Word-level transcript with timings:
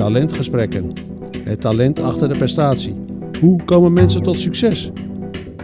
Talentgesprekken. 0.00 0.92
Het 1.44 1.60
talent 1.60 1.98
achter 1.98 2.28
de 2.28 2.36
prestatie. 2.36 2.98
Hoe 3.40 3.64
komen 3.64 3.92
mensen 3.92 4.22
tot 4.22 4.36
succes? 4.36 4.90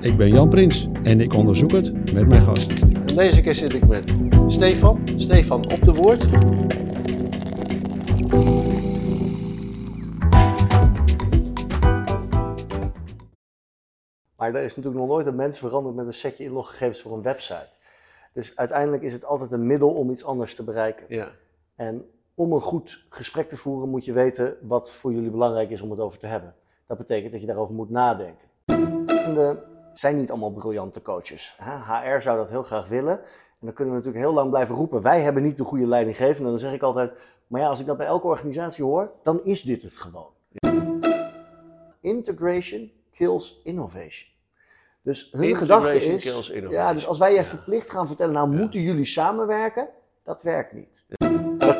Ik 0.00 0.16
ben 0.16 0.28
Jan 0.28 0.48
Prins 0.48 0.88
en 1.02 1.20
ik 1.20 1.34
onderzoek 1.34 1.70
het 1.70 2.12
met 2.12 2.28
mijn 2.28 2.42
gast. 2.42 2.72
En 2.82 3.06
deze 3.06 3.40
keer 3.40 3.54
zit 3.54 3.74
ik 3.74 3.86
met 3.86 4.14
Stefan. 4.48 5.08
Stefan 5.16 5.72
op 5.72 5.82
de 5.82 5.92
woord. 5.92 6.30
Maar 14.36 14.54
er 14.54 14.64
is 14.64 14.76
natuurlijk 14.76 15.04
nog 15.04 15.06
nooit 15.06 15.26
een 15.26 15.36
mens 15.36 15.58
veranderd 15.58 15.94
met 15.94 16.06
een 16.06 16.14
setje 16.14 16.44
inloggegevens 16.44 17.00
voor 17.00 17.12
een 17.12 17.22
website. 17.22 17.70
Dus 18.32 18.56
uiteindelijk 18.56 19.02
is 19.02 19.12
het 19.12 19.24
altijd 19.24 19.52
een 19.52 19.66
middel 19.66 19.90
om 19.90 20.10
iets 20.10 20.24
anders 20.24 20.54
te 20.54 20.64
bereiken. 20.64 21.04
Ja. 21.08 21.28
En 21.76 22.04
om 22.34 22.52
een 22.52 22.60
goed 22.60 23.06
gesprek 23.08 23.48
te 23.48 23.56
voeren 23.56 23.88
moet 23.88 24.04
je 24.04 24.12
weten 24.12 24.56
wat 24.60 24.92
voor 24.92 25.12
jullie 25.12 25.30
belangrijk 25.30 25.70
is 25.70 25.82
om 25.82 25.90
het 25.90 26.00
over 26.00 26.18
te 26.18 26.26
hebben. 26.26 26.54
Dat 26.86 26.98
betekent 26.98 27.32
dat 27.32 27.40
je 27.40 27.46
daarover 27.46 27.74
moet 27.74 27.90
nadenken. 27.90 28.48
De 28.64 29.70
zijn 29.92 30.16
niet 30.16 30.30
allemaal 30.30 30.52
briljante 30.52 31.02
coaches. 31.02 31.56
HR 31.58 32.20
zou 32.20 32.36
dat 32.36 32.48
heel 32.48 32.62
graag 32.62 32.88
willen. 32.88 33.18
En 33.18 33.68
dan 33.68 33.72
kunnen 33.72 33.94
we 33.94 34.00
natuurlijk 34.00 34.24
heel 34.24 34.34
lang 34.34 34.50
blijven 34.50 34.74
roepen, 34.74 35.02
wij 35.02 35.20
hebben 35.20 35.42
niet 35.42 35.56
de 35.56 35.64
goede 35.64 35.86
leidinggevende. 35.86 36.44
En 36.44 36.50
dan 36.50 36.58
zeg 36.58 36.72
ik 36.72 36.82
altijd, 36.82 37.14
maar 37.46 37.60
ja, 37.60 37.68
als 37.68 37.80
ik 37.80 37.86
dat 37.86 37.96
bij 37.96 38.06
elke 38.06 38.26
organisatie 38.26 38.84
hoor, 38.84 39.12
dan 39.22 39.44
is 39.44 39.62
dit 39.62 39.82
het 39.82 39.96
gewoon. 39.96 40.30
Integration 42.00 42.90
kills 43.12 43.60
innovation. 43.64 44.30
Dus 45.02 45.28
hun 45.32 45.56
gedachte 45.56 46.04
is, 46.04 46.22
kills 46.22 46.50
innovation. 46.50 46.84
ja, 46.84 46.92
dus 46.92 47.06
als 47.06 47.18
wij 47.18 47.34
je 47.34 47.44
verplicht 47.44 47.90
gaan 47.90 48.06
vertellen, 48.06 48.34
nou 48.34 48.48
moeten 48.48 48.80
jullie 48.80 49.04
samenwerken, 49.04 49.88
dat 50.22 50.42
werkt 50.42 50.72
niet. 50.72 51.04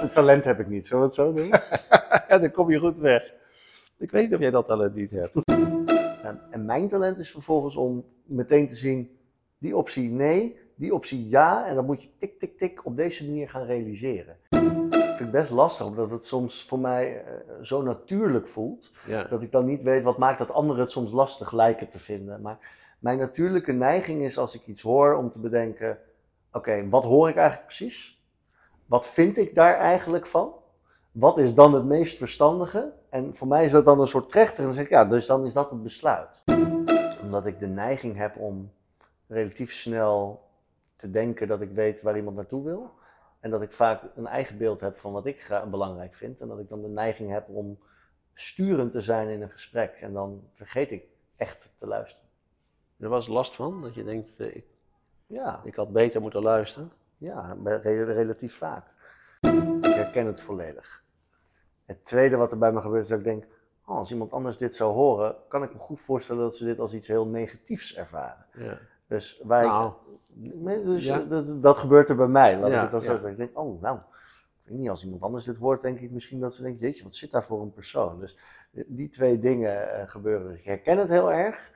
Dat 0.03 0.15
talent 0.15 0.45
heb 0.45 0.61
ik 0.61 0.69
niet, 0.69 0.87
zullen 0.87 1.03
we 1.03 1.07
het 1.07 1.17
zo 1.17 1.33
doen? 1.33 1.49
ja, 2.29 2.39
dan 2.39 2.51
kom 2.51 2.71
je 2.71 2.79
goed 2.79 2.99
weg. 2.99 3.33
Ik 3.99 4.11
weet 4.11 4.23
niet 4.23 4.35
of 4.35 4.41
jij 4.41 4.51
dat 4.51 4.67
talent 4.67 4.95
niet 4.95 5.11
hebt. 5.11 5.35
En, 6.51 6.65
mijn 6.65 6.89
talent 6.89 7.19
is 7.19 7.31
vervolgens 7.31 7.77
om 7.77 8.05
meteen 8.25 8.69
te 8.69 8.75
zien, 8.75 9.17
die 9.59 9.77
optie 9.77 10.11
nee, 10.11 10.59
die 10.75 10.95
optie 10.95 11.29
ja. 11.29 11.67
En 11.67 11.75
dan 11.75 11.85
moet 11.85 12.03
je 12.03 12.09
tik, 12.19 12.39
tik, 12.39 12.59
tik 12.59 12.87
op 12.87 12.97
deze 12.97 13.25
manier 13.25 13.49
gaan 13.49 13.65
realiseren. 13.65 14.37
Dat 14.49 15.17
vind 15.17 15.21
ik 15.21 15.31
best 15.31 15.51
lastig, 15.51 15.87
omdat 15.87 16.11
het 16.11 16.25
soms 16.25 16.65
voor 16.65 16.79
mij 16.79 17.25
eh, 17.25 17.35
zo 17.63 17.83
natuurlijk 17.83 18.49
voelt. 18.49 18.93
Ja. 19.07 19.25
Dat 19.25 19.43
ik 19.43 19.53
dan 19.53 19.65
niet 19.65 19.83
weet 19.83 20.03
wat 20.03 20.19
maakt 20.19 20.39
dat 20.39 20.51
anderen 20.51 20.83
het 20.83 20.91
soms 20.91 21.13
lastig 21.13 21.53
lijken 21.53 21.89
te 21.89 22.01
vinden. 22.01 22.41
Maar 22.41 22.59
mijn 22.99 23.19
natuurlijke 23.19 23.73
neiging 23.73 24.23
is 24.23 24.39
als 24.39 24.55
ik 24.55 24.67
iets 24.67 24.83
hoor 24.83 25.15
om 25.15 25.31
te 25.31 25.41
bedenken: 25.41 25.99
oké, 26.53 26.89
wat 26.89 27.05
hoor 27.05 27.29
ik 27.29 27.37
eigenlijk 27.37 27.67
precies? 27.67 28.22
Wat 28.93 29.09
vind 29.09 29.37
ik 29.37 29.55
daar 29.55 29.75
eigenlijk 29.75 30.27
van? 30.27 30.55
Wat 31.13 31.39
is 31.39 31.55
dan 31.55 31.75
het 31.75 31.85
meest 31.85 32.19
verstandige? 32.19 32.93
En 33.09 33.35
voor 33.35 33.49
mij 33.49 33.65
is 33.65 33.71
dat 33.71 33.85
dan 33.85 34.01
een 34.01 34.07
soort 34.07 34.29
trechter. 34.29 34.59
En 34.59 34.65
dan 34.65 34.75
zeg 34.75 34.85
ik, 34.85 34.91
ja, 34.91 35.05
dus 35.05 35.27
dan 35.27 35.47
is 35.47 35.53
dat 35.53 35.71
het 35.71 35.83
besluit. 35.83 36.45
Omdat 37.23 37.47
ik 37.47 37.59
de 37.59 37.67
neiging 37.67 38.17
heb 38.17 38.37
om 38.37 38.73
relatief 39.27 39.73
snel 39.73 40.49
te 40.97 41.11
denken 41.11 41.49
dat 41.49 41.61
ik 41.61 41.71
weet 41.71 42.03
waar 42.03 42.17
iemand 42.17 42.37
naartoe 42.37 42.65
wil. 42.65 42.91
En 43.41 43.51
dat 43.51 43.63
ik 43.63 43.73
vaak 43.73 44.03
een 44.15 44.27
eigen 44.27 44.59
beeld 44.59 44.81
heb 44.81 44.97
van 44.97 45.13
wat 45.13 45.27
ik 45.27 45.63
belangrijk 45.71 46.15
vind. 46.15 46.41
En 46.41 46.49
dat 46.49 46.59
ik 46.59 46.69
dan 46.69 46.83
de 46.83 46.89
neiging 46.89 47.31
heb 47.31 47.49
om 47.49 47.79
sturend 48.33 48.93
te 48.93 49.01
zijn 49.01 49.29
in 49.29 49.43
een 49.43 49.51
gesprek. 49.51 49.99
En 50.01 50.13
dan 50.13 50.43
vergeet 50.53 50.91
ik 50.91 51.05
echt 51.37 51.75
te 51.79 51.87
luisteren. 51.87 52.29
Er 52.99 53.09
was 53.09 53.27
last 53.27 53.55
van, 53.55 53.83
dat 53.83 53.95
je 53.95 54.05
denkt, 54.05 54.41
eh, 54.41 54.57
ik, 54.57 54.65
Ja, 55.27 55.61
ik 55.65 55.75
had 55.75 55.93
beter 55.93 56.21
moeten 56.21 56.43
luisteren. 56.43 56.93
Ja 57.23 57.57
relatief 57.93 58.57
vaak. 58.57 58.87
Ik 59.81 59.85
herken 59.85 60.27
het 60.27 60.41
volledig. 60.41 61.03
Het 61.85 62.05
tweede 62.05 62.37
wat 62.37 62.53
er 62.53 62.59
bij 62.59 62.73
me 62.73 62.81
gebeurt 62.81 63.03
is 63.03 63.09
dat 63.09 63.19
ik 63.19 63.25
denk, 63.25 63.45
oh, 63.87 63.97
als 63.97 64.11
iemand 64.11 64.33
anders 64.33 64.57
dit 64.57 64.77
zou 64.77 64.93
horen, 64.93 65.37
kan 65.49 65.63
ik 65.63 65.73
me 65.73 65.79
goed 65.79 66.01
voorstellen 66.01 66.43
dat 66.43 66.57
ze 66.57 66.65
dit 66.65 66.79
als 66.79 66.95
iets 66.95 67.09
heel 67.09 67.27
negatiefs 67.27 67.97
ervaren. 67.97 68.47
Ja. 68.53 68.79
Dus, 69.07 69.41
waar 69.45 69.65
Nou. 69.65 69.93
dus 70.85 71.05
Ja. 71.05 71.19
dat, 71.19 71.63
dat 71.63 71.79
gebeurt 71.79 72.09
er 72.09 72.17
bij 72.17 72.27
mij. 72.27 72.59
Laat 72.59 72.71
Ja, 72.71 72.77
ik 72.77 72.83
het 72.83 72.91
dan 72.91 73.03
zo 73.03 73.11
zeggen. 73.11 73.31
Ik 73.31 73.37
denk, 73.37 73.59
oh, 73.59 73.83
nou, 73.83 73.99
ik 74.65 74.71
weet 74.71 74.79
niet, 74.79 74.91
als 74.91 75.05
iemand 75.05 75.23
anders 75.23 75.45
dit 75.45 75.57
hoort, 75.57 75.81
denk 75.81 76.01
ik 76.01 76.11
misschien 76.11 76.41
dat 76.41 76.55
ze 76.55 76.63
denkt, 76.63 76.81
jeetje, 76.81 77.05
wat 77.05 77.17
zit 77.17 77.31
daar 77.31 77.45
voor 77.45 77.63
een 77.63 77.73
persoon? 77.73 78.21
Dus 78.21 78.39
die 78.71 79.09
twee 79.09 79.39
dingen 79.39 79.95
eh, 79.95 80.09
gebeuren. 80.09 80.55
Ik 80.55 80.65
herken 80.65 80.99
het 80.99 81.09
heel 81.09 81.33
erg. 81.33 81.73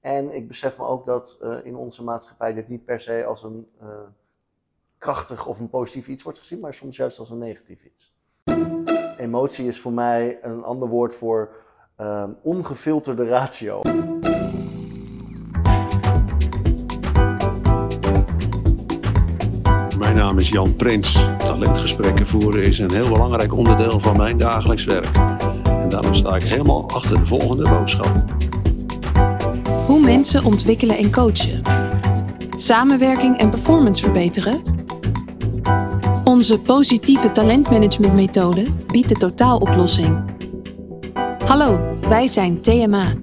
En 0.00 0.34
ik 0.34 0.48
besef 0.48 0.78
me 0.78 0.84
ook 0.84 1.06
dat 1.06 1.38
eh, 1.40 1.58
in 1.62 1.76
onze 1.76 2.04
maatschappij 2.04 2.52
dit 2.54 2.68
niet 2.68 2.84
per 2.84 3.00
se 3.00 3.24
als 3.24 3.42
een 3.42 3.68
eh, 3.80 3.88
krachtig 4.98 5.46
of 5.46 5.58
een 5.58 5.68
positief 5.68 6.08
iets 6.08 6.22
wordt 6.22 6.38
gezien, 6.38 6.60
maar 6.60 6.74
soms 6.74 6.96
juist 6.96 7.18
als 7.18 7.30
een 7.30 7.38
negatief 7.38 7.84
iets. 7.84 8.14
Emotie 9.18 9.66
is 9.66 9.80
voor 9.80 9.92
mij 9.92 10.38
een 10.42 10.62
ander 10.62 10.88
woord 10.88 11.14
voor 11.14 11.50
ehm, 11.96 12.30
ongefilterde 12.42 13.26
ratio. 13.26 13.80
Mijn 19.98 20.14
naam 20.14 20.38
is 20.38 20.48
Jan 20.48 20.76
Prins. 20.76 21.24
Talentgesprekken 21.44 22.26
voeren 22.26 22.62
is 22.62 22.78
een 22.78 22.92
heel 22.92 23.08
belangrijk 23.08 23.54
onderdeel 23.54 24.00
van 24.00 24.16
mijn 24.16 24.38
dagelijks 24.38 24.84
werk. 24.84 25.16
En 25.64 25.88
daarom 25.88 26.14
sta 26.14 26.36
ik 26.36 26.42
helemaal 26.42 26.90
achter 26.90 27.18
de 27.18 27.26
volgende 27.26 27.68
boodschap. 27.68 28.24
Hoe 29.86 30.00
mensen 30.00 30.44
ontwikkelen 30.44 30.98
en 30.98 31.10
coachen. 31.10 31.62
Samenwerking 32.56 33.38
en 33.38 33.50
performance 33.50 34.02
verbeteren. 34.02 34.75
Onze 36.36 36.60
positieve 36.60 37.32
talentmanagementmethode 37.32 38.72
biedt 38.86 39.08
de 39.08 39.14
totaaloplossing. 39.14 40.40
Hallo, 41.44 41.98
wij 42.08 42.26
zijn 42.26 42.60
TMA. 42.60 43.14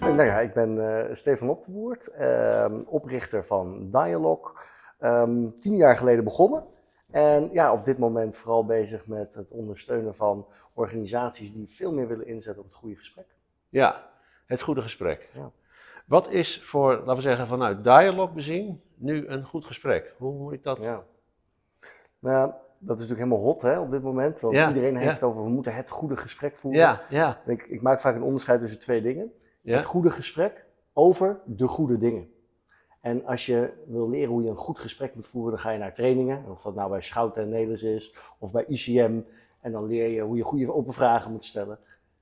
En 0.00 0.14
Nou 0.16 0.24
ja, 0.24 0.40
ik 0.40 0.52
ben 0.54 0.98
eh 1.06 1.14
Stefan 1.14 1.48
Op 1.48 1.64
de 1.64 1.72
Woerd, 1.72 2.06
ehm, 2.06 2.80
oprichter 2.86 3.44
van 3.44 3.90
Dialog. 3.90 4.54
Ehm, 4.98 5.48
tien 5.60 5.76
jaar 5.76 5.96
geleden 5.96 6.24
begonnen. 6.24 6.64
En 7.10 7.48
ja, 7.52 7.72
op 7.72 7.84
dit 7.84 7.98
moment 7.98 8.36
vooral 8.36 8.64
bezig 8.64 9.06
met 9.06 9.34
het 9.34 9.50
ondersteunen 9.50 10.14
van 10.14 10.46
organisaties 10.74 11.52
die 11.52 11.68
veel 11.68 11.92
meer 11.92 12.08
willen 12.08 12.26
inzetten 12.26 12.62
op 12.62 12.68
het 12.68 12.78
goede 12.78 12.96
gesprek. 12.96 13.26
Ja, 13.68 14.10
het 14.46 14.60
goede 14.60 14.82
gesprek. 14.82 15.28
Ja. 15.34 15.50
Wat 16.06 16.30
is 16.30 16.62
voor, 16.62 16.92
laten 16.96 17.16
we 17.16 17.22
zeggen, 17.22 17.46
vanuit 17.46 17.84
dialog 17.84 18.32
bezien 18.32 18.82
nu 18.94 19.26
een 19.26 19.44
goed 19.44 19.64
gesprek? 19.64 20.14
Hoe 20.18 20.32
moet 20.32 20.52
ik 20.52 20.62
dat? 20.62 20.82
Ja. 20.82 21.04
Nou, 22.22 22.36
ja, 22.36 22.44
dat 22.78 22.98
is 22.98 23.02
natuurlijk 23.08 23.18
helemaal 23.30 23.52
hot 23.52 23.62
hè, 23.62 23.78
op 23.78 23.90
dit 23.90 24.02
moment. 24.02 24.40
Want 24.40 24.54
Ja, 24.54 24.68
iedereen 24.68 24.96
heeft 24.96 25.12
het 25.14 25.22
over 25.22 25.42
we 25.42 25.48
moeten 25.48 25.74
het 25.74 25.90
goede 25.90 26.16
gesprek 26.16 26.56
voeren. 26.56 26.80
ja, 26.80 27.00
ja. 27.10 27.40
Ik, 27.46 27.62
ik 27.62 27.82
maak 27.82 28.00
vaak 28.00 28.14
een 28.14 28.22
onderscheid 28.22 28.60
tussen 28.60 28.80
twee 28.80 29.02
dingen. 29.02 29.32
Het 29.62 29.84
goede 29.84 30.10
gesprek 30.10 30.64
over 30.92 31.40
de 31.44 31.66
goede 31.66 31.98
dingen. 31.98 32.30
En 33.00 33.26
als 33.26 33.46
je 33.46 33.70
wil 33.86 34.08
leren 34.10 34.30
hoe 34.32 34.42
je 34.42 34.50
een 34.50 34.56
goed 34.56 34.78
gesprek 34.78 35.14
moet 35.14 35.26
voeren, 35.26 35.50
dan 35.50 35.60
ga 35.60 35.70
je 35.70 35.78
naar 35.78 35.94
trainingen. 35.94 36.44
Of 36.50 36.62
dat 36.62 36.74
nou 36.74 36.90
bij 36.90 37.00
Schouten 37.02 37.42
en 37.42 37.48
Nelis 37.48 37.82
is, 37.82 38.14
of 38.38 38.52
bij 38.52 38.64
ICM. 38.68 39.20
En 39.60 39.72
dan 39.72 39.86
leer 39.86 40.08
je 40.08 40.20
hoe 40.20 40.36
je 40.36 40.42
goede 40.42 40.72
open 40.72 40.92
vragen 40.92 41.32
moet 41.32 41.44
stellen. 41.44 41.78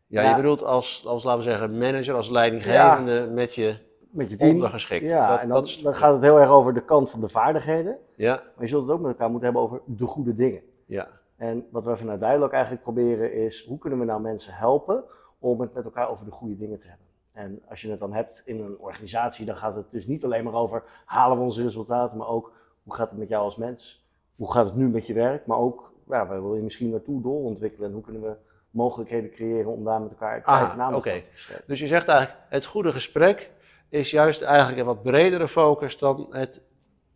Ja, 0.07 0.23
Ja. 0.23 0.29
je 0.31 0.37
bedoelt 0.37 0.63
als, 0.63 1.03
als, 1.07 1.25
laten 1.25 1.45
we 1.45 1.51
zeggen, 1.51 1.79
manager, 1.79 2.15
als 2.15 2.31
leidinggevende 2.31 3.27
met 3.33 3.55
je 3.55 3.77
Met 4.11 4.31
je 4.31 4.37
team. 4.37 4.55
ondergeschikt. 4.55 5.05
Ja, 5.05 5.29
Dat- 5.31 5.41
en 5.41 5.49
dan, 5.49 5.57
dat 5.61 5.67
is- 5.69 5.83
dan 5.83 5.95
gaat 5.95 6.13
het 6.15 6.23
heel 6.23 6.41
erg 6.41 6.49
over 6.51 6.75
de 6.75 6.85
kant 6.85 7.11
van 7.11 7.21
de 7.21 7.29
vaardigheden. 7.29 7.99
Ja, 8.17 8.35
Maar 8.35 8.65
je 8.65 8.67
zult 8.67 8.83
het 8.83 8.93
ook 8.93 9.01
met 9.01 9.11
elkaar 9.11 9.31
moeten 9.31 9.45
hebben 9.45 9.63
over 9.63 9.81
de 9.87 10.07
goede 10.07 10.35
dingen. 10.35 10.63
ja, 10.87 11.09
En 11.37 11.67
wat 11.71 11.85
we 11.85 11.97
vanuit 11.97 12.21
Dialog 12.21 12.51
eigenlijk 12.51 12.83
proberen 12.83 13.33
is, 13.33 13.65
hoe 13.67 13.79
kunnen 13.79 13.99
we 13.99 14.05
nou 14.05 14.21
mensen 14.21 14.55
helpen 14.55 15.05
om 15.39 15.61
het 15.61 15.75
met 15.75 15.85
elkaar 15.85 16.11
over 16.11 16.25
de 16.25 16.31
goede 16.31 16.57
dingen 16.57 16.79
te 16.79 16.89
hebben. 16.89 17.07
En 17.33 17.63
als 17.69 17.83
je 17.83 17.91
het 17.91 18.01
dan 18.01 18.13
hebt 18.13 18.43
in 18.45 18.61
een 18.61 18.79
organisatie, 18.79 19.47
dan 19.47 19.57
gaat 19.57 19.75
het 19.77 19.91
dus 19.91 20.07
niet 20.07 20.25
alleen 20.25 20.45
maar 20.45 20.55
over 20.55 20.83
halen 21.05 21.37
we 21.39 21.43
onze 21.45 21.63
resultaten, 21.63 22.17
maar 22.19 22.29
ook 22.29 22.53
hoe 22.83 22.95
gaat 22.95 23.11
het 23.11 23.19
met 23.19 23.29
jou 23.29 23.45
als 23.45 23.57
mens? 23.57 24.09
Hoe 24.37 24.53
gaat 24.53 24.67
het 24.67 24.75
nu 24.75 24.89
met 24.89 25.07
je 25.07 25.15
werk? 25.15 25.47
Maar 25.47 25.59
ook, 25.59 25.93
ja, 26.09 26.27
waar 26.27 26.43
wil 26.43 26.55
je 26.55 26.63
misschien 26.63 26.91
naartoe 26.91 27.23
doorontwikkelen? 27.23 27.89
En 27.89 27.95
hoe 27.95 28.03
kunnen 28.03 28.23
we 28.23 28.35
mogelijkheden 28.71 29.31
creëren 29.31 29.73
om 29.73 29.85
daar 29.85 30.01
met 30.01 30.11
elkaar 30.11 30.43
aan 30.45 30.93
te 31.03 31.31
besteden? 31.33 31.63
Dus 31.67 31.81
je 31.81 31.87
zegt 31.87 32.09
eigenlijk, 32.09 32.41
het 32.49 32.65
goede 32.65 32.93
gesprek 32.93 33.51
is 33.91 34.11
juist 34.11 34.43
eigenlijk 34.43 34.79
een 34.79 34.87
wat 34.87 35.03
bredere 35.03 35.49
focus 35.49 35.99
dan 35.99 36.27
het 36.31 36.61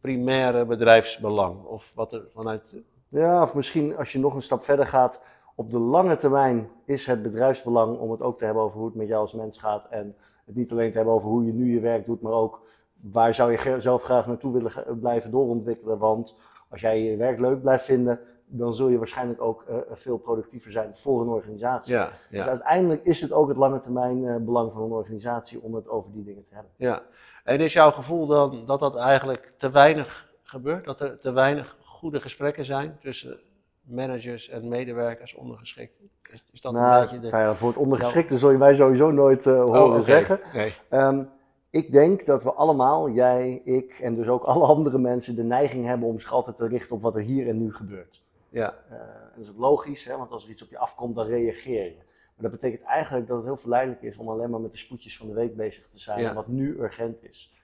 primaire 0.01 0.65
bedrijfsbelang. 0.65 1.65
Of 1.65 1.93
wat 1.95 2.13
er 2.13 2.23
vanuit. 2.33 2.77
Ja, 3.09 3.43
of 3.43 3.55
misschien 3.55 3.97
als 3.97 4.13
je 4.13 4.19
nog 4.19 4.35
een 4.35 4.43
stap 4.43 4.65
verder 4.65 4.87
gaat, 4.87 5.21
op 5.55 5.71
de 5.71 5.79
lange 5.79 6.17
termijn 6.17 6.71
is 6.85 7.07
het 7.07 7.23
bedrijfsbelang 7.23 7.99
om 7.99 8.11
het 8.11 8.23
ook 8.23 8.39
te 8.39 8.45
hebben 8.45 8.63
over 8.63 8.79
hoe 8.79 8.87
het 8.87 8.97
met 8.97 9.09
jou 9.09 9.21
als 9.21 9.33
mens 9.33 9.59
gaat. 9.59 9.87
En 9.91 10.17
het 10.45 10.55
niet 10.55 10.71
alleen 10.71 10.91
te 10.91 10.97
hebben 10.97 11.15
over 11.15 11.29
hoe 11.29 11.45
je 11.45 11.53
nu 11.53 11.73
je 11.73 11.81
werk 11.81 12.07
doet, 12.07 12.21
maar 12.21 12.33
ook 12.33 12.63
waar 13.01 13.35
zou 13.35 13.53
je 13.53 13.81
zelf 13.81 14.03
graag 14.03 14.27
naartoe 14.27 14.53
willen 14.53 14.99
blijven 15.01 15.31
doorontwikkelen. 15.31 15.99
Want 15.99 16.37
als 16.69 16.81
jij 16.81 17.03
je 17.03 17.17
werk 17.17 17.39
leuk 17.41 17.61
blijft 17.61 17.85
vinden, 17.85 18.21
dan 18.59 18.75
zul 18.75 18.89
je 18.89 18.99
waarschijnlijk 18.99 19.41
ook 19.43 19.65
eh, 19.69 19.77
veel 19.93 20.17
productiever 20.19 20.73
zijn 20.73 20.97
voor 20.97 21.21
een 21.21 21.29
organisatie. 21.29 21.95
Ja, 21.95 22.11
Dus 22.31 22.47
uiteindelijk 22.47 23.05
is 23.05 23.21
het 23.21 23.33
ook 23.33 23.49
het 23.49 23.57
lange 23.57 23.81
termijn 23.81 24.27
eh, 24.29 24.37
belang 24.37 24.73
van 24.73 24.83
een 24.83 24.91
organisatie 24.91 25.63
om 25.63 25.75
het 25.75 25.89
over 25.89 26.13
die 26.13 26.25
dingen 26.25 26.43
te 26.43 26.55
hebben. 26.55 26.73
ja. 26.77 27.03
En 27.45 27.61
is 27.61 27.73
jouw 27.73 27.91
gevoel 27.91 28.27
dan 28.27 28.67
dat 28.67 28.81
dat 28.81 28.97
eigenlijk 28.97 29.53
te 29.57 29.71
weinig 29.71 30.33
gebeurt? 30.43 30.85
Dat 30.85 31.01
er 31.01 31.19
te 31.19 31.31
weinig 31.33 31.77
goede 31.85 32.21
gesprekken 32.21 32.65
zijn 32.65 32.97
tussen 33.01 33.39
managers 33.83 34.49
en 34.49 34.69
medewerkers 34.69 35.35
ondergeschikt? 35.35 36.01
Is, 36.33 36.45
is 36.53 36.61
dat 36.61 36.75
een 36.75 36.81
Nou, 36.81 37.01
beetje 37.03 37.21
de... 37.21 37.31
nou 37.31 37.43
ja, 37.43 37.49
het 37.49 37.61
woord 37.61 37.77
ondergeschikte 37.77 38.39
zul 38.39 38.51
je 38.51 38.59
mij 38.59 38.75
sowieso 38.75 39.11
nooit 39.11 39.47
eh, 39.47 39.53
horen 39.65 39.83
Oh, 39.83 39.91
oké. 39.93 40.01
zeggen. 40.03 40.41
Nee. 40.55 40.75
Ehm, 40.89 41.23
ik 41.71 41.93
denk 41.93 42.27
dat 42.27 42.43
we 42.43 42.53
allemaal, 42.53 43.11
jij, 43.11 43.61
ik 43.65 43.99
en 44.03 44.15
dus 44.15 44.29
ook 44.29 44.43
alle 44.45 44.67
andere 44.67 44.99
mensen, 44.99 45.35
de 45.35 45.43
neiging 45.43 45.87
hebben 45.87 46.09
om 46.09 46.21
zich 46.21 46.33
altijd 46.33 46.57
te 46.57 46.67
richten 46.69 46.97
op 46.97 47.03
wat 47.03 47.15
er 47.15 47.23
hier 47.23 47.49
en 47.49 47.59
nu 47.59 47.75
gebeurt. 47.75 48.23
Ja, 48.55 48.75
Eh, 48.89 48.97
en 48.99 49.31
dat 49.35 49.45
is 49.45 49.51
ook 49.51 49.59
logisch, 49.59 50.05
hè, 50.05 50.17
want 50.17 50.31
als 50.31 50.45
er 50.45 50.51
iets 50.51 50.63
op 50.63 50.71
je 50.71 50.79
afkomt, 50.79 51.15
dan 51.15 51.27
reageer 51.27 51.85
je. 51.85 51.95
Maar 52.35 52.51
dat 52.51 52.61
betekent 52.61 52.83
eigenlijk 52.83 53.27
dat 53.27 53.37
het 53.37 53.47
heel 53.47 53.57
verleidelijk 53.57 54.03
is 54.03 54.17
om 54.17 54.29
alleen 54.29 54.51
maar 54.51 54.61
met 54.61 54.71
de 54.73 54.79
spoedjes 54.79 55.17
van 55.17 55.27
de 55.27 55.35
week 55.35 55.57
bezig 55.57 55.89
te 55.89 55.99
zijn 55.99 56.21
Ja. 56.21 56.35
wat 56.35 56.47
nu 56.47 56.77
urgent 56.79 57.23
is. 57.25 57.63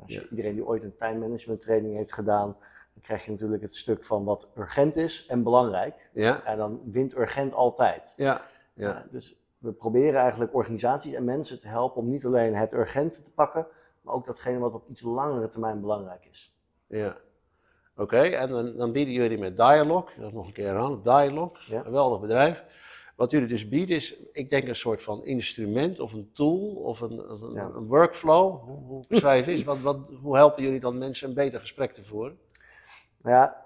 Als 0.00 0.14
je. 0.14 0.28
Iedereen 0.30 0.54
die 0.54 0.66
ooit 0.66 0.82
een 0.82 0.96
time 0.96 1.18
management 1.18 1.60
training 1.60 1.96
heeft 1.96 2.12
gedaan, 2.12 2.56
dan 2.92 3.02
krijg 3.02 3.24
je 3.24 3.30
natuurlijk 3.30 3.62
het 3.62 3.74
stuk 3.76 4.04
van 4.04 4.24
wat 4.24 4.50
urgent 4.56 4.96
is 4.96 5.26
en 5.26 5.42
belangrijk. 5.42 6.10
ja, 6.12 6.42
En 6.44 6.56
dan 6.58 6.80
wint 6.84 7.16
urgent 7.16 7.52
altijd. 7.52 8.14
ja, 8.16 8.42
Ja, 8.74 8.88
ja. 8.88 9.06
dus 9.10 9.38
we 9.58 9.72
proberen 9.72 10.20
eigenlijk 10.20 10.54
organisaties 10.54 11.12
en 11.12 11.24
mensen 11.24 11.60
te 11.60 11.68
helpen 11.68 12.02
om 12.02 12.08
niet 12.08 12.24
alleen 12.24 12.54
het 12.54 12.72
urgente 12.72 13.22
te 13.22 13.30
pakken, 13.30 13.66
maar 14.02 14.14
ook 14.14 14.26
datgene 14.26 14.58
wat 14.58 14.74
op 14.74 14.88
iets 14.88 15.02
langere 15.02 15.48
termijn 15.48 15.80
belangrijk 15.80 16.24
is. 16.30 16.56
ja. 16.86 17.16
Oké, 18.00 18.18
en 18.20 18.48
dan, 18.48 18.76
dan 18.76 18.92
bieden 18.92 19.14
jullie 19.14 19.38
met 19.38 19.56
Dialog, 19.56 20.10
dat 20.18 20.32
nog 20.32 20.46
een 20.46 20.52
keer 20.52 20.74
aan, 20.76 21.00
Dialog, 21.02 21.58
Ja. 21.66 21.82
geweldig 21.82 22.20
bedrijf. 22.20 22.64
Wat 23.16 23.30
jullie 23.30 23.48
dus 23.48 23.68
bieden 23.68 23.96
is, 23.96 24.16
ik 24.32 24.50
denk 24.50 24.68
een 24.68 24.76
soort 24.76 25.02
van 25.02 25.24
instrument 25.24 26.00
of 26.00 26.12
een 26.12 26.30
tool 26.34 26.68
of 26.74 27.00
een, 27.00 27.30
een, 27.30 27.52
Ja. 27.52 27.70
een 27.74 27.86
workflow. 27.86 28.60
Hoe, 28.62 28.78
hoe 28.86 29.04
beschrijf 29.08 29.46
is, 29.46 29.62
wat, 29.64 29.80
wat, 29.80 29.98
hoe 30.22 30.36
helpen 30.36 30.62
jullie 30.62 30.80
dan 30.80 30.98
mensen 30.98 31.28
een 31.28 31.34
beter 31.34 31.60
gesprek 31.60 31.92
te 31.92 32.04
voeren? 32.04 32.38
Nou 33.22 33.36
ja, 33.36 33.64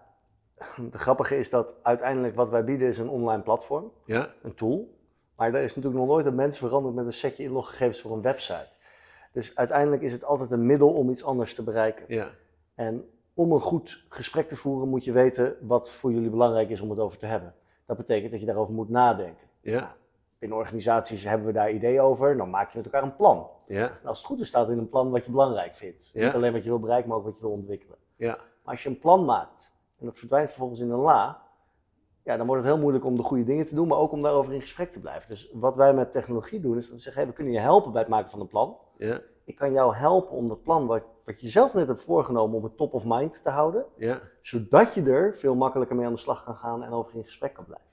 de 0.91 0.99
grappige 0.99 1.39
is 1.39 1.51
dat 1.51 1.75
uiteindelijk 1.83 2.35
wat 2.35 2.51
wij 2.51 2.65
bieden 2.65 2.89
is 2.89 2.99
een 2.99 3.09
online 3.09 3.43
platform, 3.43 3.91
Ja, 4.05 4.35
een 4.43 4.55
tool. 4.55 4.99
Maar 5.37 5.55
er 5.55 5.63
is 5.63 5.75
natuurlijk 5.77 6.03
nog 6.05 6.13
nooit 6.13 6.27
een 6.27 6.35
mens 6.35 6.59
veranderd 6.59 6.95
met 6.95 7.07
een 7.07 7.13
setje 7.13 7.43
inloggegevens 7.43 8.01
voor 8.01 8.13
een 8.13 8.23
website. 8.23 8.69
Dus 9.33 9.57
uiteindelijk 9.57 10.03
is 10.03 10.13
het 10.13 10.25
altijd 10.25 10.51
een 10.51 10.67
middel 10.67 10.93
om 10.93 11.11
iets 11.11 11.25
anders 11.25 11.55
te 11.55 11.63
bereiken. 11.63 12.05
ja, 12.09 12.29
En 12.75 13.09
om 13.35 13.53
een 13.53 13.61
goed 13.61 14.05
gesprek 14.09 14.49
te 14.49 14.57
voeren 14.57 14.89
moet 14.89 15.05
je 15.05 15.13
weten 15.13 15.57
wat 15.61 15.91
voor 15.93 16.13
jullie 16.13 16.31
belangrijk 16.31 16.71
is 16.71 16.81
om 16.81 16.91
het 16.91 16.99
over 16.99 17.19
te 17.19 17.27
hebben. 17.27 17.55
Dat 17.87 17.97
betekent 17.97 18.31
dat 18.31 18.41
je 18.41 18.47
daarover 18.47 18.75
moet 18.75 18.89
nadenken. 18.89 19.47
ja, 19.61 19.95
Binnen 20.39 20.59
organisaties 20.59 21.25
hebben 21.25 21.47
we 21.47 21.53
daar 21.53 21.71
ideeën 21.71 22.01
over, 22.01 22.37
dan 22.37 22.51
maak 22.51 22.71
je 22.71 22.77
met 22.77 22.87
elkaar 22.87 23.03
een 23.03 23.17
plan. 23.17 23.49
ja, 23.67 23.89
En 24.03 24.09
als 24.09 24.19
het 24.19 24.27
goed 24.27 24.41
is, 24.41 24.49
staat 24.49 24.71
in 24.71 24.79
een 24.79 24.89
plan 24.89 25.11
wat 25.11 25.25
je 25.25 25.31
belangrijk 25.31 25.75
vindt. 25.75 26.11
Ja. 26.13 26.25
Niet 26.25 26.35
alleen 26.35 26.53
wat 26.53 26.63
je 26.63 26.69
wil 26.69 26.79
bereiken, 26.81 27.09
maar 27.09 27.19
ook 27.19 27.25
wat 27.25 27.37
je 27.37 27.43
wil 27.43 27.53
ontwikkelen. 27.53 27.97
ja, 28.17 28.37
Maar 28.37 28.75
als 28.75 28.83
je 28.83 28.89
een 28.89 28.99
plan 28.99 29.25
maakt 29.25 29.73
en 29.99 30.07
dat 30.07 30.19
verdwijnt 30.19 30.49
vervolgens 30.49 30.81
in 30.81 30.91
een 30.91 30.99
la, 30.99 31.43
ja, 32.25 32.37
dan 32.37 32.47
wordt 32.47 32.63
het 32.63 32.73
heel 32.73 32.81
moeilijk 32.83 33.05
om 33.05 33.17
de 33.17 33.23
goede 33.23 33.45
dingen 33.45 33.67
te 33.67 33.75
doen, 33.75 33.89
maar 33.89 33.99
ook 33.99 34.13
om 34.13 34.23
daarover 34.23 34.53
in 34.53 34.61
gesprek 34.61 34.93
te 34.93 35.01
blijven. 35.01 35.29
Dus 35.29 35.51
wat 35.53 35.77
wij 35.77 35.95
met 35.95 36.13
technologie 36.13 36.61
doen, 36.61 36.77
is 36.77 36.85
dat 36.87 36.95
we 36.95 37.01
zeggen, 37.01 37.21
hey, 37.23 37.31
we 37.31 37.37
kunnen 37.37 37.53
je 37.53 37.59
helpen 37.61 37.93
bij 37.93 38.01
het 38.01 38.11
maken 38.11 38.31
van 38.31 38.41
een 38.41 38.49
plan. 38.49 38.77
ja, 38.99 39.21
Ik 39.45 39.57
kan 39.57 39.73
jou 39.73 39.95
helpen 39.97 40.31
om 40.37 40.49
dat 40.49 40.63
plan 40.63 40.87
wat, 40.87 41.03
wat 41.25 41.41
je 41.41 41.49
zelf 41.49 41.75
net 41.75 41.87
hebt 41.87 42.03
voorgenomen, 42.03 42.57
om 42.57 42.65
het 42.65 42.77
top 42.77 42.93
of 42.95 43.03
mind 43.07 43.43
te 43.43 43.51
houden, 43.51 43.85
ja, 43.97 44.21
zodat 44.41 44.95
je 44.95 45.03
er 45.03 45.37
veel 45.37 45.55
makkelijker 45.55 45.97
mee 45.97 46.07
aan 46.07 46.13
de 46.13 46.19
slag 46.19 46.45
kan 46.45 46.57
gaan 46.57 46.83
en 46.85 46.93
over 46.93 47.15
in 47.15 47.25
gesprek 47.25 47.55
kan 47.55 47.65
blijven. 47.65 47.89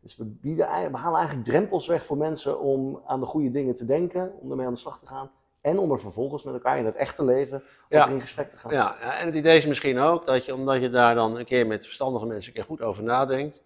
Dus 0.00 0.16
we, 0.16 0.24
bieden, 0.24 0.66
we 0.90 0.96
halen 0.96 1.18
eigenlijk 1.18 1.46
drempels 1.48 1.86
weg 1.86 2.04
voor 2.04 2.16
mensen 2.16 2.60
om 2.60 3.02
aan 3.06 3.20
de 3.20 3.26
goede 3.26 3.50
dingen 3.50 3.74
te 3.74 3.84
denken, 3.84 4.32
om 4.40 4.50
ermee 4.50 4.66
aan 4.66 4.72
de 4.72 4.78
slag 4.78 4.98
te 4.98 5.06
gaan. 5.06 5.30
En 5.60 5.78
om 5.78 5.92
er 5.92 6.00
vervolgens 6.00 6.42
met 6.42 6.54
elkaar 6.54 6.78
in 6.78 6.84
het 6.84 6.94
echte 6.94 7.24
leven 7.24 7.62
Ja. 7.88 8.00
over 8.02 8.14
in 8.14 8.20
gesprek 8.20 8.48
te 8.48 8.56
gaan. 8.56 8.72
ja. 8.72 8.96
ja, 9.00 9.18
En 9.18 9.26
het 9.26 9.34
idee 9.34 9.56
is 9.56 9.66
misschien 9.66 9.98
ook 9.98 10.26
dat 10.26 10.44
je, 10.44 10.54
omdat 10.54 10.80
je 10.80 10.90
daar 10.90 11.14
dan 11.14 11.36
een 11.38 11.44
keer 11.44 11.66
met 11.66 11.84
verstandige 11.84 12.26
mensen 12.26 12.48
een 12.48 12.54
keer 12.54 12.64
goed 12.64 12.82
over 12.82 13.02
nadenkt, 13.02 13.62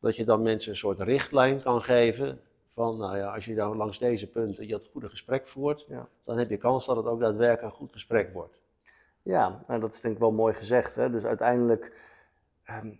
dat 0.00 0.16
je 0.16 0.24
dan 0.24 0.42
mensen 0.42 0.70
een 0.70 0.76
soort 0.76 1.00
richtlijn 1.00 1.62
kan 1.62 1.82
geven. 1.82 2.40
Van, 2.76 2.96
nou 2.96 3.16
ja, 3.16 3.34
als 3.34 3.44
je 3.44 3.54
dan 3.54 3.76
langs 3.76 3.98
deze 3.98 4.26
punten 4.30 4.66
je 4.66 4.74
het 4.74 4.88
goede 4.92 5.08
gesprek 5.08 5.46
voert, 5.46 5.84
Ja. 5.88 6.08
dan 6.24 6.38
heb 6.38 6.50
je 6.50 6.56
kans 6.56 6.86
dat 6.86 6.96
het 6.96 7.06
ook 7.06 7.20
daadwerkelijk 7.20 7.72
een 7.72 7.78
goed 7.78 7.92
gesprek 7.92 8.32
wordt. 8.32 8.60
Ja, 9.22 9.64
nou, 9.68 9.80
dat 9.80 9.92
is 9.94 10.00
denk 10.00 10.14
ik 10.14 10.20
wel 10.20 10.32
mooi 10.32 10.54
gezegd. 10.54 10.94
Hè? 10.94 11.10
Dus 11.10 11.24
uiteindelijk, 11.24 11.92
ehm, 12.64 12.90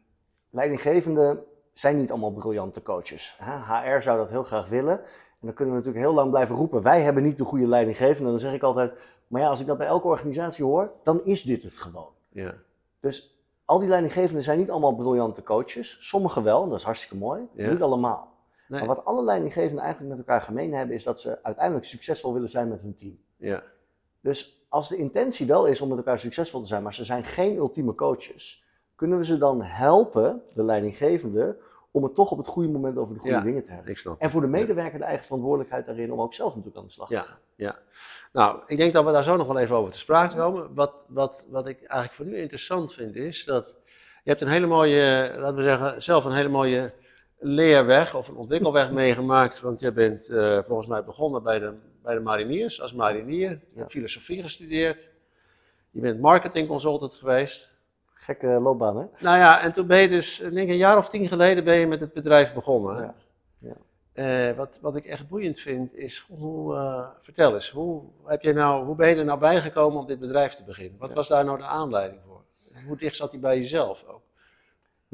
leidinggevenden 0.51 1.45
zijn 1.73 1.97
niet 1.97 2.11
allemaal 2.11 2.33
briljante 2.33 2.83
coaches. 2.83 3.37
Hè? 3.39 3.53
HR 3.97 4.03
zou 4.03 4.19
dat 4.19 4.31
heel 4.31 4.43
graag 4.45 4.69
willen. 4.69 4.99
En 5.41 5.47
dan 5.47 5.55
kunnen 5.55 5.75
we 5.75 5.81
natuurlijk 5.81 6.07
heel 6.07 6.15
lang 6.15 6.31
blijven 6.31 6.57
roepen, 6.57 6.83
wij 6.83 7.03
hebben 7.03 7.23
niet 7.23 7.37
de 7.37 7.45
goede 7.45 7.67
leidinggevende. 7.69 8.31
Dan 8.31 8.39
zeg 8.39 8.53
ik 8.55 8.63
altijd, 8.63 8.97
maar 9.27 9.41
ja, 9.41 9.49
als 9.49 9.61
ik 9.61 9.67
dat 9.67 9.79
bij 9.79 9.87
elke 9.87 10.07
organisatie 10.07 10.65
hoor, 10.65 10.93
dan 11.03 11.25
is 11.25 11.43
dit 11.43 11.63
het 11.63 11.77
gewoon. 11.77 12.11
Ja, 12.29 12.55
Dus 13.01 13.39
al 13.65 13.79
die 13.79 13.89
leidinggevenden 13.89 14.43
zijn 14.45 14.59
niet 14.59 14.71
allemaal 14.71 14.95
briljante 14.95 15.43
coaches. 15.43 15.97
Sommigen 16.01 16.43
wel, 16.43 16.63
en 16.63 16.69
dat 16.69 16.79
is 16.79 16.85
hartstikke 16.85 17.17
mooi, 17.17 17.43
Ja. 17.53 17.71
niet 17.71 17.83
allemaal. 17.83 18.35
Nee. 18.69 18.79
Maar 18.79 18.89
wat 18.97 19.05
alle 19.05 19.25
leidinggevenden 19.25 19.85
eigenlijk 19.85 20.17
met 20.17 20.27
elkaar 20.27 20.43
gemeen 20.43 20.75
hebben, 20.75 20.95
is 20.97 21.05
dat 21.05 21.21
ze 21.21 21.39
uiteindelijk 21.43 21.87
succesvol 21.87 22.33
willen 22.33 22.51
zijn 22.51 22.69
met 22.69 22.81
hun 22.81 22.95
team. 22.95 23.19
ja, 23.37 23.63
Dus 24.21 24.67
als 24.69 24.89
de 24.89 24.97
intentie 24.97 25.47
wel 25.47 25.67
is 25.67 25.81
om 25.81 25.89
met 25.89 25.99
elkaar 25.99 26.19
succesvol 26.19 26.61
te 26.61 26.67
zijn, 26.67 26.83
maar 26.83 26.95
ze 26.95 27.05
zijn 27.05 27.25
geen 27.25 27.57
ultieme 27.57 27.95
coaches, 27.95 28.65
kunnen 28.95 29.19
we 29.19 29.25
ze 29.25 29.39
dan 29.39 29.63
helpen, 29.63 30.43
de 30.55 30.63
leidinggevende, 30.65 31.57
om 31.91 32.03
het 32.03 32.15
toch 32.15 32.31
op 32.31 32.39
het 32.39 32.47
goede 32.47 32.69
moment 32.69 32.97
over 32.99 33.15
de 33.15 33.21
goede 33.21 33.37
Ja. 33.37 33.43
dingen 33.43 33.63
te 33.63 33.71
hebben. 33.73 33.91
ik 33.91 33.99
snap. 33.99 34.21
En 34.21 34.31
voor 34.31 34.41
de 34.41 34.47
medewerker 34.47 34.99
de 34.99 35.05
eigen 35.05 35.25
verantwoordelijkheid 35.25 35.87
daarin 35.87 36.13
om 36.13 36.21
ook 36.21 36.35
zelf 36.35 36.51
natuurlijk 36.51 36.77
aan 36.77 36.85
de 36.87 36.93
slag 36.93 37.09
te 37.09 37.15
Ja, 37.15 37.23
gaan. 37.23 37.39
ja. 37.55 37.79
Nou, 38.33 38.61
ik 38.67 38.77
denk 38.77 38.93
dat 38.93 39.05
we 39.05 39.13
daar 39.13 39.23
zo 39.25 39.37
nog 39.37 39.47
wel 39.47 39.59
even 39.59 39.77
over 39.77 39.93
te 39.93 39.99
sprake 39.99 40.37
komen. 40.37 40.75
Wat, 40.75 41.05
wat, 41.09 41.47
wat 41.51 41.67
ik 41.67 41.79
eigenlijk 41.83 42.13
voor 42.13 42.25
nu 42.27 42.37
interessant 42.37 42.93
vind 42.95 43.17
is 43.17 43.45
dat 43.45 43.75
je 44.25 44.31
hebt 44.31 44.41
een 44.43 44.49
hele 44.49 44.67
mooie, 44.67 45.35
laten 45.39 45.57
we 45.57 45.63
zeggen, 45.63 46.03
zelf 46.03 46.25
een 46.25 46.33
hele 46.33 46.49
mooie 46.49 46.93
leerweg 47.39 48.15
of 48.15 48.29
een 48.29 48.37
ontwikkelweg 48.37 48.91
meegemaakt. 48.91 49.61
Want 49.61 49.81
je 49.81 49.93
bent 49.93 50.29
eh, 50.29 50.63
volgens 50.63 50.89
mij 50.89 51.05
begonnen 51.05 51.43
bij 51.43 51.59
de, 51.59 51.73
bij 52.03 52.15
de 52.15 52.21
mariniers 52.21 52.83
als 52.83 52.93
marinier. 52.93 53.51
Je 53.51 53.59
Ja. 53.69 53.79
hebt 53.79 53.91
filosofie 53.91 54.43
gestudeerd. 54.43 55.11
Je 55.91 56.01
bent 56.01 56.21
marketing 56.21 56.69
consultant 56.69 57.15
geweest. 57.15 57.75
Gekke 58.15 58.47
loopbaan, 58.47 58.97
hè? 58.97 59.05
Nou 59.19 59.39
ja, 59.39 59.61
en 59.61 59.73
toen 59.73 59.87
ben 59.87 59.99
je 59.99 60.09
dus, 60.09 60.41
ik 60.41 60.53
denk 60.55 60.69
een 60.69 60.77
jaar 60.77 60.97
of 60.97 61.09
tien 61.09 61.29
geleden 61.29 61.65
ben 61.65 61.77
je 61.77 61.87
met 61.87 62.01
het 62.01 62.13
bedrijf 62.13 62.55
begonnen. 62.55 62.97
Ja, 63.03 63.15
ja. 63.59 63.77
Eh, 64.13 64.57
wat, 64.57 64.79
wat 64.81 64.97
ik 64.97 65.05
echt 65.07 65.29
boeiend 65.29 65.59
vind 65.59 65.95
is, 65.95 66.25
hoe, 66.29 66.75
eh, 66.75 67.07
vertel 67.23 67.55
eens, 67.55 67.71
hoe, 67.71 68.03
heb 68.25 68.43
je 68.43 68.53
nou, 68.53 68.85
hoe 68.85 68.97
ben 68.97 69.09
je 69.09 69.15
er 69.17 69.25
nou 69.25 69.39
bijgekomen 69.39 70.01
om 70.01 70.07
dit 70.07 70.19
bedrijf 70.19 70.55
te 70.55 70.65
beginnen? 70.65 70.99
Wat 70.99 71.09
Ja. 71.09 71.15
was 71.15 71.29
daar 71.29 71.45
nou 71.45 71.59
de 71.59 71.65
aanleiding 71.65 72.21
voor? 72.27 72.41
Hoe 72.87 72.97
dicht 72.97 73.17
zat 73.17 73.31
die 73.31 73.41
bij 73.41 73.57
jezelf 73.59 74.05
ook? 74.09 74.23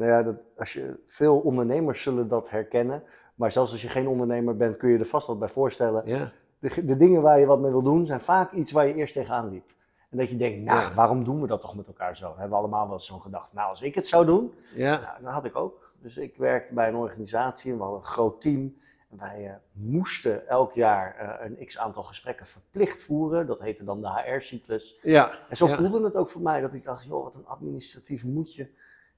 Nou 0.02 0.14
ja, 0.14 0.22
dat, 0.22 0.37
als 0.56 0.72
je, 0.72 0.99
veel 1.04 1.38
ondernemers 1.40 2.02
zullen 2.02 2.28
dat 2.28 2.50
herkennen. 2.50 3.02
Maar 3.34 3.52
zelfs 3.52 3.72
als 3.72 3.82
je 3.82 3.88
geen 3.88 4.08
ondernemer 4.08 4.56
bent, 4.56 4.76
kun 4.76 4.88
je 4.90 4.99
er 4.99 5.04
vast 5.04 5.26
wat 5.26 5.38
bij 5.38 5.48
voorstellen. 5.48 6.03
Ja, 6.06 6.32
De, 6.58 6.84
de 6.84 6.96
dingen 6.96 7.22
waar 7.22 7.41
je 7.41 7.46
wat 7.46 7.60
mee 7.60 7.70
wil 7.70 7.82
doen, 7.82 8.06
zijn 8.06 8.20
vaak 8.20 8.53
iets 8.53 8.72
waar 8.72 8.86
je 8.86 8.94
eerst 8.94 9.15
tegenaan 9.15 9.48
liep. 9.50 9.70
En 10.10 10.19
dat 10.19 10.29
je 10.29 10.36
denkt, 10.36 10.65
nou, 10.65 10.81
Ja. 10.81 10.94
waarom 10.94 11.24
doen 11.24 11.41
we 11.41 11.46
dat 11.46 11.60
toch 11.60 11.76
met 11.76 11.86
elkaar 11.86 12.17
zo? 12.17 12.26
Hebben 12.29 12.48
we 12.48 12.55
allemaal 12.55 12.88
wel 12.88 13.00
zo'n 13.00 13.20
gedachte. 13.20 13.55
Nou, 13.55 13.69
als 13.69 13.82
ik 13.82 13.94
het 13.94 14.08
zou 14.08 14.26
doen, 14.26 14.53
ja, 14.74 15.00
Nou, 15.00 15.22
dat 15.22 15.32
had 15.32 15.44
ik 15.44 15.56
ook. 15.56 15.91
Dus 16.00 16.17
ik 16.17 16.36
werkte 16.36 16.74
bij 16.74 16.88
een 16.88 16.94
organisatie 16.96 17.70
en 17.72 17.76
we 17.76 17.82
hadden 17.82 18.00
een 18.00 18.06
groot 18.06 18.41
team. 18.41 18.76
En 19.10 19.19
wij 19.19 19.46
eh, 19.46 19.55
moesten 19.72 20.48
elk 20.48 20.72
jaar 20.72 21.17
eh, 21.17 21.46
een 21.58 21.67
x 21.67 21.79
aantal 21.79 22.03
gesprekken 22.03 22.46
verplicht 22.46 23.03
voeren. 23.03 23.46
Dat 23.46 23.60
heette 23.60 23.84
dan 23.84 24.00
de 24.00 24.08
HR-cyclus. 24.08 24.98
ja. 25.03 25.31
En 25.48 25.56
zo 25.56 25.67
voelde 25.67 26.05
het 26.05 26.15
ook 26.17 26.29
voor 26.29 26.43
mij 26.43 26.60
dat 26.60 26.72
ik 26.74 26.84
dacht, 26.84 27.05
joh, 27.05 27.22
wat 27.22 27.34
een 27.34 27.46
administratief 27.46 28.24
moedje. 28.24 28.69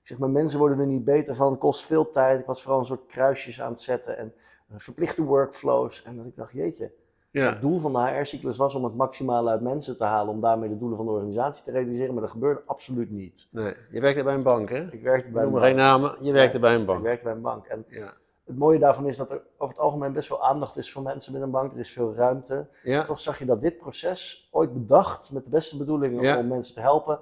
Ik 0.04 0.11
zeg, 0.11 0.18
maar 0.18 0.30
mensen 0.30 0.58
worden 0.58 0.78
er 0.80 0.87
niet 0.87 1.04
beter 1.04 1.34
van, 1.34 1.50
het 1.50 1.58
kost 1.61 1.82
veel 1.84 2.11
tijd. 2.11 2.40
Ik 2.40 2.46
was 2.46 2.62
vooral 2.62 2.80
een 2.80 2.87
soort 2.87 3.06
kruisjes 3.06 3.61
aan 3.62 3.70
het 3.70 3.80
zetten 3.80 4.18
en 4.18 4.34
eh, 4.68 4.75
verplichte 4.78 5.23
workflows. 5.23 6.02
En 6.02 6.16
dat 6.16 6.26
ik 6.26 6.37
dacht, 6.37 6.52
jeetje, 6.52 6.92
ja. 7.30 7.49
het 7.50 7.61
doel 7.61 7.78
van 7.78 7.92
de 7.92 7.99
HR-cyclus 7.99 8.56
was 8.56 8.75
om 8.75 8.84
het 8.84 8.94
maximale 8.94 9.50
uit 9.50 9.61
mensen 9.61 9.96
te 9.96 10.04
halen. 10.04 10.34
Om 10.34 10.40
daarmee 10.40 10.68
de 10.68 10.78
doelen 10.78 10.96
van 10.96 11.06
de 11.06 11.12
organisatie 11.12 11.64
te 11.64 11.70
realiseren. 11.70 12.12
Maar 12.12 12.23
dat 12.23 12.30
gebeurde 12.30 12.62
absoluut 12.66 13.11
niet. 13.11 13.49
Nee, 13.50 13.75
je 13.90 14.00
werkte 14.00 14.23
bij 14.23 14.34
een 14.34 14.42
bank, 14.42 14.68
hè? 14.70 14.92
Ik 14.92 15.02
werkte 15.02 15.26
Ik 15.28 15.32
bij 15.34 15.42
noem 15.42 15.54
een 15.54 15.58
maar 15.61 15.68
geen 15.68 15.76
namen, 15.78 16.16
je 16.20 16.32
werkte 16.32 16.58
Nee, 16.58 16.61
bij 16.61 16.75
een 16.75 16.80
Ik 16.80 16.87
bank. 16.87 17.02
werkte 17.02 17.25
bij 17.25 17.32
een 17.34 17.40
bank. 17.42 17.66
En 17.66 17.84
Ja, 17.88 18.14
Het 18.44 18.58
mooie 18.58 18.78
daarvan 18.78 19.06
is 19.06 19.16
dat 19.16 19.30
er 19.30 19.42
over 19.58 19.75
het 19.75 19.84
algemeen 19.84 20.12
best 20.12 20.28
wel 20.28 20.44
aandacht 20.44 20.76
is 20.76 20.92
voor 20.92 21.02
mensen 21.02 21.32
met 21.32 21.42
een 21.42 21.50
bank. 21.50 21.73
Er 21.73 21.78
is 21.78 21.92
veel 21.92 22.14
ruimte. 22.14 22.68
ja, 22.82 23.04
Toch 23.04 23.20
zag 23.20 23.38
je 23.38 23.44
dat 23.44 23.61
dit 23.61 23.78
proces, 23.78 24.49
ooit 24.52 24.73
bedacht 24.73 25.30
met 25.32 25.44
de 25.44 25.50
beste 25.50 25.76
bedoelingen 25.76 26.38
om 26.38 26.46
mensen 26.49 26.75
te 26.75 26.80
helpen, 26.80 27.20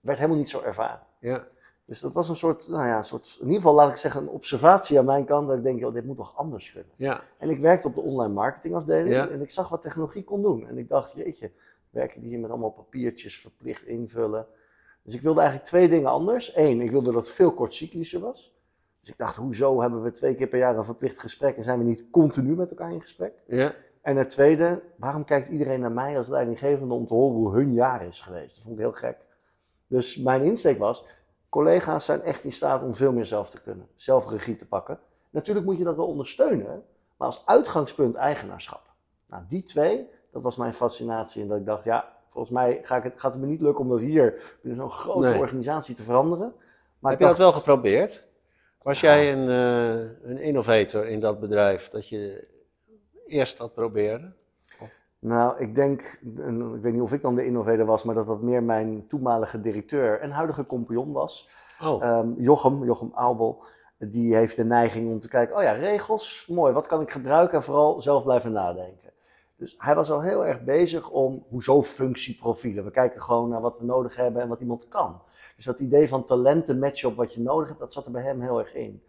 werd 0.00 0.18
helemaal 0.18 0.38
niet 0.38 0.50
zo 0.50 0.60
ervaren. 0.62 1.00
ja, 1.18 1.44
Dus 1.86 2.00
dat 2.00 2.12
was 2.14 2.28
een 2.28 2.36
soort, 2.36 2.68
nou 2.68 2.86
ja, 2.88 2.96
een 2.96 3.04
soort, 3.04 3.36
in 3.40 3.46
ieder 3.46 3.60
geval 3.60 3.74
laat 3.74 3.90
ik 3.90 3.96
zeggen, 3.96 4.22
een 4.22 4.28
observatie 4.28 4.98
aan 4.98 5.04
mijn 5.04 5.24
kant. 5.24 5.48
Dat 5.48 5.56
ik 5.56 5.62
denk, 5.62 5.84
oh, 5.84 5.94
dit 5.94 6.04
moet 6.04 6.16
toch 6.16 6.36
anders 6.36 6.72
kunnen. 6.72 6.90
ja, 6.96 7.22
En 7.38 7.50
ik 7.50 7.60
werkte 7.60 7.86
op 7.88 7.94
de 7.94 8.00
online 8.00 8.32
marketingafdeling 8.34 9.14
Ja. 9.14 9.28
en 9.28 9.40
ik 9.40 9.50
zag 9.50 9.68
wat 9.68 9.82
technologie 9.82 10.24
kon 10.24 10.42
doen. 10.42 10.66
En 10.68 10.78
ik 10.78 10.88
dacht, 10.88 11.12
jeetje, 11.12 11.50
werken 11.90 12.20
die 12.20 12.30
hier 12.30 12.38
met 12.40 12.50
allemaal 12.50 12.70
papiertjes 12.70 13.40
verplicht 13.40 13.84
invullen. 13.86 14.46
Dus 15.02 15.14
ik 15.14 15.20
wilde 15.22 15.40
eigenlijk 15.40 15.68
twee 15.68 15.88
dingen 15.88 16.10
anders. 16.10 16.56
Eén, 16.56 16.80
ik 16.80 16.90
wilde 16.90 17.12
dat 17.12 17.20
het 17.24 17.30
veel 17.34 17.52
kortcyclischer 17.52 18.20
was. 18.20 18.54
Dus 19.00 19.08
ik 19.12 19.18
dacht, 19.18 19.36
hoezo 19.36 19.80
hebben 19.80 20.02
we 20.02 20.10
twee 20.10 20.34
keer 20.34 20.46
per 20.46 20.58
jaar 20.58 20.76
een 20.76 20.84
verplicht 20.84 21.18
gesprek 21.20 21.56
en 21.56 21.62
zijn 21.64 21.78
we 21.78 21.84
niet 21.84 22.04
continu 22.10 22.54
met 22.56 22.70
elkaar 22.70 22.92
in 22.92 23.00
gesprek? 23.00 23.32
ja, 23.46 23.74
En 24.00 24.16
het 24.16 24.30
tweede, 24.30 24.82
waarom 24.96 25.24
kijkt 25.24 25.48
iedereen 25.48 25.80
naar 25.80 25.92
mij 25.92 26.16
als 26.16 26.28
leidinggevende 26.28 26.94
om 26.94 27.06
te 27.06 27.14
horen 27.14 27.36
hoe 27.36 27.54
hun 27.54 27.72
jaar 27.72 28.06
is 28.06 28.20
geweest? 28.20 28.54
Dat 28.54 28.64
vond 28.64 28.74
ik 28.74 28.80
heel 28.80 28.92
gek. 28.92 29.16
Dus 29.86 30.16
mijn 30.16 30.42
insteek 30.42 30.78
was, 30.78 31.04
collega's 31.54 32.04
zijn 32.04 32.22
echt 32.22 32.44
in 32.44 32.52
staat 32.52 32.82
om 32.82 32.94
veel 32.94 33.12
meer 33.12 33.26
zelf 33.26 33.50
te 33.50 33.60
kunnen, 33.60 33.88
zelf 33.94 34.28
regie 34.28 34.56
te 34.56 34.66
pakken. 34.66 34.98
Natuurlijk 35.30 35.66
moet 35.66 35.78
je 35.78 35.84
dat 35.84 35.96
wel 35.96 36.06
ondersteunen, 36.06 36.82
maar 37.16 37.28
als 37.28 37.42
uitgangspunt 37.46 38.14
eigenaarschap. 38.16 38.82
Nou, 39.26 39.42
die 39.48 39.62
twee, 39.62 40.08
dat 40.32 40.42
was 40.42 40.56
mijn 40.56 40.74
fascinatie 40.74 41.42
en 41.42 41.48
dat 41.48 41.58
ik 41.58 41.66
dacht, 41.66 41.84
ja, 41.84 42.12
volgens 42.28 42.54
mij 42.54 42.80
ga 42.82 42.96
ik 42.96 43.02
het, 43.02 43.20
gaat 43.20 43.32
het 43.32 43.40
me 43.40 43.46
niet 43.46 43.60
lukken 43.60 43.84
om 43.84 43.90
dat 43.90 44.00
hier 44.00 44.56
binnen 44.60 44.80
zo'n 44.80 44.90
grote 44.90 45.26
Nee. 45.28 45.38
organisatie 45.38 45.94
te 45.94 46.02
veranderen. 46.02 46.52
Maar 46.98 47.10
Heb 47.10 47.20
ik 47.20 47.26
je 47.26 47.32
dat 47.32 47.42
wel 47.42 47.52
geprobeerd? 47.52 48.26
Was 48.82 49.00
jij 49.00 49.32
een, 49.32 49.48
eh, 49.48 50.30
een 50.30 50.38
innovator 50.38 51.06
in 51.06 51.20
dat 51.20 51.40
bedrijf, 51.40 51.88
dat 51.88 52.08
je 52.08 52.46
eerst 53.26 53.58
dat 53.58 53.74
probeerde? 53.74 54.32
Nou, 55.26 55.58
ik 55.58 55.74
denk, 55.74 56.20
en 56.36 56.74
ik 56.74 56.82
weet 56.82 56.92
niet 56.92 57.02
of 57.02 57.12
ik 57.12 57.22
dan 57.22 57.34
de 57.34 57.44
innovator 57.44 57.84
was, 57.84 58.02
maar 58.02 58.14
dat 58.14 58.26
dat 58.26 58.40
meer 58.42 58.62
mijn 58.62 59.06
toenmalige 59.06 59.60
directeur 59.60 60.20
en 60.20 60.30
huidige 60.30 60.66
compagnon 60.66 61.12
was. 61.12 61.48
Oh, 61.82 62.02
Ehm, 62.02 62.32
Jochem, 62.36 62.84
Jochem 62.84 63.10
Aubel, 63.14 63.62
die 63.98 64.34
heeft 64.36 64.56
de 64.56 64.64
neiging 64.64 65.10
om 65.12 65.20
te 65.20 65.28
kijken, 65.28 65.56
oh 65.56 65.62
ja, 65.62 65.72
regels, 65.72 66.46
mooi, 66.50 66.72
wat 66.72 66.86
kan 66.86 67.00
ik 67.00 67.10
gebruiken 67.10 67.56
en 67.56 67.62
vooral 67.62 68.00
zelf 68.00 68.22
blijven 68.24 68.52
nadenken. 68.52 69.12
Dus 69.56 69.74
hij 69.78 69.94
was 69.94 70.10
al 70.10 70.20
heel 70.22 70.46
erg 70.46 70.62
bezig 70.64 71.10
om, 71.10 71.44
hoezo 71.48 71.82
functieprofielen? 71.82 72.84
We 72.84 72.90
kijken 72.90 73.22
gewoon 73.22 73.48
naar 73.48 73.60
wat 73.60 73.78
we 73.78 73.84
nodig 73.84 74.16
hebben 74.16 74.42
en 74.42 74.48
wat 74.48 74.60
iemand 74.60 74.88
kan. 74.88 75.20
Dus 75.56 75.64
dat 75.64 75.80
idee 75.80 76.08
van 76.08 76.24
talenten 76.24 76.78
matchen 76.78 77.08
op 77.08 77.16
wat 77.16 77.34
je 77.34 77.40
nodig 77.40 77.68
hebt, 77.68 77.80
dat 77.80 77.92
zat 77.92 78.04
er 78.06 78.12
bij 78.12 78.22
hem 78.22 78.40
heel 78.40 78.58
erg 78.58 78.74
in. 78.74 79.02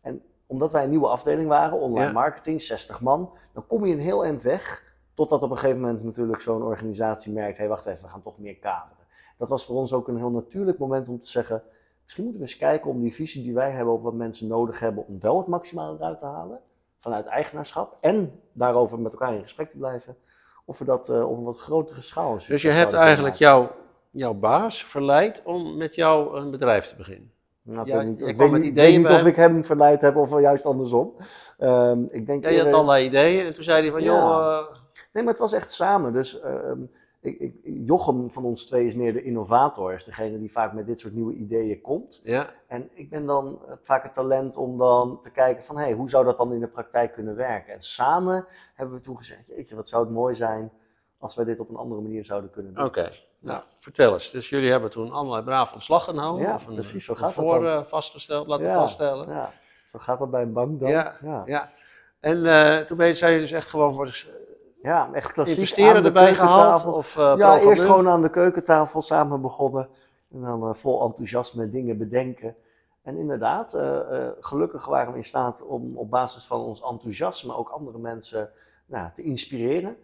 En 0.00 0.22
omdat 0.46 0.72
wij 0.72 0.82
een 0.84 0.90
nieuwe 0.90 1.08
afdeling 1.08 1.48
waren, 1.48 1.78
online 1.78 2.06
Ja. 2.06 2.12
marketing, 2.12 2.62
60 2.62 3.00
man, 3.00 3.30
dan 3.52 3.66
kom 3.66 3.86
je 3.86 3.92
een 3.92 4.00
heel 4.00 4.24
eind 4.24 4.42
weg, 4.42 4.86
totdat 5.18 5.42
op 5.42 5.50
een 5.50 5.56
gegeven 5.56 5.80
moment 5.80 6.04
natuurlijk 6.04 6.40
zo'n 6.40 6.62
organisatie 6.62 7.32
merkt, 7.32 7.56
hé 7.56 7.58
hey, 7.58 7.68
wacht 7.68 7.86
even, 7.86 8.02
we 8.02 8.08
gaan 8.08 8.22
toch 8.22 8.38
meer 8.38 8.56
kaderen. 8.56 8.96
Dat 9.38 9.48
was 9.48 9.64
voor 9.64 9.76
ons 9.76 9.92
ook 9.92 10.08
een 10.08 10.16
heel 10.16 10.30
natuurlijk 10.30 10.78
moment 10.78 11.08
om 11.08 11.20
te 11.20 11.28
zeggen, 11.28 11.62
Misschien 12.02 12.26
moeten 12.28 12.42
we 12.46 12.50
eens 12.50 12.58
kijken 12.58 12.90
om 12.90 13.00
die 13.00 13.14
visie 13.14 13.42
die 13.42 13.54
wij 13.54 13.70
hebben 13.70 13.94
op 13.94 14.02
wat 14.02 14.14
mensen 14.14 14.48
nodig 14.48 14.78
hebben 14.78 15.06
om 15.06 15.20
wel 15.20 15.38
het 15.38 15.46
maximale 15.46 15.96
eruit 15.96 16.18
te 16.18 16.24
halen, 16.24 16.60
vanuit 16.98 17.26
eigenaarschap, 17.26 17.96
en 18.00 18.40
daarover 18.52 18.98
met 19.00 19.12
elkaar 19.12 19.34
in 19.34 19.40
gesprek 19.40 19.70
te 19.70 19.76
blijven, 19.76 20.16
of 20.64 20.78
we 20.78 20.84
dat 20.84 21.08
eh, 21.08 21.30
op 21.30 21.36
een 21.38 21.44
wat 21.44 21.58
grotere 21.58 22.02
schaal 22.02 22.38
dus 22.48 22.62
je 22.62 22.70
hebt 22.70 22.92
eigenlijk 22.92 23.34
jouw, 23.34 23.70
jouw 24.10 24.34
baas 24.34 24.84
verleid 24.84 25.42
om 25.44 25.76
met 25.76 25.94
jou 25.94 26.36
een 26.36 26.50
bedrijf 26.50 26.86
te 26.88 26.96
beginnen. 26.96 27.30
Nou, 27.62 27.80
ik 27.80 27.86
Ja, 27.86 28.02
niet, 28.02 28.20
ik 28.20 28.36
weet 28.36 28.52
niet, 28.52 28.64
ik 28.64 28.74
weet 28.74 28.96
niet 28.96 29.06
of 29.06 29.24
ik 29.24 29.36
hem 29.36 29.64
verleid 29.64 30.00
heb 30.00 30.16
of 30.16 30.40
juist 30.40 30.64
andersom. 30.64 31.14
Ehm, 31.58 32.02
ik 32.10 32.26
denk 32.26 32.42
Ja, 32.42 32.48
je 32.50 32.56
had 32.56 32.64
eerder- 32.66 32.72
allerlei 32.80 33.04
ideeën 33.06 33.46
en 33.46 33.54
toen 33.54 33.64
zei 33.64 33.82
hij 33.82 33.90
van, 33.90 34.02
Ja. 34.02 34.06
joh, 34.06 34.58
eh, 34.58 34.77
Nee, 35.18 35.26
maar 35.26 35.36
het 35.36 35.42
was 35.50 35.60
echt 35.60 35.72
samen. 35.72 36.12
Dus 36.12 36.40
ehm, 36.40 36.80
ik, 37.20 37.38
ik, 37.40 37.54
Jochem 37.62 38.30
van 38.30 38.44
ons 38.44 38.64
twee 38.66 38.86
is 38.86 38.94
meer 38.94 39.12
de 39.12 39.22
innovator, 39.22 39.92
is 39.92 40.04
degene 40.04 40.38
die 40.38 40.50
vaak 40.52 40.72
met 40.72 40.86
dit 40.86 41.00
soort 41.00 41.14
nieuwe 41.14 41.34
ideeën 41.34 41.80
komt. 41.80 42.20
ja, 42.24 42.50
En 42.66 42.90
ik 42.94 43.10
ben 43.10 43.26
dan 43.26 43.58
eh, 43.66 43.72
vaak 43.82 44.02
het 44.02 44.14
talent 44.14 44.56
om 44.56 44.78
dan 44.78 45.20
te 45.20 45.30
kijken 45.30 45.64
van, 45.64 45.76
hé, 45.76 45.82
hey, 45.82 45.92
hoe 45.92 46.08
zou 46.08 46.24
dat 46.24 46.38
dan 46.38 46.52
in 46.52 46.60
de 46.60 46.68
praktijk 46.68 47.12
kunnen 47.12 47.36
werken? 47.36 47.72
En 47.74 47.82
samen 47.82 48.46
hebben 48.74 48.96
we 48.96 49.02
toen 49.02 49.16
gezegd, 49.16 49.46
jeetje, 49.46 49.74
wat 49.76 49.88
zou 49.88 50.04
het 50.04 50.12
mooi 50.12 50.34
zijn 50.34 50.72
als 51.18 51.34
wij 51.34 51.44
dit 51.44 51.60
op 51.60 51.68
een 51.68 51.76
andere 51.76 52.00
manier 52.00 52.24
zouden 52.24 52.50
kunnen 52.50 52.74
doen. 52.74 52.84
oké. 52.84 53.10
Nou, 53.40 53.62
vertel 53.78 54.12
eens. 54.12 54.30
Dus 54.30 54.48
jullie 54.48 54.70
hebben 54.70 54.90
toen 54.90 55.10
allemaal 55.12 55.42
braaf 55.42 55.72
ontslag 55.72 56.04
genomen? 56.04 56.42
Ja, 56.42 56.54
of 56.54 56.66
een, 56.66 56.74
precies, 56.74 57.04
zo 57.04 57.14
gaat 57.14 57.34
dat 57.34 57.44
voor 57.44 57.62
dan. 57.62 57.78
eh, 57.78 57.84
vastgesteld, 57.84 58.46
laten 58.46 58.66
Ja, 58.66 58.74
vaststellen. 58.74 59.28
Ja, 59.28 59.52
zo 59.86 59.98
gaat 59.98 60.18
dat 60.18 60.30
bij 60.30 60.42
een 60.42 60.52
bank 60.52 60.80
dan. 60.80 60.90
Ja, 60.90 61.16
ja. 61.22 61.42
Ja. 61.46 61.70
En 62.20 62.46
eh, 62.46 62.86
toen 62.86 62.96
ben 62.96 63.06
je, 63.06 63.14
zei 63.14 63.34
je 63.34 63.40
dus 63.40 63.52
echt 63.52 63.68
gewoon 63.68 63.94
voor 63.94 64.04
de 64.06 64.46
Ja, 64.82 65.08
echt 65.12 65.32
klassiek 65.32 65.56
investeren 65.56 66.04
erbij 66.04 66.34
gehaald? 66.34 66.86
Of, 66.86 67.16
eh, 67.16 67.34
ja, 67.36 67.58
eerst 67.58 67.82
gewoon 67.82 68.08
aan 68.08 68.22
de 68.22 68.30
keukentafel 68.30 69.02
samen 69.02 69.40
begonnen. 69.40 69.88
En 70.32 70.40
dan 70.40 70.68
eh, 70.68 70.74
vol 70.74 71.04
enthousiasme 71.04 71.70
dingen 71.70 71.98
bedenken. 71.98 72.56
En 73.02 73.16
inderdaad, 73.16 73.74
eh, 73.74 74.28
gelukkig 74.40 74.86
waren 74.86 75.12
we 75.12 75.18
in 75.18 75.24
staat 75.24 75.62
om 75.62 75.96
op 75.96 76.10
basis 76.10 76.46
van 76.46 76.60
ons 76.60 76.82
enthousiasme 76.82 77.56
ook 77.56 77.68
andere 77.68 77.98
mensen 77.98 78.50
nou, 78.86 79.08
te 79.14 79.22
inspireren. 79.22 79.96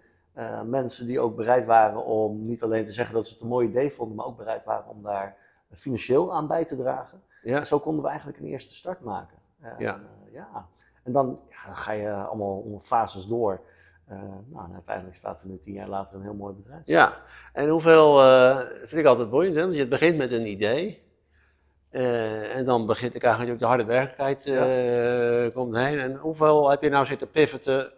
Mensen 0.65 1.07
die 1.07 1.21
ook 1.21 1.37
bereid 1.37 1.65
waren 1.65 2.05
om 2.05 2.47
niet 2.47 2.63
alleen 2.63 2.87
te 2.87 2.93
zeggen 2.93 3.15
dat 3.15 3.27
ze 3.27 3.33
het 3.33 3.43
een 3.43 3.49
mooi 3.49 3.69
idee 3.69 3.93
vonden, 3.93 4.17
maar 4.17 4.27
ook 4.27 4.37
bereid 4.37 4.65
waren 4.65 4.91
om 4.91 5.03
daar 5.03 5.37
financieel 5.71 6.35
aan 6.35 6.47
bij 6.47 6.65
te 6.65 6.77
dragen. 6.77 7.23
Ja, 7.43 7.59
En 7.59 7.67
zo 7.67 7.79
konden 7.79 8.03
we 8.03 8.09
eigenlijk 8.09 8.39
een 8.39 8.47
eerste 8.47 8.75
start 8.75 9.01
maken. 9.01 9.39
Ja. 9.79 10.01
ja. 10.33 10.67
En 11.03 11.13
dan, 11.13 11.41
ja, 11.49 11.67
dan 11.67 11.75
ga 11.75 11.93
je 11.93 12.13
allemaal 12.13 12.57
onder 12.57 12.81
fases 12.81 13.27
door. 13.27 13.61
Eh, 14.09 14.19
nou, 14.47 14.65
en 14.69 14.73
uiteindelijk 14.75 15.17
staat 15.17 15.43
er 15.43 15.49
nu 15.49 15.59
tien 15.59 15.75
jaar 15.75 15.89
later 15.89 16.15
een 16.15 16.23
heel 16.23 16.35
mooi 16.35 16.55
bedrijf. 16.55 16.83
ja. 16.85 17.17
En 17.53 17.69
hoeveel, 17.69 18.23
eh, 18.23 18.59
vind 18.59 18.93
ik 19.01 19.05
altijd 19.05 19.31
boeiend, 19.31 19.55
hè? 19.55 19.63
want 19.63 19.75
je 19.75 19.87
begint 19.87 20.17
met 20.17 20.31
een 20.33 20.47
idee. 20.47 21.03
eh, 21.91 22.57
en 22.57 22.65
dan 22.65 22.87
begint 22.87 23.15
ik 23.15 23.23
eigenlijk 23.23 23.53
ook 23.53 23.61
de 23.61 23.67
harde 23.67 23.85
werkelijkheid 23.85 24.43
komt 25.55 25.75
heen. 25.77 25.99
En 25.99 26.17
hoeveel 26.17 26.71
heb 26.71 26.83
je 26.83 26.89
nou 26.89 27.07
zitten 27.07 27.31
pivoten? 27.31 27.93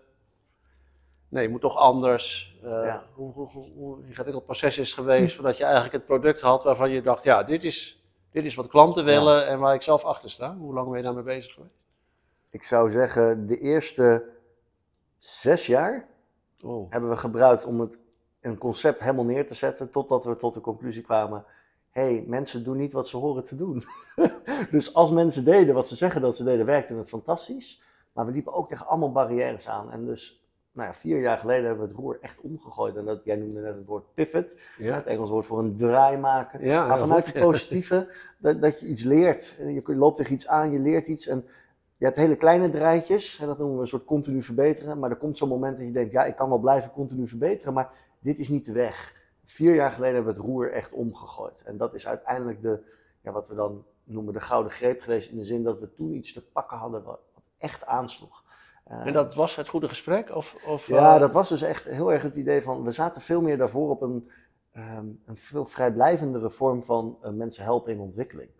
Nee, 1.28 1.42
het 1.42 1.50
moet 1.52 1.60
toch 1.60 1.76
anders. 1.76 2.56
Ja. 2.62 3.04
hoe, 3.14 3.32
hoe, 3.32 3.48
hoe, 3.48 3.70
hoe 3.75 4.06
ingewikkeld 4.06 4.44
proces 4.44 4.78
is 4.78 4.94
geweest 4.94 5.34
voordat 5.34 5.56
je 5.56 5.62
eigenlijk 5.64 5.92
het 5.92 6.06
product 6.06 6.40
had 6.40 6.64
waarvan 6.64 6.90
je 6.90 7.02
dacht, 7.02 7.25
ja, 7.25 7.42
dit 7.42 7.64
is, 7.64 8.04
dit 8.30 8.44
is 8.44 8.54
wat 8.54 8.66
klanten 8.68 9.04
willen 9.04 9.46
en 9.46 9.58
waar 9.58 9.75
ik 9.75 9.82
zelf 9.82 10.04
achter 10.04 10.30
sta. 10.30 10.56
Hoe 10.56 10.75
lang 10.75 10.88
ben 10.88 10.96
je 10.96 11.02
daarmee 11.02 11.22
bezig 11.22 11.52
geweest? 11.54 11.75
Ik 12.50 12.62
zou 12.62 12.90
zeggen, 12.90 13.46
de 13.46 13.58
eerste 13.58 14.35
zes 15.26 15.66
jaar 15.66 16.06
Oh. 16.64 16.90
hebben 16.90 17.11
we 17.11 17.16
gebruikt 17.16 17.64
om 17.64 17.80
het, 17.80 17.99
een 18.40 18.59
concept 18.59 19.00
helemaal 19.00 19.25
neer 19.25 19.47
te 19.47 19.54
zetten, 19.54 19.90
totdat 19.90 20.25
we 20.25 20.37
tot 20.37 20.54
de 20.54 20.61
conclusie 20.61 21.02
kwamen, 21.02 21.45
hé, 21.90 22.02
hey, 22.02 22.25
mensen 22.26 22.64
doen 22.64 22.76
niet 22.76 22.92
wat 22.92 23.09
ze 23.09 23.16
horen 23.16 23.45
te 23.45 23.56
doen. 23.56 23.85
dus 24.71 24.95
als 24.95 25.11
mensen 25.11 25.45
deden 25.45 25.75
wat 25.75 25.88
ze 25.88 25.97
zeggen 25.97 26.21
dat 26.21 26.37
ze 26.37 26.45
deden, 26.45 26.66
werkte 26.66 26.95
het 26.95 27.09
fantastisch. 27.09 27.83
Maar 28.12 28.26
we 28.26 28.33
liepen 28.33 28.52
ook 28.54 28.68
tegen 28.68 28.87
allemaal 28.87 29.12
barrières 29.12 29.68
aan. 29.68 29.90
En 29.92 30.04
dus, 30.04 30.47
nou 30.73 30.88
ja, 30.88 30.95
vier 30.95 31.21
jaar 31.21 31.38
geleden 31.38 31.64
hebben 31.66 31.83
we 31.87 31.88
het 31.92 32.00
roer 32.00 32.18
echt 32.21 32.40
omgegooid. 32.40 32.97
En 32.97 33.04
dat, 33.04 33.25
jij 33.25 33.37
noemde 33.37 33.61
net 33.61 33.75
het 33.76 33.87
woord 33.87 34.14
pivot, 34.14 34.56
Ja. 34.78 34.95
het 34.95 35.06
Engels 35.06 35.30
woord 35.30 35.47
voor 35.47 35.59
een 35.59 35.76
draai 35.76 36.16
maken. 36.16 36.64
Ja, 36.64 36.87
Maar 36.87 36.99
vanuit 36.99 37.26
het 37.26 37.42
positieve, 37.45 38.09
dat, 38.38 38.61
dat 38.61 38.80
je 38.80 38.87
iets 38.87 39.02
leert. 39.02 39.54
Je 39.59 39.83
loopt 39.97 40.16
tegen 40.16 40.33
iets 40.33 40.49
aan, 40.49 40.71
je 40.73 40.78
leert 40.80 41.09
iets. 41.09 41.26
En 41.26 41.45
je 41.96 42.04
hebt 42.04 42.16
hele 42.16 42.36
kleine 42.36 42.70
draaitjes, 42.70 43.38
en 43.38 43.46
dat 43.46 43.58
noemen 43.58 43.76
we 43.76 43.82
een 43.82 43.88
soort 43.88 44.04
continu 44.04 44.42
verbeteren. 44.42 44.98
Maar 44.98 45.10
er 45.10 45.16
komt 45.16 45.38
zo'n 45.38 45.48
moment 45.48 45.76
dat 45.76 45.86
je 45.86 45.92
denkt, 45.92 46.12
ja, 46.12 46.24
ik 46.24 46.36
kan 46.36 46.48
wel 46.48 46.58
blijven 46.58 46.90
continu 46.90 47.28
verbeteren, 47.28 47.72
maar 47.74 47.90
dit 48.18 48.38
is 48.38 48.48
niet 48.48 48.66
de 48.66 48.72
weg. 48.72 49.14
Vier 49.44 49.74
jaar 49.74 49.92
geleden 49.92 50.14
hebben 50.14 50.34
we 50.34 50.40
het 50.40 50.48
roer 50.48 50.72
echt 50.72 50.92
omgegooid. 50.92 51.62
En 51.66 51.76
dat 51.76 51.94
is 51.94 52.06
uiteindelijk 52.06 52.62
de, 52.62 52.80
ja, 53.20 53.32
wat 53.32 53.48
we 53.48 53.54
dan 53.54 53.84
noemen 54.04 54.32
de 54.32 54.40
gouden 54.40 54.72
greep 54.72 55.00
geweest. 55.00 55.30
In 55.30 55.36
de 55.36 55.44
zin 55.44 55.62
dat 55.62 55.78
we 55.78 55.94
toen 55.94 56.14
iets 56.14 56.32
te 56.32 56.46
pakken 56.50 56.76
hadden 56.76 57.02
wat, 57.02 57.20
echt 57.58 57.86
aansloeg. 57.86 58.44
En 58.84 59.12
dat 59.12 59.34
was 59.34 59.56
het 59.56 59.68
goede 59.68 59.88
gesprek? 59.88 60.34
Of, 60.34 60.56
of, 60.66 60.86
ja, 60.86 61.14
eh, 61.14 61.20
dat 61.20 61.32
was 61.32 61.48
dus 61.48 61.62
echt 61.62 61.84
heel 61.84 62.12
erg 62.12 62.22
het 62.22 62.36
idee 62.36 62.62
van, 62.62 62.84
we 62.84 62.90
zaten 62.90 63.22
veel 63.22 63.42
meer 63.42 63.56
daarvoor 63.56 63.90
op 63.90 64.02
een, 64.02 64.30
ehm, 64.72 65.06
een 65.26 65.36
veel 65.36 65.64
vrijblijvendere 65.64 66.50
vorm 66.50 66.82
van 66.84 67.18
eh, 67.22 67.30
mensen 67.30 67.64
helpen 67.64 67.92
in 67.92 68.00
ontwikkeling. 68.00 68.50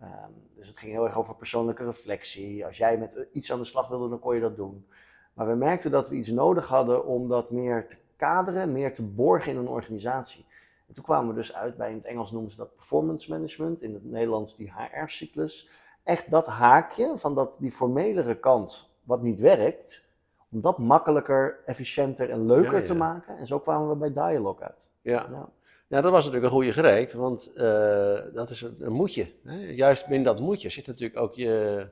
Ehm, 0.00 0.30
dus 0.54 0.66
het 0.66 0.76
ging 0.76 0.92
heel 0.92 1.04
erg 1.04 1.18
over 1.18 1.34
persoonlijke 1.34 1.84
reflectie. 1.84 2.66
Als 2.66 2.76
jij 2.76 2.98
met 2.98 3.16
eh, 3.16 3.24
iets 3.32 3.52
aan 3.52 3.58
de 3.58 3.64
slag 3.64 3.88
wilde, 3.88 4.08
dan 4.08 4.18
kon 4.18 4.34
je 4.34 4.40
dat 4.40 4.56
doen. 4.56 4.86
Maar 5.32 5.46
we 5.46 5.54
merkten 5.54 5.90
dat 5.90 6.08
we 6.08 6.14
iets 6.14 6.30
nodig 6.30 6.66
hadden 6.66 7.06
om 7.06 7.28
dat 7.28 7.50
meer 7.50 7.88
te 7.88 7.96
kaderen, 8.16 8.72
meer 8.72 8.94
te 8.94 9.02
borgen 9.02 9.52
in 9.52 9.58
een 9.58 9.68
organisatie. 9.68 10.46
En 10.88 10.94
toen 10.94 11.04
kwamen 11.04 11.28
we 11.28 11.34
dus 11.34 11.54
uit 11.54 11.76
bij, 11.76 11.90
in 11.90 11.96
het 11.96 12.04
Engels 12.04 12.32
noemen 12.32 12.50
ze 12.50 12.56
dat 12.56 12.74
performance 12.74 13.30
management, 13.30 13.82
in 13.82 13.94
het 13.94 14.04
Nederlands 14.04 14.56
die 14.56 14.72
HR-cyclus. 14.76 15.70
Echt 16.02 16.30
dat 16.30 16.46
haakje 16.46 17.12
van 17.18 17.34
dat, 17.34 17.56
die 17.60 17.72
formelere 17.72 18.38
kant, 18.38 18.96
wat 19.02 19.22
niet 19.22 19.40
werkt, 19.40 20.08
om 20.50 20.60
dat 20.60 20.78
makkelijker, 20.78 21.62
efficiënter 21.66 22.30
en 22.30 22.46
leuker 22.46 22.72
Ja, 22.72 22.78
ja. 22.78 22.84
te 22.84 22.94
maken. 22.94 23.36
En 23.36 23.46
zo 23.46 23.58
kwamen 23.58 23.88
we 23.88 23.96
bij 23.96 24.12
Dialog 24.12 24.60
uit. 24.60 24.88
Ja. 25.00 25.26
Ja. 25.30 25.48
Ja, 25.88 26.00
dat 26.00 26.12
was 26.12 26.24
natuurlijk 26.24 26.44
een 26.44 26.58
goede 26.58 26.72
greep, 26.72 27.12
want 27.12 27.52
eh, 27.54 28.18
dat 28.34 28.50
is 28.50 28.62
een, 28.62 28.76
een 28.78 28.92
moetje. 28.92 29.32
Hè? 29.44 29.56
Juist 29.56 30.06
binnen 30.06 30.34
dat 30.34 30.40
moetje 30.40 30.68
zit 30.68 30.86
natuurlijk 30.86 31.20
ook 31.20 31.34
je, 31.34 31.86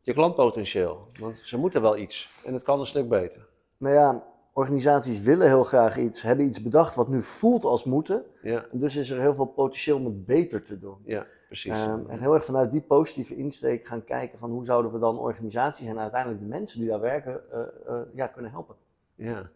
je 0.00 0.12
klantpotentieel. 0.12 1.08
Want 1.20 1.40
ze 1.42 1.58
moeten 1.58 1.82
wel 1.82 1.96
iets 1.96 2.42
en 2.44 2.54
het 2.54 2.62
kan 2.62 2.80
een 2.80 2.86
stuk 2.86 3.08
beter. 3.08 3.46
Nou 3.76 3.94
ja, 3.94 4.24
organisaties 4.52 5.20
willen 5.20 5.46
heel 5.46 5.64
graag 5.64 5.98
iets, 5.98 6.22
hebben 6.22 6.46
iets 6.46 6.62
bedacht 6.62 6.94
wat 6.94 7.08
nu 7.08 7.22
voelt 7.22 7.64
als 7.64 7.84
moeten. 7.84 8.24
Ja, 8.42 8.66
En 8.72 8.78
dus 8.78 8.96
is 8.96 9.10
er 9.10 9.20
heel 9.20 9.34
veel 9.34 9.46
potentieel 9.46 9.96
om 9.96 10.04
het 10.04 10.26
beter 10.26 10.62
te 10.62 10.78
doen. 10.78 10.96
ja 11.04 11.26
precies. 11.50 11.72
Ehm, 11.72 12.06
en 12.08 12.20
heel 12.20 12.34
erg 12.34 12.44
vanuit 12.44 12.70
die 12.70 12.80
positieve 12.80 13.36
insteek 13.36 13.86
gaan 13.86 14.04
kijken 14.04 14.38
van 14.38 14.50
hoe 14.50 14.64
zouden 14.64 14.92
we 14.92 14.98
dan 14.98 15.18
organisaties 15.18 15.86
en 15.86 15.98
uiteindelijk 15.98 16.42
de 16.42 16.48
mensen 16.48 16.80
die 16.80 16.88
daar 16.88 17.00
werken 17.00 17.52
eh, 17.52 17.60
eh, 17.86 18.00
ja, 18.14 18.26
kunnen 18.26 18.50
helpen. 18.50 18.76
Ja. 19.14 19.50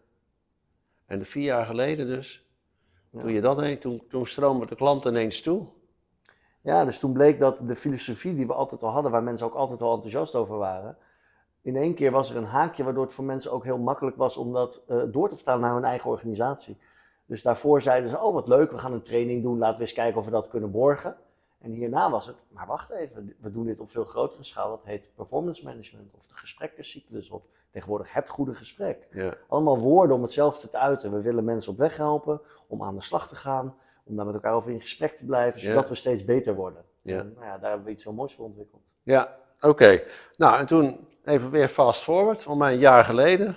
En 1.05 1.25
vier 1.25 1.43
jaar 1.43 1.65
geleden 1.65 2.07
dus. 2.07 2.44
Toen 3.19 3.31
je 3.31 3.41
dat 3.41 3.57
deed, 3.57 3.81
toen, 3.81 4.03
toen 4.09 4.27
stroomde 4.27 4.65
de 4.65 4.75
klant 4.75 5.05
ineens 5.05 5.41
toe. 5.41 5.65
Ja, 6.61 6.85
dus 6.85 6.99
toen 6.99 7.13
bleek 7.13 7.39
dat 7.39 7.61
de 7.65 7.75
filosofie 7.75 8.33
die 8.33 8.47
we 8.47 8.53
altijd 8.53 8.83
al 8.83 8.91
hadden, 8.91 9.11
waar 9.11 9.23
mensen 9.23 9.47
ook 9.47 9.53
altijd 9.53 9.81
al 9.81 9.93
enthousiast 9.93 10.35
over 10.35 10.57
waren, 10.57 10.97
in 11.65 11.75
één 11.75 11.93
keer 11.93 12.11
was 12.11 12.29
er 12.29 12.37
een 12.37 12.45
haakje 12.45 12.83
waardoor 12.83 13.03
het 13.03 13.13
voor 13.13 13.25
mensen 13.25 13.51
ook 13.51 13.63
heel 13.63 13.77
makkelijk 13.77 14.15
was 14.15 14.37
om 14.37 14.53
dat 14.53 14.83
eh, 14.87 15.01
door 15.07 15.29
te 15.29 15.35
vertalen 15.35 15.61
naar 15.61 15.73
hun 15.73 15.83
eigen 15.83 16.09
organisatie. 16.09 16.77
Dus 17.25 17.41
daarvoor 17.41 17.81
zeiden 17.81 18.09
ze, 18.09 18.19
oh 18.19 18.33
wat 18.33 18.47
leuk, 18.47 18.71
we 18.71 18.77
gaan 18.77 18.93
een 18.93 19.01
training 19.01 19.43
doen, 19.43 19.57
laten 19.57 19.75
we 19.75 19.81
eens 19.81 19.93
kijken 19.93 20.19
of 20.19 20.25
we 20.25 20.31
dat 20.31 20.47
kunnen 20.47 20.71
borgen. 20.71 21.17
En 21.59 21.71
hierna 21.71 22.09
was 22.11 22.27
het, 22.27 22.45
maar 22.49 22.67
wacht 22.67 22.89
even, 22.89 23.35
we 23.39 23.51
doen 23.51 23.65
dit 23.65 23.79
op 23.79 23.91
veel 23.91 24.03
grotere 24.03 24.43
schaal. 24.43 24.69
Dat 24.69 24.83
heet 24.83 25.11
performance 25.15 25.63
management 25.63 26.13
of 26.13 26.27
de 26.27 26.35
gesprekkencyclus 26.35 27.29
of 27.29 27.43
tegenwoordig 27.75 28.13
het 28.13 28.29
goede 28.29 28.53
gesprek. 28.55 29.07
Ja. 29.11 29.33
Allemaal 29.47 29.77
woorden 29.79 30.15
om 30.15 30.21
hetzelfde 30.21 30.69
te 30.69 30.77
uiten. 30.77 31.11
We 31.11 31.21
willen 31.21 31.43
mensen 31.43 31.71
op 31.71 31.77
weg 31.77 31.97
helpen 31.97 32.41
om 32.67 32.83
aan 32.83 32.95
de 32.95 33.01
slag 33.01 33.27
te 33.27 33.35
gaan, 33.35 33.75
om 34.03 34.15
daar 34.15 34.25
met 34.25 34.33
elkaar 34.35 34.53
over 34.53 34.71
in 34.71 34.81
gesprek 34.81 35.15
te 35.15 35.25
blijven, 35.25 35.61
Ja. 35.61 35.67
zodat 35.67 35.89
we 35.89 35.95
steeds 35.95 36.25
beter 36.25 36.55
worden. 36.55 36.83
Ja. 37.01 37.19
En, 37.19 37.31
nou 37.35 37.45
ja, 37.45 37.57
daar 37.57 37.69
hebben 37.69 37.85
we 37.87 37.91
iets 37.93 38.03
heel 38.03 38.13
moois 38.13 38.35
voor 38.35 38.45
ontwikkeld. 38.45 38.93
Ja, 39.03 39.35
oké. 39.59 40.01
Nou, 40.37 40.59
en 40.59 40.65
toen 40.65 41.07
even 41.25 41.49
weer 41.49 41.67
fast 41.69 42.01
forward, 42.03 42.43
voor 42.43 42.57
mij 42.57 42.73
een 42.73 42.79
jaar 42.79 43.05
geleden. 43.05 43.55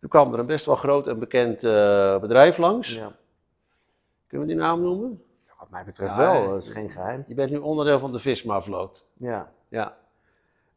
Toen 0.00 0.08
kwam 0.10 0.32
er 0.32 0.38
een 0.38 0.46
best 0.46 0.66
wel 0.66 0.76
groot 0.76 1.06
en 1.06 1.18
bekend 1.18 1.64
eh, 1.64 2.18
bedrijf 2.20 2.56
langs. 2.58 2.94
Ja. 2.94 3.12
Kunnen 4.26 4.46
we 4.46 4.52
die 4.52 4.62
naam 4.62 4.80
noemen? 4.82 5.22
Wat 5.58 5.70
mij 5.70 5.84
betreft 5.84 6.16
wel, 6.16 6.48
dat 6.48 6.62
is 6.62 6.68
geen 6.68 6.90
geheim. 6.90 7.24
Je 7.26 7.34
bent 7.34 7.50
nu 7.50 7.56
onderdeel 7.58 7.98
van 7.98 8.12
de 8.12 8.18
Visma-vloot. 8.18 9.06
Ja. 9.16 9.52
Ja. 9.68 9.96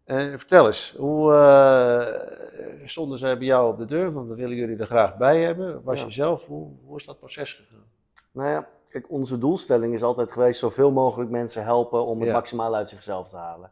Eh, 0.07 0.29
vertel 0.37 0.65
eens, 0.67 0.93
hoe 0.97 1.33
eh, 1.33 2.87
stonden 2.87 3.19
zij 3.19 3.37
bij 3.37 3.47
jou 3.47 3.71
op 3.71 3.77
de 3.77 3.85
deur? 3.85 4.13
Want 4.13 4.27
we 4.27 4.35
willen 4.35 4.55
jullie 4.55 4.77
er 4.77 4.85
graag 4.85 5.17
bij 5.17 5.41
hebben. 5.43 5.83
Was 5.83 5.99
Ja. 5.99 6.05
je 6.05 6.11
zelf, 6.11 6.45
hoe, 6.45 6.69
hoe 6.85 6.97
is 6.97 7.05
dat 7.05 7.19
proces 7.19 7.53
gegaan? 7.53 7.83
Nou 8.31 8.49
ja, 8.49 8.67
kijk, 8.89 9.11
onze 9.11 9.37
doelstelling 9.37 9.93
is 9.93 10.03
altijd 10.03 10.31
geweest 10.31 10.59
zoveel 10.59 10.91
mogelijk 10.91 11.29
mensen 11.29 11.63
helpen 11.63 12.05
om 12.05 12.19
het 12.19 12.27
Ja. 12.27 12.33
maximaal 12.33 12.75
uit 12.75 12.89
zichzelf 12.89 13.29
te 13.29 13.37
halen. 13.37 13.71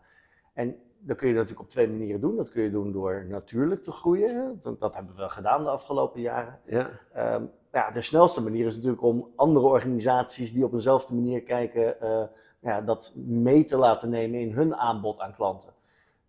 En 0.54 0.75
dat 1.00 1.18
kun 1.18 1.27
je 1.27 1.34
natuurlijk 1.34 1.62
op 1.62 1.70
twee 1.70 1.88
manieren 1.88 2.22
doen. 2.22 2.36
Dat 2.36 2.50
kun 2.50 2.63
je 2.63 2.72
doen 2.72 2.92
door 2.92 3.25
natuurlijk 3.30 3.84
te 3.84 3.92
groeien. 3.92 4.60
Dat, 4.80 4.96
hebben 4.96 5.15
we 5.15 5.30
gedaan 5.30 5.63
de 5.63 5.70
afgelopen 5.70 6.22
jaren. 6.22 6.60
Ja, 6.65 6.89
Ehm, 7.13 7.44
ja, 7.72 7.92
de 7.92 8.01
snelste 8.01 8.44
manier 8.44 8.65
is 8.65 8.75
natuurlijk 8.75 9.04
om 9.04 9.32
andere 9.36 9.65
organisaties 9.65 10.54
die 10.54 10.63
op 10.65 10.74
eenzelfde 10.74 11.13
manier 11.13 11.42
kijken, 11.44 12.01
eh, 12.01 12.24
ja, 12.60 12.82
dat 12.82 13.13
mee 13.15 13.63
te 13.63 13.77
laten 13.77 14.10
nemen 14.10 14.39
in 14.39 14.51
hun 14.51 14.75
aanbod 14.75 15.20
aan 15.20 15.36
klanten. 15.36 15.74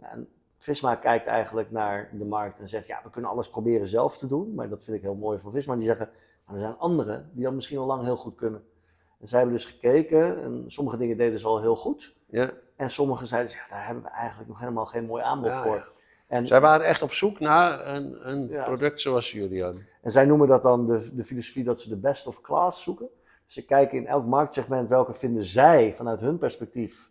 En 0.01 0.29
Visma 0.59 0.95
kijkt 0.95 1.27
eigenlijk 1.27 1.71
naar 1.71 2.09
de 2.13 2.25
markt 2.25 2.61
en 2.61 2.69
zegt, 2.69 2.87
ja, 2.87 3.01
we 3.05 3.11
kunnen 3.11 3.31
alles 3.31 3.51
proberen 3.51 3.87
zelf 3.87 4.19
te 4.19 4.27
doen. 4.27 4.55
Maar 4.55 4.69
dat 4.69 4.85
vind 4.85 4.97
ik 4.97 5.03
heel 5.03 5.15
mooi 5.15 5.39
van 5.39 5.53
Visma. 5.53 5.77
Die 5.77 5.85
zeggen, 5.87 6.11
maar 6.45 6.55
er 6.55 6.61
zijn 6.61 6.79
anderen 6.79 7.31
die 7.33 7.45
dat 7.45 7.53
misschien 7.53 7.79
al 7.79 7.87
lang 7.87 8.05
heel 8.05 8.17
goed 8.17 8.35
kunnen. 8.35 8.65
En 9.21 9.29
zij 9.29 9.39
hebben 9.39 9.57
dus 9.57 9.65
gekeken 9.67 10.43
en 10.43 10.65
sommige 10.67 10.97
dingen 10.97 11.17
deden 11.17 11.39
ze 11.39 11.47
al 11.47 11.61
heel 11.61 11.77
goed. 11.77 12.17
ja. 12.27 12.51
En 12.77 12.91
sommige 12.91 13.27
zeiden, 13.27 13.51
ze, 13.51 13.57
ja, 13.57 13.67
daar 13.77 13.87
hebben 13.87 14.05
we 14.05 14.11
eigenlijk 14.11 14.49
nog 14.49 14.61
helemaal 14.61 14.87
geen 14.87 15.05
mooi 15.07 15.23
aanbod 15.23 15.53
Ja, 15.53 15.63
voor. 15.63 15.75
ja. 15.77 15.85
En, 16.27 16.47
Zij 16.47 16.61
waren 16.61 16.87
echt 16.87 17.03
op 17.03 17.13
zoek 17.13 17.41
naar 17.41 17.87
een, 17.87 18.29
een 18.29 18.49
Ja. 18.49 18.65
product 18.65 19.01
zoals 19.01 19.33
jullie 19.33 19.63
hadden. 19.63 19.87
En 20.03 20.11
zij 20.11 20.25
noemen 20.25 20.49
dat 20.49 20.63
dan 20.63 20.87
de, 20.87 21.15
de 21.15 21.25
filosofie 21.25 21.65
dat 21.65 21.81
ze 21.81 21.89
de 21.89 21.97
best 21.97 22.27
of 22.27 22.41
class 22.41 22.83
zoeken. 22.83 23.09
Dus 23.45 23.55
ze 23.55 23.65
kijken 23.65 23.99
in 23.99 24.07
elk 24.07 24.25
marktsegment 24.27 24.89
welke 24.89 25.15
vinden 25.15 25.43
zij 25.43 25.95
vanuit 25.95 26.21
hun 26.21 26.39
perspectief 26.39 27.11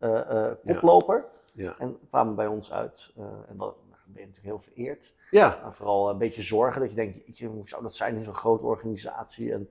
Ja. 0.00 0.56
koploper. 0.66 1.24
Ja. 1.56 1.74
En 1.78 1.98
kwamen 2.08 2.34
bij 2.34 2.46
ons 2.46 2.72
uit. 2.72 3.12
eh, 3.16 3.24
en 3.24 3.56
wat, 3.56 3.76
nou, 3.88 4.00
ben 4.06 4.20
je 4.22 4.26
natuurlijk 4.28 4.44
heel 4.62 4.72
vereerd. 4.74 5.14
Ja, 5.30 5.58
Maar 5.62 5.74
vooral 5.74 6.10
een 6.10 6.18
beetje 6.18 6.42
zorgen 6.42 6.80
dat 6.80 6.90
je 6.90 6.96
denkt, 6.96 7.38
hoe 7.40 7.68
zou 7.68 7.82
dat 7.82 7.96
zijn 7.96 8.16
in 8.16 8.24
zo'n 8.24 8.34
grote 8.34 8.64
organisatie? 8.66 9.52
En 9.52 9.68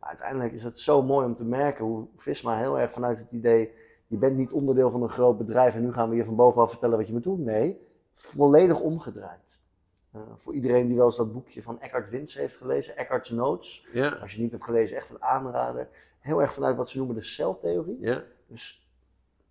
maar 0.00 0.08
uiteindelijk 0.08 0.52
is 0.52 0.62
het 0.62 0.78
zo 0.78 1.02
mooi 1.02 1.26
om 1.26 1.36
te 1.36 1.44
merken 1.44 1.84
hoe 1.84 2.06
Visma 2.16 2.56
heel 2.56 2.78
erg 2.78 2.92
vanuit 2.92 3.18
het 3.18 3.30
idee, 3.30 3.72
je 4.06 4.16
bent 4.16 4.36
niet 4.36 4.52
onderdeel 4.52 4.90
van 4.90 5.02
een 5.02 5.08
groot 5.08 5.38
bedrijf 5.38 5.74
en 5.74 5.82
nu 5.82 5.92
gaan 5.92 6.10
we 6.10 6.16
je 6.16 6.24
van 6.24 6.36
bovenaf 6.36 6.70
vertellen 6.70 6.98
wat 6.98 7.06
je 7.06 7.12
moet 7.12 7.22
doen. 7.22 7.42
Nee, 7.42 7.80
volledig 8.14 8.80
omgedraaid. 8.80 9.60
Eh, 10.12 10.20
voor 10.36 10.54
iedereen 10.54 10.86
die 10.86 10.96
wel 10.96 11.06
eens 11.06 11.16
dat 11.16 11.32
boekje 11.32 11.62
van 11.62 11.80
Eckhart 11.80 12.10
Wins 12.10 12.34
heeft 12.34 12.56
gelezen, 12.56 12.96
Eckhart's 12.96 13.30
Notes. 13.30 13.86
ja, 13.92 14.08
Als 14.08 14.18
je 14.30 14.34
het 14.34 14.38
niet 14.38 14.50
hebt 14.52 14.64
gelezen, 14.64 14.96
echt 14.96 15.10
een 15.10 15.22
aanrader. 15.22 15.88
Heel 16.18 16.40
erg 16.42 16.52
vanuit 16.52 16.76
wat 16.76 16.88
ze 16.88 16.96
noemen 16.98 17.16
de 17.16 17.22
celtheorie. 17.22 17.96
ja. 18.00 18.22
Dus 18.46 18.88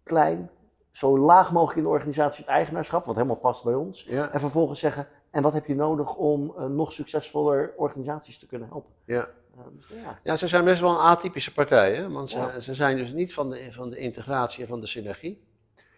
klein, 0.04 0.50
zo 0.96 1.18
laag 1.20 1.52
mogelijk 1.52 1.78
in 1.78 1.84
de 1.84 1.90
organisatie 1.90 2.44
het 2.44 2.54
eigenaarschap, 2.54 3.06
wat 3.06 3.16
helemaal 3.16 3.36
past 3.36 3.64
bij 3.64 3.74
ons. 3.74 4.04
ja. 4.04 4.32
En 4.32 4.40
vervolgens 4.40 4.80
zeggen, 4.80 5.08
en 5.30 5.42
wat 5.42 5.54
heb 5.54 5.66
je 5.66 5.76
nodig 5.76 6.16
om 6.16 6.54
eh, 6.58 6.66
nog 6.66 6.94
succesvoller 6.94 7.74
organisaties 7.78 8.40
te 8.40 8.48
kunnen 8.48 8.68
helpen? 8.68 8.92
ja. 9.06 9.28
Eh, 9.58 9.62
dus, 9.76 9.88
ja. 10.04 10.20
Ja, 10.24 10.36
ze 10.36 10.48
zijn 10.48 10.64
best 10.64 10.82
wel 10.82 10.90
een 10.90 10.98
atypische 10.98 11.54
partij, 11.54 11.96
hè? 11.96 12.10
want 12.12 12.30
ze, 12.30 12.38
Ja. 12.38 12.60
ze 12.60 12.74
zijn 12.74 12.98
dus 12.98 13.12
niet 13.12 13.34
van 13.34 13.50
de, 13.50 13.68
van 13.72 13.90
de 13.90 13.98
integratie 13.98 14.62
en 14.62 14.68
van 14.70 14.82
de 14.82 14.88
synergie. 14.88 15.44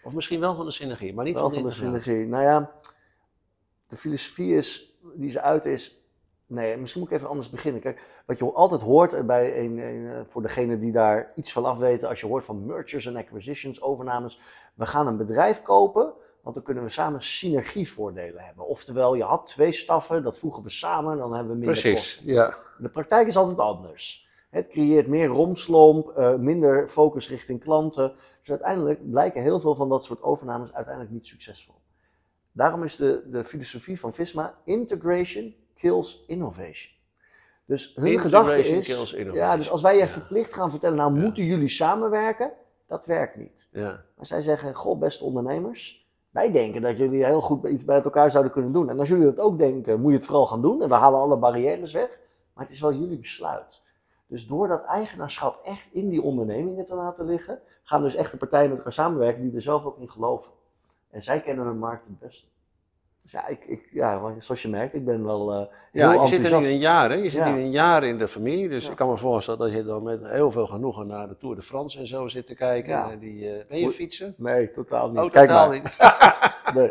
Of 0.03 0.13
misschien 0.13 0.39
wel 0.39 0.55
van 0.55 0.65
de 0.65 0.71
synergie, 0.71 1.13
maar 1.13 1.25
niet 1.25 1.33
wel 1.33 1.43
van 1.43 1.53
de, 1.53 1.59
van 1.59 1.67
de 1.69 1.73
synergie. 1.75 2.27
Nou 2.27 2.43
ja, 2.43 2.71
de 3.87 3.95
filosofie 3.97 4.55
is, 4.55 4.97
die 5.15 5.29
ze 5.29 5.41
uit 5.41 5.65
is, 5.65 6.01
nee, 6.47 6.77
misschien 6.77 7.01
moet 7.01 7.09
ik 7.09 7.15
even 7.17 7.29
anders 7.29 7.49
beginnen. 7.49 7.81
Kijk, 7.81 8.07
wat 8.25 8.39
je 8.39 8.51
altijd 8.53 8.81
hoort 8.81 9.25
bij 9.25 9.59
een, 9.59 9.77
een, 9.77 10.05
eh, 10.05 10.19
voor 10.27 10.41
degene 10.41 10.79
die 10.79 10.91
daar 10.91 11.31
iets 11.35 11.51
van 11.51 11.65
af 11.65 11.77
weten, 11.77 12.09
als 12.09 12.19
je 12.19 12.25
hoort 12.25 12.45
van 12.45 12.65
mergers 12.65 13.05
en 13.05 13.15
acquisitions, 13.15 13.81
overnames, 13.81 14.39
we 14.73 14.85
gaan 14.85 15.07
een 15.07 15.17
bedrijf 15.17 15.61
kopen, 15.61 16.13
want 16.41 16.55
dan 16.55 16.63
kunnen 16.63 16.83
we 16.83 16.89
samen 16.89 17.21
synergievoordelen 17.21 18.43
hebben. 18.43 18.65
Oftewel, 18.65 19.15
je 19.15 19.23
had 19.23 19.45
twee 19.45 19.71
staffen, 19.71 20.23
dat 20.23 20.37
voegen 20.37 20.63
we 20.63 20.69
samen, 20.69 21.17
dan 21.17 21.33
hebben 21.33 21.51
we 21.51 21.57
minder 21.59 21.81
Precies, 21.81 22.15
kosten. 22.15 22.33
ja. 22.33 22.57
De 22.77 22.89
praktijk 22.89 23.27
is 23.27 23.37
altijd 23.37 23.59
anders. 23.59 24.27
Het 24.49 24.67
creëert 24.67 25.07
meer 25.07 25.27
romslomp, 25.27 26.09
eh, 26.09 26.35
minder 26.35 26.87
focus 26.87 27.29
richting 27.29 27.63
klanten. 27.63 28.13
Dus 28.39 28.49
uiteindelijk 28.49 29.11
blijken 29.11 29.41
heel 29.41 29.59
veel 29.59 29.75
van 29.75 29.89
dat 29.89 30.05
soort 30.05 30.21
overnames 30.21 30.73
uiteindelijk 30.73 31.13
niet 31.13 31.27
succesvol. 31.27 31.75
Daarom 32.51 32.83
is 32.83 32.95
de, 32.95 33.23
de 33.29 33.43
filosofie 33.43 33.99
van 33.99 34.13
Visma: 34.13 34.57
integration 34.63 35.55
kills 35.77 36.23
innovation. 36.27 36.95
Dus 37.65 37.93
hun 37.95 38.05
Integration 38.05 38.45
gedachte 38.45 38.69
is: 38.75 38.85
kills 38.85 39.13
innovation. 39.13 39.47
ja, 39.49 39.57
dus 39.57 39.69
als 39.69 39.81
wij 39.81 39.93
je 39.95 39.99
Ja. 40.01 40.07
verplicht 40.07 40.53
gaan 40.53 40.71
vertellen, 40.71 40.97
nou 40.97 41.13
Ja. 41.15 41.21
moeten 41.21 41.43
jullie 41.43 41.69
samenwerken, 41.69 42.51
dat 42.87 43.05
werkt 43.05 43.35
niet. 43.35 43.67
ja. 43.71 44.03
Maar 44.15 44.25
zij 44.25 44.41
zeggen: 44.41 44.73
Goh, 44.75 44.99
beste 44.99 45.23
ondernemers, 45.23 46.07
wij 46.29 46.51
denken 46.51 46.81
dat 46.81 46.97
jullie 46.97 47.25
heel 47.25 47.41
goed 47.41 47.65
iets 47.65 47.85
bij 47.85 48.01
elkaar 48.01 48.31
zouden 48.31 48.51
kunnen 48.51 48.71
doen. 48.71 48.89
En 48.89 48.99
als 48.99 49.07
jullie 49.07 49.25
dat 49.25 49.39
ook 49.39 49.57
denken, 49.57 50.01
moet 50.01 50.11
je 50.11 50.17
het 50.17 50.25
vooral 50.25 50.45
gaan 50.45 50.61
doen. 50.61 50.81
En 50.81 50.87
we 50.89 50.93
halen 50.95 51.19
alle 51.19 51.37
barrières 51.37 51.93
weg. 51.93 52.19
Maar 52.53 52.65
het 52.65 52.73
is 52.73 52.81
wel 52.81 52.93
jullie 52.93 53.17
besluit. 53.17 53.85
Dus 54.27 54.47
door 54.47 54.67
dat 54.67 54.83
eigenaarschap 54.85 55.59
echt 55.65 55.89
in 55.93 56.09
die 56.09 56.21
ondernemingen 56.21 56.85
te 56.85 56.95
laten 56.95 57.25
liggen, 57.25 57.59
gaan 57.83 58.01
dus 58.01 58.15
echt 58.15 58.31
de 58.31 58.37
partijen 58.37 58.67
met 58.69 58.77
elkaar 58.77 58.93
samenwerken 58.93 59.41
die 59.43 59.55
er 59.55 59.61
zelf 59.61 59.85
ook 59.85 59.97
in 59.99 60.09
geloven. 60.09 60.51
En 61.09 61.23
zij 61.23 61.41
kennen 61.41 61.65
hun 61.65 61.77
markt 61.79 62.05
het 62.07 62.19
beste. 62.19 62.47
Dus 63.31 63.41
ja, 63.41 63.47
ik, 63.47 63.65
ik, 63.65 63.87
ja 63.91 64.21
zoals 64.39 64.61
je 64.61 64.69
merkt, 64.69 64.93
ik 64.93 65.05
ben 65.05 65.25
wel 65.25 65.51
eh 65.51 65.57
heel 65.91 66.11
Ja, 66.13 66.21
je 66.21 66.27
zit 66.27 66.51
er 66.51 66.59
nu 66.59 66.65
een 66.67 66.77
jaar, 66.77 67.09
hè? 67.09 67.15
Je 67.15 67.29
zit 67.29 67.39
Ja. 67.39 67.51
nu 67.51 67.61
een 67.61 67.71
jaar 67.71 68.03
in 68.03 68.17
de 68.17 68.27
familie, 68.27 68.69
dus 68.69 68.85
Ja. 68.85 68.91
ik 68.91 68.97
kan 68.97 69.09
me 69.09 69.17
voorstellen 69.17 69.59
dat 69.59 69.71
je 69.71 69.83
dan 69.83 70.03
met 70.03 70.27
heel 70.27 70.51
veel 70.51 70.65
genoegen 70.67 71.07
naar 71.07 71.27
de 71.27 71.37
Tour 71.37 71.55
de 71.55 71.61
France 71.61 71.99
en 71.99 72.07
zo 72.07 72.27
zit 72.27 72.47
te 72.47 72.55
kijken. 72.55 72.89
Ja. 72.91 73.11
En 73.11 73.19
die, 73.19 73.49
eh, 73.49 73.67
ben 73.69 73.79
je 73.79 73.89
fietsen? 73.89 74.33
Nee, 74.37 74.71
totaal 74.71 75.09
niet. 75.09 75.17
Oh, 75.19 75.31
Kijk 75.31 75.47
totaal 75.47 75.67
maar. 75.67 75.77
niet. 75.77 75.93
Nee. 76.75 76.89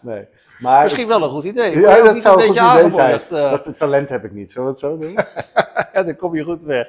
nee. 0.00 0.26
Maar 0.60 0.82
Misschien 0.82 1.08
wel 1.08 1.22
een 1.22 1.28
goed 1.30 1.44
idee. 1.44 1.78
Ja, 1.78 2.02
dat 2.02 2.20
zou 2.20 2.42
een 2.42 2.46
goed 2.48 2.78
idee 2.78 2.90
zijn. 2.90 3.20
eh? 3.20 3.50
Dat 3.50 3.78
talent 3.78 4.08
heb 4.08 4.24
ik 4.24 4.32
niet. 4.32 4.50
Zullen 4.52 4.66
we 4.66 4.70
het 4.72 4.80
zo 4.80 4.98
doen? 4.98 5.12
ja, 5.92 6.02
dan 6.02 6.16
kom 6.16 6.34
je 6.36 6.42
goed 6.44 6.62
weg. 6.62 6.86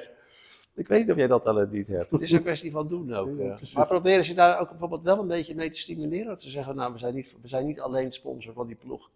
Ik 0.80 0.88
weet 0.88 1.00
niet 1.00 1.10
of 1.10 1.16
jij 1.16 1.26
dat 1.26 1.42
talent 1.42 1.72
niet 1.72 1.86
hebt. 1.86 2.10
Het 2.10 2.20
is 2.20 2.30
een 2.30 2.42
kwestie 2.42 2.70
van 2.70 2.88
doen 2.88 3.14
ook. 3.14 3.38
Ja, 3.38 3.58
eh. 3.62 3.74
maar 3.74 3.86
proberen 3.86 4.24
ze 4.24 4.34
daar 4.34 4.60
ook 4.60 4.68
bijvoorbeeld 4.68 5.02
wel 5.02 5.18
een 5.18 5.26
beetje 5.26 5.54
mee 5.54 5.70
te 5.70 5.78
stimuleren? 5.78 6.40
Ze 6.40 6.50
zeggen, 6.50 6.76
nou, 6.76 6.92
we 6.92 6.98
zijn 6.98 7.14
niet, 7.14 7.34
we 7.42 7.48
zijn 7.48 7.66
niet 7.66 7.80
alleen 7.80 8.12
sponsor 8.12 8.52
van 8.52 8.66
die 8.66 8.76
ploeg. 8.76 9.10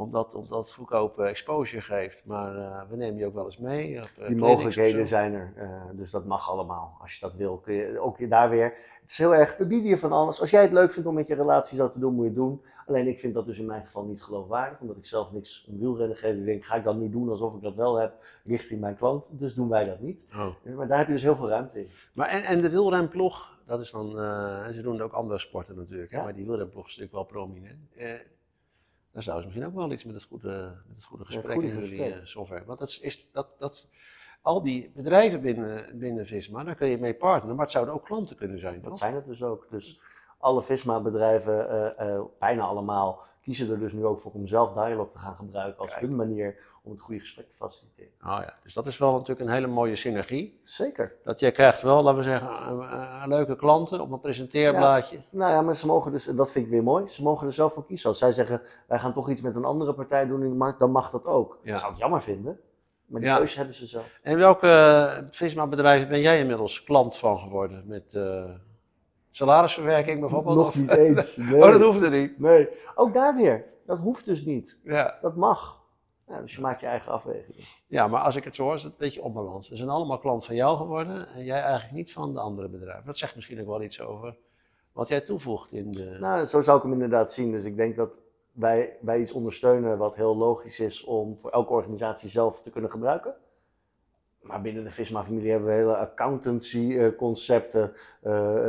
Omdat, 0.00 0.34
omdat 0.34 0.64
het 0.64 0.72
goedkope 0.72 1.22
exposure 1.24 1.82
geeft. 1.82 2.24
Maar 2.24 2.56
eh, 2.56 2.82
we 2.90 2.96
nemen 2.96 3.18
je 3.18 3.26
ook 3.26 3.34
wel 3.34 3.44
eens 3.44 3.58
mee. 3.58 3.98
Op, 3.98 4.10
eh, 4.18 4.26
Die 4.26 4.36
mogelijkheden 4.36 5.06
zijn 5.06 5.34
er, 5.34 5.52
eh, 5.56 5.82
dus 5.92 6.10
dat 6.10 6.24
mag 6.24 6.50
allemaal. 6.50 6.96
Als 7.00 7.14
je 7.14 7.20
dat 7.20 7.34
wil, 7.34 7.58
kun 7.58 7.74
je 7.74 7.98
ook 7.98 8.28
daar 8.30 8.50
weer. 8.50 8.74
Het 9.00 9.10
is 9.10 9.18
heel 9.18 9.34
erg, 9.34 9.56
we 9.56 9.66
bieden 9.66 9.88
je 9.88 9.98
van 9.98 10.12
alles. 10.12 10.40
Als 10.40 10.50
jij 10.50 10.62
het 10.62 10.72
leuk 10.72 10.92
vindt 10.92 11.08
om 11.08 11.14
met 11.14 11.26
je 11.26 11.34
relatie 11.34 11.76
zo 11.76 11.88
te 11.88 11.98
doen, 11.98 12.12
moet 12.14 12.22
je 12.22 12.28
het 12.28 12.38
doen. 12.38 12.62
Alleen 12.86 13.06
ik 13.06 13.18
vind 13.18 13.34
dat 13.34 13.46
dus 13.46 13.58
in 13.58 13.66
mijn 13.66 13.82
geval 13.82 14.04
niet 14.04 14.22
geloofwaardig, 14.22 14.80
omdat 14.80 14.96
ik 14.96 15.06
zelf 15.06 15.32
niks 15.32 15.66
om 15.70 15.78
wielrennen 15.78 16.16
geef. 16.16 16.38
Ik 16.38 16.44
denk, 16.44 16.64
ga 16.64 16.76
ik 16.76 16.84
dat 16.84 16.96
nu 16.96 17.10
doen 17.10 17.28
alsof 17.28 17.54
ik 17.54 17.62
dat 17.62 17.74
wel 17.74 17.96
heb, 17.96 18.12
richting 18.44 18.80
mijn 18.80 18.96
klant. 18.96 19.30
Dus 19.32 19.54
doen 19.54 19.68
wij 19.68 19.84
dat 19.84 20.00
niet. 20.00 20.26
Oh. 20.32 20.76
Maar 20.76 20.88
daar 20.88 20.98
heb 20.98 21.06
je 21.06 21.12
dus 21.12 21.22
heel 21.22 21.36
veel 21.36 21.48
ruimte 21.48 21.80
in. 21.80 21.88
Maar 22.12 22.28
en, 22.28 22.42
en 22.42 22.60
de 22.60 22.70
wielrenploeg, 22.70 23.58
dat 23.66 23.80
is 23.80 23.90
dan, 23.90 24.20
en 24.64 24.74
ze 24.74 24.82
doen 24.82 25.00
ook 25.02 25.12
andere 25.12 25.38
sporten 25.38 25.76
natuurlijk, 25.76 26.10
hè, 26.10 26.18
Ja. 26.18 26.24
maar 26.24 26.34
die 26.34 26.46
wielrenploeg 26.46 26.86
is 26.86 26.96
natuurlijk 26.96 27.30
wel 27.30 27.42
prominent. 27.44 27.88
Daar 29.12 29.22
zouden 29.22 29.42
ze 29.42 29.48
misschien 29.58 29.66
ook 29.78 29.80
wel 29.88 29.92
iets 29.92 30.04
met 30.04 30.14
het 30.14 30.24
goede, 30.24 30.72
met 30.86 30.96
het 30.96 31.04
goede 31.04 31.24
gesprek 31.24 31.56
in 31.56 31.66
jullie 31.66 31.80
gesprek. 31.80 32.12
eh, 32.12 32.18
software. 32.24 32.64
Want 32.64 32.78
dat 32.78 32.88
is, 32.88 33.00
is 33.00 33.28
dat, 33.32 33.48
dat, 33.58 33.88
al 34.42 34.62
die 34.62 34.90
bedrijven 34.94 35.40
binnen, 35.40 35.98
binnen 35.98 36.26
Visma, 36.26 36.64
daar 36.64 36.74
kun 36.74 36.88
je 36.88 36.98
mee 36.98 37.14
partneren, 37.14 37.54
maar 37.56 37.64
het 37.64 37.74
zouden 37.74 37.94
ook 37.94 38.04
klanten 38.04 38.36
kunnen 38.36 38.58
zijn, 38.58 38.74
Dat 38.80 38.82
toch? 38.90 38.96
zijn 38.98 39.14
het 39.14 39.26
dus 39.26 39.42
ook. 39.42 39.66
Dus 39.70 40.00
alle 40.40 40.62
Visma-bedrijven, 40.62 41.68
eh, 41.68 42.14
eh, 42.14 42.20
bijna 42.38 42.62
allemaal, 42.62 43.20
kiezen 43.40 43.70
er 43.70 43.78
dus 43.78 43.92
nu 43.92 44.04
ook 44.04 44.20
voor 44.20 44.32
om 44.32 44.46
zelf 44.46 44.72
Dialog 44.72 45.10
te 45.10 45.18
gaan 45.18 45.36
gebruiken 45.36 45.80
als 45.80 45.90
Kijk. 45.90 46.00
hun 46.00 46.16
manier 46.16 46.68
om 46.82 46.90
het 46.90 47.00
goede 47.00 47.20
gesprek 47.20 47.48
te 47.48 47.56
faciliteren. 47.56 48.12
Oh 48.22 48.38
ja, 48.40 48.54
dus 48.62 48.74
dat 48.74 48.86
is 48.86 48.98
wel 48.98 49.12
natuurlijk 49.12 49.40
een 49.40 49.54
hele 49.54 49.66
mooie 49.66 49.96
synergie. 49.96 50.60
Zeker. 50.62 51.16
Dat 51.24 51.40
jij 51.40 51.52
krijgt 51.52 51.82
wel, 51.82 52.02
laten 52.02 52.18
we 52.18 52.24
zeggen, 52.24 53.28
leuke 53.28 53.56
klanten 53.56 54.00
op 54.00 54.10
een 54.10 54.20
presenteerblaadje. 54.20 55.20
Nou 55.30 55.52
ja, 55.52 55.62
maar 55.62 55.76
ze 55.76 55.86
mogen 55.86 56.12
dus, 56.12 56.26
en 56.26 56.36
dat 56.36 56.50
vind 56.50 56.64
ik 56.64 56.70
weer 56.70 56.82
mooi, 56.82 57.08
ze 57.08 57.22
mogen 57.22 57.46
er 57.46 57.52
zelf 57.52 57.72
voor 57.72 57.86
kiezen. 57.86 58.08
Als 58.08 58.18
zij 58.18 58.32
zeggen, 58.32 58.62
wij 58.86 58.98
gaan 58.98 59.12
toch 59.12 59.30
iets 59.30 59.42
met 59.42 59.56
een 59.56 59.64
andere 59.64 59.94
partij 59.94 60.26
doen 60.26 60.42
in 60.42 60.50
de 60.50 60.56
markt, 60.56 60.78
dan 60.78 60.90
mag 60.90 61.10
dat 61.10 61.24
ook. 61.24 61.58
Ja. 61.62 61.70
Dat 61.70 61.80
zou 61.80 61.92
ik 61.92 61.98
jammer 61.98 62.22
vinden, 62.22 62.60
maar 63.06 63.20
die 63.20 63.30
Ja. 63.30 63.36
keuze 63.36 63.56
hebben 63.56 63.74
ze 63.74 63.86
zelf. 63.86 64.18
En 64.22 64.36
welke 64.36 65.28
Visma 65.30 65.66
bedrijven 65.66 66.08
ben 66.08 66.20
jij 66.20 66.38
inmiddels 66.40 66.84
klant 66.84 67.16
van 67.16 67.38
geworden 67.38 67.82
met, 67.86 68.14
eh, 68.14 68.44
Salarisverwerking 69.30 70.20
bijvoorbeeld? 70.20 70.56
Nog 70.56 70.74
niet 70.74 70.90
eens. 70.90 71.36
Nee. 71.50 71.62
Oh, 71.62 71.72
dat 71.72 71.80
hoeft 71.80 72.02
er 72.02 72.10
niet. 72.10 72.38
Nee. 72.38 72.68
Ook 72.94 73.14
daar 73.14 73.36
weer. 73.36 73.64
Dat 73.86 73.98
hoeft 73.98 74.24
dus 74.24 74.44
niet. 74.44 74.78
Ja. 74.84 75.18
Dat 75.22 75.36
mag. 75.36 75.80
Ja, 76.28 76.40
dus 76.40 76.54
je 76.54 76.60
maakt 76.60 76.80
je 76.80 76.86
eigen 76.86 77.12
afwegingen. 77.12 77.62
ja, 77.86 78.08
maar 78.08 78.20
als 78.20 78.36
ik 78.36 78.44
het 78.44 78.54
zo 78.54 78.62
hoor, 78.62 78.74
is 78.74 78.82
het 78.82 78.92
een 78.92 78.98
beetje 78.98 79.22
onbalans. 79.22 79.68
Ze 79.68 79.76
zijn 79.76 79.88
allemaal 79.88 80.18
klant 80.18 80.44
van 80.44 80.54
jou 80.54 80.76
geworden 80.76 81.28
en 81.28 81.44
jij 81.44 81.60
eigenlijk 81.60 81.92
niet 81.92 82.12
van 82.12 82.34
de 82.34 82.40
andere 82.40 82.68
bedrijven. 82.68 83.06
Dat 83.06 83.18
zegt 83.18 83.34
misschien 83.34 83.60
ook 83.60 83.66
wel 83.66 83.82
iets 83.82 84.00
over 84.00 84.36
wat 84.92 85.08
jij 85.08 85.20
toevoegt 85.20 85.72
in 85.72 85.92
de... 85.92 86.16
Nou, 86.20 86.46
zo 86.46 86.60
zou 86.60 86.76
ik 86.76 86.82
hem 86.82 86.92
inderdaad 86.92 87.32
zien. 87.32 87.50
Dus 87.50 87.64
ik 87.64 87.76
denk 87.76 87.96
dat 87.96 88.20
wij, 88.52 88.96
wij 89.00 89.20
iets 89.20 89.32
ondersteunen 89.32 89.98
wat 89.98 90.14
heel 90.14 90.36
logisch 90.36 90.80
is 90.80 91.04
om 91.04 91.38
voor 91.38 91.50
elke 91.50 91.72
organisatie 91.72 92.30
zelf 92.30 92.62
te 92.62 92.70
kunnen 92.70 92.90
gebruiken. 92.90 93.34
Maar 94.40 94.62
binnen 94.62 94.84
de 94.84 94.90
Visma-familie 94.90 95.50
hebben 95.50 95.68
we 95.68 95.74
hele 95.74 95.96
accountancy-concepten, 95.96 97.92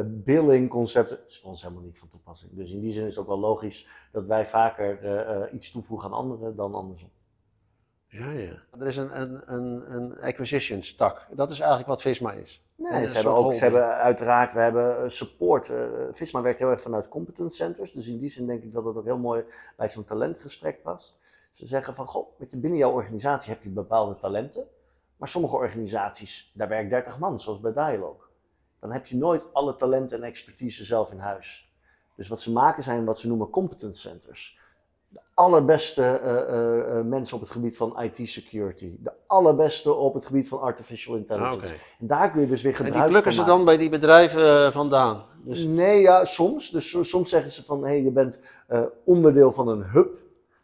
billing-concepten. 0.06 1.18
Dat 1.18 1.30
is 1.30 1.40
voor 1.40 1.50
ons 1.50 1.62
helemaal 1.62 1.84
niet 1.84 2.00
van 2.00 2.10
toepassing. 2.10 2.52
Dus 2.54 2.72
in 2.72 2.80
die 2.80 2.92
zin 2.92 3.06
is 3.06 3.10
het 3.10 3.20
ook 3.20 3.28
wel 3.28 3.40
logisch 3.40 3.88
dat 4.12 4.26
wij 4.26 4.46
vaker 4.46 5.00
eh, 5.04 5.36
eh, 5.36 5.54
iets 5.54 5.72
toevoegen 5.72 6.10
aan 6.10 6.16
anderen 6.16 6.56
dan 6.56 6.74
andersom. 6.74 7.10
Ja, 8.12 8.32
ja. 8.32 8.54
Er 8.80 8.88
is 8.88 8.98
een, 8.98 9.22
een, 9.22 9.42
een, 9.46 9.94
een 9.94 10.20
acquisitions 10.22 10.96
tak. 10.96 11.28
Dat 11.32 11.52
is 11.52 11.60
eigenlijk 11.60 11.90
wat 11.90 12.02
Visma 12.02 12.32
is. 12.32 12.64
Nee, 12.76 13.08
ze 13.08 13.16
hebben 13.16 13.34
ook, 13.34 13.54
ze 13.54 13.64
hebben 13.64 13.96
uiteraard, 13.96 14.54
we 14.54 14.60
hebben 14.60 15.04
eh, 15.04 15.10
support. 15.10 15.70
Eh, 15.70 15.88
Visma 16.12 16.42
werkt 16.42 16.60
heel 16.60 16.70
erg 16.70 16.82
vanuit 16.82 17.08
competence 17.08 17.58
centers. 17.58 17.92
Dus 17.92 18.08
in 18.08 18.18
die 18.18 18.30
zin 18.30 18.46
denk 18.46 18.64
ik 18.64 18.74
dat 18.74 18.86
het 18.86 18.96
ook 18.96 19.06
heel 19.06 19.18
mooi 19.18 19.44
bij 19.78 19.90
zo'n 19.90 20.04
talentgesprek 20.04 20.82
past. 20.82 21.20
Ze 21.52 21.68
zeggen 21.68 21.96
van, 21.96 22.08
goh, 22.08 22.40
binnen 22.52 22.78
jouw 22.78 22.92
organisatie 22.92 23.54
heb 23.54 23.64
je 23.64 23.70
bepaalde 23.70 24.16
talenten. 24.16 24.64
Maar 25.22 25.30
sommige 25.30 25.56
organisaties, 25.56 26.52
daar 26.54 26.68
werkt 26.68 26.90
30 26.90 27.20
man, 27.20 27.40
zoals 27.40 27.60
bij 27.60 27.74
Dialog. 27.74 28.30
Dan 28.80 28.92
heb 28.92 29.06
je 29.06 29.18
nooit 29.18 29.54
alle 29.54 29.76
talenten 29.76 30.18
en 30.18 30.24
expertise 30.24 30.86
zelf 30.86 31.12
in 31.12 31.20
huis. 31.20 31.74
Dus 32.16 32.28
wat 32.28 32.42
ze 32.42 32.52
maken 32.52 32.84
zijn 32.84 33.06
wat 33.06 33.20
ze 33.20 33.28
noemen 33.28 33.50
competence 33.50 34.02
centers. 34.02 34.60
De 35.08 35.20
allerbeste 35.34 36.04
eh, 36.04 36.42
eh, 36.42 36.98
eh, 37.00 37.06
mensen 37.06 37.36
op 37.36 37.42
het 37.42 37.52
gebied 37.52 37.78
van 37.78 38.02
IT 38.02 38.30
security. 38.30 38.96
De 39.00 39.12
allerbeste 39.28 39.94
op 39.94 40.14
het 40.14 40.26
gebied 40.26 40.48
van 40.48 40.60
artificial 40.62 41.14
Ah, 41.14 41.20
intelligence. 41.20 41.58
oké. 41.74 41.82
En 42.00 42.08
daar 42.08 42.32
kun 42.32 42.42
je 42.42 42.48
dus 42.48 42.62
weer 42.62 42.72
En 42.72 42.78
gebruik 42.78 43.02
die 43.04 43.12
plukken 43.12 43.34
van 43.34 43.44
ze 43.44 43.50
dan 43.50 43.66
bij 43.66 43.78
die 43.78 43.90
bedrijven 43.90 44.72
vandaan. 44.72 45.26
Dus, 45.44 45.64
Nee, 45.64 46.02
ja, 46.02 46.26
soms. 46.26 46.70
Dus 46.70 46.90
so- 46.90 47.04
soms 47.04 47.30
zeggen 47.30 47.52
ze 47.52 47.64
van, 47.64 47.86
hé, 47.86 47.94
je 47.94 48.12
bent 48.12 48.42
onderdeel 49.04 49.52
van 49.52 49.68
een 49.68 49.84
hub. 49.84 50.20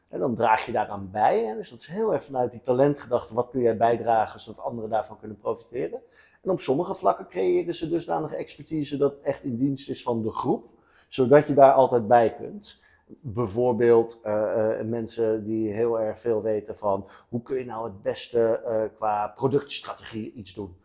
En 0.10 0.20
dan 0.20 0.36
draag 0.36 0.66
je 0.66 0.72
daaraan 0.72 1.10
bij. 1.12 1.46
Hè? 1.46 1.56
Dus 1.56 1.70
dat 1.70 1.80
is 1.80 1.88
heel 1.88 2.14
erg 2.14 2.24
vanuit 2.24 2.52
die 2.52 2.62
talentgedachte. 2.62 3.34
Wat 3.36 3.50
kun 3.50 3.62
jij 3.62 3.78
bijdragen, 3.78 4.40
zodat 4.40 4.66
anderen 4.66 4.90
daarvan 4.90 5.20
kunnen 5.20 5.38
profiteren. 5.38 6.02
En 6.42 6.52
op 6.52 6.60
sommige 6.60 6.94
vlakken 6.96 7.28
creëren 7.28 7.76
ze 7.76 7.90
dusdanige 7.90 8.36
expertise 8.36 8.98
dat 8.98 9.20
echt 9.24 9.44
in 9.44 9.58
dienst 9.58 9.90
is 9.90 10.04
van 10.04 10.22
de 10.24 10.32
groep. 10.32 10.70
Zodat 11.08 11.48
je 11.48 11.54
daar 11.54 11.74
altijd 11.74 12.08
bij 12.08 12.36
kunt. 12.36 12.82
Bijvoorbeeld 13.08 14.20
eh, 14.22 14.80
eh, 14.80 14.88
mensen 14.88 15.44
die 15.44 15.74
heel 15.74 16.00
erg 16.00 16.20
veel 16.20 16.42
weten 16.42 16.78
van 16.78 17.08
hoe 17.30 17.42
kun 17.42 17.58
je 17.58 17.66
nou 17.66 17.84
het 17.84 18.02
beste 18.02 18.62
eh, 18.62 18.84
qua 18.96 19.28
productstrategie 19.36 20.34
iets 20.34 20.54
doen. 20.54 20.76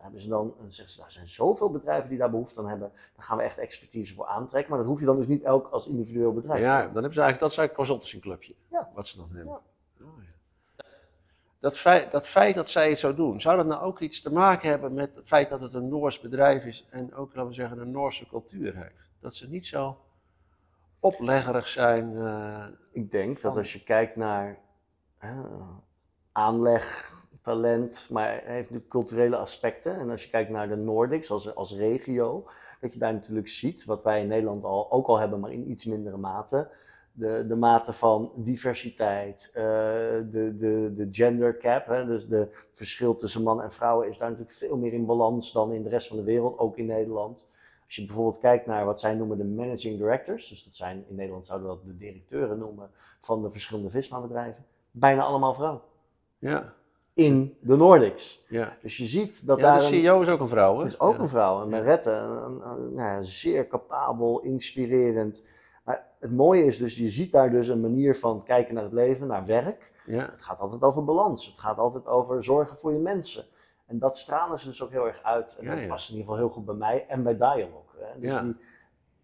Nou, 0.00 0.12
Daar 0.12 0.20
hebben 0.20 0.20
ze 0.20 0.28
dan, 0.28 0.54
dan 0.62 0.72
zeggen 0.72 0.94
ze, 0.94 1.04
er 1.04 1.12
zijn 1.12 1.28
zoveel 1.28 1.70
bedrijven 1.70 2.08
die 2.08 2.18
daar 2.18 2.30
behoefte 2.30 2.60
aan 2.60 2.68
hebben. 2.68 2.92
Daar 3.16 3.24
gaan 3.24 3.36
we 3.36 3.42
echt 3.42 3.58
expertise 3.58 4.14
voor 4.14 4.26
aantrekken. 4.26 4.70
Maar 4.70 4.78
dat 4.78 4.88
hoef 4.88 5.00
je 5.00 5.06
dan 5.06 5.16
dus 5.16 5.26
niet 5.26 5.42
elk 5.42 5.68
als 5.68 5.86
individueel 5.86 6.32
bedrijf. 6.32 6.60
ja, 6.60 6.76
dan 6.82 6.92
hebben 6.94 7.12
ze 7.12 7.20
eigenlijk, 7.20 7.40
dat 7.40 7.50
is 7.50 7.56
eigenlijk 7.58 7.74
een. 7.74 8.56
Ja. 8.70 8.90
Wat 8.94 9.06
ze 9.06 9.16
dan 9.16 9.28
hebben. 9.32 9.60
Ja. 9.98 10.04
Oh, 10.04 10.22
ja. 10.22 10.84
Dat, 11.58 11.78
feit, 11.78 12.10
dat 12.10 12.26
feit 12.26 12.54
dat 12.54 12.68
zij 12.68 12.88
het 12.88 12.98
zo 12.98 13.14
doen, 13.14 13.40
zou 13.40 13.56
dat 13.56 13.66
nou 13.66 13.82
ook 13.82 14.00
iets 14.00 14.20
te 14.22 14.32
maken 14.32 14.68
hebben 14.68 14.94
met 14.94 15.14
het 15.14 15.26
feit 15.26 15.48
dat 15.50 15.60
het 15.60 15.74
een 15.74 15.88
Noors 15.88 16.20
bedrijf 16.20 16.64
is 16.64 16.86
en 16.90 17.14
ook, 17.14 17.34
laten 17.34 17.48
we 17.48 17.54
zeggen, 17.54 17.78
een 17.78 17.90
Noorse 17.90 18.26
cultuur 18.26 18.76
heeft? 18.76 19.10
Dat 19.20 19.34
ze 19.34 19.48
niet 19.48 19.66
zo 19.66 19.98
opleggerig 21.00 21.68
zijn. 21.68 22.16
eh, 22.16 22.66
Ik 22.92 23.10
denk 23.10 23.40
dat 23.40 23.56
als 23.56 23.72
je 23.72 23.82
kijkt 23.82 24.16
naar 24.16 24.58
eh, 25.18 25.68
aanleg, 26.32 27.12
talent, 27.42 28.06
maar 28.10 28.28
heeft 28.28 28.44
natuurlijk 28.44 28.88
culturele 28.88 29.36
aspecten. 29.36 29.98
En 29.98 30.10
als 30.10 30.24
je 30.24 30.30
kijkt 30.30 30.50
naar 30.50 30.68
de 30.68 30.76
Nordics 30.76 31.30
als, 31.30 31.54
als 31.54 31.76
regio, 31.76 32.46
dat 32.80 32.92
je 32.92 32.98
daar 32.98 33.12
natuurlijk 33.12 33.48
ziet, 33.48 33.84
wat 33.84 34.02
wij 34.02 34.20
in 34.20 34.28
Nederland 34.28 34.64
al, 34.64 34.90
ook 34.92 35.06
al 35.06 35.18
hebben, 35.18 35.40
maar 35.40 35.52
in 35.52 35.70
iets 35.70 35.84
mindere 35.84 36.16
mate. 36.16 36.68
De, 37.12 37.46
de 37.46 37.56
mate 37.56 37.92
van 37.92 38.32
diversiteit, 38.36 39.50
eh, 39.54 39.62
de, 40.30 40.54
de, 40.58 40.92
de 40.94 41.08
gender 41.10 41.56
cap, 41.56 41.86
hè, 41.86 42.06
dus 42.06 42.28
de 42.28 42.48
verschil 42.72 43.16
tussen 43.16 43.42
man 43.42 43.62
en 43.62 43.72
vrouwen 43.72 44.08
is 44.08 44.18
daar 44.18 44.30
natuurlijk 44.30 44.56
veel 44.56 44.76
meer 44.76 44.92
in 44.92 45.06
balans 45.06 45.52
dan 45.52 45.72
in 45.72 45.82
de 45.82 45.88
rest 45.88 46.08
van 46.08 46.16
de 46.16 46.22
wereld, 46.22 46.58
ook 46.58 46.76
in 46.76 46.86
Nederland. 46.86 47.48
Als 47.84 47.96
je 47.96 48.04
bijvoorbeeld 48.04 48.38
kijkt 48.38 48.66
naar 48.66 48.84
wat 48.84 49.00
zij 49.00 49.14
noemen 49.14 49.38
de 49.38 49.44
managing 49.44 49.98
directors, 49.98 50.48
dus 50.48 50.64
dat 50.64 50.74
zijn 50.74 51.04
in 51.08 51.14
Nederland 51.14 51.46
zouden 51.46 51.68
we 51.68 51.74
dat 51.74 51.84
de 51.84 51.96
directeuren 51.96 52.58
noemen 52.58 52.90
van 53.20 53.42
de 53.42 53.50
verschillende 53.50 53.90
Visma-bedrijven, 53.90 54.64
bijna 54.90 55.22
allemaal 55.22 55.54
vrouwen. 55.54 55.82
ja, 56.38 56.74
In 57.24 57.56
de 57.60 57.76
Nordics. 57.76 58.44
ja. 58.48 58.76
Dus 58.82 58.96
je 58.96 59.04
ziet 59.06 59.46
dat 59.46 59.58
ja, 59.58 59.64
daar 59.64 59.78
de 59.78 59.84
een- 59.84 59.90
CEO 59.90 60.20
is 60.20 60.28
ook 60.28 60.40
een 60.40 60.48
vrouw, 60.48 60.78
hè? 60.78 60.84
is 60.84 61.00
ook 61.00 61.14
Ja. 61.14 61.20
een 61.20 61.28
vrouw, 61.28 61.62
en. 61.62 61.68
Merette, 61.68 62.10
een, 62.10 62.44
een- 62.44 62.68
een- 62.68 62.94
nou 62.94 63.24
zeer 63.24 63.66
capabel, 63.66 64.40
inspirerend. 64.40 65.46
Maar 65.84 66.06
het 66.18 66.32
mooie 66.32 66.64
is 66.64 66.78
dus, 66.78 66.96
je 66.96 67.08
ziet 67.08 67.32
daar 67.32 67.50
dus 67.50 67.68
een 67.68 67.80
manier 67.80 68.16
van 68.16 68.42
kijken 68.42 68.74
naar 68.74 68.82
het 68.82 68.92
leven, 68.92 69.26
naar 69.26 69.46
werk. 69.46 69.92
Ja, 70.06 70.30
Het 70.30 70.42
gaat 70.42 70.60
altijd 70.60 70.82
over 70.82 71.04
balans, 71.04 71.46
het 71.46 71.58
gaat 71.58 71.78
altijd 71.78 72.06
over 72.06 72.44
zorgen 72.44 72.78
voor 72.78 72.92
je 72.92 72.98
mensen. 72.98 73.44
En 73.86 73.98
dat 73.98 74.18
stralen 74.18 74.58
ze 74.58 74.66
dus 74.68 74.82
ook 74.82 74.90
heel 74.90 75.06
erg 75.06 75.22
uit. 75.22 75.56
En 75.58 75.64
Ja, 75.64 75.76
dat 75.76 75.86
past 75.88 76.08
in 76.10 76.14
ieder 76.16 76.30
geval 76.30 76.46
heel 76.46 76.54
goed 76.54 76.64
bij 76.64 76.74
mij 76.74 77.06
en 77.08 77.22
bij 77.22 77.36
Dialog. 77.36 77.94
Hè. 77.98 78.20
Dus 78.20 78.30
Ja. 78.30 78.42
die, 78.42 78.56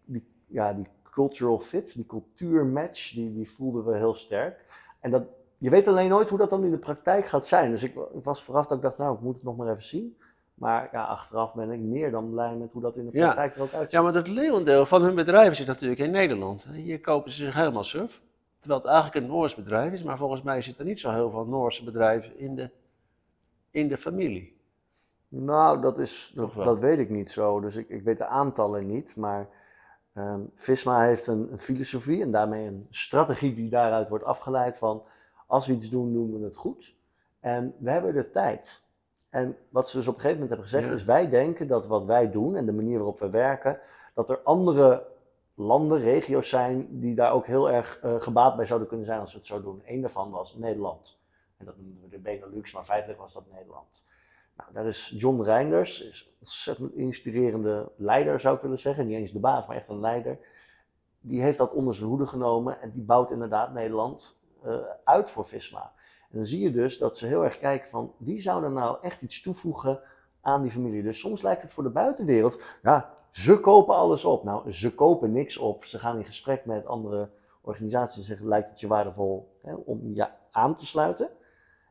die, 0.05 0.27
ja, 0.47 0.73
die 0.73 0.87
cultural 1.11 1.59
fit, 1.59 1.93
die 1.93 2.05
cultuurmatch, 2.05 3.13
die, 3.13 3.33
die 3.33 3.49
voelden 3.51 3.85
we 3.85 3.95
heel 3.97 4.13
sterk. 4.13 4.65
En 4.99 5.11
dat, 5.11 5.23
je 5.57 5.69
weet 5.69 5.87
alleen 5.87 6.09
nooit 6.09 6.29
hoe 6.29 6.37
dat 6.37 6.49
dan 6.49 6.63
in 6.63 6.71
de 6.71 6.77
praktijk 6.77 7.25
gaat 7.25 7.47
zijn. 7.47 7.71
Dus 7.71 7.83
ik, 7.83 7.95
ik 7.95 8.23
was 8.23 8.43
vooraf 8.43 8.67
dat 8.67 8.77
ik 8.77 8.83
dacht, 8.83 8.97
nou, 8.97 9.15
ik 9.15 9.21
moet 9.21 9.35
het 9.35 9.43
nog 9.43 9.57
maar 9.57 9.69
even 9.69 9.83
zien. 9.83 10.17
Maar 10.53 10.89
ja, 10.91 11.03
achteraf 11.03 11.53
ben 11.53 11.71
ik 11.71 11.79
meer 11.79 12.11
dan 12.11 12.29
blij 12.29 12.55
met 12.55 12.71
hoe 12.71 12.81
dat 12.81 12.97
in 12.97 13.05
de 13.09 13.17
Ja. 13.17 13.23
praktijk 13.23 13.55
er 13.55 13.61
ook 13.61 13.73
uitziet. 13.73 13.91
ja, 13.91 14.01
maar 14.01 14.13
het 14.13 14.27
leeuwendeel 14.27 14.85
van 14.85 15.01
hun 15.01 15.15
bedrijf 15.15 15.59
is 15.59 15.65
natuurlijk 15.65 15.99
in 15.99 16.11
Nederland. 16.11 16.67
Hier 16.71 17.01
kopen 17.01 17.31
ze 17.31 17.43
zich 17.43 17.53
helemaal 17.53 17.83
suf. 17.83 18.21
Terwijl 18.59 18.81
het 18.81 18.89
eigenlijk 18.91 19.25
een 19.25 19.31
Noors 19.31 19.55
bedrijf 19.55 19.93
is, 19.93 20.03
maar 20.03 20.17
volgens 20.17 20.41
mij 20.41 20.61
zitten 20.61 20.81
er 20.83 20.89
niet 20.89 20.99
zo 20.99 21.11
heel 21.11 21.29
veel 21.29 21.45
Noorse 21.45 21.83
bedrijven 21.83 22.39
in 22.39 22.55
de, 22.55 22.69
in 23.71 23.87
de 23.87 23.97
familie. 23.97 24.55
Nou, 25.27 25.81
dat, 25.81 25.99
is, 25.99 26.31
dat, 26.35 26.53
dat 26.53 26.79
weet 26.79 26.99
ik 26.99 27.09
niet 27.09 27.31
zo. 27.31 27.59
Dus 27.59 27.75
ik, 27.75 27.89
ik 27.89 28.03
weet 28.03 28.17
de 28.17 28.25
aantallen 28.25 28.87
niet. 28.87 29.15
Maar 29.15 29.47
ehm, 30.13 30.39
Visma 30.55 31.01
heeft 31.01 31.27
een, 31.27 31.47
een 31.51 31.59
filosofie 31.59 32.21
en 32.21 32.31
daarmee 32.31 32.67
een 32.67 32.87
strategie 32.89 33.53
die 33.55 33.69
daaruit 33.69 34.09
wordt 34.09 34.23
afgeleid 34.23 34.77
van 34.77 35.03
als 35.47 35.67
we 35.67 35.73
iets 35.73 35.89
doen, 35.89 36.13
doen 36.13 36.39
we 36.39 36.45
het 36.45 36.55
goed. 36.55 36.95
En 37.39 37.75
we 37.77 37.91
hebben 37.91 38.13
de 38.13 38.29
tijd. 38.29 38.83
En 39.29 39.57
wat 39.69 39.89
ze 39.89 39.97
dus 39.97 40.07
op 40.07 40.13
een 40.13 40.21
gegeven 40.21 40.41
moment 40.41 40.59
hebben 40.59 40.69
gezegd 40.69 40.87
Ja. 40.87 40.99
is 40.99 41.05
wij 41.05 41.29
denken 41.29 41.67
dat 41.67 41.87
wat 41.87 42.05
wij 42.05 42.31
doen 42.31 42.55
en 42.55 42.65
de 42.65 42.73
manier 42.73 42.97
waarop 42.97 43.19
we 43.19 43.29
werken, 43.29 43.79
dat 44.13 44.29
er 44.29 44.39
andere 44.43 45.07
landen, 45.53 45.99
regio's 45.99 46.49
zijn 46.49 46.99
die 46.99 47.15
daar 47.15 47.31
ook 47.31 47.45
heel 47.45 47.71
erg 47.71 47.99
eh, 48.01 48.21
gebaat 48.21 48.55
bij 48.55 48.65
zouden 48.65 48.87
kunnen 48.87 49.05
zijn 49.05 49.19
als 49.19 49.31
we 49.31 49.37
het 49.37 49.47
zo 49.47 49.61
doen. 49.61 49.81
Eén 49.85 50.01
daarvan 50.01 50.31
was 50.31 50.55
Nederland. 50.55 51.19
En 51.57 51.65
dat 51.65 51.77
noemden 51.77 52.03
we 52.03 52.09
de 52.09 52.19
Benelux, 52.19 52.73
maar 52.73 52.83
feitelijk 52.83 53.19
was 53.19 53.33
dat 53.33 53.43
Nederland. 53.51 54.05
Nou, 54.57 54.69
daar 54.73 54.85
is 54.85 55.13
John 55.17 55.41
Reinders, 55.41 56.01
is 56.01 56.25
een 56.27 56.35
ontzettend 56.39 56.93
inspirerende 56.93 57.91
leider 57.95 58.39
zou 58.39 58.55
ik 58.55 58.61
willen 58.61 58.79
zeggen. 58.79 59.07
Niet 59.07 59.17
eens 59.17 59.31
de 59.31 59.39
baas, 59.39 59.67
maar 59.67 59.75
echt 59.75 59.89
een 59.89 59.99
leider. 59.99 60.37
Die 61.21 61.41
heeft 61.41 61.57
dat 61.57 61.71
onder 61.71 61.95
zijn 61.95 62.09
hoede 62.09 62.27
genomen 62.27 62.81
en 62.81 62.91
die 62.91 63.03
bouwt 63.03 63.31
inderdaad 63.31 63.73
Nederland 63.73 64.36
uit 65.03 65.29
voor 65.29 65.45
Visma. 65.45 65.91
En 66.29 66.37
dan 66.37 66.45
zie 66.45 66.63
je 66.63 66.71
dus 66.71 66.97
dat 66.97 67.17
ze 67.17 67.25
heel 67.25 67.43
erg 67.43 67.59
kijken 67.59 67.89
van 67.89 68.13
wie 68.17 68.39
zou 68.39 68.63
er 68.63 68.71
nou 68.71 68.97
echt 69.01 69.21
iets 69.21 69.41
toevoegen 69.41 69.99
aan 70.41 70.61
die 70.61 70.71
familie. 70.71 71.03
Dus 71.03 71.19
soms 71.19 71.41
lijkt 71.41 71.61
het 71.61 71.73
voor 71.73 71.83
de 71.83 71.89
buitenwereld, 71.89 72.61
ja, 72.81 73.17
ze 73.29 73.59
kopen 73.59 73.95
alles 73.95 74.25
op. 74.25 74.43
Nou, 74.43 74.71
ze 74.71 74.95
kopen 74.95 75.31
niks 75.31 75.57
op. 75.57 75.85
Ze 75.85 75.99
gaan 75.99 76.17
in 76.17 76.25
gesprek 76.25 76.65
met 76.65 76.85
andere 76.85 77.29
organisaties 77.61 78.17
en 78.17 78.23
zeggen, 78.23 78.47
lijkt 78.47 78.69
het 78.69 78.79
je 78.79 78.87
waardevol 78.87 79.57
hè, 79.61 79.73
om 79.73 80.13
je 80.13 80.27
aan 80.51 80.75
te 80.75 80.85
sluiten. 80.85 81.29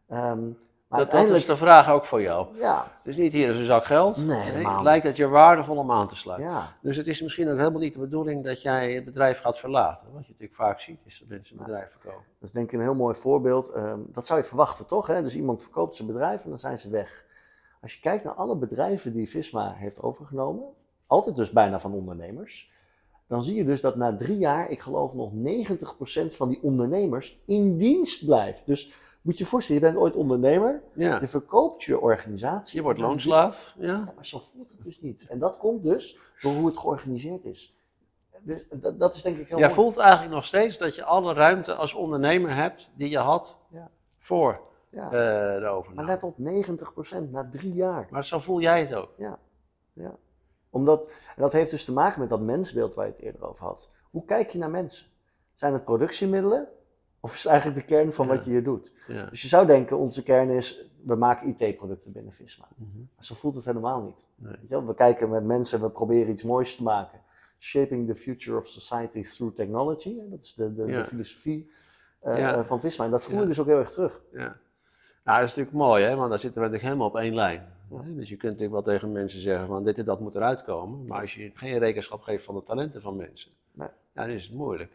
Ehm, 0.09 0.51
maar 0.89 0.99
Dat, 0.99 1.09
dat 1.11 1.17
uiteindelijk, 1.17 1.43
is 1.43 1.59
de 1.59 1.65
vraag 1.67 1.91
ook 1.91 2.05
voor 2.05 2.23
jou. 2.23 2.59
ja, 2.59 2.93
Dus 3.05 3.17
niet 3.17 3.33
hier 3.33 3.49
is 3.49 3.59
een 3.59 3.65
zak 3.65 3.85
geld. 3.85 4.17
Nee, 4.17 4.39
het 4.39 4.83
lijkt 4.83 5.05
het 5.05 5.17
je 5.17 5.29
waardevol 5.29 5.77
om 5.77 5.91
aan 5.91 6.09
te 6.09 6.17
sluiten. 6.17 6.49
ja. 6.49 6.73
Dus 6.81 6.97
het 6.97 7.07
is 7.07 7.23
misschien 7.23 7.51
ook 7.51 7.59
helemaal 7.59 7.81
niet 7.81 7.93
de 7.93 7.99
bedoeling 7.99 8.45
dat 8.45 8.63
jij 8.63 8.93
het 8.95 9.05
bedrijf 9.05 9.41
gaat 9.41 9.59
verlaten. 9.59 10.07
Wat 10.13 10.27
je 10.27 10.33
natuurlijk 10.33 10.55
vaak 10.55 10.81
ziet, 10.81 11.01
is 11.05 11.19
dat 11.19 11.29
mensen 11.29 11.59
een 11.59 11.65
bedrijf 11.65 11.91
verkopen. 11.91 12.25
Dat 12.39 12.49
is 12.49 12.53
denk 12.53 12.67
ik 12.67 12.73
een 12.73 12.81
heel 12.81 12.95
mooi 12.95 13.15
voorbeeld. 13.15 13.69
Ehm, 13.71 14.01
dat 14.07 14.27
zou 14.27 14.41
je 14.41 14.47
verwachten, 14.47 14.87
toch? 14.87 15.07
Hè? 15.07 15.23
Dus 15.23 15.37
iemand 15.37 15.63
verkoopt 15.63 15.97
zijn 15.97 16.09
bedrijf 16.09 16.45
en 16.45 16.49
dan 16.49 16.59
zijn 16.59 16.79
ze 16.79 16.91
weg. 16.91 17.25
Als 17.81 17.95
je 17.95 18.01
kijkt 18.01 18.25
naar 18.25 18.35
alle 18.35 18.57
bedrijven 18.57 19.13
die 19.13 19.29
Visma 19.31 19.73
heeft 19.77 20.03
overgenomen, 20.03 20.65
altijd 21.07 21.37
dus 21.37 21.51
bijna 21.51 21.81
van 21.81 21.93
ondernemers, 21.93 22.73
dan 23.27 23.43
zie 23.43 23.57
je 23.57 23.65
dus 23.65 23.81
dat 23.81 23.97
na 23.97 24.17
drie 24.17 24.39
jaar, 24.39 24.71
ik 24.71 24.81
geloof 24.81 25.15
nog 25.15 25.33
90% 25.33 26.37
van 26.37 26.49
die 26.49 26.63
ondernemers 26.63 27.39
in 27.47 27.79
dienst 27.79 28.25
blijft. 28.27 28.67
Dus 28.67 28.93
Moet 29.27 29.39
je 29.39 29.45
je 29.45 29.51
voorstellen, 29.51 29.83
je 29.83 29.89
bent 29.89 29.99
ooit 30.01 30.15
ondernemer, 30.15 30.83
Ja. 30.93 31.21
je 31.21 31.27
verkoopt 31.29 31.83
je 31.83 32.01
organisatie. 32.01 32.77
Je 32.77 32.83
wordt 32.83 32.99
loonslaaf. 32.99 33.75
Ja, 33.79 33.87
Ja. 33.87 34.13
maar 34.17 34.27
zo 34.27 34.39
voelt 34.39 34.71
het 34.71 34.83
dus 34.85 35.01
niet. 35.01 35.27
En 35.29 35.39
dat 35.39 35.59
komt 35.59 35.83
dus 35.83 36.19
door 36.41 36.53
hoe 36.53 36.67
het 36.67 36.79
georganiseerd 36.79 37.45
is. 37.45 37.77
Dus 38.41 38.65
dat, 38.71 38.99
dat 38.99 39.15
is 39.17 39.23
denk 39.23 39.39
ik 39.39 39.49
heel 39.49 39.59
Jij 39.59 39.67
mooi. 39.69 39.81
voelt 39.81 39.97
eigenlijk 39.97 40.35
nog 40.35 40.45
steeds 40.45 40.79
dat 40.79 40.95
je 40.95 41.05
alle 41.05 41.33
ruimte 41.35 41.75
als 41.75 41.95
ondernemer 41.95 42.55
hebt 42.55 42.91
die 42.95 43.11
je 43.11 43.19
had 43.19 43.57
Ja. 43.69 43.91
voor 44.19 44.61
Ja. 44.91 45.05
eh, 45.05 45.11
de 45.55 45.59
maar 45.61 45.71
overname. 45.71 46.07
let 46.09 46.23
op, 46.23 46.39
90% 46.39 47.31
na 47.31 47.49
drie 47.51 47.73
jaar. 47.75 48.07
Maar 48.11 48.25
zo 48.25 48.39
voel 48.39 48.61
jij 48.61 48.81
het 48.81 48.95
ook. 48.95 49.11
Omdat, 50.71 51.07
en 51.07 51.43
dat 51.43 51.53
heeft 51.53 51.71
dus 51.71 51.85
te 51.85 51.93
maken 51.93 52.21
met 52.21 52.29
dat 52.29 52.41
mensbeeld 52.41 52.95
waar 52.95 53.07
je 53.07 53.13
het 53.13 53.21
eerder 53.21 53.49
over 53.49 53.65
had. 53.65 53.95
Hoe 54.11 54.25
kijk 54.25 54.51
je 54.51 54.59
naar 54.59 54.71
mensen? 54.71 55.07
Zijn 55.55 55.73
het 55.73 55.85
productiemiddelen? 55.85 56.69
Of 57.27 57.35
is 57.35 57.43
het 57.43 57.53
eigenlijk 57.53 57.81
de 57.81 57.95
kern 57.95 58.13
van 58.13 58.27
Ja. 58.27 58.35
wat 58.35 58.45
je 58.45 58.51
hier 58.51 58.63
doet? 58.63 58.93
Ja. 59.09 59.25
Dus 59.27 59.43
je 59.43 59.49
zou 59.49 59.67
denken, 59.67 59.99
onze 59.99 60.23
kern 60.23 60.51
is, 60.51 60.85
we 61.03 61.15
maken 61.15 61.49
IT-producten 61.49 62.13
binnen 62.13 62.33
Visma. 62.33 62.69
Mhm. 62.77 62.99
Maar 63.15 63.25
zo 63.25 63.35
voelt 63.35 63.55
het 63.55 63.65
helemaal 63.65 64.03
niet. 64.03 64.25
Nee. 64.35 64.83
We 64.83 64.95
kijken 64.95 65.29
met 65.31 65.45
mensen, 65.45 65.81
we 65.81 65.91
proberen 65.91 66.33
iets 66.33 66.43
moois 66.43 66.77
te 66.77 66.83
maken. 66.83 67.21
Shaping 67.59 68.07
the 68.07 68.15
future 68.15 68.59
of 68.59 68.67
society 68.67 69.23
through 69.23 69.57
technology. 69.57 70.17
Dat 70.31 70.41
is 70.45 70.55
de, 70.55 70.75
de, 70.75 70.87
Ja. 70.87 70.99
de 70.99 71.05
filosofie 71.05 71.71
eh, 72.21 72.65
van 72.65 72.81
Visma. 72.81 73.05
En 73.05 73.11
dat 73.11 73.25
voel 73.25 73.41
je 73.41 73.47
dus 73.47 73.61
ook 73.61 73.67
heel 73.67 73.79
erg 73.79 73.91
terug. 73.91 74.23
Ja. 74.33 74.57
Nou, 75.25 75.41
dat 75.41 75.49
is 75.49 75.55
natuurlijk 75.55 75.77
mooi, 75.77 76.05
hè? 76.05 76.17
want 76.17 76.31
dan 76.31 76.39
zitten 76.39 76.61
we 76.63 76.67
natuurlijk 76.69 76.93
helemaal 76.93 77.09
op 77.09 77.17
één 77.17 77.35
lijn. 77.35 77.73
Ja. 77.91 78.01
Dus 78.15 78.29
je 78.29 78.37
kunt 78.37 78.53
natuurlijk 78.59 78.85
wel 78.85 78.95
tegen 78.95 79.13
mensen 79.13 79.41
zeggen 79.41 79.67
van 79.67 79.85
dit 79.85 79.99
en 79.99 80.05
dat 80.05 80.21
moet 80.21 80.35
eruit 80.35 80.65
komen. 80.65 81.07
Maar 81.07 81.21
als 81.21 81.35
je 81.35 81.51
geen 81.55 81.79
rekenschap 81.79 82.21
geeft 82.23 82.45
van 82.45 82.55
de 82.55 82.63
talenten 82.63 83.03
van 83.03 83.17
mensen, 83.17 83.51
Nee. 83.73 83.89
ja, 84.15 84.23
dan 84.23 84.31
is 84.35 84.45
het 84.45 84.55
moeilijk. 84.55 84.93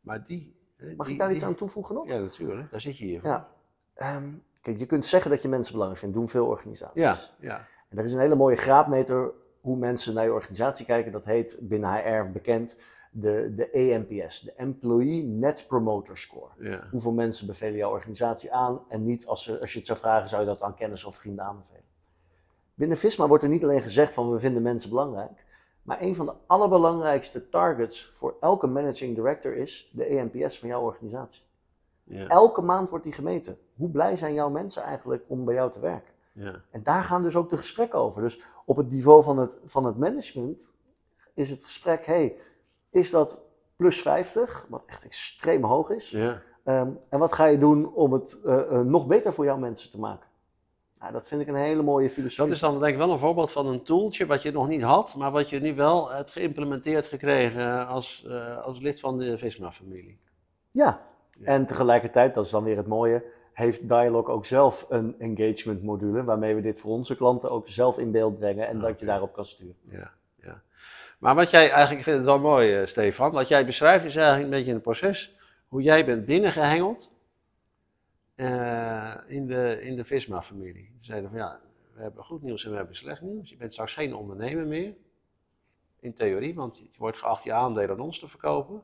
Maar 0.00 0.24
die... 0.26 0.54
Mag 0.96 1.06
die- 1.06 1.14
ik 1.14 1.20
daar 1.20 1.30
iets 1.30 1.38
die- 1.38 1.48
aan 1.48 1.54
toevoegen 1.54 1.94
nog? 1.94 2.06
Ja, 2.06 2.18
natuurlijk. 2.18 2.70
Daar 2.70 2.80
zit 2.80 2.98
je 2.98 3.04
hier 3.04 3.20
voor. 3.20 3.28
Ja. 3.30 3.48
Ehm, 3.94 4.32
kijk, 4.62 4.78
je 4.78 4.86
kunt 4.86 5.06
zeggen 5.06 5.30
dat 5.30 5.42
je 5.42 5.48
mensen 5.48 5.72
belangrijk 5.72 6.02
vindt, 6.02 6.16
doen 6.16 6.28
veel 6.28 6.46
organisaties. 6.46 7.02
ja, 7.02 7.48
ja. 7.48 7.66
En 7.88 7.98
er 7.98 8.04
is 8.04 8.12
een 8.12 8.20
hele 8.20 8.34
mooie 8.34 8.56
graadmeter 8.56 9.30
hoe 9.60 9.76
mensen 9.76 10.14
naar 10.14 10.24
je 10.24 10.32
organisatie 10.32 10.86
kijken. 10.86 11.12
Dat 11.12 11.24
heet 11.24 11.58
binnen 11.60 11.90
HR 11.90 12.30
bekend 12.32 12.78
de, 13.10 13.52
de 13.56 13.70
ENPS, 13.70 14.40
de 14.40 14.52
Employee 14.52 15.22
Net 15.24 15.64
Promoter 15.68 16.18
Score. 16.18 16.50
ja. 16.58 16.86
Hoeveel 16.90 17.12
mensen 17.12 17.46
bevelen 17.46 17.76
jouw 17.76 17.90
organisatie 17.90 18.52
aan 18.52 18.80
en 18.88 19.04
niet 19.04 19.26
als, 19.26 19.42
ze, 19.44 19.60
als 19.60 19.72
je 19.72 19.78
het 19.78 19.86
zou 19.86 19.98
vragen, 19.98 20.28
zou 20.28 20.40
je 20.42 20.46
dat 20.48 20.62
aan 20.62 20.74
kennis 20.74 21.04
of 21.04 21.16
vrienden 21.16 21.44
aanbevelen. 21.44 21.84
Binnen 22.74 22.96
Visma 22.96 23.26
wordt 23.26 23.42
er 23.44 23.48
niet 23.50 23.62
alleen 23.62 23.82
gezegd 23.82 24.14
van 24.14 24.32
we 24.32 24.38
vinden 24.38 24.62
mensen 24.62 24.90
belangrijk, 24.90 25.44
maar 25.86 26.00
een 26.00 26.14
van 26.14 26.26
de 26.26 26.32
allerbelangrijkste 26.46 27.48
targets 27.48 28.10
voor 28.14 28.36
elke 28.40 28.66
managing 28.66 29.14
director 29.14 29.56
is 29.56 29.90
de 29.92 30.04
ENPS 30.04 30.58
van 30.58 30.68
jouw 30.68 30.82
organisatie. 30.82 31.42
ja. 32.04 32.26
Elke 32.26 32.60
maand 32.60 32.88
wordt 32.88 33.04
die 33.04 33.12
gemeten. 33.12 33.58
Hoe 33.76 33.90
blij 33.90 34.16
zijn 34.16 34.34
jouw 34.34 34.50
mensen 34.50 34.82
eigenlijk 34.82 35.24
om 35.26 35.44
bij 35.44 35.54
jou 35.54 35.72
te 35.72 35.80
werken? 35.80 36.14
ja. 36.32 36.62
En 36.70 36.82
daar 36.82 37.04
gaan 37.04 37.22
dus 37.22 37.36
ook 37.36 37.50
de 37.50 37.56
gesprekken 37.56 37.98
over. 37.98 38.22
Dus 38.22 38.40
op 38.64 38.76
het 38.76 38.90
niveau 38.90 39.22
van 39.22 39.38
het, 39.38 39.58
van 39.64 39.84
het 39.84 39.96
management 39.96 40.74
is 41.34 41.50
het 41.50 41.64
gesprek, 41.64 42.06
hey, 42.06 42.36
is 42.90 43.10
dat 43.10 43.40
plus 43.76 44.02
50, 44.02 44.66
wat 44.68 44.82
echt 44.86 45.04
extreem 45.04 45.64
hoog 45.64 45.90
is? 45.90 46.10
ja. 46.10 46.42
Ehm, 46.64 46.90
en 47.08 47.18
wat 47.18 47.32
ga 47.32 47.44
je 47.44 47.58
doen 47.58 47.94
om 47.94 48.12
het 48.12 48.40
eh, 48.44 48.60
eh, 48.60 48.80
nog 48.80 49.06
beter 49.06 49.32
voor 49.32 49.44
jouw 49.44 49.58
mensen 49.58 49.90
te 49.90 49.98
maken? 49.98 50.28
Nou, 51.00 51.12
dat 51.12 51.26
vind 51.26 51.40
ik 51.40 51.48
een 51.48 51.54
hele 51.54 51.82
mooie 51.82 52.10
filosofie. 52.10 52.44
Dat 52.44 52.54
is 52.54 52.60
dan 52.60 52.80
denk 52.80 52.92
ik 52.92 52.98
wel 52.98 53.10
een 53.10 53.18
voorbeeld 53.18 53.52
van 53.52 53.66
een 53.66 53.82
tooltje 53.82 54.26
wat 54.26 54.42
je 54.42 54.52
nog 54.52 54.68
niet 54.68 54.82
had, 54.82 55.14
maar 55.14 55.30
wat 55.30 55.50
je 55.50 55.60
nu 55.60 55.74
wel 55.74 56.10
hebt 56.10 56.30
geïmplementeerd 56.30 57.06
gekregen 57.06 57.86
als, 57.86 58.24
eh, 58.28 58.62
als 58.62 58.80
lid 58.80 59.00
van 59.00 59.18
de 59.18 59.38
Visma-familie. 59.38 60.18
Ja, 60.70 61.00
Ja. 61.38 61.46
en 61.46 61.66
tegelijkertijd, 61.66 62.34
dat 62.34 62.44
is 62.44 62.50
dan 62.50 62.64
weer 62.64 62.76
het 62.76 62.86
mooie, 62.86 63.24
heeft 63.52 63.88
Dialog 63.88 64.28
ook 64.28 64.46
zelf 64.46 64.86
een 64.88 65.14
engagement 65.18 65.82
module 65.82 66.24
waarmee 66.24 66.54
we 66.54 66.60
dit 66.60 66.80
voor 66.80 66.92
onze 66.92 67.16
klanten 67.16 67.50
ook 67.50 67.68
zelf 67.68 67.98
in 67.98 68.10
beeld 68.10 68.38
brengen 68.38 68.68
en 68.68 68.78
dat 68.78 69.00
je 69.00 69.06
daarop 69.06 69.32
kan 69.32 69.46
sturen. 69.46 69.76
Ja, 69.90 70.10
ja. 70.42 70.62
Maar 71.18 71.34
wat 71.34 71.50
jij 71.50 71.70
eigenlijk, 71.70 71.98
ik 71.98 72.04
vind 72.04 72.16
het 72.16 72.26
wel 72.26 72.38
mooi, 72.38 72.74
eh, 72.76 72.86
Stefan, 72.86 73.30
wat 73.30 73.48
jij 73.48 73.66
beschrijft 73.66 74.04
is 74.04 74.16
eigenlijk 74.16 74.44
een 74.44 74.58
beetje 74.58 74.72
een 74.72 74.80
proces 74.80 75.36
hoe 75.68 75.82
jij 75.82 76.04
bent 76.04 76.24
binnengehengeld 76.26 77.10
eh, 78.36 79.14
in 79.26 79.46
de, 79.46 79.78
in 79.82 79.96
de 79.96 80.04
Visma-familie. 80.04 80.92
Ze 80.98 81.04
zeiden 81.04 81.30
van 81.30 81.38
ja, 81.38 81.60
we 81.94 82.02
hebben 82.02 82.24
goed 82.24 82.42
nieuws 82.42 82.64
en 82.64 82.70
we 82.70 82.76
hebben 82.76 82.96
slecht 82.96 83.20
nieuws. 83.20 83.50
Je 83.50 83.56
bent 83.56 83.72
straks 83.72 83.92
geen 83.92 84.14
ondernemer 84.14 84.66
meer, 84.66 84.94
in 86.00 86.14
theorie, 86.14 86.54
want 86.54 86.78
je 86.78 86.98
wordt 86.98 87.18
geacht 87.18 87.44
je 87.44 87.52
aandelen 87.52 87.90
aan 87.90 88.00
ons 88.00 88.18
te 88.18 88.28
verkopen. 88.28 88.82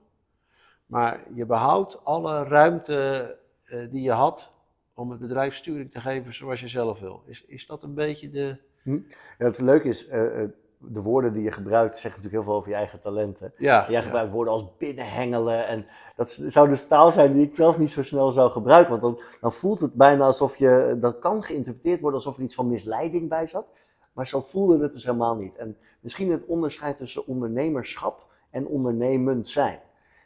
Maar 0.86 1.20
je 1.34 1.46
behoudt 1.46 2.04
alle 2.04 2.44
ruimte 2.44 3.38
eh, 3.64 3.90
die 3.90 4.02
je 4.02 4.12
had 4.12 4.52
om 4.94 5.10
het 5.10 5.20
bedrijf 5.20 5.54
sturing 5.54 5.90
te 5.90 6.00
geven 6.00 6.34
zoals 6.34 6.60
je 6.60 6.68
zelf 6.68 7.00
wil. 7.00 7.22
Is, 7.26 7.44
is 7.44 7.66
dat 7.66 7.82
een 7.82 7.94
beetje 7.94 8.30
de... 8.30 8.56
Ja, 8.84 9.00
het 9.36 9.58
leuke 9.58 9.88
is, 9.88 10.08
eh, 10.08 10.44
de 10.88 11.02
woorden 11.02 11.32
die 11.32 11.42
je 11.42 11.52
gebruikt 11.52 11.98
zeggen 11.98 12.22
natuurlijk 12.22 12.34
heel 12.34 12.42
veel 12.42 12.54
over 12.54 12.70
je 12.70 12.74
eigen 12.74 13.00
talenten. 13.00 13.52
Ja, 13.58 13.90
Jij 13.90 14.02
gebruikt 14.02 14.32
woorden 14.32 14.52
als 14.52 14.76
binnenhengelen 14.76 15.66
en 15.66 15.86
dat 16.16 16.30
zou 16.30 16.68
dus 16.68 16.86
taal 16.86 17.10
zijn 17.10 17.32
die 17.32 17.46
ik 17.46 17.56
zelf 17.56 17.78
niet 17.78 17.90
zo 17.90 18.02
snel 18.02 18.30
zou 18.30 18.50
gebruiken. 18.50 18.90
Want 18.90 19.02
dan, 19.02 19.24
dan 19.40 19.52
voelt 19.52 19.80
het 19.80 19.94
bijna 19.94 20.24
alsof 20.24 20.56
je, 20.56 20.96
dat 21.00 21.18
kan 21.18 21.42
geïnterpreteerd 21.42 22.00
worden 22.00 22.18
alsof 22.18 22.36
er 22.36 22.42
iets 22.42 22.54
van 22.54 22.68
misleiding 22.68 23.28
bij 23.28 23.46
zat. 23.46 23.66
Maar 24.12 24.26
zo 24.26 24.40
voelde 24.40 24.82
het 24.82 24.92
dus 24.92 25.04
helemaal 25.04 25.36
niet. 25.36 25.56
En 25.56 25.76
misschien 26.00 26.30
het 26.30 26.46
onderscheid 26.46 26.96
tussen 26.96 27.26
ondernemerschap 27.26 28.26
en 28.50 28.66
ondernemend 28.66 29.48
zijn. 29.48 29.80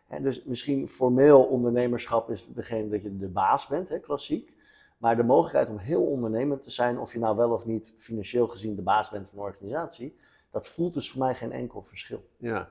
Hè, 0.06 0.20
dus 0.20 0.44
misschien 0.44 0.88
formeel 0.88 1.44
ondernemerschap 1.44 2.30
is 2.30 2.46
degene 2.54 2.88
dat 2.88 3.02
je 3.02 3.16
de 3.16 3.28
baas 3.28 3.66
bent, 3.66 3.88
hè, 3.88 3.98
klassiek. 3.98 4.54
Maar 4.98 5.16
de 5.16 5.22
mogelijkheid 5.22 5.68
om 5.68 5.76
heel 5.76 6.06
ondernemend 6.06 6.62
te 6.62 6.70
zijn, 6.70 6.98
of 6.98 7.12
je 7.12 7.18
nou 7.18 7.36
wel 7.36 7.50
of 7.50 7.66
niet 7.66 7.94
financieel 7.98 8.46
gezien 8.46 8.74
de 8.74 8.82
baas 8.82 9.10
bent 9.10 9.28
van 9.28 9.38
een 9.38 9.44
organisatie, 9.44 10.16
dat 10.56 10.68
voelt 10.68 10.94
dus 10.94 11.10
voor 11.10 11.20
mij 11.20 11.34
geen 11.34 11.52
enkel 11.52 11.82
verschil. 11.82 12.28
Ja, 12.36 12.68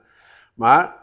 maar 0.53 0.95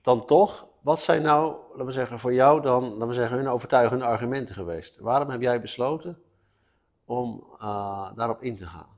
dan 0.00 0.26
toch, 0.26 0.68
wat 0.80 1.00
zijn 1.00 1.22
nou, 1.22 1.56
laten 1.70 1.86
we 1.86 1.92
zeggen, 1.92 2.18
voor 2.18 2.34
jou 2.34 2.60
dan, 2.62 2.90
laten 2.92 3.08
we 3.08 3.14
zeggen, 3.14 3.36
hun 3.36 3.48
overtuigende 3.48 4.04
argumenten 4.04 4.54
geweest? 4.54 4.98
Waarom 4.98 5.30
heb 5.30 5.40
jij 5.40 5.60
besloten 5.60 6.22
om 7.04 7.44
eh, 7.58 8.10
daarop 8.16 8.42
in 8.42 8.56
te 8.56 8.66
gaan? 8.66 8.88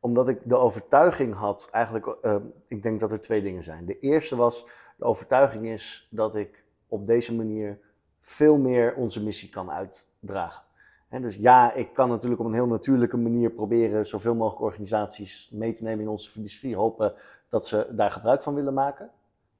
Omdat 0.00 0.28
ik 0.28 0.40
de 0.44 0.56
overtuiging 0.56 1.34
had, 1.34 1.68
eigenlijk, 1.72 2.06
eh, 2.06 2.36
ik 2.68 2.82
denk 2.82 3.00
dat 3.00 3.12
er 3.12 3.20
twee 3.20 3.42
dingen 3.42 3.62
zijn. 3.62 3.84
De 3.84 3.98
eerste 3.98 4.36
was, 4.36 4.66
de 4.96 5.04
overtuiging 5.04 5.66
is 5.66 6.08
dat 6.10 6.36
ik 6.36 6.64
op 6.88 7.06
deze 7.06 7.34
manier 7.34 7.78
veel 8.18 8.58
meer 8.58 8.94
onze 8.94 9.22
missie 9.22 9.50
kan 9.50 9.70
uitdragen. 9.70 10.62
Hè, 11.08 11.20
dus 11.20 11.36
ja, 11.36 11.72
ik 11.72 11.92
kan 11.92 12.08
natuurlijk 12.08 12.40
op 12.40 12.46
een 12.46 12.52
heel 12.52 12.66
natuurlijke 12.66 13.16
manier 13.16 13.50
proberen 13.50 14.06
zoveel 14.06 14.34
mogelijk 14.34 14.62
organisaties 14.62 15.50
mee 15.52 15.72
te 15.72 15.82
nemen 15.82 16.00
in 16.00 16.08
onze 16.08 16.30
filosofie, 16.30 16.76
hopen 16.76 17.14
dat 17.48 17.66
ze 17.66 17.86
daar 17.90 18.10
gebruik 18.10 18.42
van 18.42 18.54
willen 18.54 18.74
maken. 18.74 19.10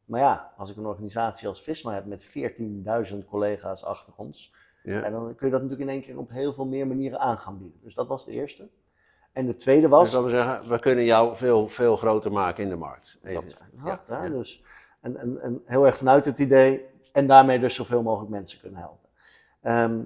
Maar 0.04 0.20
ja, 0.20 0.52
als 0.56 0.70
ik 0.70 0.76
een 0.76 0.86
organisatie 0.86 1.48
als 1.48 1.62
Visma 1.62 1.92
heb 1.92 2.04
met 2.04 2.28
14.000 3.12 3.16
collega's 3.28 3.84
achter 3.84 4.12
ons, 4.16 4.54
Ja, 4.82 5.02
en 5.02 5.12
dan 5.12 5.34
kun 5.34 5.46
je 5.46 5.52
dat 5.52 5.62
natuurlijk 5.62 5.90
in 5.90 5.96
één 5.96 6.02
keer 6.02 6.18
op 6.18 6.30
heel 6.30 6.52
veel 6.52 6.66
meer 6.66 6.86
manieren 6.86 7.20
aan 7.20 7.38
gaan 7.38 7.58
bieden. 7.58 7.80
Dus 7.82 7.94
dat 7.94 8.08
was 8.08 8.24
de 8.24 8.32
eerste. 8.32 8.68
En 9.32 9.46
de 9.46 9.56
tweede 9.56 9.88
was. 9.88 10.02
dus 10.02 10.12
laten 10.12 10.30
we 10.30 10.36
zeggen, 10.36 10.68
we 10.68 10.78
kunnen 10.78 11.04
jou 11.04 11.36
veel, 11.36 11.68
veel 11.68 11.96
groter 11.96 12.32
maken 12.32 12.62
in 12.62 12.68
de 12.68 12.76
markt. 12.76 13.18
Dat 13.22 13.42
is 13.42 13.56
Ja. 13.84 14.28
Dus, 14.28 14.64
en, 15.00 15.16
en, 15.16 15.40
en 15.40 15.62
heel 15.64 15.86
erg 15.86 15.96
vanuit 15.96 16.24
het 16.24 16.38
idee 16.38 16.86
en 17.12 17.26
daarmee 17.26 17.58
dus 17.58 17.74
zoveel 17.74 18.02
mogelijk 18.02 18.30
mensen 18.30 18.60
kunnen 18.60 18.80
helpen. 18.80 19.08
Ehm, 19.60 20.00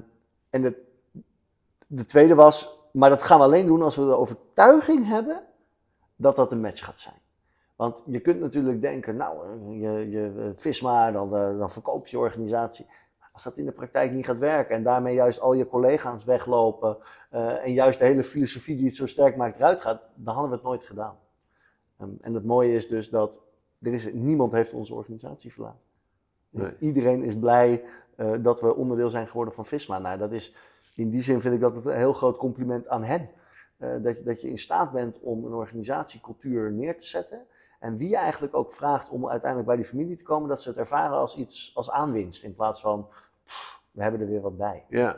en 0.50 0.62
de, 0.62 0.91
de 1.94 2.05
tweede 2.05 2.35
was, 2.35 2.88
maar 2.92 3.11
dat 3.11 3.22
gaan 3.22 3.38
we 3.38 3.44
alleen 3.44 3.66
doen 3.66 3.83
als 3.83 3.96
we 3.96 4.05
de 4.05 4.16
overtuiging 4.16 5.07
hebben 5.07 5.42
dat 6.16 6.37
dat 6.37 6.52
een 6.52 6.61
match 6.61 6.85
gaat 6.85 7.00
zijn. 7.00 7.14
Want 7.76 8.02
je 8.07 8.20
kunt 8.20 8.40
natuurlijk 8.40 8.81
denken, 8.81 9.16
nou, 9.16 9.61
je, 9.78 10.11
je 10.11 10.33
eh, 10.38 10.44
Visma, 10.55 11.11
dan, 11.11 11.37
eh, 11.37 11.59
dan 11.59 11.70
verkoop 11.70 12.07
je 12.07 12.18
organisatie. 12.18 12.87
Maar 13.18 13.28
als 13.33 13.42
dat 13.42 13.57
in 13.57 13.64
de 13.64 13.72
praktijk 13.72 14.12
niet 14.12 14.26
gaat 14.26 14.38
werken 14.38 14.74
en 14.74 14.83
daarmee 14.83 15.14
juist 15.14 15.40
al 15.40 15.52
je 15.52 15.66
collega's 15.66 16.24
weglopen 16.24 16.96
eh, 17.31 17.64
en 17.64 17.72
juist 17.72 17.98
de 17.98 18.05
hele 18.05 18.24
filosofie 18.24 18.76
die 18.76 18.87
het 18.87 18.94
zo 18.94 19.07
sterk 19.07 19.37
maakt 19.37 19.59
eruit 19.59 19.81
gaat, 19.81 20.02
dan 20.14 20.35
hadden 20.35 20.50
we 20.50 20.57
het 20.57 20.66
nooit 20.66 20.85
gedaan. 20.85 21.16
Ehm, 21.98 22.11
en 22.20 22.35
het 22.35 22.44
mooie 22.44 22.74
is 22.74 22.88
dus 22.88 23.11
dat 23.11 23.42
er 23.81 23.92
is, 23.92 24.12
niemand 24.12 24.52
heeft 24.52 24.72
onze 24.72 24.94
organisatie 24.94 25.52
verlaten. 25.52 25.81
Nee. 26.50 26.76
Iedereen 26.78 27.22
is 27.22 27.38
blij 27.38 27.85
dat 28.40 28.61
we 28.61 28.74
onderdeel 28.74 29.09
zijn 29.09 29.28
geworden 29.28 29.55
van 29.55 29.66
Visma. 29.66 29.98
Nou, 29.98 30.18
dat 30.18 30.33
is, 30.33 30.57
in 30.94 31.11
die 31.11 31.22
zin 31.22 31.40
vind 31.40 31.55
ik 31.55 31.61
dat 31.61 31.76
het 31.76 31.85
een 31.87 31.96
heel 31.96 32.12
groot 32.12 32.37
compliment 32.37 32.88
aan 32.88 33.05
hen. 33.05 33.31
Eh, 33.76 33.88
dat, 34.02 34.16
je- 34.16 34.22
dat 34.22 34.40
je 34.40 34.48
in 34.48 34.59
staat 34.59 34.92
bent 34.92 35.18
om 35.20 35.44
een 35.44 35.52
organisatiecultuur 35.52 36.72
neer 36.72 36.98
te 36.98 37.07
zetten. 37.07 37.46
En 37.78 37.96
wie 37.96 38.09
je 38.09 38.16
eigenlijk 38.16 38.55
ook 38.55 38.72
vraagt 38.72 39.11
om 39.11 39.28
uiteindelijk 39.28 39.68
bij 39.68 39.76
die 39.78 39.87
familie 39.90 40.16
te 40.16 40.22
komen, 40.24 40.48
dat 40.48 40.62
ze 40.62 40.68
het 40.68 40.78
ervaren 40.78 41.16
als 41.16 41.37
iets 41.37 41.72
als 41.74 41.90
aanwinst. 41.90 42.44
In 42.44 42.55
plaats 42.55 42.81
van, 42.81 43.09
pff, 43.44 43.81
we 43.90 44.02
hebben 44.02 44.20
er 44.20 44.26
weer 44.26 44.40
wat 44.40 44.57
bij. 44.57 44.85
Ja. 44.88 45.16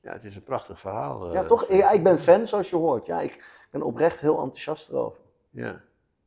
ja, 0.00 0.12
het 0.12 0.24
is 0.24 0.36
een 0.36 0.42
prachtig 0.42 0.80
verhaal. 0.80 1.26
eh, 1.26 1.32
Ja, 1.32 1.44
toch? 1.44 1.68
Ja, 1.68 1.90
ik 1.90 2.02
ben 2.02 2.18
fan, 2.18 2.46
zoals 2.46 2.70
je 2.70 2.76
hoort. 2.76 3.06
Ja, 3.06 3.20
ik 3.20 3.66
ben 3.70 3.82
oprecht 3.82 4.20
heel 4.20 4.38
enthousiast 4.38 4.88
erover. 4.88 5.20
Ja, 5.50 5.80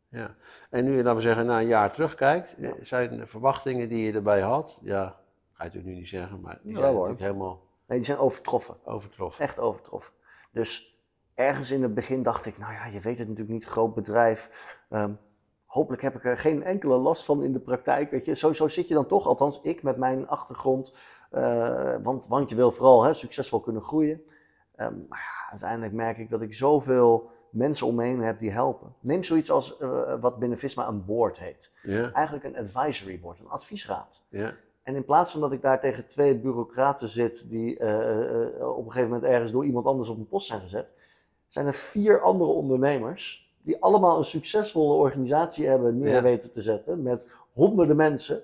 ja. 0.09 0.35
En 0.69 0.83
nu 0.85 0.91
je, 0.91 0.97
laten 1.03 1.15
we 1.15 1.21
zeggen, 1.21 1.45
na 1.45 1.59
een 1.59 1.67
jaar 1.67 1.93
terugkijkt, 1.93 2.55
zijn 2.81 3.17
de 3.17 3.25
verwachtingen 3.27 3.89
die 3.89 4.05
je 4.05 4.13
erbij 4.13 4.41
had, 4.41 4.79
ja, 4.83 5.03
ga 5.03 5.13
je 5.63 5.63
natuurlijk 5.63 5.85
nu 5.93 5.93
niet 5.99 6.07
zeggen, 6.07 6.41
maar 6.41 6.59
die 6.63 6.71
Ja, 6.73 6.79
zijn 6.79 6.93
hoor. 6.93 7.07
natuurlijk 7.07 7.31
helemaal 7.33 7.61
Nee, 7.91 7.99
die 7.99 8.09
zijn 8.09 8.19
overtroffen. 8.19 8.75
Overtroffen. 8.83 9.43
Echt 9.43 9.59
overtroffen. 9.59 10.13
Dus 10.51 10.99
ergens 11.33 11.71
in 11.71 11.83
het 11.83 11.93
begin 11.93 12.23
dacht 12.23 12.45
ik, 12.45 12.57
nou 12.57 12.73
ja, 12.73 12.85
je 12.85 12.99
weet 12.99 13.17
het 13.17 13.27
natuurlijk 13.27 13.49
niet, 13.49 13.65
groot 13.65 13.93
bedrijf. 13.93 14.49
Ehm, 14.89 15.11
hopelijk 15.65 16.01
heb 16.01 16.15
ik 16.15 16.25
er 16.25 16.37
geen 16.37 16.63
enkele 16.63 16.95
last 16.95 17.25
van 17.25 17.43
in 17.43 17.53
de 17.53 17.59
praktijk. 17.59 18.11
Weet 18.11 18.25
je, 18.25 18.35
sowieso 18.35 18.67
zit 18.67 18.87
je 18.87 18.93
dan 18.93 19.05
toch, 19.05 19.27
althans 19.27 19.59
ik 19.61 19.83
met 19.83 19.97
mijn 19.97 20.27
achtergrond, 20.27 20.95
eh, 21.29 21.95
want, 22.03 22.27
want 22.27 22.49
je 22.49 22.55
wil 22.55 22.71
vooral 22.71 23.03
hè, 23.03 23.13
succesvol 23.13 23.59
kunnen 23.59 23.81
groeien. 23.81 24.21
Ehm, 24.75 24.93
maar 25.09 25.19
ja, 25.19 25.49
uiteindelijk 25.49 25.93
merk 25.93 26.17
ik 26.17 26.29
dat 26.29 26.41
ik 26.41 26.53
zoveel 26.53 27.29
mensen 27.49 27.87
om 27.87 27.95
me 27.95 28.03
heen 28.03 28.21
heb 28.21 28.39
die 28.39 28.51
helpen. 28.51 28.95
Neem 29.01 29.23
zoiets 29.23 29.51
als 29.51 29.77
eh, 29.77 30.19
wat 30.19 30.39
binnen 30.39 30.57
Visma 30.57 30.87
een 30.87 31.05
board 31.05 31.37
heet. 31.37 31.71
Ja, 31.83 32.11
Eigenlijk 32.11 32.45
een 32.45 32.57
advisory 32.57 33.19
board, 33.19 33.39
een 33.39 33.49
adviesraad. 33.49 34.23
ja, 34.29 34.53
En 34.83 34.95
in 34.95 35.05
plaats 35.05 35.31
van 35.31 35.41
dat 35.41 35.51
ik 35.51 35.61
daar 35.61 35.79
tegen 35.79 36.07
twee 36.07 36.35
bureaucraten 36.37 37.07
zit 37.09 37.49
die 37.49 37.77
eh, 37.77 38.45
eh, 38.61 38.69
op 38.77 38.85
een 38.85 38.91
gegeven 38.91 39.09
moment 39.13 39.31
ergens 39.31 39.51
door 39.51 39.65
iemand 39.65 39.85
anders 39.85 40.09
op 40.09 40.17
een 40.17 40.27
post 40.27 40.47
zijn 40.47 40.61
gezet, 40.61 40.93
zijn 41.47 41.65
er 41.65 41.73
vier 41.73 42.21
andere 42.21 42.51
ondernemers 42.51 43.49
die 43.61 43.81
allemaal 43.81 44.17
een 44.17 44.23
succesvolle 44.25 44.93
organisatie 44.93 45.67
hebben 45.67 45.99
neer 45.99 46.13
Ja. 46.13 46.21
weten 46.21 46.51
te 46.51 46.61
zetten 46.61 47.01
met 47.03 47.29
honderden 47.53 47.95
mensen. 47.95 48.41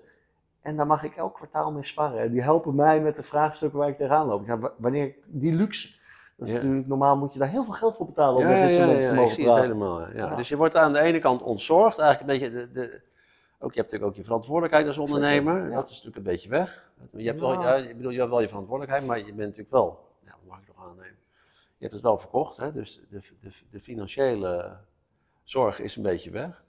En 0.62 0.78
daar 0.78 0.88
mag 0.88 1.04
ik 1.04 1.16
elk 1.16 1.34
kwartaal 1.36 1.72
mee 1.72 1.84
sparren. 1.84 2.20
En 2.20 2.32
die 2.32 2.42
helpen 2.42 2.76
mij 2.76 3.02
met 3.02 3.16
de 3.16 3.24
vraagstukken 3.24 3.80
waar 3.80 3.90
ik 3.90 3.96
tegenaan 3.96 4.28
loop. 4.28 4.46
Ja, 4.46 4.60
wa- 4.60 4.74
wanneer 4.78 5.06
ik 5.06 5.18
die 5.26 5.54
luxe, 5.54 5.88
dat 6.38 6.48
is 6.48 6.54
Ja. 6.54 6.60
natuurlijk 6.60 6.88
normaal 6.88 7.18
moet 7.18 7.34
je 7.34 7.40
daar 7.40 7.48
heel 7.50 7.64
veel 7.64 7.74
geld 7.74 7.96
voor 7.96 8.06
betalen 8.06 8.36
om 8.36 8.42
ja, 8.42 8.50
met 8.50 8.68
dit 8.68 8.76
soort 8.76 8.88
ja, 8.88 8.94
mensen 8.94 9.10
ja, 9.10 9.16
te 9.16 9.22
ik 9.22 9.22
mogen 9.24 9.44
praten. 9.44 9.62
helemaal. 9.62 10.00
Ja. 10.02 10.08
Ja. 10.14 10.36
Dus 10.36 10.50
je 10.50 10.58
wordt 10.58 10.76
aan 10.76 10.94
de 10.94 11.00
ene 11.00 11.20
kant 11.20 11.42
ontzorgd, 11.42 11.98
eigenlijk 11.98 12.32
een 12.32 12.40
beetje 12.40 12.68
de, 12.68 12.72
de, 12.72 13.02
ook, 13.60 13.74
je 13.74 13.80
hebt 13.80 13.92
natuurlijk 13.92 14.04
ook 14.12 14.16
je 14.16 14.24
verantwoordelijkheid 14.24 14.88
als 14.88 14.98
ondernemer. 14.98 15.54
Zeker, 15.54 15.70
ja. 15.70 15.76
Dat 15.76 15.84
is 15.86 15.90
natuurlijk 15.90 16.18
een 16.18 16.24
beetje 16.24 16.50
weg. 16.50 16.92
Je 17.12 17.28
hebt, 17.28 17.40
wel, 17.40 17.50
Nou. 17.54 17.64
ja, 17.64 17.76
ik 17.76 17.96
bedoel, 17.98 18.12
je 18.12 18.18
hebt 18.18 18.30
wel 18.30 18.42
je 18.42 18.48
verantwoordelijkheid, 18.48 19.08
maar 19.08 19.18
je 19.18 19.24
bent 19.26 19.38
natuurlijk 19.38 19.72
wel, 19.72 20.08
dat 20.26 20.36
mag 20.48 20.60
ik 20.62 20.68
nog 20.68 20.86
aannemen, 20.86 21.18
je 21.78 21.84
hebt 21.84 21.94
het 21.94 22.04
wel 22.04 22.18
verkocht. 22.18 22.58
Hè? 22.58 22.72
Dus 22.72 23.02
de, 23.10 23.22
de, 23.42 23.50
de 23.72 23.80
financiële 23.80 24.78
zorg 25.44 25.80
is 25.80 25.96
een 25.96 26.04
beetje 26.04 26.32
weg. 26.32 26.64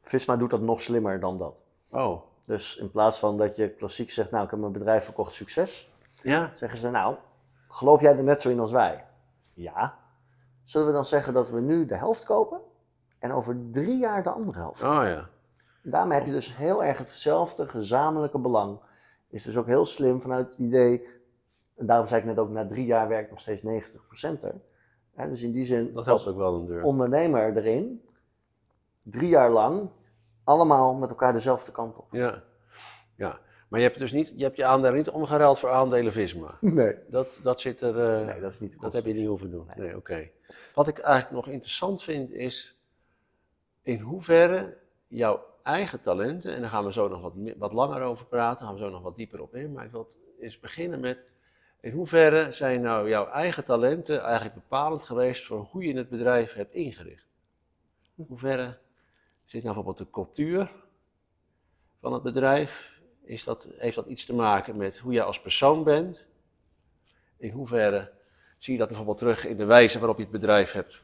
Visma 0.00 0.36
doet 0.36 0.50
dat 0.50 0.60
nog 0.60 0.80
slimmer 0.80 1.20
dan 1.20 1.38
dat. 1.38 1.62
Oh, 1.90 2.22
Dus 2.44 2.76
in 2.76 2.90
plaats 2.90 3.18
van 3.18 3.36
dat 3.38 3.56
je 3.56 3.68
klassiek 3.70 4.10
zegt, 4.10 4.30
nou 4.30 4.44
ik 4.44 4.50
heb 4.50 4.60
mijn 4.60 4.72
bedrijf 4.72 5.04
verkocht, 5.04 5.34
succes. 5.34 5.90
ja? 6.22 6.50
Zeggen 6.54 6.78
ze, 6.78 6.90
nou, 6.90 7.16
geloof 7.68 8.00
jij 8.00 8.16
er 8.16 8.22
net 8.22 8.40
zo 8.42 8.50
in 8.50 8.60
als 8.60 8.72
wij? 8.72 9.04
Ja. 9.54 9.98
Zullen 10.64 10.86
we 10.86 10.92
dan 10.92 11.04
zeggen 11.04 11.32
dat 11.34 11.50
we 11.50 11.60
nu 11.60 11.86
de 11.86 11.94
helft 11.96 12.24
kopen 12.24 12.60
en 13.18 13.32
over 13.32 13.56
drie 13.70 13.98
jaar 13.98 14.22
de 14.22 14.30
andere 14.30 14.58
helft? 14.58 14.82
Oh 14.82 15.02
ja. 15.04 15.28
Daarmee 15.90 16.18
heb 16.18 16.26
je 16.26 16.32
dus 16.32 16.56
heel 16.56 16.84
erg 16.84 16.98
hetzelfde 16.98 17.68
gezamenlijke 17.68 18.38
belang. 18.38 18.78
Is 19.30 19.42
dus 19.42 19.56
ook 19.56 19.66
heel 19.66 19.84
slim 19.86 20.20
vanuit 20.20 20.46
het 20.50 20.58
idee, 20.58 21.06
en 21.76 21.86
daarom 21.86 22.06
zei 22.06 22.20
ik 22.20 22.26
net 22.26 22.38
ook, 22.38 22.50
na 22.50 22.66
drie 22.66 22.86
jaar 22.86 23.08
werkt 23.08 23.30
nog 23.30 23.40
steeds 23.40 23.62
90% 23.62 24.42
er. 24.42 24.54
Dus 25.28 25.42
in 25.42 25.52
die 25.52 25.64
zin, 25.64 25.92
Dat 25.92 26.04
helpt 26.04 26.26
ook 26.26 26.36
wel 26.36 26.54
een 26.54 26.66
deur. 26.66 26.82
ondernemer 26.82 27.56
erin, 27.56 28.02
drie 29.02 29.28
jaar 29.28 29.50
lang, 29.50 29.88
allemaal 30.44 30.94
met 30.94 31.08
elkaar 31.08 31.32
dezelfde 31.32 31.72
kant 31.72 31.96
op. 31.96 32.06
Ja. 32.10 32.42
ja. 33.16 33.38
Maar 33.68 33.80
je 33.80 33.86
hebt 33.86 33.98
dus 33.98 34.12
niet, 34.12 34.32
je 34.36 34.42
hebt 34.44 34.56
je 34.56 34.64
aandelen 34.64 34.96
niet 34.96 35.08
omgeruild 35.10 35.58
voor 35.58 35.70
aandelen 35.70 36.12
Visma. 36.12 36.54
Nee. 36.60 36.94
Dat, 37.08 37.28
dat 37.42 37.60
zit 37.60 37.80
er. 37.80 38.00
eh, 38.20 38.26
Nee, 38.26 38.40
dat 38.40 38.52
is 38.52 38.60
niet 38.60 38.80
Dat 38.80 38.92
heb 38.92 39.04
je 39.04 39.12
niet 39.12 39.26
hoeven 39.26 39.50
doen. 39.50 39.66
Nee. 39.76 39.86
Nee, 39.86 39.96
oké. 39.96 40.28
Wat 40.74 40.88
ik 40.88 40.98
eigenlijk 40.98 41.34
nog 41.34 41.48
interessant 41.54 42.02
vind 42.02 42.30
is 42.30 42.80
in 43.82 43.98
hoeverre 44.00 44.76
jouw 45.08 45.44
eigen 45.68 46.00
talenten, 46.00 46.54
en 46.54 46.60
daar 46.60 46.70
gaan 46.70 46.84
we 46.84 46.92
zo 46.92 47.08
nog 47.08 47.20
wat, 47.20 47.34
wat 47.58 47.72
langer 47.72 48.02
over 48.02 48.26
praten, 48.26 48.66
gaan 48.66 48.74
we 48.74 48.80
zo 48.80 48.90
nog 48.90 49.02
wat 49.02 49.16
dieper 49.16 49.40
op 49.40 49.54
in, 49.54 49.72
maar 49.72 49.84
ik 49.84 49.90
wil 49.90 50.08
eens 50.40 50.60
beginnen 50.60 51.00
met 51.00 51.18
in 51.80 51.92
hoeverre 51.92 52.52
zijn 52.52 52.80
nou 52.80 53.08
jouw 53.08 53.28
eigen 53.28 53.64
talenten 53.64 54.22
eigenlijk 54.22 54.54
bepalend 54.54 55.02
geweest 55.02 55.46
voor 55.46 55.60
hoe 55.70 55.84
je 55.84 55.96
het 55.96 56.08
bedrijf 56.08 56.52
hebt 56.52 56.74
ingericht? 56.74 57.26
In 58.16 58.24
hoeverre 58.28 58.78
zit 59.44 59.62
nou 59.62 59.74
bijvoorbeeld 59.74 60.06
de 60.06 60.12
cultuur 60.12 60.72
van 62.00 62.12
het 62.12 62.22
bedrijf? 62.22 63.00
Is 63.22 63.44
dat, 63.44 63.68
heeft 63.76 63.94
dat 63.94 64.06
iets 64.06 64.24
te 64.24 64.34
maken 64.34 64.76
met 64.76 64.98
hoe 64.98 65.12
jij 65.12 65.22
als 65.22 65.40
persoon 65.40 65.84
bent? 65.84 66.26
In 67.36 67.50
hoeverre 67.50 68.10
zie 68.58 68.72
je 68.72 68.78
dat 68.78 68.88
bijvoorbeeld 68.88 69.18
terug 69.18 69.44
in 69.44 69.56
de 69.56 69.64
wijze 69.64 69.98
waarop 69.98 70.16
je 70.16 70.22
het 70.22 70.32
bedrijf 70.32 70.72
hebt 70.72 71.02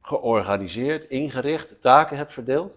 georganiseerd, 0.00 1.08
ingericht, 1.08 1.80
taken 1.80 2.16
hebt 2.16 2.32
verdeeld? 2.32 2.72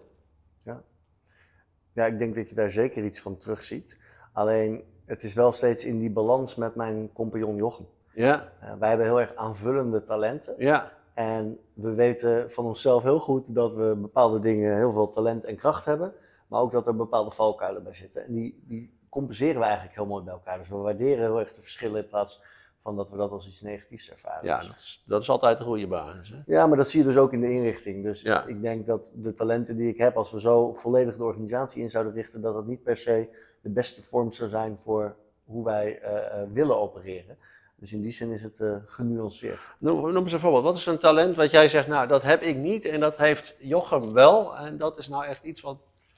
Ja, 1.92 2.06
ik 2.06 2.18
denk 2.18 2.34
dat 2.34 2.48
je 2.48 2.54
daar 2.54 2.70
zeker 2.70 3.04
iets 3.04 3.20
van 3.20 3.36
terugziet. 3.36 3.98
Alleen, 4.32 4.84
het 5.04 5.22
is 5.22 5.34
wel 5.34 5.52
steeds 5.52 5.84
in 5.84 5.98
die 5.98 6.10
balans 6.10 6.54
met 6.54 6.74
mijn 6.74 7.12
compagnon 7.12 7.56
Jochem. 7.56 7.86
Ja, 8.14 8.48
Eh, 8.60 8.72
wij 8.78 8.88
hebben 8.88 9.06
heel 9.06 9.20
erg 9.20 9.34
aanvullende 9.34 10.04
talenten. 10.04 10.54
ja, 10.58 10.92
En 11.14 11.58
we 11.74 11.94
weten 11.94 12.50
van 12.50 12.64
onszelf 12.64 13.02
heel 13.02 13.20
goed 13.20 13.54
dat 13.54 13.74
we 13.74 13.94
bepaalde 13.96 14.40
dingen 14.40 14.76
heel 14.76 14.92
veel 14.92 15.10
talent 15.10 15.44
en 15.44 15.56
kracht 15.56 15.84
hebben. 15.84 16.12
Maar 16.46 16.60
ook 16.60 16.72
dat 16.72 16.86
er 16.86 16.96
bepaalde 16.96 17.30
valkuilen 17.30 17.82
bij 17.82 17.94
zitten. 17.94 18.24
En 18.26 18.32
die, 18.34 18.62
die 18.66 18.98
compenseren 19.08 19.58
we 19.58 19.64
eigenlijk 19.64 19.94
heel 19.96 20.06
mooi 20.06 20.24
bij 20.24 20.32
elkaar. 20.32 20.58
Dus 20.58 20.68
we 20.68 20.76
waarderen 20.76 21.24
heel 21.24 21.38
erg 21.40 21.52
de 21.52 21.62
verschillen 21.62 22.02
in 22.02 22.08
plaats 22.08 22.42
van 22.82 22.96
dat 22.96 23.10
we 23.10 23.16
dat 23.16 23.30
als 23.30 23.46
iets 23.46 23.60
negatiefs 23.60 24.10
ervaren. 24.10 24.44
ja 24.46 24.56
Dus- 24.58 24.66
dat, 24.66 24.76
is, 24.76 25.02
dat 25.06 25.22
is 25.22 25.30
altijd 25.30 25.58
een 25.58 25.64
goede 25.64 25.86
basis. 25.86 26.28
Hè? 26.28 26.36
Ja, 26.46 26.66
maar 26.66 26.76
dat 26.76 26.90
zie 26.90 27.00
je 27.00 27.06
dus 27.06 27.16
ook 27.16 27.32
in 27.32 27.40
de 27.40 27.50
inrichting. 27.52 28.02
Dus 28.04 28.22
Ja. 28.22 28.44
ik 28.46 28.62
denk 28.62 28.86
dat 28.86 29.12
de 29.14 29.34
talenten 29.34 29.76
die 29.76 29.88
ik 29.88 29.96
heb, 29.98 30.16
als 30.16 30.30
we 30.30 30.40
zo 30.40 30.74
volledig 30.74 31.16
de 31.16 31.24
organisatie 31.24 31.82
in 31.82 31.90
zouden 31.90 32.12
richten, 32.12 32.40
dat 32.40 32.54
dat 32.54 32.66
niet 32.66 32.82
per 32.82 32.96
se 32.96 33.28
de 33.60 33.70
beste 33.70 34.02
vorm 34.02 34.30
zou 34.30 34.48
zijn 34.48 34.78
voor 34.78 35.16
hoe 35.44 35.64
wij 35.64 35.98
eh, 36.00 36.16
eh, 36.42 36.48
willen 36.52 36.80
opereren. 36.80 37.36
Dus 37.76 37.92
in 37.92 38.02
die 38.02 38.12
zin 38.12 38.30
is 38.30 38.42
het 38.42 38.60
eh, 38.60 38.76
genuanceerd. 38.86 39.60
Noem, 39.78 40.12
noem 40.12 40.22
eens 40.22 40.32
een 40.32 40.38
voorbeeld. 40.40 40.64
Wat 40.64 40.76
is 40.76 40.86
een 40.86 40.98
talent 40.98 41.36
wat 41.36 41.50
jij 41.50 41.68
zegt, 41.68 41.86
nou 41.88 42.06
dat 42.08 42.22
heb 42.22 42.40
ik 42.42 42.56
niet 42.56 42.84
en 42.84 43.00
dat 43.00 43.16
heeft 43.16 43.56
Jochem 43.58 44.12
wel. 44.12 44.56
En 44.56 44.78
dat 44.78 44.98
is 44.98 45.08
nou 45.08 45.24
echt 45.24 45.44
iets 45.44 45.60
wat, 45.60 45.76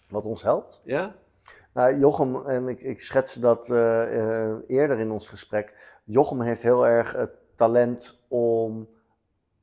Wat 0.08 0.24
ons 0.24 0.42
helpt. 0.42 0.80
ja? 0.84 1.14
Nou, 1.72 1.98
Jochem, 1.98 2.46
en 2.46 2.68
ik, 2.68 2.80
ik 2.80 3.00
schetste 3.00 3.40
dat 3.40 3.68
eerder 4.68 4.98
in 4.98 5.10
ons 5.10 5.26
gesprek. 5.28 5.72
Jochem 6.04 6.40
heeft 6.40 6.62
heel 6.62 6.86
erg 6.86 7.12
het 7.12 7.30
talent 7.56 8.24
om 8.28 8.88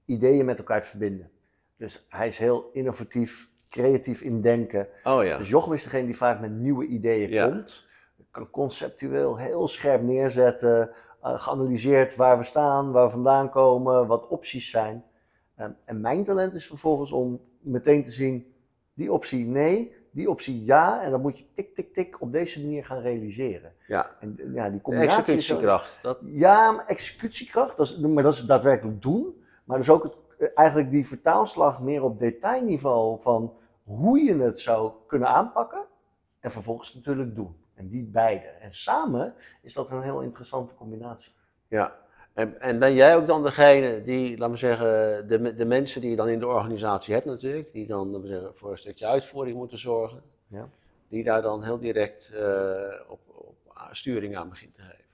ideeën 0.06 0.46
met 0.46 0.58
elkaar 0.58 0.82
te 0.82 0.88
verbinden. 0.88 1.30
Dus 1.78 2.06
hij 2.10 2.28
is 2.28 2.38
heel 2.38 2.70
innovatief, 2.74 3.50
creatief 3.70 4.22
in 4.22 4.42
denken. 4.42 4.88
Oh 5.04 5.24
ja. 5.24 5.38
Dus 5.38 5.50
Jochem 5.50 5.74
is 5.74 5.84
degene 5.84 6.06
die 6.06 6.18
vaak 6.18 6.40
met 6.40 6.52
nieuwe 6.52 6.86
ideeën 6.86 7.30
Ja. 7.30 7.48
komt. 7.50 7.88
Kan 8.32 8.50
conceptueel 8.50 9.38
heel 9.38 9.68
scherp 9.68 10.02
neerzetten. 10.02 10.90
eh, 11.22 11.40
geanalyseerd 11.40 12.16
waar 12.16 12.38
we 12.38 12.44
staan, 12.44 12.92
waar 12.92 13.06
we 13.06 13.12
vandaan 13.12 13.50
komen, 13.50 14.08
wat 14.08 14.28
opties 14.28 14.70
zijn. 14.70 15.04
Ehm, 15.56 15.72
en 15.86 16.02
mijn 16.02 16.24
talent 16.24 16.54
is 16.54 16.68
vervolgens 16.68 17.12
om 17.12 17.40
meteen 17.60 18.04
te 18.04 18.12
zien, 18.12 18.54
die 18.94 19.12
optie 19.14 19.46
nee, 19.46 19.96
die 20.12 20.30
optie 20.30 20.66
ja. 20.66 21.02
En 21.02 21.12
dan 21.12 21.22
moet 21.22 21.38
je 21.38 21.46
tik, 21.56 21.76
tik, 21.76 21.94
tik 21.94 22.22
op 22.22 22.32
deze 22.32 22.62
manier 22.62 22.86
gaan 22.86 23.00
realiseren. 23.02 23.74
Ja. 23.88 24.16
En 24.20 24.38
ja, 24.54 24.64
die 24.70 24.78
De 24.78 24.82
combinatie 24.84 25.24
zo- 25.24 25.32
executiekracht. 25.32 26.00
Dat, 26.02 26.20
ja, 26.26 26.72
maar 26.72 26.86
executiekracht, 26.86 27.78
dat 27.78 27.88
is, 27.88 27.98
maar 27.98 28.24
dat 28.24 28.34
is 28.34 28.46
daadwerkelijk 28.46 29.02
doen. 29.02 29.44
Maar 29.64 29.78
dus 29.78 29.90
ook 29.90 30.04
het, 30.04 30.14
eh, 30.40 30.48
eigenlijk 30.56 30.90
die 30.92 31.08
vertaalslag 31.08 31.82
meer 31.82 32.04
op 32.04 32.20
detailniveau 32.20 33.22
van 33.22 33.54
hoe 33.84 34.20
je 34.20 34.36
het 34.36 34.60
zou 34.60 34.92
kunnen 35.08 35.28
aanpakken. 35.28 35.82
En 36.40 36.52
vervolgens 36.52 36.94
natuurlijk 36.94 37.36
doen. 37.36 37.56
En 37.74 37.90
die 37.90 38.04
beide. 38.04 38.46
En 38.48 38.72
samen 38.74 39.34
is 39.62 39.74
dat 39.74 39.90
een 39.92 40.02
heel 40.02 40.22
interessante 40.22 40.76
combinatie. 40.76 41.32
ja. 41.68 42.00
En, 42.34 42.62
en 42.62 42.80
ben 42.80 42.94
jij 42.94 43.16
ook 43.16 43.28
dan 43.28 43.44
degene 43.44 44.02
die, 44.04 44.38
laten 44.38 44.52
we 44.54 44.58
zeggen, 44.60 44.88
de, 45.28 45.56
de 45.56 45.66
mensen 45.66 46.02
die 46.02 46.10
je 46.10 46.16
dan 46.16 46.28
in 46.30 46.40
de 46.40 46.48
organisatie 46.48 47.14
hebt 47.14 47.26
natuurlijk, 47.26 47.72
die 47.74 47.88
dan 47.88 48.08
laten 48.08 48.22
we 48.22 48.28
zeggen, 48.28 48.56
voor 48.56 48.72
een 48.72 48.78
stukje 48.78 49.06
uitvoering 49.06 49.58
moeten 49.58 49.80
zorgen, 49.80 50.22
Ja. 50.48 50.70
die 51.08 51.24
daar 51.24 51.42
dan 51.42 51.64
heel 51.64 51.80
direct 51.80 52.32
eh, 52.34 53.00
op, 53.08 53.20
op 53.26 53.56
sturing 53.92 54.38
aan 54.38 54.50
begint 54.50 54.74
te 54.74 54.82
geven. 54.82 55.06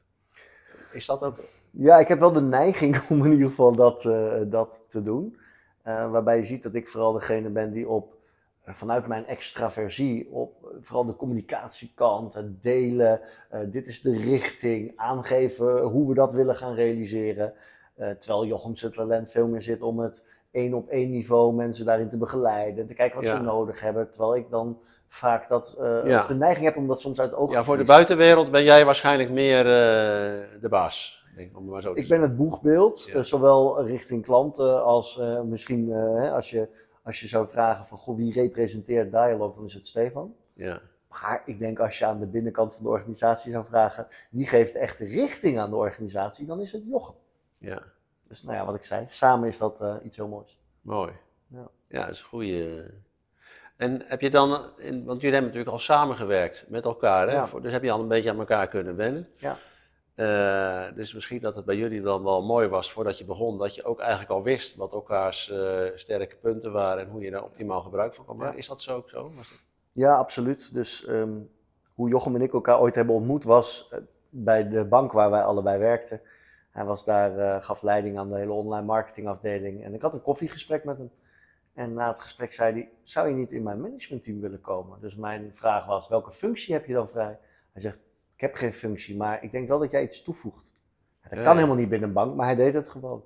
Is 0.92 1.06
dat 1.06 1.22
ook 1.22 1.38
Ja, 1.72 1.98
ik 2.00 2.08
heb 2.08 2.20
wel 2.20 2.32
de 2.32 2.42
neiging 2.42 3.02
om 3.10 3.26
in 3.26 3.32
ieder 3.32 3.48
geval 3.48 3.76
dat, 3.76 4.06
eh, 4.06 4.42
dat 4.46 4.84
te 4.88 5.04
doen. 5.04 5.38
Eh, 5.82 6.12
waarbij 6.12 6.38
je 6.38 6.46
ziet 6.46 6.64
dat 6.64 6.74
ik 6.74 6.88
vooral 6.88 7.14
degene 7.14 7.50
ben 7.50 7.72
die 7.72 7.90
op, 7.90 8.17
vanuit 8.76 9.08
mijn 9.08 9.26
extraversie, 9.26 10.28
op 10.32 10.54
eh, 10.64 10.70
vooral 10.82 11.06
de 11.06 11.16
communicatiekant, 11.16 12.34
het 12.34 12.64
delen, 12.64 13.20
eh, 13.50 13.60
dit 13.66 13.88
is 13.88 14.02
de 14.02 14.18
richting, 14.18 14.94
aangeven 14.96 15.82
hoe 15.82 16.08
we 16.08 16.14
dat 16.14 16.34
willen 16.34 16.56
gaan 16.56 16.74
realiseren. 16.74 17.54
Eh, 17.96 18.10
terwijl 18.10 18.46
Jochem 18.46 18.76
zijn 18.76 18.92
talent 18.92 19.32
veel 19.32 19.48
meer 19.48 19.62
zit 19.62 19.82
om 19.82 20.00
het 20.00 20.26
één 20.52 20.74
op 20.74 20.90
één 20.90 21.10
niveau 21.12 21.54
mensen 21.54 21.86
daarin 21.86 22.10
te 22.10 22.18
begeleiden 22.18 22.82
en 22.82 22.88
te 22.88 22.94
kijken 22.94 23.16
wat 23.16 23.26
Ja. 23.26 23.36
ze 23.38 23.42
nodig 23.44 23.80
hebben. 23.82 24.10
Terwijl 24.10 24.36
ik 24.36 24.50
dan 24.50 24.80
vaak 25.08 25.50
dat, 25.50 25.76
eh, 25.80 26.06
Ja. 26.06 26.28
de 26.28 26.34
neiging 26.36 26.66
heb 26.66 26.76
om 26.78 26.88
dat 26.88 27.02
soms 27.02 27.20
uit 27.20 27.30
het 27.30 27.40
oog 27.40 27.52
Ja, 27.52 27.60
te 27.60 27.66
voor 27.66 27.78
de 27.78 27.84
buitenwereld 27.84 28.52
ben 28.52 28.64
jij 28.64 28.86
waarschijnlijk 28.86 29.30
meer 29.30 29.60
eh, 29.60 30.44
de 30.62 30.70
baas. 30.70 31.26
Denk, 31.36 31.58
om 31.58 31.66
maar 31.66 31.82
zo 31.82 31.94
te 31.94 32.00
Ik 32.02 32.08
ben 32.08 32.22
het 32.22 32.38
boegbeeld, 32.38 33.06
Ja. 33.08 33.14
eh, 33.14 33.22
zowel 33.24 33.86
richting 33.86 34.24
klanten 34.24 34.84
als 34.84 35.20
eh, 35.20 35.42
misschien 35.42 35.92
eh, 35.92 36.34
als, 36.34 36.50
je, 36.50 36.68
als 37.08 37.20
je 37.20 37.28
zou 37.28 37.48
vragen 37.48 37.86
van 37.86 37.98
goh, 37.98 38.16
wie 38.18 38.34
representeert 38.34 39.12
Dialog, 39.12 39.56
dan 39.56 39.66
is 39.66 39.74
het 39.74 39.88
Stefan. 39.88 40.36
Ja. 40.54 40.82
Maar 41.10 41.42
ik 41.46 41.60
denk 41.60 41.80
als 41.80 42.00
je 42.00 42.06
aan 42.06 42.20
de 42.20 42.26
binnenkant 42.26 42.74
van 42.74 42.84
de 42.84 42.90
organisatie 42.90 43.52
zou 43.52 43.66
vragen, 43.66 44.08
wie 44.30 44.48
geeft 44.48 44.76
echt 44.76 45.00
richting 45.00 45.60
aan 45.60 45.70
de 45.70 45.76
organisatie, 45.76 46.46
dan 46.46 46.60
is 46.62 46.72
het 46.72 46.84
Jochem. 46.86 47.16
Ja, 47.58 47.82
Dus 48.28 48.44
nou 48.44 48.58
ja, 48.58 48.66
wat 48.66 48.76
ik 48.76 48.84
zei, 48.84 49.06
samen 49.10 49.48
is 49.48 49.58
dat 49.58 49.82
eh, 49.82 49.96
iets 50.04 50.18
heel 50.18 50.28
moois. 50.28 50.60
mooi. 50.82 51.12
Ja. 51.48 51.68
Ja, 51.88 52.02
dat 52.06 52.14
is 52.16 52.20
een 52.20 52.26
goede. 52.28 52.92
En 53.76 54.04
heb 54.06 54.22
je 54.22 54.30
dan, 54.30 54.50
want 54.50 55.22
jullie 55.22 55.22
hebben 55.22 55.42
natuurlijk 55.42 55.70
al 55.70 55.80
samengewerkt 55.80 56.66
met 56.70 56.84
elkaar, 56.84 57.28
hè? 57.28 57.34
Ja. 57.34 57.50
Dus 57.62 57.72
heb 57.72 57.84
je 57.84 57.92
al 57.92 58.00
een 58.00 58.08
beetje 58.08 58.30
aan 58.30 58.40
elkaar 58.40 58.68
kunnen 58.68 58.96
wennen. 58.96 59.28
Ja. 59.34 59.58
Eh, 60.18 60.86
dus 60.96 61.14
misschien 61.14 61.42
dat 61.42 61.56
het 61.56 61.66
bij 61.66 61.76
jullie 61.76 62.02
dan 62.02 62.24
wel 62.24 62.44
mooi 62.44 62.68
was 62.68 62.92
voordat 62.92 63.18
je 63.18 63.26
begon, 63.26 63.58
dat 63.58 63.76
je 63.76 63.84
ook 63.84 64.00
eigenlijk 64.00 64.30
al 64.30 64.44
wist 64.44 64.76
wat 64.76 64.94
elkaars 64.94 65.50
eh, 65.50 65.86
sterke 65.96 66.36
punten 66.36 66.72
waren 66.72 67.04
en 67.04 67.10
hoe 67.10 67.22
je 67.22 67.32
daar 67.32 67.44
optimaal 67.44 67.82
gebruik 67.82 68.16
van 68.16 68.26
kon 68.26 68.38
maken. 68.38 68.58
Is 68.58 68.68
dat 68.68 68.82
zo 68.82 68.96
ook 68.96 69.10
zo? 69.10 69.32
Ja, 69.92 70.16
absoluut. 70.16 70.74
Dus 70.74 71.06
ehm, 71.06 71.40
hoe 71.94 72.10
Jochem 72.10 72.36
en 72.36 72.42
ik 72.42 72.54
elkaar 72.54 72.80
ooit 72.80 72.96
hebben 72.96 73.16
ontmoet 73.16 73.44
was 73.44 73.88
eh, 73.92 74.00
bij 74.30 74.70
de 74.70 74.86
bank 74.86 75.12
waar 75.12 75.30
wij 75.30 75.44
allebei 75.44 75.78
werkten. 75.80 76.22
Hij 76.72 76.86
was 76.86 77.06
daar, 77.06 77.64
gaf 77.64 77.82
leiding 77.82 78.18
aan 78.18 78.30
de 78.30 78.38
hele 78.38 78.52
online 78.52 78.86
marketingafdeling. 78.86 79.84
En 79.84 79.94
ik 79.94 80.02
had 80.02 80.14
een 80.14 80.22
koffiegesprek 80.22 80.84
met 80.84 80.98
hem. 80.98 81.12
En 81.74 81.94
na 81.94 82.08
het 82.08 82.20
gesprek 82.20 82.54
zei 82.54 82.74
hij, 82.74 82.92
zou 83.04 83.30
je 83.30 83.36
niet 83.36 83.52
in 83.52 83.64
mijn 83.64 83.82
managementteam 83.82 84.40
willen 84.40 84.62
komen? 84.62 85.02
Dus 85.02 85.16
mijn 85.16 85.56
vraag 85.56 85.86
was, 85.86 86.08
welke 86.08 86.32
functie 86.32 86.74
heb 86.74 86.86
je 86.86 86.94
dan 86.94 87.10
vrij? 87.10 87.40
Hij 87.72 87.82
zegt, 87.82 88.00
ik 88.38 88.44
heb 88.44 88.56
geen 88.56 88.74
functie, 88.74 89.18
maar 89.18 89.44
ik 89.44 89.52
denk 89.52 89.68
wel 89.68 89.80
dat 89.80 89.92
jij 89.92 90.04
iets 90.04 90.24
toevoegt. 90.24 90.74
Dat 91.22 91.30
kan 91.32 91.42
ja. 91.42 91.54
helemaal 91.54 91.76
niet 91.76 91.90
binnen 91.90 92.08
een 92.08 92.16
bank, 92.16 92.36
maar 92.36 92.46
hij 92.46 92.56
deed 92.56 92.74
het 92.74 92.90
gewoon. 92.90 93.24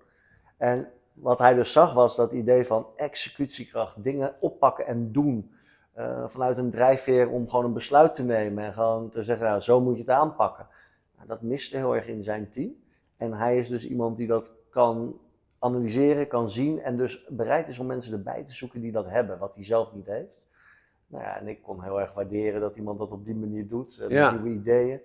En 0.58 0.92
wat 1.14 1.40
hij 1.40 1.54
dus 1.54 1.72
zag 1.72 1.94
was 1.94 2.16
dat 2.16 2.32
idee 2.32 2.66
van 2.66 2.88
executiekracht, 2.96 4.04
dingen 4.04 4.36
oppakken 4.40 4.86
en 4.86 5.12
doen. 5.12 5.52
Eh, 5.94 6.24
vanuit 6.28 6.58
een 6.58 6.72
drijfveer 6.72 7.30
om 7.30 7.50
gewoon 7.50 7.66
een 7.66 7.74
besluit 7.74 8.16
te 8.16 8.24
nemen 8.24 8.64
en 8.64 8.74
gewoon 8.74 9.10
te 9.10 9.24
zeggen, 9.24 9.46
nou, 9.46 9.62
zo 9.62 9.82
moet 9.82 9.96
je 9.96 10.02
het 10.02 10.12
aanpakken. 10.12 10.68
Nou, 11.16 11.28
dat 11.28 11.42
miste 11.42 11.78
heel 11.78 11.96
erg 11.96 12.08
in 12.08 12.24
zijn 12.24 12.50
team. 12.50 12.74
En 13.18 13.34
hij 13.34 13.58
is 13.58 13.68
dus 13.70 13.88
iemand 13.88 14.18
die 14.18 14.28
dat 14.28 14.56
kan 14.70 15.20
analyseren, 15.60 16.28
kan 16.28 16.50
zien 16.50 16.82
en 16.82 16.98
dus 16.98 17.26
bereid 17.30 17.68
is 17.68 17.80
om 17.80 17.86
mensen 17.86 18.14
erbij 18.14 18.44
te 18.44 18.54
zoeken 18.54 18.82
die 18.82 18.92
dat 18.92 19.06
hebben, 19.06 19.38
wat 19.38 19.56
hij 19.56 19.64
zelf 19.66 19.94
niet 19.94 20.06
heeft. 20.06 20.50
Nou 21.12 21.24
ja, 21.24 21.38
en 21.40 21.48
ik 21.48 21.62
kon 21.62 21.84
heel 21.84 22.00
erg 22.02 22.14
waarderen 22.14 22.62
dat 22.62 22.76
iemand 22.76 23.00
dat 23.00 23.12
op 23.12 23.26
die 23.26 23.36
manier 23.36 23.68
doet, 23.68 23.96
eh, 23.98 24.02
met 24.02 24.12
Ja. 24.12 24.32
nieuwe 24.32 24.60
ideeën. 24.60 25.00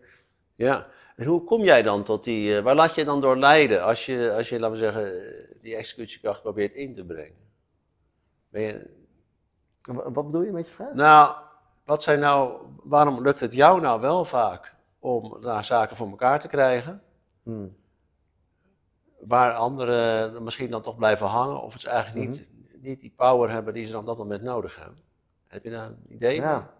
Ja. 0.54 0.86
En 1.16 1.26
hoe 1.26 1.44
kom 1.44 1.62
jij 1.62 1.82
dan 1.82 2.02
tot 2.04 2.24
die, 2.24 2.56
eh, 2.56 2.62
waar 2.62 2.74
laat 2.74 2.94
je 2.94 3.04
dan 3.04 3.20
door 3.20 3.36
leiden 3.36 3.82
als 3.84 4.06
je, 4.06 4.32
als 4.32 4.48
je, 4.48 4.58
laten 4.58 4.78
we 4.78 4.82
zeggen, 4.82 5.12
die 5.62 5.76
executiekracht 5.76 6.42
probeert 6.42 6.74
in 6.74 6.94
te 6.94 7.04
brengen? 7.04 7.36
Ben 8.48 8.62
je, 8.62 8.90
Wa- 9.82 10.10
Wat 10.10 10.24
bedoel 10.26 10.42
je 10.42 10.52
met 10.52 10.68
je 10.68 10.74
vraag? 10.74 10.92
Nou, 10.94 11.34
wat 11.84 12.02
zijn 12.02 12.20
nou, 12.20 12.60
waarom 12.82 13.22
lukt 13.22 13.40
het 13.40 13.54
jou 13.54 13.80
nou 13.80 14.00
wel 14.00 14.24
vaak 14.24 14.74
om 14.98 15.40
daar 15.40 15.64
zaken 15.64 15.96
voor 15.96 16.08
elkaar 16.08 16.40
te 16.40 16.48
krijgen, 16.48 17.02
Hmm. 17.42 17.76
waar 19.20 19.52
anderen 19.54 20.42
misschien 20.42 20.70
dan 20.70 20.82
toch 20.82 20.96
blijven 20.96 21.26
hangen, 21.26 21.62
of 21.62 21.72
het 21.72 21.82
ze 21.82 21.88
eigenlijk 21.88 22.28
niet, 22.28 22.46
niet 22.82 23.00
die 23.00 23.12
power 23.16 23.50
hebben 23.50 23.74
die 23.74 23.84
ze 23.86 23.90
dan 23.92 24.00
op 24.00 24.06
dat 24.06 24.18
moment 24.18 24.42
nodig 24.42 24.76
hebben? 24.76 24.98
Heb 25.48 25.64
je 25.64 25.70
daar 25.70 25.86
een 25.86 26.06
idee? 26.08 26.34
Ja, 26.34 26.70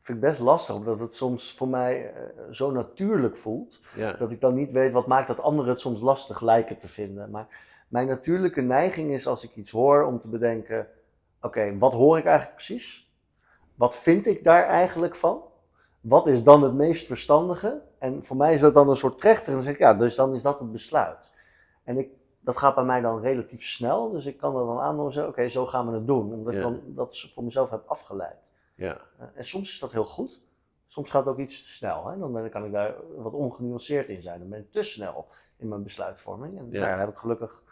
vind 0.00 0.18
ik 0.18 0.24
best 0.24 0.40
lastig, 0.40 0.74
omdat 0.74 1.00
het 1.00 1.14
soms 1.14 1.54
voor 1.54 1.68
mij 1.68 2.12
eh, 2.12 2.22
zo 2.50 2.70
natuurlijk 2.70 3.36
voelt. 3.36 3.80
Ja. 3.94 4.12
Dat 4.12 4.30
ik 4.30 4.40
dan 4.40 4.54
niet 4.54 4.70
weet 4.70 4.92
wat 4.92 5.06
maakt 5.06 5.26
dat 5.26 5.40
anderen 5.40 5.70
het 5.70 5.80
soms 5.80 6.00
lastig 6.00 6.40
lijken 6.40 6.78
te 6.78 6.88
vinden. 6.88 7.30
Maar 7.30 7.46
mijn 7.88 8.06
natuurlijke 8.06 8.60
neiging 8.60 9.10
is 9.10 9.26
als 9.26 9.44
ik 9.44 9.54
iets 9.54 9.70
hoor 9.70 10.04
om 10.04 10.18
te 10.18 10.28
bedenken: 10.28 10.86
oké, 11.40 11.78
wat 11.78 11.92
hoor 11.92 12.18
ik 12.18 12.24
eigenlijk 12.24 12.56
precies? 12.56 13.12
Wat 13.74 13.96
vind 13.96 14.26
ik 14.26 14.44
daar 14.44 14.64
eigenlijk 14.64 15.16
van? 15.16 15.42
Wat 16.00 16.26
is 16.26 16.42
dan 16.42 16.62
het 16.62 16.74
meest 16.74 17.06
verstandige? 17.06 17.82
En 17.98 18.24
voor 18.24 18.36
mij 18.36 18.54
is 18.54 18.60
dat 18.60 18.74
dan 18.74 18.88
een 18.88 18.96
soort 18.96 19.18
trechter. 19.18 19.48
En 19.48 19.54
dan 19.54 19.62
zeg 19.62 19.72
ik, 19.72 19.78
ja, 19.78 19.94
dus 19.94 20.14
dan 20.14 20.34
is 20.34 20.42
dat 20.42 20.58
het 20.58 20.72
besluit. 20.72 21.32
En 21.84 21.98
ik, 21.98 22.08
dat 22.40 22.56
gaat 22.58 22.74
bij 22.74 22.84
mij 22.84 23.00
dan 23.00 23.20
relatief 23.20 23.62
snel. 23.64 24.10
Dus 24.10 24.26
ik 24.26 24.36
kan 24.36 24.56
er 24.56 24.66
dan 24.66 24.80
aan 24.80 25.00
en 25.06 25.12
zeggen, 25.12 25.32
oké, 25.32 25.48
zo 25.48 25.66
gaan 25.66 25.86
we 25.90 25.94
het 25.94 26.06
doen. 26.06 26.32
Omdat 26.32 26.52
Ja. 26.52 26.58
ik 26.58 26.64
dan 26.64 26.80
dat 26.86 27.20
voor 27.34 27.44
mezelf 27.44 27.70
heb 27.70 27.82
afgeleid. 27.86 28.50
Ja. 28.74 28.96
Eh, 29.18 29.26
En 29.34 29.44
soms 29.44 29.72
is 29.72 29.78
dat 29.78 29.92
heel 29.92 30.04
goed. 30.04 30.42
Soms 30.86 31.10
gaat 31.10 31.24
het 31.24 31.32
ook 31.34 31.40
iets 31.40 31.62
te 31.62 31.68
snel. 31.68 32.06
Hè? 32.06 32.18
Dan 32.18 32.32
ben- 32.32 32.50
kan 32.50 32.64
ik 32.64 32.72
daar 32.72 32.94
wat 33.16 33.32
ongenuanceerd 33.32 34.08
in 34.08 34.22
zijn. 34.22 34.38
Dan 34.40 34.48
ben 34.48 34.58
ik 34.60 34.72
te 34.72 34.82
snel 34.82 35.26
in 35.56 35.68
mijn 35.68 35.82
besluitvorming. 35.82 36.58
En 36.58 36.66
Ja. 36.70 36.78
nou 36.78 36.90
dan 36.90 36.98
heb 36.98 37.08
ik 37.08 37.16
gelukkig 37.16 37.62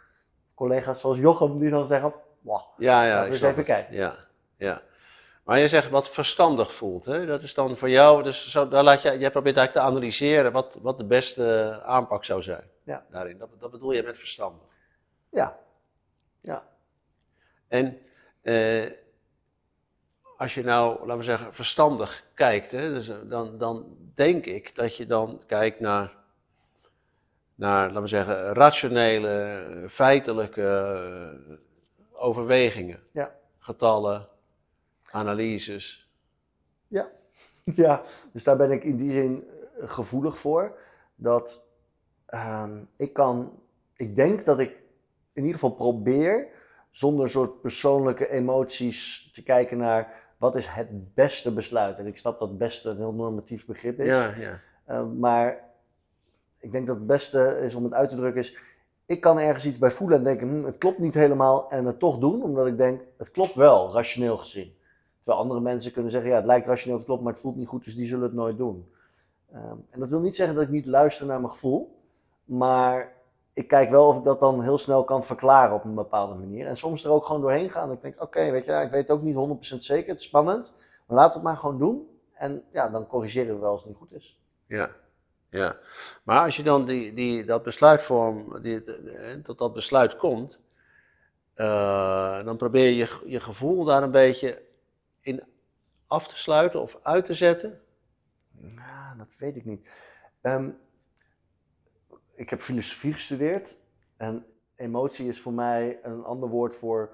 collega's 0.55 0.99
zoals 0.99 1.17
Jochem 1.17 1.59
die 1.59 1.69
dan 1.69 1.87
zeggen: 1.87 2.13
"Wauw, 2.41 2.65
Ja, 2.77 3.03
ja. 3.03 3.09
Laten 3.13 3.27
we 3.29 3.33
eens 3.35 3.43
even 3.45 3.63
kijken. 3.63 3.95
Ja, 3.95 4.15
ja. 4.57 4.81
Maar 5.49 5.59
je 5.59 5.67
zegt 5.67 5.89
wat 5.89 6.09
verstandig 6.09 6.73
voelt, 6.73 7.05
hè? 7.05 7.25
Dat 7.25 7.41
is 7.41 7.53
dan 7.53 7.77
voor 7.77 7.89
jou, 7.89 8.23
dus 8.23 8.51
zo, 8.51 8.67
daar 8.67 8.83
laat 8.83 9.01
je, 9.01 9.17
jij 9.17 9.31
probeert 9.31 9.57
eigenlijk 9.57 9.87
te 9.87 9.93
analyseren 9.93 10.51
wat, 10.51 10.77
wat 10.81 10.97
de 10.97 11.03
beste 11.03 11.79
aanpak 11.85 12.25
zou 12.25 12.41
zijn. 12.41 12.63
Ja. 12.83 13.05
Daarin. 13.11 13.37
Dat, 13.37 13.49
dat 13.59 13.71
bedoel 13.71 13.91
je 13.91 14.03
met 14.03 14.17
verstandig. 14.17 14.67
ja, 15.29 15.59
ja, 16.41 16.67
En 17.67 17.99
eh, 18.41 18.91
als 20.37 20.53
je 20.53 20.63
nou, 20.63 20.99
laten 20.99 21.17
we 21.17 21.23
zeggen, 21.23 21.53
verstandig 21.53 22.23
kijkt, 22.33 22.71
hè, 22.71 22.93
dus, 22.93 23.09
eh, 23.09 23.17
dan, 23.23 23.57
dan 23.57 23.97
denk 24.15 24.45
ik 24.45 24.75
dat 24.75 24.95
je 24.95 25.05
dan 25.05 25.41
kijkt 25.45 25.79
naar, 25.79 26.15
naar 27.55 27.87
laten 27.87 28.01
we 28.01 28.07
zeggen, 28.07 28.53
rationele, 28.53 29.29
eh, 29.29 29.89
feitelijke 29.89 30.61
eh, 31.47 31.55
overwegingen. 32.11 33.03
Ja. 33.11 33.35
Getallen, 33.59 34.27
analyses. 35.11 36.09
ja. 37.83 38.01
Dus 38.31 38.43
daar 38.43 38.57
ben 38.57 38.71
ik 38.71 38.83
in 38.83 38.97
die 38.97 39.11
zin 39.11 39.43
eh, 39.47 39.89
gevoelig 39.89 40.39
voor. 40.39 40.77
Dat 41.15 41.65
ehm, 42.25 42.79
ik 42.95 43.13
kan, 43.13 43.59
ik 43.95 44.15
denk 44.15 44.45
dat 44.45 44.59
ik 44.59 44.69
in 45.33 45.45
ieder 45.45 45.59
geval 45.59 45.75
probeer 45.75 46.47
zonder 46.91 47.29
soort 47.29 47.61
persoonlijke 47.61 48.29
emoties 48.29 49.31
te 49.33 49.43
kijken 49.43 49.77
naar 49.77 50.13
wat 50.37 50.55
is 50.55 50.67
het 50.67 51.13
beste 51.13 51.53
besluit. 51.53 51.97
En 51.97 52.07
ik 52.07 52.17
snap 52.17 52.39
dat 52.39 52.57
beste 52.57 52.89
een 52.89 52.97
heel 52.97 53.13
normatief 53.13 53.65
begrip 53.65 53.99
is. 53.99 54.07
Ja, 54.07 54.33
ja. 54.37 54.59
Uh, 54.89 55.05
maar 55.17 55.69
ik 56.57 56.71
denk 56.71 56.87
dat 56.87 56.95
het 56.95 57.07
beste 57.07 57.59
is 57.63 57.75
om 57.75 57.83
het 57.83 57.93
uit 57.93 58.09
te 58.09 58.15
drukken 58.15 58.41
is, 58.41 58.57
ik 59.05 59.21
kan 59.21 59.39
ergens 59.39 59.65
iets 59.65 59.77
bij 59.77 59.91
voelen 59.91 60.17
en 60.17 60.23
denken, 60.23 60.49
hm, 60.49 60.63
het 60.63 60.77
klopt 60.77 60.99
niet 60.99 61.13
helemaal 61.13 61.69
en 61.69 61.85
het 61.85 61.99
toch 61.99 62.17
doen, 62.17 62.43
omdat 62.43 62.67
ik 62.67 62.77
denk, 62.77 63.01
het 63.17 63.31
klopt 63.31 63.55
wel, 63.55 63.93
rationeel 63.93 64.37
gezien. 64.37 64.77
Andere 65.33 65.59
mensen 65.59 65.91
kunnen 65.91 66.11
zeggen, 66.11 66.29
ja, 66.29 66.35
het 66.35 66.45
lijkt 66.45 66.67
rationeel 66.67 66.99
te 66.99 67.05
kloppen, 67.05 67.25
maar 67.25 67.33
het 67.33 67.43
voelt 67.43 67.55
niet 67.55 67.67
goed, 67.67 67.83
dus 67.83 67.95
die 67.95 68.07
zullen 68.07 68.23
het 68.23 68.33
nooit 68.33 68.57
doen. 68.57 68.91
Um, 69.55 69.85
en 69.89 69.99
dat 69.99 70.09
wil 70.09 70.21
niet 70.21 70.35
zeggen 70.35 70.55
dat 70.55 70.63
ik 70.63 70.69
niet 70.69 70.85
luister 70.85 71.25
naar 71.25 71.39
mijn 71.39 71.51
gevoel, 71.51 71.99
maar 72.45 73.13
ik 73.53 73.67
kijk 73.67 73.89
wel 73.89 74.07
of 74.07 74.17
ik 74.17 74.23
dat 74.23 74.39
dan 74.39 74.63
heel 74.63 74.77
snel 74.77 75.03
kan 75.03 75.23
verklaren 75.23 75.75
op 75.75 75.83
een 75.83 75.95
bepaalde 75.95 76.35
manier. 76.35 76.67
En 76.67 76.77
soms 76.77 77.03
er 77.03 77.11
ook 77.11 77.25
gewoon 77.25 77.41
doorheen 77.41 77.69
gaan. 77.69 77.91
Ik 77.91 78.01
denk, 78.01 78.21
oké, 78.21 78.51
weet 78.51 78.65
je, 78.65 78.71
ik 78.71 78.91
weet 78.91 79.11
ook 79.11 79.21
niet 79.21 79.73
100% 79.75 79.77
zeker, 79.77 80.09
het 80.09 80.19
is 80.19 80.25
spannend, 80.25 80.73
maar 81.05 81.17
laten 81.17 81.41
we 81.41 81.47
het 81.47 81.47
maar 81.47 81.57
gewoon 81.57 81.77
doen. 81.77 82.07
En 82.33 82.63
ja, 82.71 82.89
dan 82.89 83.07
corrigeren 83.07 83.53
we 83.55 83.61
wel 83.61 83.71
als 83.71 83.79
het 83.79 83.89
niet 83.89 83.99
goed 83.99 84.13
is. 84.13 84.39
Ja, 84.65 84.89
ja. 85.49 85.75
Maar 86.23 86.43
als 86.43 86.55
je 86.55 86.63
dan 86.63 86.85
die, 86.85 87.13
die, 87.13 87.45
dat 87.45 87.63
besluitvorm, 87.63 88.61
die, 88.61 88.83
tot 89.43 89.57
dat 89.57 89.73
besluit 89.73 90.17
komt, 90.17 90.59
uh, 91.55 92.43
dan 92.43 92.57
probeer 92.57 92.89
je 92.89 93.07
je 93.25 93.39
gevoel 93.39 93.83
daar 93.83 94.03
een 94.03 94.11
beetje 94.11 94.61
in 95.29 95.43
af 96.07 96.27
te 96.27 96.37
sluiten 96.37 96.81
of 96.81 96.99
uit 97.01 97.25
te 97.25 97.33
zetten? 97.33 97.81
Ja, 98.57 99.15
dat 99.17 99.27
weet 99.37 99.55
ik 99.55 99.65
niet. 99.65 99.89
Um, 100.41 100.77
ik 102.35 102.49
heb 102.49 102.61
filosofie 102.61 103.13
gestudeerd 103.13 103.77
en 104.17 104.45
emotie 104.75 105.27
is 105.27 105.41
voor 105.41 105.53
mij 105.53 105.99
een 106.03 106.23
ander 106.23 106.49
woord 106.49 106.75
voor 106.75 107.09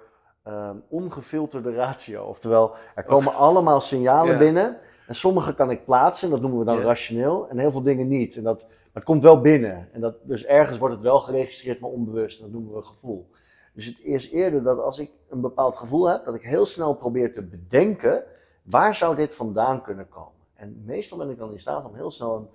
um, 0.47 0.83
ongefilterde 0.89 1.73
ratio. 1.73 2.23
Oftewel, 2.23 2.75
er 2.95 3.03
komen 3.03 3.33
oh. 3.33 3.39
allemaal 3.39 3.81
signalen 3.81 4.33
ja. 4.33 4.37
binnen 4.37 4.79
en 5.07 5.15
sommige 5.15 5.55
kan 5.55 5.71
ik 5.71 5.85
plaatsen, 5.85 6.27
en 6.27 6.33
dat 6.33 6.41
noemen 6.41 6.59
we 6.59 6.65
dan 6.65 6.77
ja. 6.77 6.83
rationeel, 6.83 7.49
en 7.49 7.57
heel 7.57 7.71
veel 7.71 7.81
dingen 7.81 8.07
niet. 8.07 8.37
En 8.37 8.43
dat, 8.43 8.61
maar 8.67 8.89
het 8.93 9.03
komt 9.03 9.23
wel 9.23 9.41
binnen. 9.41 9.89
En 9.91 10.01
dat, 10.01 10.15
dus 10.23 10.45
ergens 10.45 10.77
wordt 10.77 10.93
het 10.93 11.03
wel 11.03 11.19
geregistreerd, 11.19 11.79
maar 11.79 11.89
onbewust. 11.89 12.39
En 12.39 12.43
dat 12.43 12.53
noemen 12.53 12.75
we 12.75 12.81
gevoel. 12.81 13.29
Dus 13.75 13.85
het 13.85 13.99
is 13.99 14.29
eerder 14.29 14.63
dat 14.63 14.79
als 14.79 14.99
ik 14.99 15.11
een 15.29 15.41
bepaald 15.41 15.75
gevoel 15.75 16.09
heb, 16.09 16.25
dat 16.25 16.35
ik 16.35 16.41
heel 16.41 16.65
snel 16.65 16.93
probeer 16.93 17.33
te 17.33 17.41
bedenken, 17.41 18.23
waar 18.63 18.95
zou 18.95 19.15
dit 19.15 19.33
vandaan 19.33 19.81
kunnen 19.81 20.09
komen? 20.09 20.31
En 20.53 20.83
meestal 20.85 21.17
ben 21.17 21.29
ik 21.29 21.37
dan 21.37 21.51
in 21.51 21.59
staat 21.59 21.85
om 21.85 21.95
heel 21.95 22.11
snel 22.11 22.35
een, 22.35 22.47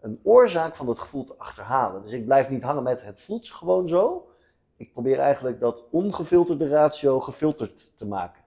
een 0.00 0.20
oorzaak 0.22 0.76
van 0.76 0.86
dat 0.86 0.98
gevoel 0.98 1.24
te 1.24 1.34
achterhalen. 1.36 2.02
Dus 2.02 2.12
ik 2.12 2.24
blijf 2.24 2.50
niet 2.50 2.62
hangen 2.62 2.82
met 2.82 3.02
het 3.02 3.20
voelt 3.20 3.48
gewoon 3.48 3.88
zo. 3.88 4.28
Ik 4.76 4.92
probeer 4.92 5.18
eigenlijk 5.18 5.60
dat 5.60 5.84
ongefilterde 5.90 6.68
ratio 6.68 7.20
gefilterd 7.20 7.92
te 7.96 8.06
maken. 8.06 8.37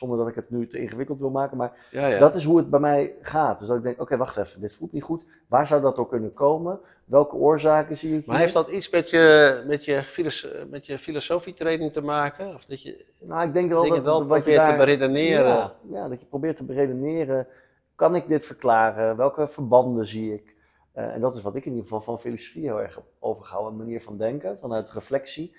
Zonder 0.00 0.18
dat 0.18 0.28
ik 0.28 0.34
het 0.34 0.50
nu 0.50 0.66
te 0.66 0.78
ingewikkeld 0.78 1.18
wil 1.18 1.30
maken, 1.30 1.56
maar 1.56 1.72
ja, 1.90 2.06
ja. 2.06 2.18
dat 2.18 2.34
is 2.34 2.44
hoe 2.44 2.56
het 2.56 2.70
bij 2.70 2.80
mij 2.80 3.14
gaat. 3.20 3.58
Dus 3.58 3.68
dat 3.68 3.76
ik 3.76 3.82
denk, 3.82 3.94
oké, 3.94 4.02
okay, 4.02 4.18
wacht 4.18 4.36
even, 4.36 4.60
dit 4.60 4.72
voelt 4.72 4.92
niet 4.92 5.02
goed. 5.02 5.24
Waar 5.48 5.66
zou 5.66 5.80
dat 5.80 5.96
door 5.96 6.08
kunnen 6.08 6.34
komen? 6.34 6.80
Welke 7.04 7.36
oorzaken 7.36 7.96
zie 7.96 8.16
ik 8.16 8.26
Maar 8.26 8.38
heeft 8.38 8.52
dat 8.52 8.68
iets 8.68 8.90
met 8.90 9.10
je, 9.10 9.64
met 9.66 9.84
je, 9.84 10.02
filoso 10.02 10.48
met 10.70 10.86
je 10.86 10.98
filosofietraining 10.98 11.92
te 11.92 12.00
maken? 12.00 12.54
Of 12.54 12.64
dat 12.64 12.82
je 12.82 13.04
nou, 13.18 13.46
ik 13.46 13.52
denk 13.52 13.70
wel 13.70 13.88
dat, 13.88 14.02
wel 14.02 14.26
wat 14.26 14.36
je 14.36 14.42
probeert 14.42 14.56
daar, 14.56 14.70
te 14.70 14.76
beredeneren? 14.76 15.44
Ja, 15.44 15.74
ja, 15.90 16.08
dat 16.08 16.20
je 16.20 16.26
probeert 16.26 16.56
te 16.56 16.64
beredeneren. 16.64 17.46
kan 17.94 18.14
ik 18.14 18.28
dit 18.28 18.44
verklaren? 18.44 19.16
Welke 19.16 19.48
verbanden 19.48 20.06
zie 20.06 20.34
ik? 20.34 20.54
Eh, 20.92 21.14
en 21.14 21.20
dat 21.20 21.34
is 21.34 21.42
wat 21.42 21.54
ik 21.54 21.64
in 21.64 21.70
ieder 21.70 21.84
geval 21.84 22.00
van 22.00 22.20
filosofie 22.20 22.62
heel 22.62 22.80
erg 22.80 22.94
heb 22.94 23.04
overgehouden. 23.18 23.72
Een 23.72 23.78
manier 23.78 24.02
van 24.02 24.16
denken, 24.16 24.58
vanuit 24.60 24.92
reflectie. 24.92 25.54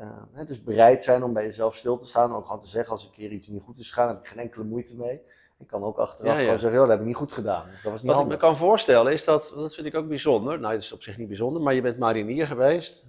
Uh, 0.00 0.06
hè, 0.32 0.44
dus 0.44 0.62
bereid 0.62 1.04
zijn 1.04 1.24
om 1.24 1.32
bij 1.32 1.44
jezelf 1.44 1.76
stil 1.76 1.98
te 1.98 2.06
staan. 2.06 2.34
Ook 2.34 2.46
gewoon 2.46 2.60
te 2.60 2.68
zeggen 2.68 2.92
als 2.92 3.04
een 3.04 3.10
keer 3.10 3.30
iets 3.30 3.48
niet 3.48 3.62
goed 3.62 3.78
is 3.78 3.88
gegaan, 3.88 4.08
heb 4.08 4.18
ik 4.18 4.26
geen 4.26 4.38
enkele 4.38 4.64
moeite 4.64 4.96
mee. 4.96 5.20
Ik 5.58 5.66
kan 5.66 5.84
ook 5.84 5.98
achteraf 5.98 6.26
Ja, 6.26 6.38
ja. 6.38 6.44
gewoon 6.44 6.58
zeggen, 6.58 6.80
dat 6.80 6.88
heb 6.88 7.00
ik 7.00 7.06
niet 7.06 7.16
goed 7.16 7.32
gedaan. 7.32 7.66
Dat 7.82 7.92
was 7.92 8.02
niet 8.02 8.12
Wat 8.12 8.22
ik 8.22 8.28
me 8.28 8.36
kan 8.36 8.56
voorstellen 8.56 9.12
is 9.12 9.24
dat, 9.24 9.52
dat 9.56 9.74
vind 9.74 9.86
ik 9.86 9.94
ook 9.94 10.08
bijzonder. 10.08 10.60
Nou, 10.60 10.72
dat 10.72 10.82
is 10.82 10.92
op 10.92 11.02
zich 11.02 11.16
niet 11.16 11.28
bijzonder, 11.28 11.62
maar 11.62 11.74
je 11.74 11.80
bent 11.80 11.98
marinier 11.98 12.46
geweest. 12.46 13.04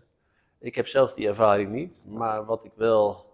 Ik 0.59 0.75
heb 0.75 0.87
zelf 0.87 1.13
die 1.13 1.27
ervaring 1.27 1.71
niet. 1.71 1.99
Maar 2.05 2.45
wat 2.45 2.65
ik 2.65 2.71
wel. 2.75 3.29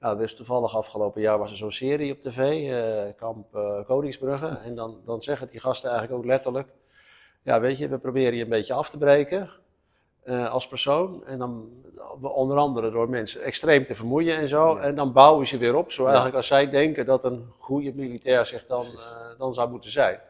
Nou, 0.00 0.18
dus 0.18 0.34
toevallig 0.34 0.76
afgelopen 0.76 1.20
jaar 1.20 1.38
was 1.38 1.50
er 1.50 1.56
zo'n 1.56 1.72
serie 1.72 2.12
op 2.12 2.20
tv, 2.20 2.70
eh, 2.70 3.16
Kamp 3.16 3.54
eh, 3.54 3.84
Koningsbrugge. 3.86 4.46
En 4.46 4.74
dan, 4.74 5.00
dan 5.04 5.22
zeggen 5.22 5.48
die 5.50 5.60
gasten 5.60 5.90
eigenlijk 5.90 6.20
ook 6.20 6.26
letterlijk: 6.26 6.68
Ja, 7.42 7.60
weet 7.60 7.78
je, 7.78 7.88
we 7.88 7.98
proberen 7.98 8.34
je 8.34 8.42
een 8.42 8.48
beetje 8.48 8.74
af 8.74 8.90
te 8.90 8.98
breken 8.98 9.50
eh, 10.22 10.50
als 10.50 10.68
persoon. 10.68 11.26
En 11.26 11.38
dan 11.38 11.70
onder 12.20 12.56
andere 12.56 12.90
door 12.90 13.08
mensen 13.08 13.42
extreem 13.42 13.86
te 13.86 13.94
vermoeien 13.94 14.36
en 14.36 14.48
zo. 14.48 14.74
Ja. 14.76 14.80
En 14.80 14.94
dan 14.94 15.12
bouwen 15.12 15.46
ze 15.46 15.58
weer 15.58 15.74
op, 15.74 15.92
zo 15.92 16.02
Ja. 16.02 16.06
eigenlijk 16.06 16.36
als 16.36 16.46
zij 16.46 16.70
denken 16.70 17.06
dat 17.06 17.24
een 17.24 17.46
goede 17.58 17.92
militair 17.94 18.46
zich 18.46 18.66
dan, 18.66 18.84
eh, 18.84 19.38
dan 19.38 19.54
zou 19.54 19.70
moeten 19.70 19.90
zijn. 19.90 20.20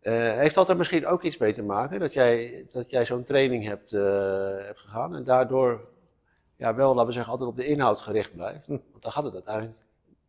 Eh, 0.00 0.12
heeft 0.14 0.54
dat 0.54 0.68
er 0.68 0.76
misschien 0.76 1.06
ook 1.06 1.22
iets 1.22 1.36
mee 1.36 1.52
te 1.52 1.62
maken 1.62 2.00
dat 2.00 2.12
jij, 2.12 2.66
dat 2.72 2.90
jij 2.90 3.04
zo'n 3.04 3.24
training 3.24 3.64
hebt, 3.64 3.92
eh, 3.92 4.02
hebt 4.56 4.78
gegaan 4.78 5.14
en 5.14 5.24
daardoor 5.24 5.88
ja, 6.56 6.74
wel, 6.74 6.88
laten 6.88 7.06
we 7.06 7.12
zeggen, 7.12 7.32
altijd 7.32 7.50
op 7.50 7.56
de 7.56 7.66
inhoud 7.66 8.00
gericht 8.00 8.34
blijft? 8.34 8.66
Hm. 8.66 8.70
Want 8.90 9.02
daar 9.02 9.12
gaat 9.12 9.24
het 9.24 9.34
uiteindelijk, 9.34 9.78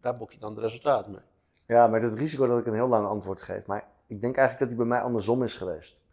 daar 0.01 0.17
boek 0.17 0.31
je 0.31 0.39
dan 0.39 0.55
de 0.55 0.61
resultaten 0.61 1.11
mee. 1.11 1.21
Ja, 1.65 1.87
maar 1.87 2.01
het 2.01 2.13
risico 2.13 2.47
dat 2.47 2.59
ik 2.59 2.65
een 2.65 2.73
heel 2.73 2.87
lang 2.87 3.07
antwoord 3.07 3.41
geef. 3.41 3.65
Maar 3.65 3.87
ik 4.07 4.21
denk 4.21 4.37
eigenlijk 4.37 4.59
dat 4.59 4.67
die 4.67 4.77
bij 4.77 4.97
mij 4.97 5.01
andersom 5.01 5.43
is 5.43 5.55
geweest. 5.55 6.05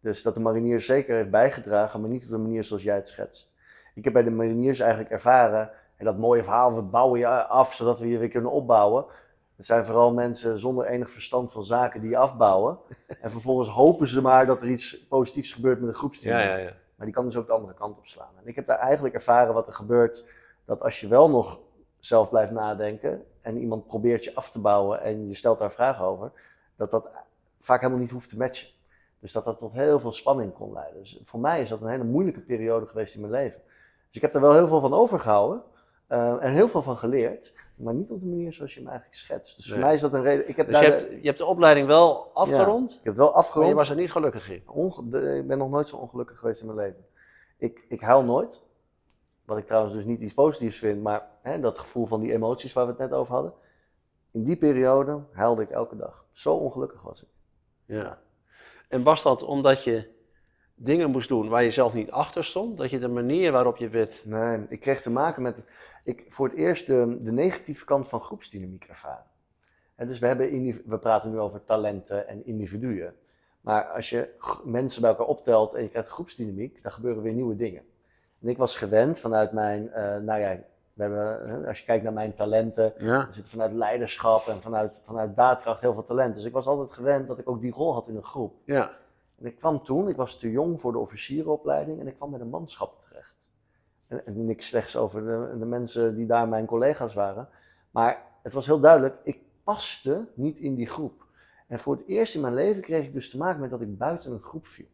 Dus 0.00 0.22
dat 0.22 0.34
de 0.34 0.40
marinier 0.40 0.80
zeker 0.80 1.14
heeft 1.14 1.30
bijgedragen, 1.30 2.00
maar 2.00 2.10
niet 2.10 2.24
op 2.24 2.30
de 2.30 2.38
manier 2.38 2.64
zoals 2.64 2.82
jij 2.82 2.94
het 2.94 3.08
schetst. 3.08 3.54
Ik 3.94 4.04
heb 4.04 4.12
bij 4.12 4.22
de 4.22 4.30
mariniers 4.30 4.80
eigenlijk 4.80 5.10
ervaren, 5.10 5.70
en 5.96 6.04
dat 6.04 6.18
mooie 6.18 6.42
verhaal, 6.42 6.74
we 6.74 6.82
bouwen 6.82 7.18
je 7.18 7.26
af 7.46 7.74
zodat 7.74 7.98
we 7.98 8.08
je 8.08 8.18
weer 8.18 8.28
kunnen 8.28 8.50
opbouwen. 8.50 9.04
Het 9.56 9.66
zijn 9.66 9.86
vooral 9.86 10.12
mensen 10.12 10.58
zonder 10.58 10.86
enig 10.86 11.10
verstand 11.10 11.52
van 11.52 11.62
zaken 11.62 12.00
die 12.00 12.10
je 12.10 12.16
afbouwen. 12.16 12.78
En 13.20 13.30
vervolgens 13.30 13.68
hopen 13.68 14.08
ze 14.08 14.20
maar 14.20 14.46
dat 14.46 14.62
er 14.62 14.68
iets 14.68 15.06
positiefs 15.06 15.52
gebeurt 15.52 15.80
met 15.80 15.88
een 15.88 15.94
groepsteam. 15.94 16.36
Ja, 16.36 16.42
ja, 16.42 16.56
ja. 16.56 16.72
Maar 16.94 17.06
die 17.06 17.14
kan 17.14 17.24
dus 17.24 17.36
ook 17.36 17.46
de 17.46 17.52
andere 17.52 17.74
kant 17.74 17.98
op 17.98 18.06
slaan. 18.06 18.32
En 18.42 18.46
ik 18.46 18.54
heb 18.54 18.66
daar 18.66 18.78
eigenlijk 18.78 19.14
ervaren 19.14 19.54
wat 19.54 19.66
er 19.66 19.72
gebeurt, 19.72 20.24
dat 20.64 20.82
als 20.82 21.00
je 21.00 21.08
wel 21.08 21.30
nog 21.30 21.60
zelf 21.98 22.28
blijft 22.30 22.52
nadenken 22.52 23.24
en 23.40 23.56
iemand 23.58 23.86
probeert 23.86 24.24
je 24.24 24.34
af 24.34 24.50
te 24.50 24.60
bouwen 24.60 25.00
en 25.00 25.28
je 25.28 25.34
stelt 25.34 25.58
daar 25.58 25.72
vragen 25.72 26.04
over, 26.04 26.32
dat 26.76 26.90
dat 26.90 27.18
vaak 27.58 27.80
helemaal 27.80 28.00
niet 28.00 28.10
hoeft 28.10 28.28
te 28.28 28.36
matchen. 28.36 28.68
Dus 29.20 29.32
dat 29.32 29.44
dat 29.44 29.58
tot 29.58 29.72
heel 29.72 30.00
veel 30.00 30.12
spanning 30.12 30.52
kon 30.52 30.72
leiden. 30.72 30.98
Dus 31.00 31.20
voor 31.22 31.40
mij 31.40 31.60
is 31.60 31.68
dat 31.68 31.80
een 31.80 31.88
hele 31.88 32.04
moeilijke 32.04 32.40
periode 32.40 32.86
geweest 32.86 33.14
in 33.14 33.20
mijn 33.20 33.32
leven. 33.32 33.60
Dus 34.06 34.16
ik 34.16 34.22
heb 34.22 34.34
er 34.34 34.40
wel 34.40 34.52
heel 34.54 34.68
veel 34.68 34.80
van 34.80 34.94
overgehouden 34.94 35.62
eh, 36.06 36.44
en 36.44 36.52
heel 36.52 36.68
veel 36.68 36.82
van 36.82 36.96
geleerd, 36.96 37.52
maar 37.74 37.94
niet 37.94 38.10
op 38.10 38.20
de 38.20 38.26
manier 38.26 38.52
zoals 38.52 38.74
je 38.74 38.80
me 38.82 38.88
eigenlijk 38.88 39.16
schetst. 39.18 39.56
Dus 39.56 39.70
voor 39.70 39.78
mij 39.78 39.94
is 39.94 40.00
dat 40.00 40.12
een 40.12 40.22
reden. 40.22 40.48
Ik 40.48 40.56
heb, 40.56 40.66
Dus 40.66 40.74
daar 40.74 40.84
je 40.84 40.90
de- 40.90 40.96
hebt, 40.96 41.10
je 41.20 41.26
hebt 41.26 41.38
de 41.38 41.44
opleiding 41.44 41.86
wel 41.86 42.30
afgerond, 42.34 42.90
ik 42.90 42.96
heb 42.96 43.04
het 43.06 43.16
wel 43.16 43.26
maar 43.26 43.34
afgerond. 43.36 43.68
je 43.68 43.74
was 43.74 43.90
er 43.90 43.96
niet 43.96 44.12
gelukkig 44.12 44.50
in. 44.50 44.62
Onge- 44.66 45.08
de- 45.08 45.36
ik 45.36 45.46
ben 45.46 45.58
nog 45.58 45.70
nooit 45.70 45.88
zo 45.88 45.96
ongelukkig 45.96 46.38
geweest 46.38 46.60
in 46.60 46.66
mijn 46.66 46.78
leven. 46.78 47.04
Ik, 47.58 47.84
ik 47.88 48.00
huil 48.00 48.22
nooit. 48.22 48.62
Wat 49.44 49.58
ik 49.58 49.66
trouwens 49.66 49.94
dus 49.94 50.04
niet 50.04 50.20
iets 50.20 50.34
positiefs 50.34 50.78
vind, 50.78 51.02
maar 51.02 51.28
hè, 51.40 51.60
dat 51.60 51.78
gevoel 51.78 52.06
van 52.06 52.20
die 52.20 52.32
emoties 52.32 52.72
waar 52.72 52.84
we 52.84 52.90
het 52.90 53.00
net 53.00 53.12
over 53.12 53.34
hadden. 53.34 53.52
In 54.30 54.44
die 54.44 54.56
periode 54.56 55.18
huilde 55.32 55.62
ik 55.62 55.70
elke 55.70 55.96
dag. 55.96 56.24
Zo 56.32 56.54
ongelukkig 56.54 57.02
was 57.02 57.22
ik. 57.22 57.28
Ja. 57.84 58.18
En 58.90 59.02
was 59.02 59.22
dat 59.22 59.42
omdat 59.42 59.84
je 59.84 60.08
dingen 60.74 61.10
moest 61.10 61.28
doen 61.28 61.48
waar 61.48 61.62
je 61.62 61.70
zelf 61.70 61.94
niet 61.94 62.10
achter 62.10 62.44
stond? 62.44 62.78
Dat 62.78 62.90
je 62.90 62.98
de 62.98 63.08
manier 63.08 63.52
waarop 63.52 63.76
je 63.76 63.88
werd. 63.88 64.22
Nee, 64.24 64.66
ik 64.68 64.80
kreeg 64.80 65.02
te 65.02 65.10
maken 65.10 65.42
met 65.42 65.64
ik, 66.04 66.24
voor 66.28 66.48
het 66.48 66.56
eerst 66.56 66.86
de, 66.86 67.32
negatieve 67.32 67.84
kant 67.84 68.08
van 68.08 68.20
groepsdynamiek 68.20 68.84
ervaren. 68.84 69.30
En 69.94 70.06
dus 70.06 70.18
we, 70.18 70.26
hebben 70.26 70.82
we 70.86 70.98
praten 70.98 71.30
nu 71.30 71.38
over 71.38 71.64
talenten 71.64 72.28
en 72.28 72.46
individuen. 72.46 73.14
Maar 73.60 73.84
als 73.84 74.10
je 74.10 74.28
mensen 74.64 75.00
bij 75.00 75.10
elkaar 75.10 75.26
optelt 75.26 75.74
en 75.74 75.82
je 75.82 75.88
krijgt 75.88 76.08
groepsdynamiek, 76.08 76.82
dan 76.82 76.92
gebeuren 76.92 77.22
weer 77.22 77.32
nieuwe 77.32 77.56
dingen. 77.56 77.82
En 78.40 78.48
ik 78.48 78.56
was 78.56 78.76
gewend 78.76 79.18
vanuit 79.18 79.52
mijn, 79.52 79.90
ja, 80.24 80.58
we 81.08 81.14
hebben, 81.16 81.48
hè, 81.50 81.68
als 81.68 81.78
je 81.78 81.84
kijkt 81.84 82.04
naar 82.04 82.12
mijn 82.12 82.32
talenten, 82.34 82.92
Ja. 82.98 83.26
er 83.26 83.32
zit 83.32 83.48
vanuit 83.48 83.72
leiderschap 83.72 84.46
en 84.48 84.62
vanuit, 84.62 85.00
vanuit 85.04 85.36
daadkracht 85.36 85.80
heel 85.80 85.94
veel 85.94 86.04
talent. 86.04 86.34
Dus 86.34 86.44
ik 86.44 86.52
was 86.52 86.66
altijd 86.66 86.90
gewend 86.90 87.28
dat 87.28 87.38
ik 87.38 87.48
ook 87.48 87.60
die 87.60 87.72
rol 87.72 87.92
had 87.92 88.08
in 88.08 88.16
een 88.16 88.24
groep. 88.24 88.54
Ja. 88.64 88.90
En 89.38 89.46
ik 89.46 89.56
kwam 89.58 89.82
toen, 89.82 90.08
ik 90.08 90.16
was 90.16 90.38
te 90.38 90.50
jong 90.50 90.80
voor 90.80 90.92
de 90.92 90.98
officierenopleiding 90.98 92.00
en 92.00 92.06
ik 92.06 92.16
kwam 92.16 92.30
met 92.30 92.40
een 92.40 92.48
manschap 92.48 93.00
terecht. 93.00 93.48
En, 94.06 94.26
en 94.26 94.44
niks 94.44 94.66
slechts 94.66 94.96
over 94.96 95.24
de, 95.24 95.58
de 95.58 95.64
mensen 95.66 96.14
die 96.14 96.26
daar 96.26 96.48
mijn 96.48 96.66
collega's 96.66 97.14
waren. 97.14 97.48
Maar 97.90 98.22
het 98.42 98.52
was 98.52 98.66
heel 98.66 98.80
duidelijk, 98.80 99.16
ik 99.22 99.38
paste 99.64 100.26
niet 100.34 100.58
in 100.58 100.74
die 100.74 100.86
groep. 100.86 101.26
En 101.66 101.78
voor 101.78 101.96
het 101.96 102.06
eerst 102.06 102.34
in 102.34 102.40
mijn 102.40 102.54
leven 102.54 102.82
kreeg 102.82 103.04
ik 103.04 103.12
dus 103.12 103.30
te 103.30 103.36
maken 103.38 103.60
met 103.60 103.70
dat 103.70 103.80
ik 103.80 103.98
buiten 103.98 104.32
een 104.32 104.42
groep 104.42 104.66
viel. 104.66 104.86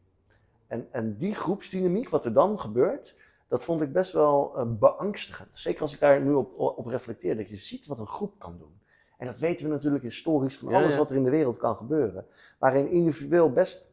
En, 0.67 0.89
en 0.91 1.17
die 1.17 1.35
groepsdynamiek, 1.35 2.09
wat 2.09 2.25
er 2.25 2.33
dan 2.33 2.61
gebeurt, 2.61 3.15
dat 3.49 3.65
vond 3.65 3.81
ik 3.81 3.93
best 3.93 4.13
wel 4.13 4.53
eh, 4.57 4.65
beangstigend. 4.67 5.59
Zeker 5.59 5.83
als 5.83 5.95
ik 5.95 6.01
daar 6.01 6.21
nu 6.21 6.33
op, 6.33 6.59
op 6.59 6.87
reflecteer, 6.87 7.37
dat 7.37 7.49
je 7.49 7.57
ziet 7.57 7.87
wat 7.87 7.99
een 7.99 8.07
groep 8.07 8.39
kan 8.39 8.59
doen. 8.59 8.81
En 9.19 9.27
dat 9.27 9.39
weten 9.39 9.67
we 9.67 9.73
natuurlijk 9.73 10.03
historisch 10.03 10.59
van 10.59 10.69
Ja, 10.69 10.79
alles 10.79 10.93
ja. 10.93 10.99
wat 10.99 11.11
er 11.11 11.17
in 11.17 11.25
de 11.25 11.31
wereld 11.31 11.57
kan 11.57 11.77
gebeuren. 11.77 12.27
Waarin 12.59 12.89
individueel 12.89 13.53
best 13.53 13.91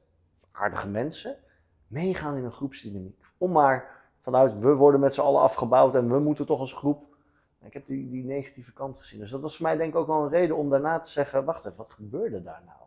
aardige 0.51 0.87
mensen 0.87 1.37
meegaan 1.87 2.35
in 2.35 2.43
een 2.43 2.51
groepsdynamiek. 2.51 3.19
Om 3.37 3.51
maar 3.51 4.01
vanuit 4.21 4.59
we 4.59 4.75
worden 4.75 4.99
met 4.99 5.13
z'n 5.13 5.21
allen 5.21 5.41
afgebouwd 5.41 5.95
en 5.95 6.09
we 6.09 6.19
moeten 6.19 6.45
toch 6.45 6.59
als 6.59 6.73
groep. 6.73 7.03
Ik 7.61 7.73
heb 7.73 7.87
die, 7.87 8.09
die 8.09 8.23
negatieve 8.23 8.73
kant 8.73 8.97
gezien. 8.97 9.19
Dus 9.19 9.29
dat 9.29 9.41
was 9.41 9.57
voor 9.57 9.65
mij 9.65 9.77
denk 9.77 9.93
ik 9.93 9.99
ook 9.99 10.07
wel 10.07 10.23
een 10.23 10.29
reden 10.29 10.57
om 10.57 10.69
daarna 10.69 10.99
te 10.99 11.09
zeggen, 11.09 11.45
wacht 11.45 11.65
even, 11.65 11.77
wat 11.77 11.91
gebeurde 11.91 12.43
daar 12.43 12.61
nou? 12.65 12.77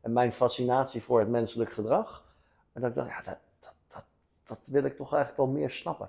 En 0.00 0.12
mijn 0.12 0.32
fascinatie 0.32 1.02
voor 1.02 1.18
het 1.18 1.28
menselijk 1.28 1.72
gedrag. 1.72 2.24
En 2.72 2.80
dat 2.80 2.90
ik 2.90 2.96
dacht, 2.96 3.08
ja, 3.08 3.22
dat, 3.22 3.38
dat, 4.46 4.56
dat, 4.56 4.58
dat 4.64 4.74
wil 4.74 4.84
ik 4.84 4.96
toch 4.96 5.14
eigenlijk 5.14 5.42
wel 5.50 5.58
meer 5.60 5.70
snappen. 5.70 6.08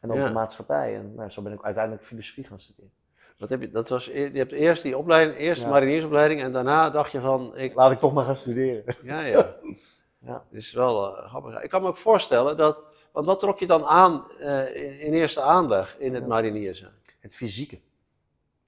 En 0.00 0.10
ook 0.10 0.16
Ja. 0.16 0.26
de 0.26 0.32
maatschappij. 0.32 0.94
En 0.94 1.14
nou, 1.14 1.30
zo 1.30 1.42
ben 1.42 1.52
ik 1.52 1.62
uiteindelijk 1.64 2.04
filosofie 2.04 2.44
gaan 2.44 2.60
studeren. 2.60 2.90
Wat 3.38 3.48
heb 3.48 3.60
je, 3.60 3.70
dat 3.70 3.88
was, 3.88 4.08
e- 4.08 4.30
je 4.32 4.38
hebt 4.38 4.52
eerst 4.52 4.82
die 4.82 4.98
opleiding, 4.98 5.38
eerst 5.38 5.62
Ja. 5.62 5.68
mariniersopleiding 5.68 6.40
en 6.42 6.52
daarna 6.52 6.90
dacht 6.90 7.12
je 7.12 7.20
van, 7.20 7.56
ik, 7.56 7.74
Laat 7.74 7.92
ik 7.92 7.98
toch 7.98 8.12
maar 8.12 8.24
gaan 8.24 8.36
studeren. 8.36 8.96
ja 9.02 9.20
ja, 9.20 9.54
Ja. 10.18 10.32
het 10.50 10.58
is 10.58 10.72
wel 10.72 11.16
eh, 11.16 11.28
grappig. 11.28 11.62
Ik 11.62 11.70
kan 11.70 11.82
me 11.82 11.88
ook 11.88 11.96
voorstellen 11.96 12.56
dat, 12.56 12.84
want 13.12 13.26
wat 13.26 13.38
trok 13.40 13.58
je 13.58 13.66
dan 13.66 13.84
aan 13.84 14.30
eh, 14.38 14.74
in, 14.74 15.00
in 15.00 15.12
eerste 15.12 15.40
aanleg 15.40 15.96
in 15.98 16.14
het 16.14 16.22
Ja. 16.22 16.28
marinier 16.28 16.74
zijn? 16.74 16.92
het 17.20 17.34
fysieke. 17.34 17.78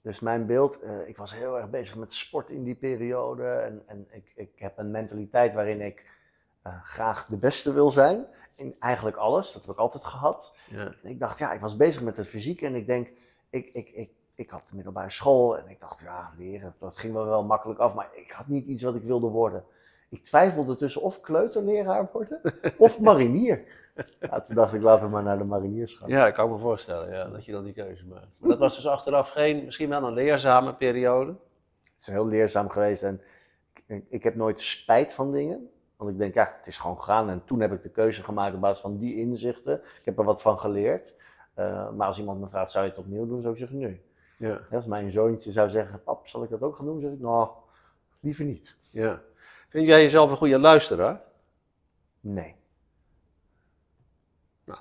Dus 0.03 0.21
mijn 0.21 0.47
beeld, 0.47 0.81
eh, 0.81 1.09
ik 1.09 1.17
was 1.17 1.35
heel 1.35 1.57
erg 1.57 1.71
bezig 1.71 1.97
met 1.97 2.13
sport 2.13 2.51
in 2.51 2.65
die 2.65 2.75
periode. 2.75 3.45
En, 3.49 3.83
en 3.87 4.07
ik, 4.11 4.33
ik 4.35 4.51
heb 4.57 4.79
een 4.79 4.91
mentaliteit 4.91 5.55
waarin 5.55 5.81
ik 5.81 6.05
eh, 6.67 6.83
graag 6.83 7.27
de 7.27 7.37
beste 7.37 7.73
wil 7.73 7.91
zijn. 7.91 8.27
In 8.55 8.77
eigenlijk 8.79 9.17
alles, 9.17 9.53
dat 9.53 9.63
heb 9.63 9.71
ik 9.71 9.79
altijd 9.81 10.05
gehad. 10.05 10.57
Ja. 10.71 10.93
En 11.03 11.11
ik 11.11 11.21
dacht, 11.21 11.39
ja, 11.39 11.53
ik 11.53 11.61
was 11.61 11.77
bezig 11.77 12.03
met 12.03 12.17
het 12.17 12.27
fysieke. 12.27 12.67
En 12.67 12.75
ik 12.75 12.87
denk, 12.87 13.09
ik, 13.51 13.71
ik, 13.73 13.89
ik, 13.89 14.11
ik 14.35 14.51
had 14.51 14.69
de 14.69 14.75
middelbare 14.75 15.11
school. 15.11 15.59
En 15.59 15.69
ik 15.69 15.81
dacht, 15.81 16.01
ja, 16.01 16.33
leren, 16.39 16.75
dat 16.79 16.97
ging 16.97 17.13
wel 17.13 17.25
wel 17.25 17.45
makkelijk 17.45 17.79
af. 17.79 17.95
Maar 17.95 18.09
ik 18.13 18.31
had 18.31 18.47
niet 18.47 18.67
iets 18.67 18.83
wat 18.83 18.95
ik 18.95 19.03
wilde 19.03 19.27
worden. 19.27 19.65
Ik 20.09 20.25
twijfelde 20.25 20.77
tussen 20.77 21.03
of 21.03 21.21
kleuterleraar 21.21 22.09
worden 22.13 22.41
of 22.79 23.01
marinier. 23.01 23.65
Ja, 24.21 24.41
toen 24.41 24.55
dacht 24.55 24.75
ik, 24.75 24.83
laten 24.83 25.05
we 25.05 25.13
maar 25.13 25.23
naar 25.23 25.39
de 25.39 25.45
mariniers 25.45 25.95
gaan. 25.95 26.09
ja, 26.09 26.27
ik 26.27 26.35
kan 26.35 26.51
me 26.51 26.59
voorstellen 26.59 27.11
ja, 27.11 27.25
dat 27.25 27.45
je 27.45 27.53
dan 27.53 27.65
die 27.65 27.73
keuze 27.73 28.07
maakt. 28.07 28.27
Maar 28.39 28.51
dat 28.51 28.59
was 28.59 28.75
dus 28.75 28.87
achteraf 28.87 29.29
geen, 29.29 29.65
misschien 29.65 29.89
wel 29.89 30.03
een 30.03 30.13
leerzame 30.13 30.75
periode. 30.75 31.31
Het 31.83 32.01
is 32.01 32.07
heel 32.07 32.27
leerzaam 32.27 32.69
geweest 32.69 33.03
en 33.03 33.21
ik, 33.87 34.05
ik 34.09 34.23
heb 34.23 34.35
nooit 34.35 34.61
spijt 34.61 35.15
van 35.15 35.33
dingen. 35.33 35.71
Want 35.97 36.11
ik 36.11 36.19
denk, 36.19 36.35
ja, 36.35 36.55
het 36.59 36.67
is 36.67 36.79
gewoon 36.79 36.99
gegaan. 36.99 37.31
En 37.31 37.45
toen 37.45 37.61
heb 37.61 37.73
ik 37.73 37.83
de 37.83 37.91
keuze 37.91 38.23
gemaakt 38.23 38.55
op 38.55 38.61
basis 38.61 38.81
van 38.83 38.99
die 38.99 39.17
inzichten. 39.17 39.75
Ik 39.83 40.05
heb 40.05 40.19
er 40.19 40.25
wat 40.25 40.43
van 40.43 40.59
geleerd. 40.59 41.15
Eh, 41.55 41.91
maar 41.93 42.07
als 42.07 42.19
iemand 42.19 42.41
me 42.41 42.49
vraagt, 42.49 42.71
zou 42.71 42.85
je 42.85 42.91
het 42.91 42.99
opnieuw 43.01 43.27
doen? 43.27 43.41
Zou 43.41 43.53
ik 43.53 43.59
zeggen, 43.59 43.79
nee. 43.79 44.05
Ja, 44.39 44.61
Ja, 44.71 44.77
Als 44.77 44.87
mijn 44.87 45.11
zoontje 45.11 45.51
zou 45.51 45.69
zeggen, 45.69 46.03
pap, 46.03 46.27
zal 46.27 46.43
ik 46.43 46.51
dat 46.51 46.63
ook 46.63 46.77
gaan 46.77 46.85
doen? 46.87 47.01
zeg 47.01 47.11
ik, 47.13 47.21
nou, 47.21 47.51
liever 48.21 48.45
niet. 48.45 48.77
ja. 48.91 49.23
Vind 49.69 49.87
jij 49.87 50.03
jezelf 50.03 50.31
een 50.31 50.37
goede 50.37 50.59
luisteraar? 50.59 51.21
Nee. 52.21 52.55
Nou, 54.65 54.81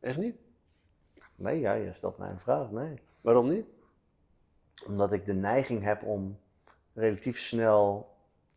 echt 0.00 0.16
niet? 0.16 0.36
Nee, 1.34 1.60
ja, 1.60 1.72
je 1.72 1.94
stelt 1.94 2.18
mij 2.18 2.30
een 2.30 2.40
vraag, 2.40 2.70
nee. 2.70 3.00
Waarom 3.20 3.48
niet? 3.48 3.66
Omdat 4.86 5.12
ik 5.12 5.24
de 5.26 5.32
neiging 5.32 5.82
heb 5.82 6.02
om 6.02 6.38
relatief 6.94 7.38
snel 7.38 8.11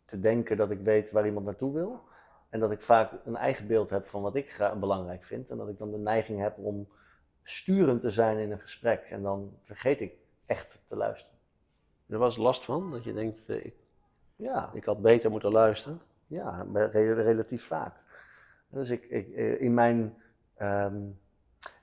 te 0.05 0.19
denken 0.19 0.57
dat 0.57 0.71
ik 0.71 0.79
weet 0.79 1.11
waar 1.11 1.25
iemand 1.25 1.45
naartoe 1.45 1.73
wil. 1.73 2.03
En 2.49 2.59
dat 2.59 2.71
ik 2.71 2.81
vaak 2.81 3.11
een 3.25 3.35
eigen 3.35 3.67
beeld 3.67 3.89
heb 3.89 4.05
van 4.05 4.21
wat 4.21 4.35
ik 4.35 4.71
belangrijk 4.79 5.23
vind. 5.23 5.49
En 5.49 5.57
dat 5.57 5.69
ik 5.69 5.77
dan 5.77 5.91
de 5.91 5.97
neiging 5.97 6.39
heb 6.41 6.57
om 6.57 6.87
sturend 7.43 8.01
te 8.01 8.09
zijn 8.09 8.37
in 8.37 8.51
een 8.51 8.59
gesprek. 8.59 9.01
En 9.09 9.21
dan 9.21 9.57
vergeet 9.61 10.01
ik 10.01 10.13
echt 10.45 10.83
te 10.87 10.95
luisteren. 10.95 11.39
Er 12.07 12.17
was 12.17 12.37
last 12.37 12.65
van, 12.65 12.91
dat 12.91 13.03
je 13.03 13.13
denkt, 13.13 13.45
eh, 13.45 13.65
ik, 13.65 13.75
Ja, 14.35 14.69
Ik 14.73 14.85
had 14.85 15.01
beter 15.01 15.31
moeten 15.31 15.51
luisteren. 15.51 16.01
ja 16.27 16.65
relatief 16.91 17.65
vaak. 17.65 17.95
Dus 18.69 18.89
ik, 18.89 19.03
ik, 19.03 19.33
eh, 19.33 19.61
in 19.61 19.73
mijn. 19.73 20.15
ehm, 20.55 21.01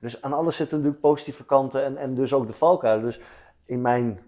dus 0.01 0.23
aan 0.23 0.33
alles 0.33 0.57
zitten 0.57 0.77
natuurlijk 0.77 1.03
positieve 1.03 1.45
kanten 1.45 1.85
en, 1.85 1.97
en 1.97 2.15
dus 2.15 2.33
ook 2.33 2.47
de 2.47 2.53
valkuilen. 2.53 3.05
Dus 3.05 3.21
in 3.65 3.81
mijn 3.81 4.21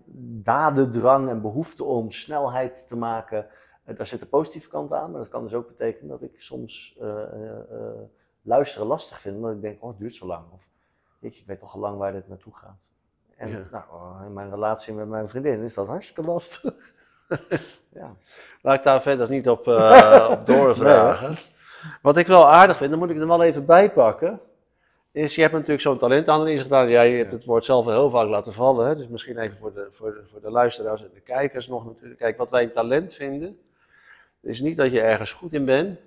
dadendrang 0.43 1.29
en 1.29 1.41
behoefte 1.41 1.85
om 1.85 2.11
snelheid 2.11 2.89
te 2.89 2.97
maken, 2.97 3.47
eh, 3.85 3.97
daar 3.97 4.07
zitten 4.07 4.29
positieve 4.29 4.69
kanten 4.69 4.99
aan. 4.99 5.11
Maar 5.11 5.21
dat 5.21 5.29
kan 5.31 5.43
dus 5.43 5.55
ook 5.55 5.67
betekenen 5.67 6.09
dat 6.09 6.23
ik 6.23 6.35
soms 6.39 6.97
eh, 7.01 7.23
eh, 7.23 7.59
luisteren 8.43 8.87
lastig 8.87 9.21
vind. 9.21 9.37
Omdat 9.37 9.53
ik 9.53 9.61
denk, 9.61 9.83
oh, 9.83 9.89
het 9.89 9.99
duurt 9.99 10.15
zo 10.15 10.27
lang. 10.27 10.45
Of 10.53 10.63
weet 11.19 11.35
je, 11.35 11.41
ik 11.41 11.47
weet 11.47 11.61
toch 11.61 11.75
al 11.75 11.81
lang 11.81 11.99
waar 11.99 12.13
dit 12.13 12.29
naartoe 12.29 12.55
gaat. 12.57 12.89
En 13.37 13.49
Ja. 13.49 13.67
nou, 13.71 13.85
oh, 13.93 14.21
in 14.27 14.33
mijn 14.33 14.51
relatie 14.51 14.95
met 14.95 15.09
mijn 15.09 15.29
vriendin 15.29 15.63
is 15.63 15.75
dat 15.75 15.87
hartstikke 15.87 16.23
lastig. 16.31 16.75
ja. 18.01 18.17
Laat 18.63 18.75
ik 18.79 18.83
daar 18.83 19.03
verder 19.03 19.31
niet 19.31 19.49
op, 19.49 19.69
eh, 19.69 20.29
op 20.39 20.47
doorvragen. 20.47 21.37
Wat 22.03 22.17
ik 22.17 22.27
wel 22.27 22.49
aardig 22.51 22.77
vind, 22.77 22.91
dan 22.91 22.99
moet 22.99 23.11
ik 23.11 23.21
er 23.21 23.27
wel 23.27 23.43
even 23.43 23.65
bij 23.65 23.91
pakken. 23.93 24.41
Is, 25.13 25.35
je 25.35 25.41
hebt 25.41 25.53
natuurlijk 25.53 25.81
zo'n 25.81 25.99
talentanalyse 25.99 26.63
gedaan. 26.63 26.89
Jij 26.89 27.13
hebt 27.13 27.31
Ja. 27.31 27.37
het 27.37 27.45
woord 27.45 27.65
zelf 27.65 27.87
heel 27.87 28.11
vaak 28.11 28.29
laten 28.29 28.53
vallen. 28.53 28.87
Hè? 28.87 28.97
Dus 28.97 29.09
misschien 29.09 29.39
even 29.39 29.57
voor 29.59 29.73
de, 29.75 29.89
voor, 29.93 30.13
de, 30.15 30.23
voor 30.31 30.41
de 30.41 30.51
luisteraars 30.51 31.03
en 31.03 31.11
de 31.15 31.21
kijkers 31.21 31.67
nog 31.69 31.85
natuurlijk. 31.87 32.19
Kijk, 32.19 32.37
wat 32.39 32.51
wij 32.51 32.63
een 32.63 32.73
talent 32.73 33.15
vinden, 33.15 33.59
is 34.45 34.61
niet 34.61 34.77
dat 34.77 34.93
je 34.93 35.01
ergens 35.01 35.33
goed 35.33 35.53
in 35.53 35.65
bent. 35.65 35.99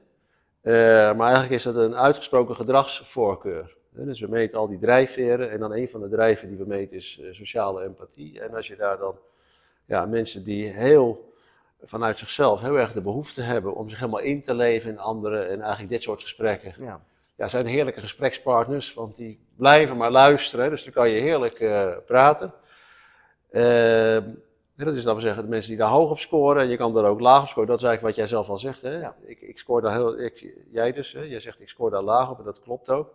eh, 0.62 0.74
maar 1.16 1.26
eigenlijk 1.28 1.52
is 1.52 1.64
dat 1.64 1.76
een 1.76 1.96
uitgesproken 1.96 2.56
gedragsvoorkeur. 2.56 3.76
Dus 3.90 4.20
we 4.20 4.28
meten 4.28 4.60
al 4.60 4.68
die 4.68 4.80
drijfveren. 4.80 5.52
En 5.52 5.60
dan 5.60 5.74
een 5.74 5.90
van 5.90 6.02
de 6.02 6.10
drijven 6.10 6.48
die 6.48 6.58
we 6.58 6.66
meten 6.68 6.98
is 6.98 7.20
eh, 7.22 7.34
sociale 7.34 7.84
empathie. 7.84 8.42
En 8.42 8.56
als 8.56 8.68
je 8.68 8.76
daar 8.76 8.98
dan 8.98 9.16
ja, 9.86 10.06
mensen 10.06 10.44
die 10.44 10.70
heel 10.70 11.34
vanuit 11.84 12.18
zichzelf 12.18 12.62
heel 12.62 12.76
erg 12.76 12.94
de 12.94 13.02
behoefte 13.02 13.42
hebben 13.42 13.76
om 13.76 13.90
zich 13.90 14.00
helemaal 14.00 14.20
in 14.22 14.42
te 14.42 14.54
leven 14.54 14.90
in 14.90 15.00
anderen 15.00 15.50
en 15.50 15.62
eigenlijk 15.62 15.90
dit 15.90 16.02
soort 16.02 16.22
gesprekken. 16.22 16.74
Ja. 16.78 17.02
Ja, 17.36 17.48
zijn 17.48 17.66
heerlijke 17.66 18.00
gesprekspartners, 18.00 18.94
want 18.94 19.16
die 19.16 19.40
blijven 19.56 19.98
maar 19.98 20.12
luisteren, 20.12 20.70
dus 20.70 20.84
dan 20.84 20.94
kan 20.94 21.10
je 21.10 21.22
heerlijk 21.22 21.60
eh, 21.60 21.92
praten. 22.06 22.54
Ja, 23.52 24.22
dat 24.86 24.95
is 24.95 25.03
dan 25.03 25.15
we 25.15 25.21
zeggen, 25.21 25.43
de 25.43 25.49
mensen 25.49 25.69
die 25.69 25.80
daar 25.80 25.89
hoog 25.89 26.11
op 26.11 26.19
scoren 26.19 26.61
en 26.61 26.69
je 26.69 26.78
kan 26.78 26.93
daar 26.93 27.05
ook 27.05 27.19
laag 27.19 27.41
op 27.41 27.47
scoren. 27.47 27.69
Dat 27.69 27.78
is 27.80 27.86
eigenlijk 27.86 28.15
wat 28.15 28.25
jij 28.25 28.36
zelf 28.38 28.49
al 28.49 28.59
zegt. 28.59 28.82
Hè? 28.82 28.99
Ja. 28.99 29.15
Ik, 29.25 29.41
ik 29.41 29.59
scoor 29.59 29.82
daar 29.82 29.93
heel, 29.93 30.19
ik, 30.19 30.53
jij 30.71 30.91
dus, 30.91 31.11
hè? 31.11 31.21
jij 31.21 31.39
zegt 31.39 31.61
ik 31.61 31.69
scoor 31.69 31.89
daar 31.89 32.01
laag 32.01 32.30
op 32.30 32.38
en 32.39 32.45
dat 32.45 32.59
klopt 32.59 32.89
ook. 32.89 33.13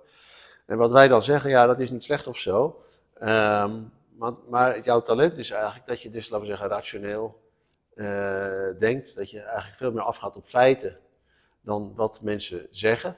En 0.67 0.77
wat 0.77 0.93
wij 0.93 1.09
dan 1.09 1.23
zeggen, 1.23 1.51
ja, 1.51 1.67
dat 1.67 1.81
is 1.81 1.91
niet 1.91 2.03
slecht 2.03 2.27
of 2.27 2.37
zo. 2.37 2.83
Ehm, 3.15 3.81
maar, 4.17 4.33
maar 4.49 4.81
jouw 4.81 5.03
talent 5.03 5.39
is 5.39 5.51
eigenlijk 5.51 5.87
dat 5.87 6.03
je 6.03 6.11
dus, 6.11 6.29
laten 6.29 6.41
we 6.47 6.53
zeggen, 6.53 6.69
rationeel 6.69 7.41
eh, 7.95 8.79
denkt. 8.79 9.17
Dat 9.17 9.31
je 9.31 9.41
eigenlijk 9.41 9.77
veel 9.77 9.93
meer 9.93 10.03
afgaat 10.03 10.37
op 10.37 10.47
feiten 10.47 10.99
dan 11.61 11.93
wat 11.95 12.21
mensen 12.23 12.67
zeggen. 12.71 13.17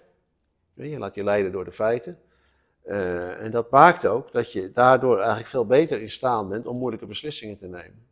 Je 0.75 0.99
laat 0.99 1.15
je 1.15 1.25
leiden 1.25 1.53
door 1.53 1.65
de 1.65 1.73
feiten. 1.73 2.19
Eh, 2.83 3.41
en 3.41 3.51
dat 3.51 3.71
maakt 3.71 4.07
ook 4.07 4.33
dat 4.33 4.53
je 4.53 4.73
daardoor 4.73 5.19
eigenlijk 5.19 5.49
veel 5.49 5.67
beter 5.67 6.01
in 6.01 6.11
staat 6.11 6.49
bent 6.49 6.67
om 6.67 6.77
moeilijke 6.77 7.07
beslissingen 7.07 7.59
te 7.59 7.67
nemen. 7.67 8.07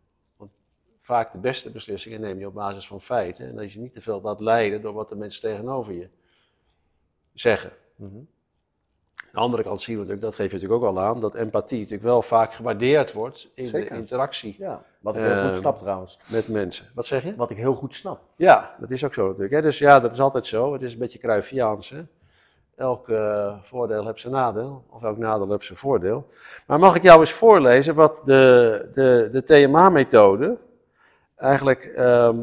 Vaak 1.05 1.33
de 1.33 1.39
beste 1.39 1.71
beslissingen 1.71 2.21
neem 2.21 2.39
je 2.39 2.47
op 2.47 2.55
basis 2.55 2.87
van 2.87 3.01
feiten. 3.01 3.47
En 3.49 3.57
dat 3.57 3.73
je 3.73 3.79
niet 3.79 3.95
te 3.95 4.01
veel 4.01 4.21
laat 4.21 4.41
leiden 4.41 4.83
door 4.83 4.93
wat 4.93 5.09
de 5.09 5.17
mensen 5.17 5.41
tegenover 5.41 5.93
je 5.93 6.09
zeggen. 7.35 7.71
Mhm. 7.97 8.11
Aan 9.17 9.29
de 9.33 9.39
andere 9.39 9.63
kant 9.63 9.83
zien 9.83 9.95
we 9.95 10.01
natuurlijk, 10.01 10.27
dat 10.27 10.35
geef 10.35 10.47
je 10.51 10.53
natuurlijk 10.57 10.83
ook 10.83 10.89
al 10.97 11.01
aan, 11.03 11.21
dat 11.21 11.35
empathie 11.35 11.79
natuurlijk 11.79 12.03
wel 12.05 12.23
vaak 12.23 12.55
gewaardeerd 12.55 13.13
wordt 13.13 13.49
in 13.55 13.67
Zeker. 13.67 13.91
de 13.91 13.97
interactie 13.97 14.55
ja. 14.59 14.85
Wat 15.01 15.17
ik 15.17 15.23
heel 15.23 15.41
goed 15.41 15.51
Ehm, 15.51 15.57
snap 15.57 15.79
trouwens. 15.79 16.19
met 16.31 16.49
mensen. 16.49 16.87
Wat 16.95 17.07
zeg 17.07 17.23
je? 17.23 17.35
Wat 17.37 17.51
ik 17.51 17.57
heel 17.57 17.75
goed 17.75 17.95
snap. 17.95 18.21
Ja, 18.37 18.75
dat 18.81 18.91
is 18.91 19.05
ook 19.05 19.15
zo 19.15 19.25
natuurlijk. 19.27 19.53
Hè? 19.55 19.63
Dus 19.63 19.79
ja, 19.79 20.01
dat 20.01 20.13
is 20.13 20.21
altijd 20.21 20.47
zo. 20.47 20.73
Het 20.73 20.83
is 20.83 20.93
een 20.93 20.99
beetje 20.99 21.19
Cruyffiaans. 21.19 21.89
Hè? 21.89 22.03
Elk 22.77 23.09
eh, 23.09 23.55
voordeel 23.63 24.07
heeft 24.07 24.21
zijn 24.21 24.33
nadeel, 24.33 24.85
of 24.91 25.03
elk 25.03 25.17
nadeel 25.19 25.51
heeft 25.51 25.65
zijn 25.67 25.79
voordeel. 25.79 26.29
Maar 26.67 26.79
mag 26.79 26.95
ik 26.95 27.03
jou 27.03 27.21
eens 27.21 27.33
voorlezen 27.33 27.95
wat 27.95 28.21
de, 28.25 28.91
de, 28.95 29.29
de 29.33 29.43
TMA-methode, 29.45 30.59
eigenlijk 31.43 31.85
ehm, 31.85 32.37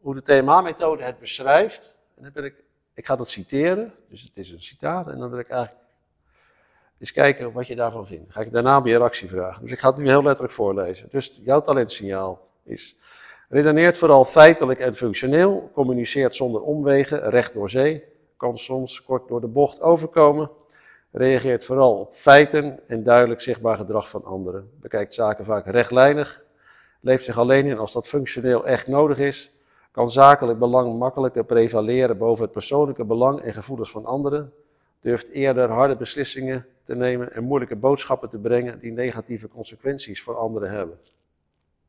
hoe 0.00 0.14
de 0.14 0.22
TMA-methode 0.22 1.02
het 1.02 1.18
beschrijft. 1.18 1.94
En 2.16 2.22
dan 2.22 2.32
wil 2.32 2.44
ik, 2.44 2.54
ik 2.94 3.06
ga 3.06 3.16
dat 3.16 3.28
citeren, 3.28 3.92
dus 4.08 4.22
het 4.22 4.32
is 4.34 4.50
een 4.50 4.62
citaat, 4.62 5.08
en 5.08 5.18
dan 5.18 5.30
wil 5.30 5.38
ik 5.38 5.48
eigenlijk 5.48 5.82
eens 6.98 7.12
kijken 7.12 7.52
wat 7.52 7.66
je 7.66 7.76
daarvan 7.76 8.06
vindt. 8.06 8.32
Ga 8.32 8.40
ik 8.40 8.52
daarna 8.52 8.78
op 8.78 8.86
je 8.86 8.98
reactie 8.98 9.28
vragen. 9.28 9.62
Dus 9.62 9.72
ik 9.72 9.78
ga 9.78 9.88
het 9.88 9.96
nu 9.96 10.08
heel 10.08 10.22
letterlijk 10.22 10.54
voorlezen. 10.54 11.08
Dus 11.10 11.40
jouw 11.42 11.62
talentsignaal 11.62 12.48
is... 12.62 12.96
Redeneert 13.48 13.98
vooral 13.98 14.24
feitelijk 14.24 14.80
en 14.80 14.94
functioneel, 14.94 15.70
communiceert 15.74 16.36
zonder 16.36 16.60
omwegen, 16.60 17.30
recht 17.30 17.52
door 17.52 17.70
zee, 17.70 18.04
kan 18.36 18.58
soms 18.58 19.02
kort 19.02 19.28
door 19.28 19.40
de 19.40 19.46
bocht 19.46 19.80
overkomen, 19.80 20.50
reageert 21.10 21.64
vooral 21.64 21.98
op 21.98 22.14
feiten 22.14 22.80
en 22.86 23.02
duidelijk 23.02 23.40
zichtbaar 23.40 23.76
gedrag 23.76 24.08
van 24.08 24.24
anderen, 24.24 24.70
bekijkt 24.80 25.14
zaken 25.14 25.44
vaak 25.44 25.66
rechtlijnig, 25.66 26.43
leeft 27.04 27.24
zich 27.24 27.38
alleen 27.38 27.66
in 27.66 27.78
als 27.78 27.92
dat 27.92 28.08
functioneel 28.08 28.66
echt 28.66 28.86
nodig 28.86 29.18
is, 29.18 29.52
kan 29.90 30.10
zakelijk 30.10 30.58
belang 30.58 30.98
makkelijker 30.98 31.44
prevaleren 31.44 32.18
boven 32.18 32.44
het 32.44 32.52
persoonlijke 32.52 33.04
belang 33.04 33.40
en 33.40 33.52
gevoelens 33.54 33.90
van 33.90 34.04
anderen, 34.04 34.52
durft 35.00 35.28
eerder 35.28 35.70
harde 35.70 35.96
beslissingen 35.96 36.66
te 36.82 36.94
nemen 36.94 37.32
en 37.32 37.44
moeilijke 37.44 37.76
boodschappen 37.76 38.28
te 38.28 38.38
brengen 38.38 38.78
die 38.78 38.92
negatieve 38.92 39.48
consequenties 39.48 40.22
voor 40.22 40.36
anderen 40.36 40.70
hebben. 40.70 40.98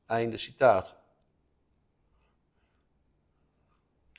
Einde 0.05 0.37
citaat. 0.37 0.95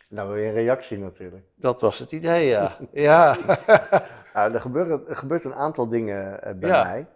Nou, 0.09 0.39
je 0.39 0.47
een 0.47 0.53
reactie 0.53 0.99
natuurlijk. 0.99 1.45
Dat 1.55 1.81
was 1.81 1.99
het 1.99 2.13
idee, 2.13 2.47
ja. 2.47 2.77
ja. 2.93 3.39
Nou, 4.35 4.53
er, 4.55 4.61
gebeuren, 4.61 5.09
er 5.09 5.17
gebeurt 5.17 5.45
een 5.45 5.55
aantal 5.55 5.89
dingen 5.89 6.43
eh, 6.43 6.55
bij 6.55 6.69
Ja. 6.69 6.83
mij. 6.83 7.07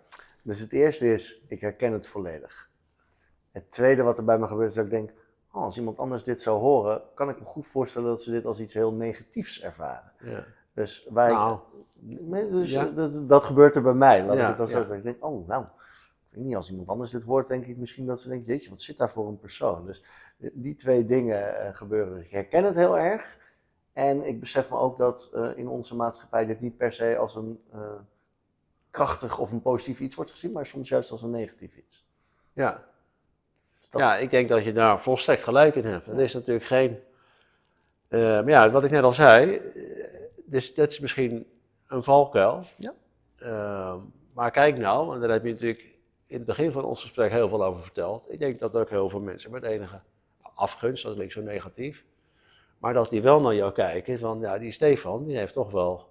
Dus 0.43 0.61
het 0.61 0.73
eerste 0.73 1.13
is, 1.13 1.41
ik 1.49 1.61
herken 1.61 1.93
het 1.93 2.09
volledig. 2.09 2.70
Het 3.51 3.71
tweede 3.71 4.03
wat 4.03 4.19
er 4.19 4.25
bij 4.25 4.39
me 4.39 4.47
gebeurt 4.47 4.69
is 4.69 4.75
dat 4.75 4.85
ik 4.85 4.91
denk, 4.91 5.11
oh, 5.53 5.63
als 5.63 5.77
iemand 5.79 5.99
anders 5.99 6.25
dit 6.25 6.43
zou 6.43 6.61
horen, 6.61 7.03
kan 7.15 7.29
ik 7.29 7.39
me 7.39 7.45
goed 7.45 7.67
voorstellen 7.67 8.09
dat 8.09 8.23
ze 8.23 8.31
dit 8.31 8.45
als 8.45 8.61
iets 8.61 8.75
heel 8.75 8.93
negatiefs 8.93 9.63
ervaren. 9.63 10.13
ja. 10.21 10.45
Dus, 10.75 11.07
ik- 11.07 11.13
Nou, 11.13 11.59
dus 12.51 12.71
Ja. 12.71 12.85
dat, 12.85 13.29
dat 13.29 13.45
gebeurt 13.45 13.75
er 13.75 13.83
bij 13.83 13.93
mij. 13.95 14.25
Laat 14.27 14.37
Ja, 14.37 14.43
ik 14.43 14.49
het 14.49 14.57
dan 14.59 14.69
zo 14.69 14.77
zeggen. 14.77 14.97
Ik 14.97 15.03
denk, 15.03 15.25
oh, 15.25 15.49
nou, 15.49 15.65
ik 15.65 16.37
weet 16.37 16.45
niet, 16.45 16.57
als 16.57 16.71
iemand 16.71 16.89
anders 16.89 17.11
dit 17.11 17.23
hoort, 17.23 17.49
denk 17.49 17.67
ik 17.67 17.77
misschien 17.77 18.07
dat 18.07 18.21
ze 18.21 18.29
denkt, 18.29 18.47
jeetje, 18.47 18.71
wat 18.71 18.83
zit 18.83 18.97
daar 18.99 19.11
voor 19.11 19.29
een 19.29 19.39
persoon? 19.39 19.87
Dus 19.87 20.05
die 20.37 20.75
twee 20.75 21.07
dingen 21.07 21.59
eh, 21.67 21.75
gebeuren. 21.75 22.21
Ik 22.25 22.31
herken 22.31 22.65
het 22.65 22.75
heel 22.75 22.99
erg. 22.99 23.39
En 23.93 24.27
ik 24.27 24.41
besef 24.41 24.71
me 24.71 24.77
ook 24.77 24.99
dat 24.99 25.31
eh, 25.35 25.51
in 25.59 25.69
onze 25.69 25.97
maatschappij 25.97 26.47
dit 26.47 26.61
niet 26.61 26.77
per 26.77 26.93
se 26.93 27.17
als 27.17 27.35
een 27.35 27.61
eh, 27.73 27.81
krachtig 28.91 29.39
of 29.39 29.53
een 29.53 29.63
positief 29.63 30.01
iets 30.01 30.15
wordt 30.15 30.31
gezien, 30.31 30.53
maar 30.53 30.67
soms 30.67 30.89
juist 30.89 31.11
als 31.11 31.23
een 31.23 31.31
negatief 31.31 31.77
iets. 31.77 32.09
ja. 32.53 32.89
Dat- 33.91 34.01
ja, 34.01 34.17
ik 34.17 34.31
denk 34.31 34.49
dat 34.49 34.65
je 34.65 34.73
daar 34.73 35.01
volstrekt 35.01 35.45
gelijk 35.45 35.75
in 35.75 35.85
hebt. 35.85 36.07
Dat 36.07 36.19
is 36.19 36.35
natuurlijk 36.35 36.67
geen. 36.67 36.99
maar 38.09 38.49
ja, 38.49 38.71
wat 38.71 38.85
ik 38.85 38.91
net 38.91 39.03
al 39.03 39.13
zei, 39.13 39.55
eh, 39.57 39.63
dus 40.45 40.75
dat 40.75 40.91
is 40.91 40.99
misschien 40.99 41.47
een 41.89 42.03
valkuil. 42.05 42.63
Ja. 42.79 42.93
Ehm, 43.39 43.99
maar 44.33 44.51
kijk 44.51 44.79
nou, 44.79 45.15
en 45.15 45.21
daar 45.21 45.31
heb 45.31 45.45
je 45.45 45.53
natuurlijk 45.53 45.85
in 46.27 46.37
het 46.37 46.47
begin 46.47 46.73
van 46.73 46.85
ons 46.85 47.01
gesprek 47.01 47.31
heel 47.31 47.49
veel 47.49 47.65
over 47.65 47.83
verteld. 47.83 48.33
Ik 48.33 48.39
denk 48.39 48.59
dat 48.59 48.77
ook 48.77 48.91
heel 48.91 49.09
veel 49.11 49.21
mensen 49.21 49.51
met 49.51 49.63
enige 49.63 50.01
afgunst, 50.55 51.03
dat 51.05 51.15
klinkt 51.15 51.33
zo 51.33 51.41
negatief, 51.41 52.05
maar 52.79 52.93
dat 52.93 53.11
die 53.11 53.23
wel 53.23 53.41
naar 53.41 53.55
jou 53.55 53.73
kijken 53.73 54.19
van, 54.19 54.41
ja, 54.41 54.59
die 54.59 54.73
Stefan, 54.73 55.25
die 55.27 55.37
heeft 55.37 55.53
toch 55.53 55.71
wel, 55.71 56.09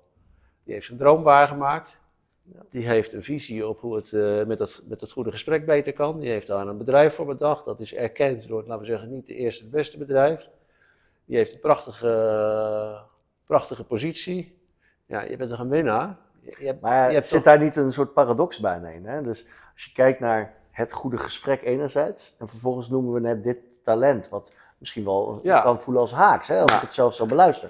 die 0.63 0.73
heeft 0.73 0.85
zijn 0.85 0.97
droom 0.97 1.23
waargemaakt. 1.23 1.97
Die 2.71 2.87
heeft 2.87 3.13
een 3.13 3.23
visie 3.23 3.67
op 3.67 3.79
hoe 3.79 3.95
het 3.95 4.13
eh, 4.13 4.43
met, 4.45 4.59
het 4.59 4.81
met 4.85 5.01
het 5.01 5.11
goede 5.11 5.31
gesprek 5.31 5.65
beter 5.65 5.93
kan. 5.93 6.19
Die 6.19 6.29
heeft 6.29 6.47
daar 6.47 6.67
een 6.67 6.77
bedrijf 6.77 7.15
voor 7.15 7.25
bedacht. 7.25 7.65
Dat 7.65 7.79
is 7.79 7.93
erkend 7.93 8.47
door, 8.47 8.63
laten 8.67 8.79
we 8.79 8.85
zeggen, 8.85 9.09
niet 9.11 9.27
de 9.27 9.35
eerste 9.35 9.63
het 9.63 9.71
beste 9.71 9.97
bedrijf. 9.97 10.47
Die 11.25 11.37
heeft 11.37 11.53
een 11.53 11.59
prachtige, 11.59 13.01
prachtige 13.45 13.83
positie. 13.83 14.57
Ja, 15.05 15.21
je 15.21 15.37
bent 15.37 15.49
toch 15.49 15.59
een 15.59 15.69
winnaar? 15.69 16.17
Je, 16.41 16.55
je 16.59 16.65
hebt, 16.65 16.81
Maar 16.81 17.07
je 17.07 17.13
hebt 17.13 17.25
zit 17.25 17.35
toch- 17.35 17.43
daar 17.53 17.59
niet 17.63 17.75
een 17.75 17.91
soort 17.91 18.13
paradox 18.13 18.59
bij 18.59 18.77
nee, 18.79 19.01
hè? 19.03 19.21
Dus 19.21 19.45
als 19.73 19.85
je 19.85 19.91
kijkt 19.91 20.19
naar 20.19 20.53
het 20.71 20.93
goede 20.93 21.17
gesprek 21.17 21.61
enerzijds, 21.63 22.35
en 22.39 22.47
vervolgens 22.49 22.89
noemen 22.89 23.13
we 23.13 23.19
net 23.19 23.43
dit 23.43 23.57
talent, 23.83 24.29
wat 24.29 24.55
misschien 24.77 25.03
wel 25.05 25.39
Ja. 25.43 25.61
kan 25.61 25.79
voelen 25.79 26.01
als 26.01 26.11
haaks, 26.11 26.47
hè, 26.47 26.61
als 26.61 26.71
Ja. 26.71 26.77
ik 26.77 26.83
het 26.83 26.93
zelf 26.93 27.13
zo 27.13 27.25
beluister. 27.25 27.69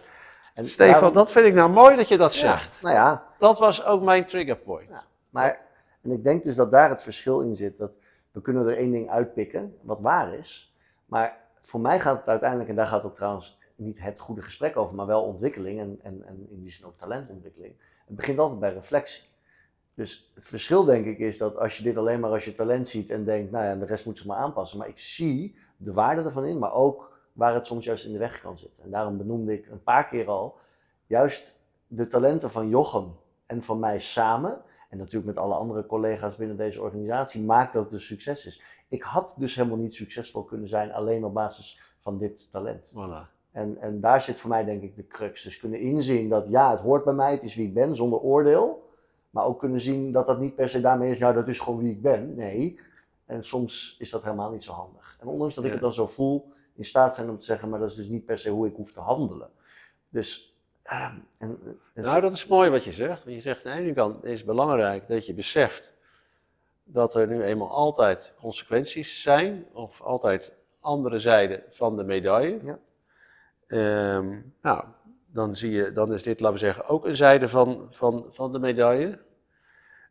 En 0.60 0.70
Stefan, 0.70 0.94
daarom- 0.94 1.14
dat 1.14 1.32
vind 1.32 1.46
ik 1.46 1.54
nou 1.54 1.70
mooi 1.70 1.96
dat 1.96 2.08
je 2.08 2.18
dat 2.18 2.36
ja, 2.36 2.40
zegt. 2.40 2.82
nou 2.82 2.96
ja, 2.96 3.26
Dat 3.40 3.60
was 3.60 3.86
ook 3.86 4.02
mijn 4.02 4.26
trigger 4.26 4.58
point. 4.58 4.90
maar 5.30 5.60
en 6.02 6.12
ik 6.12 6.24
denk 6.24 6.44
dus 6.44 6.56
dat 6.56 6.72
daar 6.72 6.90
het 6.90 7.02
verschil 7.04 7.42
in 7.42 7.56
zit. 7.56 7.78
Dat 7.78 7.98
we 8.32 8.42
kunnen 8.42 8.68
er 8.68 8.78
één 8.78 8.92
ding 8.92 9.10
uitpikken, 9.10 9.76
wat 9.82 10.00
waar 10.00 10.34
is. 10.34 10.76
Maar 11.06 11.38
voor 11.62 11.80
mij 11.80 12.00
gaat 12.00 12.18
het 12.18 12.28
uiteindelijk, 12.28 12.70
en 12.70 12.76
daar 12.76 12.86
gaat 12.86 13.04
ook 13.04 13.16
trouwens 13.16 13.60
niet 13.76 14.00
het 14.02 14.20
goede 14.20 14.42
gesprek 14.42 14.78
over, 14.78 14.96
maar 14.96 15.06
wel 15.06 15.24
ontwikkeling 15.24 15.80
en, 15.80 16.00
en, 16.04 16.24
en 16.28 16.48
in 16.50 16.62
die 16.62 16.72
zin 16.72 16.86
ook 16.86 16.98
talentontwikkeling. 16.98 17.74
Het 18.06 18.16
begint 18.16 18.40
altijd 18.40 18.60
bij 18.60 18.74
reflectie. 18.74 19.24
Dus 19.94 20.32
het 20.36 20.46
verschil 20.46 20.84
denk 20.84 21.06
ik 21.06 21.20
is 21.20 21.38
dat 21.38 21.58
als 21.58 21.78
je 21.78 21.84
dit 21.84 21.98
alleen 21.98 22.20
maar 22.20 22.32
als 22.32 22.46
je 22.46 22.56
talent 22.56 22.88
ziet 22.90 23.10
en 23.10 23.24
denkt, 23.26 23.52
nou 23.52 23.66
ja, 23.66 23.76
de 23.76 23.86
rest 23.86 24.06
moet 24.06 24.18
zich 24.18 24.26
maar 24.28 24.38
aanpassen. 24.38 24.78
Maar 24.78 24.88
ik 24.88 25.00
zie 25.00 25.56
de 25.78 25.94
waarde 25.94 26.24
ervan 26.24 26.46
in, 26.46 26.58
maar 26.60 26.74
ook 26.74 27.19
waar 27.40 27.54
het 27.54 27.68
soms 27.68 27.86
juist 27.86 28.06
in 28.06 28.12
de 28.12 28.18
weg 28.18 28.42
kan 28.42 28.58
zitten. 28.58 28.84
En 28.84 28.90
daarom 28.90 29.18
benoemde 29.18 29.54
ik 29.54 29.68
een 29.68 29.84
paar 29.84 30.08
keer 30.08 30.28
al, 30.28 30.56
juist 31.06 31.60
de 31.88 32.08
talenten 32.08 32.50
van 32.50 32.70
Jochem 32.70 33.16
en 33.46 33.64
van 33.64 33.80
mij 33.80 34.00
samen, 34.00 34.62
en 34.90 34.98
natuurlijk 34.98 35.26
met 35.26 35.38
alle 35.38 35.54
andere 35.54 35.86
collega's 35.86 36.36
binnen 36.36 36.58
deze 36.58 36.82
organisatie, 36.82 37.42
maakt 37.42 37.74
dat 37.74 37.84
het 37.84 37.94
een 37.94 38.02
succes 38.02 38.46
is. 38.46 38.64
Ik 38.88 39.02
had 39.02 39.34
dus 39.38 39.56
helemaal 39.56 39.78
niet 39.78 39.94
succesvol 39.94 40.44
kunnen 40.44 40.68
zijn 40.68 40.92
alleen 40.92 41.26
op 41.26 41.34
basis 41.34 41.82
van 42.00 42.18
dit 42.18 42.52
talent. 42.52 42.94
Voilà. 42.96 43.38
En, 43.52 43.78
en 43.82 44.00
daar 44.00 44.22
zit 44.22 44.38
voor 44.38 44.50
mij 44.50 44.66
denk 44.66 44.82
ik 44.82 44.96
de 44.96 45.08
crux. 45.08 45.44
Dus 45.44 45.60
kunnen 45.60 45.80
inzien 45.80 46.30
dat 46.30 46.46
ja, 46.48 46.72
het 46.72 46.80
hoort 46.80 47.04
bij 47.04 47.14
mij, 47.14 47.32
het 47.32 47.44
is 47.44 47.56
wie 47.56 47.68
ik 47.68 47.74
ben, 47.74 47.96
zonder 47.96 48.20
oordeel. 48.20 48.88
Maar 49.30 49.46
ook 49.46 49.60
kunnen 49.60 49.80
zien 49.80 50.12
dat 50.12 50.28
dat 50.28 50.40
niet 50.40 50.56
per 50.56 50.70
se 50.70 50.82
daarmee 50.82 51.12
is, 51.12 51.20
nou 51.20 51.34
dat 51.34 51.48
is 51.48 51.60
gewoon 51.60 51.80
wie 51.80 51.92
ik 51.92 52.02
ben. 52.02 52.36
Nee. 52.36 52.80
En 53.26 53.44
soms 53.44 53.96
is 54.00 54.10
dat 54.10 54.24
helemaal 54.24 54.52
niet 54.52 54.64
zo 54.64 54.74
handig. 54.74 55.18
En 55.22 55.28
ondanks 55.28 55.56
dat 55.56 55.64
ik 55.64 55.70
Ja. 55.70 55.76
het 55.76 55.86
dan 55.86 55.94
zo 55.94 56.08
voel, 56.08 56.52
in 56.80 56.86
staat 56.86 57.16
zijn 57.16 57.30
om 57.30 57.40
te 57.40 57.46
zeggen, 57.46 57.70
maar 57.70 57.80
dat 57.80 57.90
is 57.90 57.96
dus 57.96 58.08
niet 58.08 58.26
per 58.26 58.40
se 58.40 58.50
hoe 58.50 58.68
ik 58.68 58.76
hoef 58.76 58.92
te 58.92 59.00
handelen. 59.00 59.50
Dus, 60.10 60.56
ah, 60.84 61.14
en, 61.38 61.60
en- 61.94 62.04
Nou, 62.04 62.22
dat 62.22 62.32
is 62.34 62.48
mooi 62.48 62.70
wat 62.70 62.84
je 62.84 62.92
zegt. 62.92 63.24
Want 63.24 63.36
je 63.36 63.42
zegt 63.42 63.66
aan 63.66 63.76
de 63.76 63.82
ene 63.84 63.94
kant 63.94 64.24
is 64.24 64.38
het 64.38 64.48
belangrijk 64.48 65.08
dat 65.08 65.26
je 65.26 65.34
beseft 65.34 65.94
dat 66.84 67.16
er 67.16 67.28
nu 67.28 67.44
eenmaal 67.44 67.70
altijd 67.72 68.34
consequenties 68.40 69.22
zijn, 69.22 69.66
of 69.74 70.02
altijd 70.02 70.52
andere 70.80 71.20
zijden 71.20 71.64
van 71.70 71.98
de 71.98 72.04
medaille. 72.04 72.60
Ja. 72.64 72.80
Ehm, 73.68 74.40
nou, 74.62 74.84
dan 75.26 75.56
zie 75.56 75.72
je, 75.72 75.92
dan 75.94 76.14
is 76.14 76.24
dit, 76.24 76.40
laten 76.40 76.60
we 76.60 76.64
zeggen, 76.66 76.86
ook 76.88 77.06
een 77.06 77.16
zijde 77.18 77.48
van, 77.50 77.88
van, 77.92 78.26
van 78.32 78.52
de 78.52 78.60
medaille. 78.60 79.20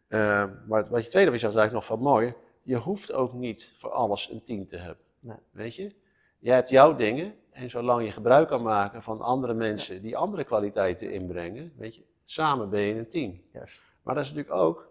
Ehm, 0.08 0.50
maar 0.66 0.88
wat 0.88 1.04
je 1.04 1.10
tweede 1.10 1.30
was, 1.30 1.38
is 1.38 1.44
eigenlijk 1.44 1.72
nog 1.72 1.84
van 1.84 2.00
mooi. 2.00 2.34
Je 2.62 2.76
hoeft 2.76 3.12
ook 3.12 3.32
niet 3.32 3.74
voor 3.78 3.90
alles 3.90 4.30
een 4.30 4.42
team 4.42 4.66
te 4.66 4.76
hebben. 4.76 5.04
Nee. 5.20 5.36
Weet 5.50 5.74
je? 5.74 5.94
Jij 6.38 6.54
hebt 6.54 6.68
jouw 6.70 6.96
dingen 6.96 7.34
en 7.50 7.70
zolang 7.70 8.04
je 8.04 8.12
gebruik 8.12 8.48
kan 8.48 8.62
maken 8.62 9.02
van 9.02 9.20
andere 9.20 9.54
mensen 9.54 10.02
die 10.02 10.16
andere 10.16 10.44
kwaliteiten 10.44 11.12
inbrengen, 11.12 11.72
weet 11.76 11.94
je, 11.94 12.02
samen 12.24 12.70
ben 12.70 12.80
je 12.80 12.94
een 12.94 13.08
team. 13.08 13.40
juist, 13.52 13.82
Maar 14.02 14.14
dat 14.14 14.24
is 14.24 14.30
natuurlijk 14.30 14.56
ook 14.56 14.88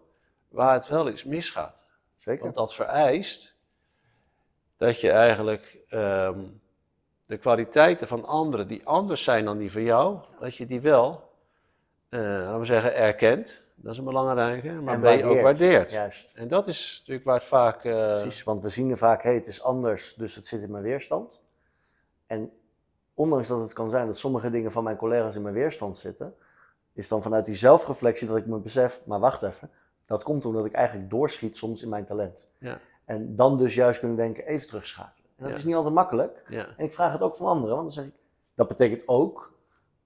waar 0.48 0.72
het 0.72 0.88
wel 0.88 1.08
eens 1.08 1.24
misgaat. 1.24 1.84
zeker. 2.16 2.42
Want 2.42 2.54
dat 2.54 2.74
vereist 2.74 3.54
dat 4.76 5.00
je 5.00 5.10
eigenlijk 5.10 5.78
ehm, 5.88 6.40
de 7.26 7.36
kwaliteiten 7.36 8.08
van 8.08 8.24
anderen 8.24 8.68
die 8.68 8.86
anders 8.86 9.22
zijn 9.22 9.44
dan 9.44 9.58
die 9.58 9.72
van 9.72 9.82
jou, 9.82 10.18
dat 10.40 10.56
je 10.56 10.66
die 10.66 10.80
wel, 10.80 11.32
eh, 12.08 12.20
laten 12.20 12.58
we 12.58 12.66
zeggen, 12.66 12.94
erkent. 12.94 13.60
Dat 13.80 13.92
is 13.92 13.98
een 13.98 14.04
belangrijke, 14.04 14.72
maar 14.72 14.94
En 14.94 15.00
ben 15.00 15.16
je 15.16 15.24
ook 15.24 15.40
waardeert. 15.40 15.90
Juist. 15.90 16.34
En 16.36 16.48
dat 16.48 16.66
is 16.66 16.96
natuurlijk 16.98 17.26
waar 17.26 17.38
het 17.38 17.44
vaak... 17.48 17.84
eh, 17.84 17.92
Precies, 18.10 18.42
want 18.44 18.62
we 18.62 18.68
zien 18.68 18.90
er 18.90 18.96
vaak, 18.98 19.22
hey, 19.22 19.34
het 19.34 19.46
is 19.46 19.62
anders, 19.62 20.14
dus 20.14 20.34
het 20.34 20.46
zit 20.46 20.62
in 20.62 20.70
mijn 20.70 20.82
weerstand. 20.82 21.40
En 22.26 22.52
ondanks 23.14 23.48
dat 23.48 23.60
het 23.60 23.72
kan 23.72 23.90
zijn 23.90 24.06
dat 24.06 24.18
sommige 24.18 24.50
dingen 24.50 24.72
van 24.72 24.84
mijn 24.84 24.96
collega's 24.96 25.34
in 25.36 25.42
mijn 25.42 25.54
weerstand 25.54 25.98
zitten, 25.98 26.34
is 26.92 27.08
dan 27.08 27.22
vanuit 27.22 27.46
die 27.46 27.54
zelfreflectie 27.54 28.26
dat 28.28 28.36
ik 28.36 28.46
me 28.46 28.58
besef, 28.58 29.00
maar 29.04 29.20
wacht 29.20 29.42
even, 29.42 29.70
dat 30.06 30.22
komt 30.22 30.44
omdat 30.44 30.64
ik 30.66 30.72
eigenlijk 30.72 31.10
doorschiet 31.10 31.56
soms 31.56 31.82
in 31.82 31.88
mijn 31.88 32.04
talent. 32.04 32.48
Ja. 32.58 32.78
En 33.04 33.34
dan 33.36 33.58
dus 33.58 33.74
juist 33.74 33.98
kunnen 33.98 34.16
denken, 34.16 34.46
even 34.46 34.66
terugschakelen. 34.66 35.28
En 35.36 35.42
dat 35.42 35.52
Ja. 35.52 35.56
is 35.58 35.64
niet 35.64 35.74
altijd 35.74 35.94
makkelijk. 35.94 36.42
ja, 36.48 36.66
En 36.76 36.84
ik 36.84 36.92
vraag 36.92 37.12
het 37.12 37.20
ook 37.22 37.36
van 37.36 37.46
anderen, 37.46 37.76
want 37.76 37.82
dan 37.94 38.04
zeg 38.04 38.12
ik, 38.12 38.18
dat 38.54 38.68
betekent 38.68 39.02
ook 39.06 39.52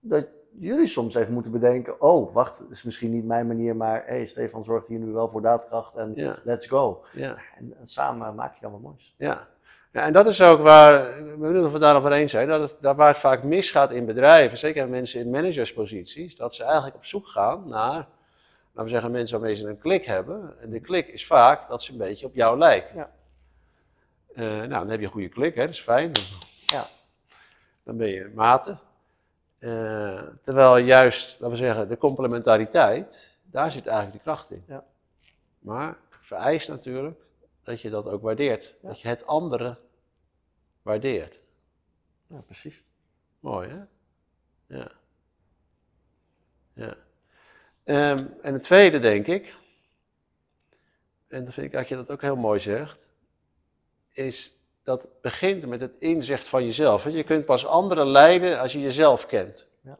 dat 0.00 0.26
jullie 0.58 0.86
soms 0.86 1.14
even 1.14 1.32
moeten 1.32 1.52
bedenken, 1.52 2.00
oh, 2.00 2.34
wacht, 2.34 2.58
het 2.58 2.70
is 2.70 2.82
misschien 2.82 3.10
niet 3.10 3.24
mijn 3.24 3.46
manier, 3.46 3.76
maar 3.76 4.02
hey, 4.06 4.26
Stefan 4.26 4.64
zorgt 4.64 4.86
hier 4.86 4.98
nu 4.98 5.12
wel 5.12 5.28
voor 5.28 5.42
daadkracht 5.42 5.94
en 5.94 6.12
ja, 6.14 6.38
let's 6.44 6.66
go. 6.66 7.04
ja. 7.12 7.36
En, 7.58 7.74
en 7.78 7.86
samen 7.86 8.34
maak 8.34 8.54
je 8.54 8.60
dan 8.60 8.72
wat 8.72 8.80
moois. 8.80 9.14
Ja. 9.18 9.46
ja, 9.92 10.04
en 10.04 10.12
dat 10.12 10.26
is 10.26 10.42
ook 10.42 10.60
waar, 10.60 11.24
we 11.38 11.68
het 11.70 11.80
daarover 11.80 12.12
eens 12.12 12.30
zijn, 12.30 12.48
dat 12.48 12.60
het, 12.60 12.76
daar 12.80 12.94
waar 12.94 13.08
het 13.08 13.18
vaak 13.18 13.42
misgaat 13.42 13.90
in 13.90 14.06
bedrijven, 14.06 14.58
zeker 14.58 14.88
mensen 14.88 15.20
in 15.20 15.30
managersposities, 15.30 16.36
dat 16.36 16.54
ze 16.54 16.64
eigenlijk 16.64 16.96
op 16.96 17.04
zoek 17.04 17.26
gaan 17.26 17.68
naar, 17.68 18.06
laten 18.72 18.84
we 18.84 18.88
zeggen, 18.88 19.10
mensen 19.10 19.38
waarmee 19.38 19.56
ze 19.56 19.68
een 19.68 19.78
klik 19.78 20.04
hebben. 20.04 20.54
En 20.60 20.70
de 20.70 20.80
klik 20.80 21.08
is 21.08 21.26
vaak 21.26 21.68
dat 21.68 21.82
ze 21.82 21.92
een 21.92 21.98
beetje 21.98 22.26
op 22.26 22.34
jou 22.34 22.58
lijken. 22.58 22.96
Ja. 22.96 23.10
Eh, 24.34 24.44
nou, 24.44 24.68
dan 24.68 24.88
heb 24.88 24.98
je 24.98 25.06
een 25.06 25.12
goede 25.12 25.28
klik, 25.28 25.54
hè, 25.54 25.60
dat 25.60 25.70
is 25.70 25.80
fijn. 25.80 26.12
Ja. 26.66 26.86
dan 27.84 27.96
ben 27.96 28.08
je 28.08 28.30
maten. 28.34 28.80
Eh, 29.62 30.22
terwijl 30.44 30.76
juist, 30.76 31.40
laten 31.40 31.50
we 31.50 31.56
zeggen, 31.56 31.88
de 31.88 31.98
complementariteit, 31.98 33.38
daar 33.42 33.72
zit 33.72 33.86
eigenlijk 33.86 34.16
de 34.16 34.22
kracht 34.22 34.50
in. 34.50 34.64
Ja. 34.66 34.84
Maar 35.58 35.96
vereist 36.20 36.68
natuurlijk 36.68 37.20
dat 37.62 37.80
je 37.80 37.90
dat 37.90 38.06
ook 38.06 38.22
waardeert. 38.22 38.74
Ja. 38.80 38.88
Dat 38.88 39.00
je 39.00 39.08
het 39.08 39.26
andere 39.26 39.78
waardeert. 40.82 41.38
Ja, 42.26 42.40
precies. 42.40 42.84
Mooi, 43.40 43.68
hè? 43.68 43.80
Ja. 44.76 44.90
Ja. 46.72 46.96
Ehm, 47.84 48.26
en 48.42 48.52
het 48.52 48.62
tweede, 48.62 48.98
denk 48.98 49.26
ik, 49.26 49.54
en 51.28 51.44
dat 51.44 51.54
vind 51.54 51.66
ik 51.66 51.72
dat 51.72 51.88
je 51.88 51.96
dat 51.96 52.10
ook 52.10 52.20
heel 52.20 52.36
mooi 52.36 52.60
zegt, 52.60 52.98
is 54.12 54.61
dat 54.82 55.06
begint 55.20 55.66
met 55.66 55.80
het 55.80 55.92
inzicht 55.98 56.46
van 56.46 56.64
jezelf. 56.64 57.04
Je 57.08 57.24
kunt 57.24 57.44
pas 57.44 57.66
anderen 57.66 58.06
leiden 58.06 58.60
als 58.60 58.72
je 58.72 58.80
jezelf 58.80 59.26
kent. 59.26 59.66
Ja. 59.80 59.98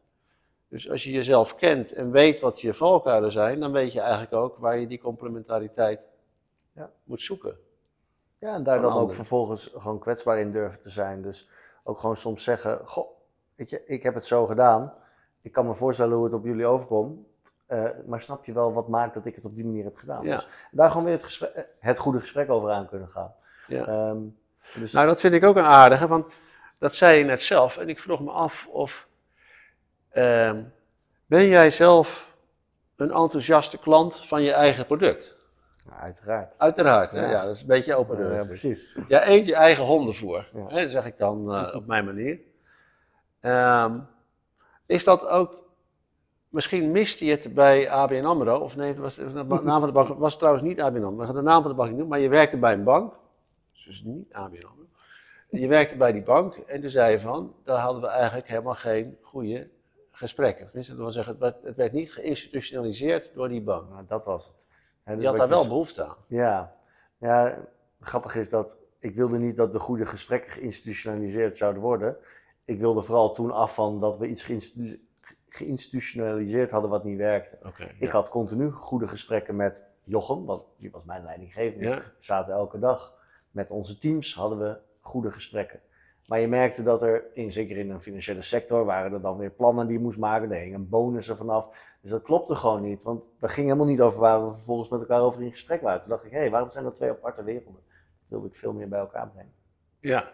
Dus 0.69 0.91
als 0.91 1.05
je 1.05 1.11
jezelf 1.11 1.55
kent 1.55 1.93
en 1.93 2.11
weet 2.11 2.41
wat 2.41 2.61
je 2.61 2.75
valkuilen 2.75 3.33
zijn, 3.33 3.61
dan 3.61 3.73
weet 3.73 3.93
je 3.93 4.01
eigenlijk 4.01 4.33
ook 4.33 4.57
waar 4.57 4.79
je 4.79 4.87
die 4.87 5.01
complementariteit 5.01 6.09
Ja. 6.73 6.91
moet 7.05 7.23
zoeken. 7.23 7.57
Ja, 8.39 8.55
en 8.55 8.63
daar 8.63 8.81
dan 8.81 8.93
ook 8.93 9.13
vervolgens 9.15 9.71
gewoon 9.77 9.99
kwetsbaar 9.99 10.39
in 10.39 10.53
durven 10.53 10.81
te 10.81 10.91
zijn. 10.91 11.23
Dus 11.23 11.49
ook 11.85 11.99
gewoon 11.99 12.17
soms 12.17 12.43
zeggen, 12.45 12.81
goh, 12.87 13.09
weet 13.55 13.71
je, 13.71 13.83
ik 13.87 14.03
heb 14.03 14.15
het 14.15 14.27
zo 14.27 14.47
gedaan. 14.47 14.95
Ik 15.43 15.53
kan 15.53 15.67
me 15.67 15.75
voorstellen 15.75 16.17
hoe 16.17 16.25
het 16.25 16.35
op 16.35 16.45
jullie 16.45 16.67
overkomt. 16.67 17.27
eh, 17.67 17.89
maar 18.07 18.21
snap 18.21 18.45
je 18.45 18.53
wel 18.53 18.73
wat 18.73 18.89
maakt 18.89 19.15
dat 19.15 19.27
ik 19.27 19.35
het 19.35 19.45
op 19.45 19.55
die 19.55 19.65
manier 19.65 19.85
heb 19.85 19.97
gedaan? 19.97 20.25
Ja. 20.25 20.35
Dus 20.37 20.49
daar 20.71 20.89
gewoon 20.91 21.05
weer 21.05 21.13
het, 21.15 21.23
gesprek, 21.23 21.69
het 21.79 21.99
goede 21.99 22.21
gesprek 22.21 22.51
over 22.51 22.71
aan 22.71 22.89
kunnen 22.89 23.09
gaan. 23.09 23.35
Ja. 23.69 23.87
Ehm, 23.87 24.19
dus, 24.75 24.93
Nou, 24.93 25.07
dat 25.07 25.21
vind 25.21 25.35
ik 25.35 25.45
ook 25.45 25.57
een 25.57 25.65
aardige, 25.65 26.07
want 26.09 26.27
dat 26.79 26.95
zei 26.95 27.19
je 27.19 27.25
net 27.25 27.43
zelf. 27.43 27.77
En 27.77 27.89
ik 27.89 28.01
vroeg 28.01 28.21
me 28.21 28.31
af 28.31 28.67
of. 28.71 29.07
ehm, 30.11 30.63
ben 31.27 31.47
jij 31.47 31.71
zelf 31.71 32.31
een 32.97 33.11
enthousiaste 33.11 33.79
klant 33.79 34.27
van 34.27 34.43
je 34.43 34.53
eigen 34.53 34.87
product? 34.87 35.37
ja, 35.89 35.97
uiteraard. 35.97 36.59
Uiteraard, 36.59 37.11
hè? 37.11 37.25
Ja. 37.25 37.31
ja, 37.31 37.45
dat 37.45 37.55
is 37.55 37.61
een 37.61 37.67
beetje 37.67 37.95
open 37.95 38.17
deur. 38.17 38.33
Ja, 38.35 38.45
precies. 38.45 38.97
Jij 39.09 39.29
eet 39.29 39.47
je 39.47 39.55
eigen 39.55 39.85
hondenvoer, 39.85 40.49
Ja. 40.55 40.67
hè, 40.69 40.89
zeg 40.89 41.05
ik 41.07 41.19
dan 41.19 41.55
eh, 41.55 41.75
op 41.75 41.87
mijn 41.87 42.05
manier. 42.05 42.39
Ehm, 43.41 43.99
is 44.87 45.05
dat 45.05 45.27
ook. 45.27 45.61
Misschien 46.49 46.91
miste 46.91 47.25
je 47.25 47.31
het 47.31 47.55
bij 47.55 47.91
ABN 47.91 48.25
Amro, 48.25 48.59
of 48.59 48.77
nee, 48.77 48.89
het 48.89 48.99
was, 48.99 49.15
de 49.15 49.31
naam 49.45 49.65
van 49.65 49.87
de 49.87 49.93
bank 49.93 50.19
was 50.19 50.37
trouwens 50.39 50.65
niet 50.65 50.81
ABN 50.81 51.03
Amro. 51.05 51.25
Gaan 51.25 51.35
de 51.35 51.43
naam 51.43 51.63
van 51.63 51.71
de 51.71 51.77
bank 51.77 51.89
niet 51.89 51.99
noemen, 51.99 52.17
maar 52.17 52.25
je 52.25 52.29
werkte 52.31 52.57
bij 52.57 52.73
een 52.73 52.85
bank. 52.85 53.15
Dus 53.85 54.03
niet 54.03 54.33
ABN. 54.33 54.67
Je 55.51 55.67
werkte 55.67 55.97
bij 55.97 56.13
die 56.13 56.23
bank 56.23 56.55
en 56.57 56.81
toen 56.81 56.91
zei 56.91 57.13
je 57.13 57.21
van, 57.21 57.55
daar 57.65 57.79
hadden 57.81 58.03
we 58.03 58.09
eigenlijk 58.09 58.49
helemaal 58.49 58.75
geen 58.75 59.17
goede 59.23 59.69
gesprekken. 60.11 60.65
Tenminste, 60.65 60.93
dat 60.93 61.03
wil 61.03 61.13
zeggen, 61.13 61.37
het 61.63 61.77
werd, 61.77 61.93
niet 61.93 62.13
geïnstitutionaliseerd 62.13 63.35
door 63.35 63.49
die 63.49 63.63
bank. 63.63 63.91
Nou, 63.91 64.05
dat 64.07 64.25
was 64.25 64.47
het. 64.47 64.67
Dus 65.05 65.23
Je 65.23 65.27
had 65.27 65.37
daar 65.37 65.49
wel 65.49 65.69
behoefte 65.69 66.05
aan. 66.05 66.17
Ja. 66.27 66.77
ja, 67.19 67.59
grappig 68.01 68.35
is 68.35 68.49
dat 68.49 68.79
ik 68.99 69.15
wilde 69.15 69.39
niet 69.39 69.57
dat 69.57 69.73
de 69.73 69.79
goede 69.79 70.07
gesprekken 70.07 70.51
geïnstitutionaliseerd 70.51 71.57
zouden 71.57 71.83
worden. 71.83 72.17
Ik 72.65 72.79
wilde 72.79 73.03
vooral 73.03 73.33
toen 73.33 73.51
af 73.51 73.75
van 73.75 74.01
dat 74.01 74.19
we 74.19 74.27
iets 74.27 74.43
geïnstitu- 74.43 75.07
geïnstitutionaliseerd 75.49 76.71
hadden 76.71 76.91
wat 76.91 77.05
niet 77.05 77.19
werkte. 77.19 77.59
Ik 77.99 78.11
had 78.11 78.29
continu 78.29 78.71
goede 78.71 79.09
gesprekken 79.09 79.57
met 79.57 79.85
Jochem, 80.05 80.45
want 80.45 80.63
die 80.77 80.91
was 80.91 81.05
mijn 81.05 81.25
leidinggevende. 81.25 81.87
Ja. 81.89 81.97
We 81.97 82.03
zaten 82.19 82.55
elke 82.55 82.79
dag. 82.79 83.21
Met 83.53 83.71
onze 83.71 83.99
teams 83.99 84.35
hadden 84.35 84.59
we 84.59 84.77
goede 85.01 85.31
gesprekken. 85.31 85.81
Maar 86.27 86.41
je 86.41 86.49
merkte 86.49 86.83
dat 86.83 87.03
er, 87.03 87.25
in, 87.35 87.53
zeker 87.53 87.77
in 87.77 87.91
een 87.91 88.01
financiële 88.01 88.43
sector, 88.43 88.85
waren 88.85 89.13
er 89.13 89.21
dan 89.21 89.39
weer 89.39 89.51
plannen 89.51 89.87
die 89.87 89.97
je 89.97 90.03
moest 90.03 90.19
maken. 90.19 90.53
Er 90.53 90.61
hingen 90.61 90.89
bonussen 90.89 91.37
vanaf. 91.37 91.69
Dus 92.01 92.11
dat 92.11 92.23
klopte 92.23 92.55
gewoon 92.55 92.83
niet. 92.83 93.03
Want 93.03 93.23
dat 93.39 93.51
ging 93.51 93.67
helemaal 93.67 93.87
niet 93.87 94.01
over 94.01 94.21
waar 94.21 94.47
we 94.47 94.53
vervolgens 94.53 94.89
met 94.89 95.01
elkaar 95.01 95.21
over 95.21 95.43
in 95.43 95.51
gesprek 95.51 95.83
waren. 95.83 96.01
Toen 96.01 96.11
dacht 96.11 96.25
ik, 96.25 96.31
hé, 96.31 96.39
hey, 96.39 96.51
waarom 96.51 96.71
zijn 96.71 96.85
dat 96.85 96.95
twee 96.95 97.11
aparte 97.11 97.45
werelden? 97.45 97.73
Dat 97.73 98.29
wilde 98.29 98.47
ik 98.47 98.57
veel 98.57 98.73
meer 98.73 98.89
bij 98.89 98.99
elkaar 98.99 99.29
brengen. 99.29 99.53
Ja, 100.01 100.31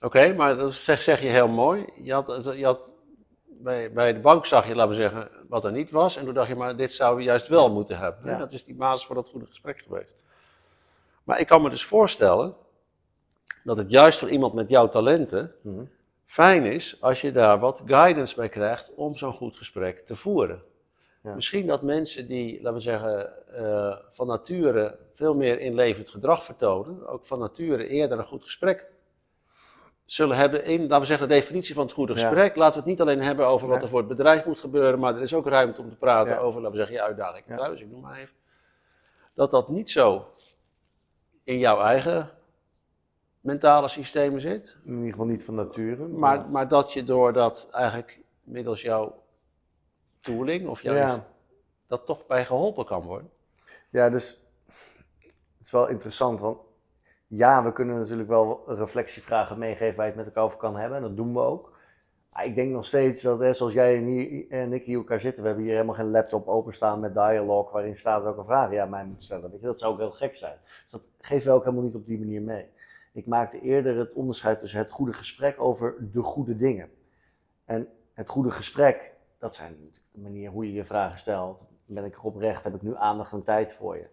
oké, 0.00 0.34
maar 0.34 0.56
dat 0.56 0.72
zeg, 0.72 1.00
zeg 1.00 1.20
je 1.20 1.28
heel 1.28 1.48
mooi. 1.48 1.86
Je 2.02 2.12
had, 2.12 2.44
je 2.56 2.64
had, 2.64 2.80
bij, 3.44 3.92
bij 3.92 4.12
de 4.12 4.20
bank 4.20 4.46
zag 4.46 4.66
je, 4.66 4.74
laten 4.74 4.90
we 4.90 4.96
zeggen, 4.96 5.30
wat 5.48 5.64
er 5.64 5.72
niet 5.72 5.90
was. 5.90 6.16
En 6.16 6.24
toen 6.24 6.34
dacht 6.34 6.48
je, 6.48 6.54
maar 6.54 6.76
dit 6.76 6.92
zouden 6.92 7.18
we 7.18 7.24
juist 7.24 7.48
wel 7.48 7.72
moeten 7.72 7.98
hebben. 7.98 8.30
Ja. 8.30 8.38
Dat 8.38 8.52
is 8.52 8.64
die 8.64 8.74
basis 8.74 9.06
voor 9.06 9.14
dat 9.14 9.28
goede 9.28 9.46
gesprek 9.46 9.78
geweest. 9.78 10.21
Maar 11.24 11.40
ik 11.40 11.46
kan 11.46 11.62
me 11.62 11.70
dus 11.70 11.84
voorstellen 11.84 12.54
dat 13.64 13.76
het 13.76 13.90
juist 13.90 14.18
voor 14.18 14.30
iemand 14.30 14.52
met 14.52 14.68
jouw 14.68 14.88
talenten 14.88 15.54
Mhm. 15.62 15.84
fijn 16.26 16.64
is 16.64 16.96
als 17.00 17.20
je 17.20 17.32
daar 17.32 17.58
wat 17.58 17.82
guidance 17.86 18.34
bij 18.34 18.48
krijgt 18.48 18.90
om 18.94 19.16
zo'n 19.16 19.32
goed 19.32 19.56
gesprek 19.56 19.98
te 20.06 20.16
voeren. 20.16 20.62
Ja. 21.22 21.34
Misschien 21.34 21.66
dat 21.66 21.82
mensen 21.82 22.26
die, 22.26 22.56
laten 22.62 22.74
we 22.74 22.80
zeggen, 22.80 23.30
eh, 23.56 23.96
van 24.12 24.26
nature 24.26 24.98
veel 25.14 25.34
meer 25.34 25.60
inlevend 25.60 26.10
gedrag 26.10 26.44
vertonen, 26.44 27.08
ook 27.08 27.26
van 27.26 27.38
nature 27.38 27.86
eerder 27.86 28.18
een 28.18 28.26
goed 28.26 28.42
gesprek 28.42 28.86
zullen 30.04 30.36
hebben 30.36 30.64
in, 30.64 30.80
laten 30.80 31.00
we 31.00 31.06
zeggen, 31.06 31.28
de 31.28 31.34
definitie 31.34 31.74
van 31.74 31.84
het 31.84 31.92
goede 31.94 32.14
Ja. 32.14 32.20
gesprek. 32.20 32.56
Laten 32.56 32.72
we 32.74 32.78
het 32.80 32.88
niet 32.88 33.00
alleen 33.00 33.22
hebben 33.22 33.46
over 33.46 33.68
wat 33.68 33.82
er 33.82 33.88
voor 33.88 33.98
het 33.98 34.08
bedrijf 34.08 34.44
moet 34.46 34.60
gebeuren, 34.60 34.98
maar 34.98 35.14
er 35.16 35.22
is 35.22 35.34
ook 35.34 35.46
ruimte 35.46 35.80
om 35.80 35.88
te 35.88 35.96
praten 35.96 36.32
Ja. 36.32 36.38
over, 36.38 36.60
laten 36.60 36.70
we 36.70 36.76
zeggen, 36.78 36.96
je 36.96 37.02
uitdaging 37.02 37.44
thuis, 37.46 37.80
ik 37.80 37.90
noem 37.90 38.00
maar 38.00 38.18
even. 38.18 38.34
Dat 39.34 39.50
dat 39.50 39.68
niet 39.68 39.90
zo 39.90 40.26
in 41.44 41.58
jouw 41.58 41.80
eigen 41.80 42.30
mentale 43.40 43.88
systemen 43.88 44.40
zit, 44.40 44.76
In 44.82 44.94
ieder 44.94 45.10
geval 45.10 45.26
niet 45.26 45.44
van 45.44 45.54
nature. 45.54 46.06
maar, 46.08 46.48
maar 46.50 46.68
dat 46.68 46.92
je 46.92 47.04
door 47.04 47.32
dat 47.32 47.68
eigenlijk 47.70 48.18
middels 48.42 48.82
jouw 48.82 49.22
tooling 50.18 50.68
of 50.68 50.82
juist 50.82 51.14
ja. 51.14 51.26
dat 51.86 52.06
toch 52.06 52.26
bij 52.26 52.44
geholpen 52.44 52.84
kan 52.84 53.02
worden. 53.02 53.30
Ja, 53.90 54.10
dus 54.10 54.30
het 55.22 55.66
is 55.66 55.72
wel 55.72 55.88
interessant, 55.88 56.40
want 56.40 56.58
ja, 57.26 57.64
we 57.64 57.72
kunnen 57.72 57.98
natuurlijk 57.98 58.28
wel 58.28 58.62
reflectievragen 58.66 59.58
meegeven 59.58 59.96
waar 59.96 60.06
je 60.06 60.12
het 60.12 60.18
met 60.20 60.26
elkaar 60.26 60.44
over 60.44 60.58
kan 60.58 60.76
hebben, 60.76 60.96
en 60.96 61.02
dat 61.02 61.16
doen 61.16 61.32
we 61.32 61.40
ook. 61.40 61.71
Maar 62.32 62.44
ik 62.44 62.54
denk 62.54 62.72
nog 62.72 62.84
steeds 62.84 63.22
dat, 63.22 63.40
hè, 63.40 63.52
zoals 63.52 63.72
jij 63.72 63.96
en, 64.48 64.72
ik 64.72 64.84
hier 64.84 64.96
elkaar 64.96 65.20
zitten, 65.20 65.42
we 65.42 65.48
hebben 65.48 65.66
hier 65.66 65.74
helemaal 65.74 65.94
geen 65.94 66.10
laptop 66.10 66.46
openstaan 66.48 67.00
met 67.00 67.14
dialog 67.14 67.72
waarin 67.72 67.96
staat 67.96 68.22
welke 68.22 68.44
vragen 68.44 68.74
jij 68.74 68.88
mij 68.88 69.04
moet 69.04 69.24
stellen. 69.24 69.60
Dat 69.60 69.78
zou 69.78 69.92
ook 69.92 69.98
heel 69.98 70.10
gek 70.10 70.36
zijn. 70.36 70.56
Dus 70.62 70.90
dat 70.90 71.02
geven 71.20 71.48
we 71.48 71.56
ook 71.56 71.64
helemaal 71.64 71.84
niet 71.84 71.94
op 71.94 72.06
die 72.06 72.18
manier 72.18 72.42
mee. 72.42 72.66
Ik 73.12 73.26
maakte 73.26 73.60
eerder 73.60 73.96
het 73.96 74.14
onderscheid 74.14 74.58
tussen 74.58 74.78
het 74.78 74.90
goede 74.90 75.12
gesprek 75.12 75.60
over 75.60 76.08
de 76.12 76.22
goede 76.22 76.56
dingen. 76.56 76.90
En 77.64 77.88
het 78.12 78.28
goede 78.28 78.50
gesprek, 78.50 79.12
dat 79.38 79.54
zijn 79.54 79.76
de 80.12 80.20
manier 80.20 80.50
hoe 80.50 80.66
je 80.66 80.72
je 80.72 80.84
vragen 80.84 81.18
stelt. 81.18 81.60
Ben 81.86 82.04
ik 82.04 82.16
erop 82.16 82.36
recht? 82.36 82.64
Heb 82.64 82.74
ik 82.74 82.82
nu 82.82 82.96
aandacht 82.96 83.32
en 83.32 83.42
tijd 83.42 83.72
voor 83.72 83.96
je? 83.96 84.06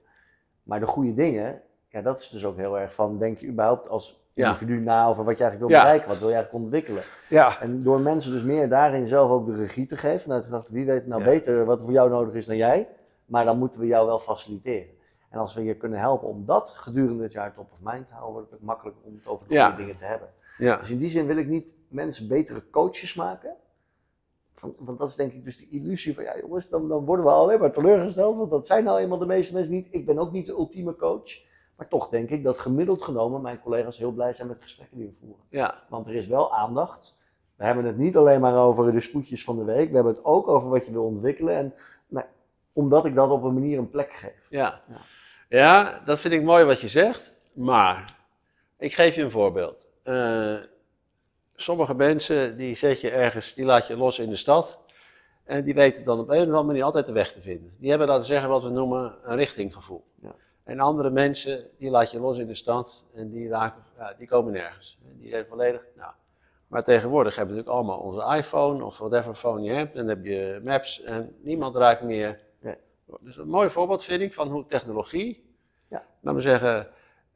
Maar 0.64 0.80
de 0.80 0.88
goede 0.88 1.14
dingen, 1.14 1.62
ja, 1.88 2.02
dat 2.02 2.20
is 2.20 2.30
dus 2.30 2.46
ook 2.46 2.58
heel 2.58 2.80
erg 2.80 2.94
van, 2.94 3.18
denk 3.18 3.40
je 3.40 3.48
überhaupt 3.48 3.90
als. 3.90 4.28
Individu 4.46 4.80
na 4.80 5.08
over 5.08 5.24
wat 5.24 5.38
je 5.38 5.44
eigenlijk 5.44 5.72
wil 5.72 5.82
bereiken? 5.82 6.10
Wat 6.10 6.20
wil 6.20 6.28
je 6.30 6.34
eigenlijk 6.34 6.64
ontwikkelen? 6.64 7.04
Ja, 7.30 7.62
En 7.62 7.84
door 7.84 8.00
mensen 8.00 8.32
dus 8.32 8.44
meer 8.44 8.70
daarin 8.70 9.08
zelf 9.08 9.32
ook 9.32 9.46
de 9.46 9.56
regie 9.56 9.86
te 9.86 9.98
geven, 9.98 10.20
vanuit 10.20 10.44
de 10.44 10.50
gedachte, 10.50 10.74
wie 10.74 10.86
weet 10.86 11.08
nou 11.08 11.24
beter 11.24 11.66
wat 11.66 11.82
voor 11.82 11.92
jou 11.92 12.10
nodig 12.10 12.34
is 12.34 12.46
dan 12.46 12.58
jij, 12.58 12.88
maar 13.26 13.46
dan 13.46 13.58
moeten 13.58 13.82
we 13.82 13.88
jou 13.88 14.06
wel 14.08 14.20
faciliteren. 14.20 14.98
En 15.30 15.40
als 15.40 15.54
we 15.54 15.64
je 15.64 15.76
kunnen 15.76 16.00
helpen 16.00 16.28
om 16.28 16.46
dat 16.46 16.70
gedurende 16.70 17.24
het 17.24 17.32
jaar 17.32 17.54
top 17.54 17.72
of 17.72 17.78
mind 17.82 18.08
te 18.08 18.14
houden, 18.14 18.34
wordt 18.34 18.50
het 18.52 18.60
ook 18.60 18.66
makkelijker 18.66 19.04
om 19.04 19.14
het 19.16 19.28
over 19.28 19.48
de 19.48 19.60
goede 19.60 19.76
dingen 19.76 19.96
te 19.96 20.06
hebben. 20.06 20.28
ja. 20.58 20.78
Dus 20.78 20.90
in 20.90 20.98
die 20.98 21.10
zin 21.10 21.26
wil 21.26 21.38
ik 21.38 21.48
niet 21.48 21.76
mensen 21.88 22.28
betere 22.28 22.70
coaches 22.70 23.14
maken. 23.14 23.56
Van, 24.54 24.76
want 24.78 25.00
dat 25.00 25.10
is 25.10 25.16
denk 25.16 25.34
ik 25.34 25.44
dus 25.44 25.58
de 25.58 25.68
illusie 25.70 26.16
van, 26.16 26.24
ja 26.24 26.38
jongens, 26.40 26.70
dan, 26.70 26.88
dan 26.88 27.06
worden 27.06 27.26
we 27.26 27.32
alleen 27.32 27.60
maar 27.60 27.72
teleurgesteld. 27.72 28.38
Want 28.38 28.50
dat 28.52 28.68
zijn 28.68 28.84
nou 28.84 29.00
eenmaal 29.00 29.18
de 29.18 29.26
meeste 29.26 29.54
mensen 29.54 29.74
niet. 29.74 29.88
Ik 29.92 30.06
ben 30.06 30.20
ook 30.20 30.32
niet 30.32 30.46
de 30.46 30.52
ultieme 30.52 30.96
coach. 30.96 31.48
Maar 31.80 31.88
toch 31.88 32.10
denk 32.10 32.30
ik 32.30 32.44
dat 32.44 32.60
gemiddeld 32.60 33.02
genomen 33.02 33.42
mijn 33.42 33.62
collega's 33.62 33.98
heel 33.98 34.12
blij 34.12 34.34
zijn 34.34 34.48
met 34.48 34.58
de 34.58 34.64
gesprekken 34.64 34.98
die 34.98 35.08
we 35.08 35.14
voeren. 35.14 35.46
ja. 35.50 35.84
Want 35.90 36.08
er 36.08 36.16
is 36.16 36.28
wel 36.28 36.54
aandacht. 36.54 37.18
We 37.56 37.66
hebben 37.66 37.86
het 37.86 37.98
niet 37.98 38.18
alleen 38.18 38.42
maar 38.42 38.58
over 38.58 38.92
de 38.92 39.02
spoedjes 39.02 39.44
van 39.44 39.58
de 39.58 39.64
week. 39.64 39.90
We 39.90 39.96
hebben 39.96 40.14
het 40.14 40.26
ook 40.26 40.48
over 40.48 40.70
wat 40.70 40.86
je 40.86 40.92
wil 40.92 41.04
ontwikkelen. 41.04 41.56
En 41.56 41.74
nou, 42.08 42.26
omdat 42.74 43.06
ik 43.06 43.16
dat 43.16 43.30
op 43.30 43.44
een 43.44 43.54
manier 43.54 43.78
een 43.78 43.90
plek 43.90 44.14
geef. 44.14 44.48
Ja. 44.50 44.82
Ja. 44.90 45.02
ja, 45.50 46.02
dat 46.06 46.20
vind 46.20 46.34
ik 46.34 46.44
mooi 46.44 46.64
wat 46.64 46.82
je 46.82 46.88
zegt. 46.88 47.36
Maar, 47.54 48.16
ik 48.78 48.94
geef 48.94 49.16
je 49.16 49.22
een 49.22 49.32
voorbeeld. 49.32 49.88
Eh, 50.04 50.56
sommige 51.56 51.94
mensen, 51.94 52.58
die 52.58 52.76
zet 52.76 53.02
je 53.02 53.10
ergens, 53.10 53.54
die 53.54 53.66
laat 53.66 53.88
je 53.88 53.98
los 53.98 54.20
in 54.20 54.30
de 54.30 54.36
stad. 54.36 54.80
En 55.44 55.64
die 55.64 55.74
weten 55.74 56.04
dan 56.04 56.20
op 56.20 56.30
een 56.30 56.38
of 56.38 56.46
andere 56.46 56.64
manier 56.64 56.84
altijd 56.84 57.06
de 57.06 57.12
weg 57.12 57.32
te 57.32 57.42
vinden. 57.42 57.76
Die 57.78 57.90
hebben, 57.90 58.08
laten 58.08 58.22
we 58.22 58.28
zeggen, 58.28 58.50
wat 58.50 58.64
we 58.64 58.70
noemen 58.70 59.16
een 59.24 59.36
richtinggevoel. 59.36 60.04
Ja. 60.22 60.36
En 60.70 60.80
andere 60.80 61.10
mensen, 61.10 61.68
die 61.78 61.90
laat 61.90 62.12
je 62.12 62.20
los 62.20 62.38
in 62.38 62.48
de 62.48 62.56
stad 62.56 63.06
en 63.14 63.30
die, 63.30 63.50
raken, 63.50 63.84
ja, 63.98 64.14
die 64.18 64.28
komen 64.28 64.54
nergens. 64.54 64.98
Die 65.20 65.30
zijn 65.30 65.46
volledig, 65.46 65.82
nou. 65.96 66.12
Maar 66.68 66.84
tegenwoordig 66.84 67.36
hebben 67.36 67.56
we 67.56 67.62
natuurlijk 67.62 67.90
allemaal 67.90 68.06
onze 68.06 68.38
iPhone 68.38 68.84
of 68.86 68.98
whatever 68.98 69.36
phone 69.36 69.62
je 69.64 69.72
hebt. 69.72 69.92
En 69.96 69.98
dan 69.98 70.16
heb 70.16 70.26
je 70.26 70.62
maps 70.64 71.02
en 71.02 71.36
niemand 71.42 71.76
raakt 71.76 72.02
meer. 72.02 72.40
Nee. 72.60 72.76
Dus 73.20 73.38
een 73.38 73.48
mooi 73.48 73.70
voorbeeld 73.70 74.04
vind 74.04 74.22
ik 74.22 74.34
van 74.34 74.48
hoe 74.48 74.66
technologie, 74.68 75.44
Ja. 75.88 76.06
laten 76.20 76.36
we 76.42 76.50
zeggen, 76.50 76.88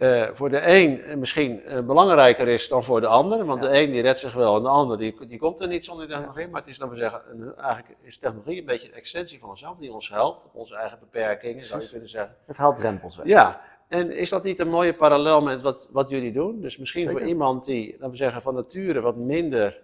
eh, 0.04 0.30
voor 0.34 0.50
de 0.50 0.68
een 0.68 1.20
misschien 1.20 1.64
eh, 1.64 1.80
belangrijker 1.82 2.48
is 2.48 2.68
dan 2.68 2.84
voor 2.84 3.02
de 3.02 3.08
ander. 3.08 3.46
Want 3.46 3.62
Ja. 3.62 3.70
de 3.70 3.78
een 3.80 3.92
die 3.92 4.02
redt 4.02 4.20
zich 4.20 4.34
wel 4.34 4.56
en 4.58 4.64
de 4.64 4.70
ander 4.70 4.98
die, 4.98 5.26
die 5.28 5.40
komt 5.40 5.62
er 5.62 5.68
niet 5.68 5.86
zonder 5.86 6.08
technologie. 6.08 6.48
Maar 6.48 6.62
het 6.62 6.70
is, 6.70 6.78
laten 6.78 6.94
we 6.96 7.00
zeggen, 7.02 7.22
een, 7.32 7.56
eigenlijk 7.56 7.96
is 8.02 8.18
technologie 8.18 8.60
een 8.60 8.66
beetje 8.66 8.88
een 8.88 8.94
extensie 8.94 9.40
van 9.40 9.50
onszelf 9.50 9.78
die 9.78 9.94
ons 9.94 10.10
helpt. 10.10 10.46
Op 10.46 10.56
onze 10.56 10.76
eigen 10.76 11.00
beperkingen 11.00 11.64
zou 11.66 11.82
je 11.82 11.90
kunnen 11.90 12.10
zeggen. 12.10 12.36
Het 12.46 12.58
haalt 12.58 12.76
drempels 12.76 13.18
weg. 13.18 13.26
Ja, 13.26 13.62
en 13.88 14.12
is 14.12 14.30
dat 14.30 14.44
niet 14.44 14.60
een 14.60 14.70
mooie 14.70 14.94
parallel 14.94 15.42
met 15.42 15.62
wat, 15.62 15.90
wat 15.92 16.10
jullie 16.10 16.32
doen? 16.32 16.62
Dus 16.62 16.78
misschien 16.78 17.02
Zeker. 17.04 17.18
voor 17.20 17.28
iemand 17.28 17.66
die, 17.66 17.92
laten 17.92 18.10
we 18.10 18.16
zeggen, 18.16 18.42
van 18.42 18.54
nature 18.56 19.02
wat 19.02 19.16
minder, 19.16 19.80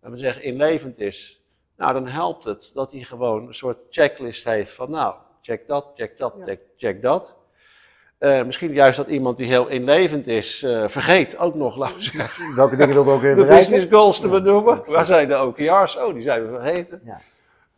laten 0.00 0.16
we 0.16 0.22
zeggen, 0.24 0.42
inlevend 0.42 0.98
is. 0.98 1.40
Nou, 1.76 1.92
dan 1.92 2.06
helpt 2.06 2.44
het 2.44 2.70
dat 2.74 2.92
hij 2.92 3.00
gewoon 3.00 3.46
een 3.46 3.54
soort 3.54 3.78
checklist 3.90 4.44
heeft 4.44 4.72
van, 4.72 4.90
nou, 4.90 5.14
check 5.40 5.66
dat, 5.66 5.86
check 5.94 6.18
dat, 6.18 6.34
Ja. 6.38 6.44
check, 6.44 6.60
check 6.76 7.02
dat. 7.02 7.34
Eh, 8.18 8.44
misschien 8.44 8.72
juist 8.72 8.96
dat 8.96 9.06
iemand 9.08 9.36
die 9.36 9.46
heel 9.46 9.66
inlevend 9.66 10.26
is, 10.26 10.62
eh, 10.62 10.88
vergeet 10.88 11.38
ook 11.38 11.54
nog, 11.54 11.76
laten 11.76 11.96
we 11.96 12.02
zeggen, 12.02 12.54
Welke 12.54 12.76
dingen 12.76 12.94
je 12.94 12.98
ook 13.10 13.20
weer 13.20 13.34
de 13.34 13.40
bereiken? 13.42 13.70
business 13.70 13.86
goals 13.94 14.20
te 14.20 14.28
benoemen. 14.28 14.82
Waar 14.92 15.06
zijn 15.06 15.28
de 15.28 15.42
OKR's? 15.42 15.96
Oh, 15.96 16.14
die 16.14 16.22
zijn 16.22 16.42
we 16.42 16.48
vergeten. 16.48 17.00
Ja. 17.04 17.18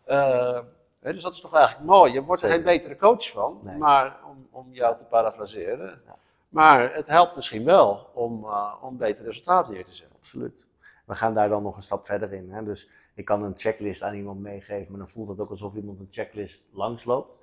Eh, 0.05 0.61
hè, 1.01 1.13
dus 1.13 1.23
dat 1.23 1.33
is 1.33 1.41
toch 1.41 1.55
eigenlijk 1.55 1.87
mooi. 1.87 2.13
Je 2.13 2.23
wordt 2.23 2.43
er 2.43 2.51
geen 2.51 2.63
betere 2.63 2.97
coach 2.97 3.31
van, 3.31 3.59
Nee. 3.63 3.77
maar 3.77 4.17
om, 4.29 4.47
om 4.51 4.67
jou 4.71 4.97
te 4.97 5.05
parafraseren. 5.05 6.01
Ja. 6.07 6.17
Maar 6.49 6.95
het 6.95 7.07
helpt 7.07 7.37
misschien 7.37 7.65
wel 7.65 8.07
om, 8.15 8.47
om 8.81 8.97
beter 8.97 9.25
resultaat 9.25 9.69
neer 9.71 9.85
te 9.85 9.95
zetten. 9.95 10.17
Absoluut. 10.17 10.67
We 11.07 11.15
gaan 11.15 11.35
daar 11.35 11.49
dan 11.49 11.63
nog 11.63 11.77
een 11.77 11.83
stap 11.83 12.05
verder 12.05 12.33
in. 12.33 12.51
Hè? 12.51 12.65
Dus 12.65 12.89
ik 13.15 13.25
kan 13.25 13.43
een 13.43 13.53
checklist 13.57 14.03
aan 14.03 14.15
iemand 14.15 14.41
meegeven, 14.41 14.87
maar 14.91 14.99
dan 14.99 15.09
voelt 15.09 15.29
het 15.29 15.41
ook 15.41 15.51
alsof 15.51 15.75
iemand 15.75 16.01
een 16.01 16.09
checklist 16.11 16.65
langsloopt. 16.73 17.38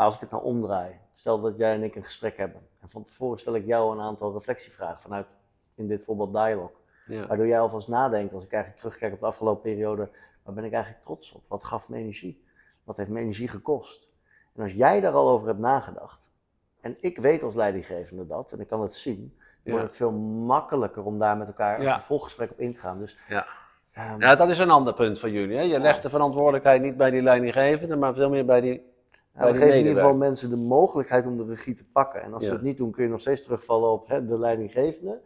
Maar 0.00 0.08
als 0.08 0.18
ik 0.18 0.24
het 0.24 0.30
nou 0.30 0.44
omdraai, 0.44 0.98
stel 1.14 1.40
dat 1.40 1.56
jij 1.56 1.74
en 1.74 1.82
ik 1.82 1.94
een 1.94 2.04
gesprek 2.04 2.36
hebben. 2.36 2.60
En 2.80 2.88
van 2.88 3.02
tevoren 3.02 3.38
stel 3.38 3.54
ik 3.54 3.66
jou 3.66 3.94
een 3.94 4.00
aantal 4.02 4.32
reflectievragen 4.32 5.00
vanuit, 5.00 5.36
in 5.74 5.88
dit 5.88 6.04
voorbeeld 6.04 6.32
dialog. 6.32 6.70
Ja. 7.06 7.26
Waardoor 7.26 7.46
jij 7.46 7.60
alvast 7.60 7.88
nadenkt, 7.88 8.34
als 8.34 8.44
ik 8.44 8.52
eigenlijk 8.52 8.82
terugkijk 8.82 9.12
op 9.12 9.20
de 9.20 9.26
afgelopen 9.26 9.62
periode, 9.62 10.08
waar 10.42 10.54
ben 10.54 10.64
ik 10.64 10.72
eigenlijk 10.72 11.02
trots 11.04 11.32
op? 11.32 11.42
Wat 11.48 11.64
gaf 11.64 11.88
me 11.88 11.96
energie? 11.96 12.44
Wat 12.84 12.96
heeft 12.96 13.10
me 13.10 13.20
energie 13.20 13.48
gekost? 13.48 14.10
En 14.54 14.62
als 14.62 14.72
jij 14.72 15.00
daar 15.00 15.12
al 15.12 15.28
over 15.28 15.46
hebt 15.46 15.58
nagedacht, 15.58 16.32
en 16.80 16.96
ik 17.00 17.18
weet 17.18 17.42
als 17.42 17.54
leidinggevende 17.54 18.26
dat, 18.26 18.52
en 18.52 18.60
ik 18.60 18.66
kan 18.68 18.82
het 18.82 18.96
zien, 18.96 19.36
Ja. 19.62 19.70
wordt 19.70 19.86
het 19.86 19.96
veel 19.96 20.12
makkelijker 20.12 21.04
om 21.04 21.18
daar 21.18 21.36
met 21.36 21.46
elkaar 21.46 21.78
een 21.78 21.84
Ja. 21.84 21.92
vervolggesprek 21.98 22.50
op 22.50 22.60
in 22.60 22.72
te 22.72 22.80
gaan. 22.80 22.98
Dus, 22.98 23.18
Ja. 23.28 23.46
ehm, 23.92 24.20
ja, 24.20 24.36
dat 24.36 24.48
is 24.48 24.58
een 24.58 24.70
ander 24.70 24.94
punt 24.94 25.18
van 25.18 25.30
jullie. 25.32 25.56
Hè? 25.56 25.62
Je 25.62 25.78
legt 25.78 26.02
de 26.02 26.10
verantwoordelijkheid 26.10 26.82
niet 26.82 26.96
bij 26.96 27.10
die 27.10 27.22
leidinggevende, 27.22 27.96
maar 27.96 28.14
veel 28.14 28.28
meer 28.30 28.44
bij 28.44 28.60
die. 28.60 28.88
We 29.32 29.52
geven 29.52 29.70
in 29.72 29.76
ieder 29.78 29.94
geval 29.94 30.16
mensen 30.16 30.50
de 30.50 30.56
mogelijkheid 30.56 31.26
om 31.26 31.36
de 31.36 31.44
regie 31.44 31.74
te 31.74 31.84
pakken. 31.84 32.22
En 32.22 32.32
als 32.34 32.44
ze 32.44 32.52
het 32.52 32.62
niet 32.62 32.76
doen, 32.76 32.90
kun 32.90 33.02
je 33.04 33.10
nog 33.10 33.20
steeds 33.20 33.42
terugvallen 33.42 33.90
op 33.90 34.08
hè, 34.08 34.26
de 34.26 34.38
leidinggevende. 34.38 35.20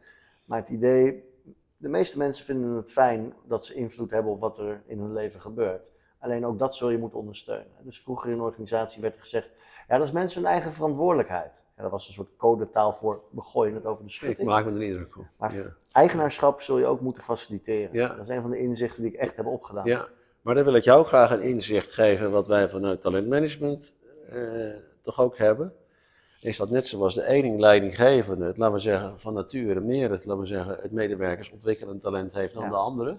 Maar 0.45 0.59
het 0.59 0.69
idee, 0.69 1.25
de 1.77 1.89
meeste 1.89 2.19
mensen 2.19 2.45
vinden 2.45 2.71
het 2.71 2.91
fijn 2.93 3.33
dat 3.47 3.67
ze 3.67 3.75
invloed 3.75 4.11
hebben 4.11 4.33
op 4.33 4.41
wat 4.41 4.59
er 4.59 4.83
in 4.87 4.99
hun 4.99 5.13
leven 5.13 5.41
gebeurt. 5.41 5.93
Alleen 6.19 6.47
ook 6.47 6.59
dat 6.59 6.77
zul 6.77 6.91
je 6.91 6.99
moeten 6.99 7.19
ondersteunen. 7.19 7.73
Dus 7.83 8.01
vroeger 8.03 8.29
in 8.31 8.35
een 8.37 8.43
organisatie 8.45 9.03
werd 9.03 9.17
gezegd, 9.19 9.51
ja, 9.89 9.97
dat 9.99 10.07
is 10.07 10.13
mensen 10.13 10.43
hun 10.43 10.51
eigen 10.51 10.73
verantwoordelijkheid. 10.73 11.65
Ja, 11.77 11.83
dat 11.83 11.91
was 11.91 12.07
een 12.07 12.13
soort 12.13 12.37
codetaal 12.37 12.93
voor, 12.93 13.23
we 13.31 13.41
gooien 13.41 13.75
het 13.75 13.87
over 13.87 14.05
de 14.05 14.09
Ik 14.11 14.15
schutting. 14.17 14.49
maak 14.49 14.65
me 14.65 14.71
er 14.71 14.77
niet 14.77 14.93
druk 14.95 15.17
op. 15.19 15.25
Maar 15.37 15.55
Ja. 15.55 15.65
eigenaarschap 15.93 16.61
zul 16.61 16.79
je 16.79 16.87
ook 16.87 17.01
moeten 17.01 17.23
faciliteren. 17.23 17.93
Ja. 17.93 18.09
Dat 18.09 18.19
is 18.19 18.29
een 18.29 18.41
van 18.43 18.51
de 18.51 18.59
inzichten 18.59 19.03
die 19.03 19.13
ik 19.13 19.19
echt 19.19 19.37
heb 19.37 19.47
opgedaan. 19.47 19.85
Ja, 19.87 20.09
maar 20.45 20.55
dan 20.55 20.65
wil 20.65 20.75
ik 20.75 20.85
jou 20.85 21.05
graag 21.07 21.31
een 21.31 21.43
inzicht 21.43 21.93
geven 21.93 22.31
wat 22.31 22.47
wij 22.47 22.69
vanuit 22.69 23.01
talentmanagement 23.01 23.95
eh, 24.29 24.39
toch 25.03 25.21
ook 25.21 25.39
hebben. 25.39 25.73
Is 26.41 26.57
dat 26.57 26.71
net 26.71 26.87
zoals 26.87 27.15
de 27.15 27.27
ene 27.27 27.59
leidinggevende, 27.59 28.45
het, 28.45 28.57
laten 28.59 28.75
we 28.75 28.81
zeggen, 28.81 29.21
van 29.21 29.35
nature 29.35 29.81
meer 29.81 30.11
het, 30.11 30.25
laten 30.25 30.43
we 30.43 30.49
zeggen, 30.49 30.77
het 30.83 30.93
medewerkersontwikkelend 30.93 32.03
talent 32.03 32.33
heeft 32.35 32.55
dan 32.55 32.63
Ja. 32.63 32.69
de 32.69 32.77
andere. 32.77 33.17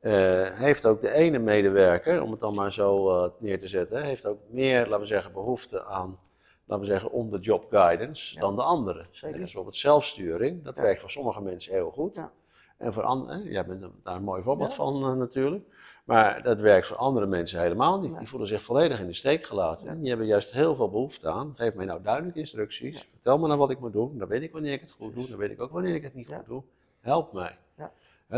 eh, 0.00 0.58
heeft 0.58 0.86
ook 0.86 1.00
de 1.00 1.10
ene 1.10 1.38
medewerker, 1.38 2.22
om 2.22 2.30
het 2.30 2.40
dan 2.40 2.54
maar 2.54 2.72
zo 2.72 3.10
eh, 3.24 3.30
neer 3.38 3.60
te 3.60 3.68
zetten, 3.68 4.02
heeft 4.02 4.26
ook 4.26 4.38
meer, 4.48 4.80
laten 4.80 5.00
we 5.00 5.06
zeggen, 5.06 5.32
behoefte 5.32 5.84
aan, 5.84 6.18
laten 6.64 6.84
we 6.84 6.90
zeggen, 6.90 7.10
on-the-job 7.10 7.66
guidance 7.70 8.34
Ja. 8.34 8.40
dan 8.40 8.56
de 8.56 8.62
andere. 8.62 9.04
Zeker. 9.10 9.36
Dus 9.36 9.44
bijvoorbeeld 9.44 9.76
zelfsturing, 9.76 10.64
dat 10.64 10.76
Ja. 10.76 10.82
werkt 10.82 11.00
voor 11.00 11.10
sommige 11.10 11.42
mensen 11.42 11.72
heel 11.72 11.90
goed. 11.90 12.14
Ja. 12.14 12.30
En 12.76 12.92
voor 12.92 13.02
anderen, 13.02 13.42
jij 13.44 13.66
bent 13.66 13.86
daar 14.02 14.16
een 14.16 14.22
mooi 14.22 14.42
voorbeeld 14.42 14.74
van 14.74 15.18
natuurlijk. 15.18 15.64
Maar 16.04 16.42
dat 16.42 16.58
werkt 16.58 16.86
voor 16.86 16.96
andere 16.96 17.26
mensen 17.26 17.60
helemaal 17.60 18.00
niet. 18.00 18.18
Die 18.18 18.28
voelen 18.28 18.48
zich 18.48 18.62
volledig 18.62 19.00
in 19.00 19.06
de 19.06 19.14
steek 19.14 19.46
gelaten. 19.46 19.84
Ja. 19.86 19.92
En 19.92 19.98
die 20.00 20.08
hebben 20.08 20.26
juist 20.26 20.52
heel 20.52 20.74
veel 20.74 20.90
behoefte 20.90 21.28
aan. 21.30 21.52
Geef 21.56 21.74
mij 21.74 21.84
nou 21.86 22.02
duidelijke 22.02 22.38
instructies. 22.38 22.94
Ja. 22.96 23.02
Vertel 23.12 23.38
me 23.38 23.46
nou 23.46 23.58
wat 23.58 23.70
ik 23.70 23.80
moet 23.80 23.92
doen. 23.92 24.18
Dan 24.18 24.28
weet 24.28 24.42
ik 24.42 24.52
wanneer 24.52 24.72
ik 24.72 24.80
het 24.80 24.90
goed 24.90 25.14
doe. 25.14 25.28
Dan 25.28 25.38
weet 25.38 25.50
ik 25.50 25.60
ook 25.60 25.70
wanneer 25.70 25.94
ik 25.94 26.02
het 26.02 26.14
niet 26.14 26.28
Ja. 26.28 26.36
goed 26.36 26.46
doe. 26.46 26.62
Help 27.00 27.32
mij. 27.32 27.56
Ja. 27.76 27.90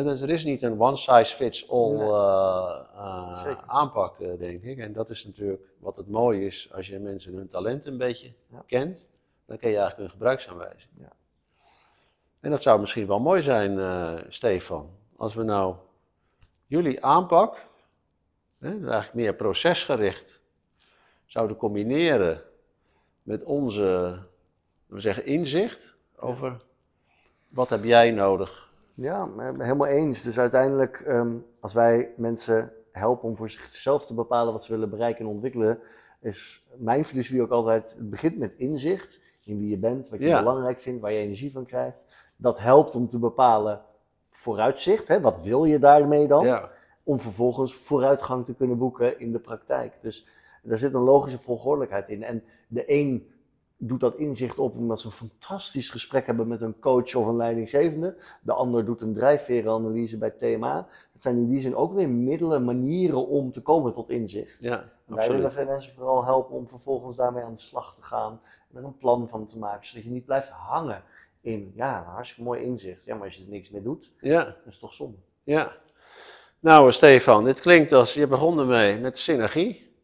Dus 0.02 0.20
er 0.20 0.30
is 0.30 0.44
niet 0.44 0.62
een 0.62 0.80
one 0.80 0.96
size 0.96 1.34
fits 1.36 1.70
all 1.70 1.92
Nee. 1.92 2.08
eh, 2.08 2.80
eh, 3.46 3.58
aanpak, 3.66 4.20
eh, 4.20 4.38
denk 4.38 4.62
ik. 4.62 4.78
En 4.78 4.92
dat 4.92 5.10
is 5.10 5.24
natuurlijk 5.24 5.62
wat 5.78 5.96
het 5.96 6.08
mooie 6.08 6.46
is 6.46 6.68
als 6.72 6.86
je 6.86 6.98
mensen 6.98 7.34
hun 7.34 7.48
talent 7.48 7.86
een 7.86 7.98
beetje 7.98 8.32
Ja. 8.50 8.62
kent. 8.66 9.04
Dan 9.46 9.58
kun 9.58 9.70
je 9.70 9.76
eigenlijk 9.76 9.96
hun 9.96 10.10
gebruiksaanwijzing. 10.18 10.90
En 12.40 12.50
dat 12.50 12.62
zou 12.62 12.80
misschien 12.80 13.06
wel 13.06 13.20
mooi 13.20 13.42
zijn, 13.42 13.78
Stefan, 14.28 14.90
als 15.16 15.34
we 15.34 15.42
nou 15.42 15.74
jullie 16.66 17.04
aanpak, 17.04 17.66
hè, 18.58 18.68
eigenlijk 18.68 19.14
meer 19.14 19.34
procesgericht, 19.34 20.40
zouden 21.26 21.56
combineren 21.56 22.42
met 23.22 23.44
onze, 23.44 24.18
we 24.86 25.00
zeggen, 25.00 25.26
inzicht 25.26 25.94
over 26.16 26.62
wat 27.48 27.68
heb 27.68 27.84
jij 27.84 28.10
nodig. 28.10 28.70
Ja, 28.94 29.28
eh, 29.38 29.50
helemaal 29.58 29.86
eens. 29.86 30.22
Dus 30.22 30.38
uiteindelijk, 30.38 31.00
ehm, 31.00 31.36
als 31.60 31.74
wij 31.74 32.12
mensen 32.16 32.72
helpen 32.92 33.28
om 33.28 33.36
voor 33.36 33.50
zichzelf 33.50 34.06
te 34.06 34.14
bepalen 34.14 34.52
wat 34.52 34.64
ze 34.64 34.72
willen 34.72 34.90
bereiken 34.90 35.24
en 35.24 35.30
ontwikkelen, 35.30 35.78
is 36.20 36.66
mijn 36.76 37.04
filosofie 37.04 37.42
ook 37.42 37.50
altijd, 37.50 37.94
het 37.98 38.10
begint 38.10 38.38
met 38.38 38.54
inzicht 38.56 39.20
in 39.44 39.58
wie 39.58 39.68
je 39.68 39.76
bent, 39.78 40.08
wat 40.08 40.18
je 40.18 40.26
Ja. 40.26 40.38
belangrijk 40.38 40.80
vindt, 40.80 41.00
waar 41.00 41.12
je 41.12 41.18
energie 41.18 41.52
van 41.52 41.66
krijgt. 41.66 41.98
Dat 42.36 42.58
helpt 42.58 42.94
om 42.94 43.08
te 43.08 43.18
bepalen 43.18 43.82
vooruitzicht, 44.36 45.08
hè, 45.08 45.20
wat 45.20 45.42
wil 45.42 45.64
je 45.64 45.78
daarmee 45.78 46.26
dan? 46.26 46.44
Ja, 46.44 46.70
Om 47.02 47.20
vervolgens 47.20 47.74
vooruitgang 47.74 48.44
te 48.44 48.54
kunnen 48.54 48.78
boeken 48.78 49.20
in 49.20 49.32
de 49.32 49.38
praktijk. 49.38 49.98
Dus 50.02 50.26
daar 50.62 50.78
zit 50.78 50.94
een 50.94 51.00
logische 51.00 51.38
volgordelijkheid 51.38 52.08
in. 52.08 52.22
En 52.22 52.42
de 52.68 52.84
een 52.86 53.30
doet 53.78 54.00
dat 54.00 54.16
inzicht 54.16 54.58
op 54.58 54.76
omdat 54.76 55.00
ze 55.00 55.06
een 55.06 55.12
fantastisch 55.12 55.90
gesprek 55.90 56.26
hebben 56.26 56.48
met 56.48 56.60
een 56.60 56.78
coach 56.78 57.14
of 57.14 57.26
een 57.26 57.36
leidinggevende. 57.36 58.16
De 58.40 58.52
ander 58.52 58.84
doet 58.84 59.00
een 59.00 59.14
drijfverenanalyse 59.14 60.18
bij 60.18 60.30
TMA. 60.30 60.86
Het 61.12 61.22
zijn 61.22 61.36
in 61.36 61.48
die 61.48 61.60
zin 61.60 61.76
ook 61.76 61.92
weer 61.94 62.08
middelen, 62.08 62.64
manieren 62.64 63.26
om 63.26 63.52
te 63.52 63.62
komen 63.62 63.92
tot 63.92 64.10
inzicht. 64.10 64.62
ja, 64.62 64.84
Wij 65.04 65.28
willen 65.28 65.44
absoluut. 65.44 65.68
mensen 65.68 65.94
vooral 65.94 66.24
helpen 66.24 66.56
om 66.56 66.68
vervolgens 66.68 67.16
daarmee 67.16 67.44
aan 67.44 67.54
de 67.54 67.60
slag 67.60 67.94
te 67.94 68.02
gaan. 68.02 68.40
En 68.70 68.76
er 68.78 68.84
een 68.84 68.96
plan 68.98 69.28
van 69.28 69.46
te 69.46 69.58
maken, 69.58 69.86
zodat 69.86 70.04
je 70.04 70.10
niet 70.10 70.24
blijft 70.24 70.48
hangen 70.48 71.02
in, 71.46 71.72
ja, 71.74 72.04
hartstikke 72.04 72.42
mooi 72.42 72.62
inzicht. 72.62 73.04
Ja, 73.04 73.14
maar 73.14 73.24
als 73.26 73.36
je 73.36 73.42
er 73.44 73.50
niks 73.50 73.70
mee 73.70 73.82
doet, 73.82 74.12
Ja, 74.20 74.44
dat 74.44 74.56
is 74.72 74.78
toch 74.78 74.92
zonde. 74.92 75.16
ja. 75.44 75.72
Nou, 76.60 76.92
Stefan, 76.92 77.44
dit 77.44 77.60
klinkt 77.60 77.92
als, 77.92 78.14
je 78.14 78.26
begon 78.26 78.58
ermee 78.58 78.98
met 78.98 79.18
synergie. 79.18 79.94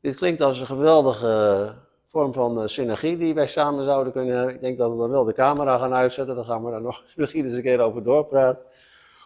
Dit 0.00 0.16
klinkt 0.16 0.40
als 0.40 0.60
een 0.60 0.66
geweldige 0.66 1.74
vorm 2.06 2.32
van 2.32 2.62
eh, 2.62 2.68
synergie 2.68 3.16
die 3.18 3.34
wij 3.34 3.46
samen 3.46 3.84
zouden 3.84 4.12
kunnen 4.12 4.36
hebben. 4.36 4.54
Ik 4.54 4.60
denk 4.60 4.78
dat 4.78 4.90
we 4.90 4.96
dan 4.96 5.10
wel 5.10 5.24
de 5.24 5.32
camera 5.32 5.78
gaan 5.78 5.94
uitzetten, 5.94 6.34
dan 6.34 6.44
gaan 6.44 6.64
we 6.64 6.70
daar 6.70 6.80
nog 6.90 7.04
misschien 7.16 7.44
eens 7.44 7.52
een 7.54 7.62
keer 7.62 7.80
over 7.80 8.02
doorpraten. 8.02 8.62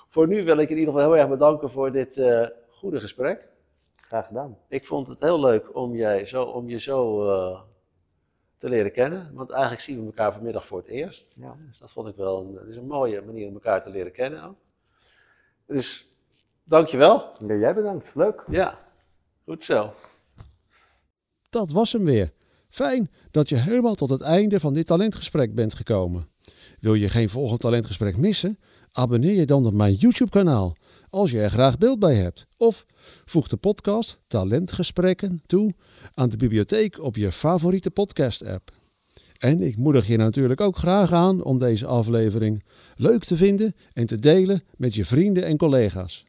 Voor 0.08 0.28
nu 0.28 0.44
wil 0.44 0.58
ik 0.58 0.68
je 0.68 0.74
in 0.74 0.80
ieder 0.80 0.94
geval 0.94 1.10
heel 1.10 1.20
erg 1.20 1.28
bedanken 1.30 1.70
voor 1.70 1.92
dit 1.92 2.16
eh, 2.16 2.46
goede 2.70 3.00
gesprek. 3.00 3.48
Graag 3.96 4.26
gedaan. 4.26 4.58
Ik 4.68 4.86
vond 4.86 5.06
het 5.08 5.20
heel 5.20 5.40
leuk 5.40 5.76
om, 5.76 5.94
jij 5.94 6.26
zo, 6.26 6.42
om 6.42 6.68
je 6.68 6.80
zo 6.80 7.28
eh, 7.30 7.60
te 8.62 8.68
leren 8.68 8.92
kennen, 8.92 9.30
want 9.34 9.50
eigenlijk 9.50 9.82
zien 9.82 9.98
we 10.00 10.06
elkaar 10.06 10.32
vanmiddag 10.32 10.66
voor 10.66 10.78
het 10.78 10.86
eerst. 10.86 11.32
Ja. 11.34 11.56
Dus 11.68 11.78
dat 11.78 11.90
vond 11.90 12.08
ik 12.08 12.16
wel 12.16 12.40
een, 12.40 12.54
dat 12.54 12.66
is 12.66 12.76
een 12.76 12.86
mooie 12.86 13.22
manier 13.22 13.46
om 13.46 13.54
elkaar 13.54 13.82
te 13.82 13.90
leren 13.90 14.12
kennen 14.12 14.44
ook. 14.44 14.56
Dus 15.66 16.06
dankjewel. 16.64 17.32
Ja, 17.46 17.54
jij 17.54 17.74
bedankt. 17.74 18.14
Leuk. 18.14 18.44
Ja, 18.48 18.78
goed 19.44 19.64
zo. 19.64 19.92
Dat 21.50 21.70
was 21.70 21.92
hem 21.92 22.04
weer. 22.04 22.32
Fijn 22.68 23.10
dat 23.30 23.48
je 23.48 23.56
helemaal 23.56 23.94
tot 23.94 24.10
het 24.10 24.20
einde 24.20 24.60
van 24.60 24.74
dit 24.74 24.86
talentgesprek 24.86 25.54
bent 25.54 25.74
gekomen. 25.74 26.28
Wil 26.80 26.94
je 26.94 27.08
geen 27.08 27.28
volgend 27.28 27.60
talentgesprek 27.60 28.16
missen? 28.16 28.58
Abonneer 28.92 29.34
je 29.34 29.46
dan 29.46 29.66
op 29.66 29.74
mijn 29.74 29.94
YouTube-kanaal 29.94 30.76
als 31.10 31.30
je 31.30 31.40
er 31.40 31.50
graag 31.50 31.78
beeld 31.78 31.98
bij 31.98 32.14
hebt. 32.14 32.46
Of 32.56 32.86
voeg 33.24 33.48
de 33.48 33.56
podcast 33.56 34.20
Talentgesprekken 34.26 35.40
toe 35.46 35.74
aan 36.14 36.28
de 36.28 36.36
bibliotheek 36.36 37.02
op 37.02 37.16
je 37.16 37.32
favoriete 37.32 37.90
podcast-app. 37.90 38.70
En 39.38 39.62
ik 39.62 39.76
moedig 39.76 40.06
je 40.06 40.16
natuurlijk 40.16 40.60
ook 40.60 40.76
graag 40.76 41.12
aan 41.12 41.44
om 41.44 41.58
deze 41.58 41.86
aflevering 41.86 42.64
leuk 42.96 43.24
te 43.24 43.36
vinden 43.36 43.74
en 43.92 44.06
te 44.06 44.18
delen 44.18 44.62
met 44.76 44.94
je 44.94 45.04
vrienden 45.04 45.44
en 45.44 45.56
collega's. 45.56 46.24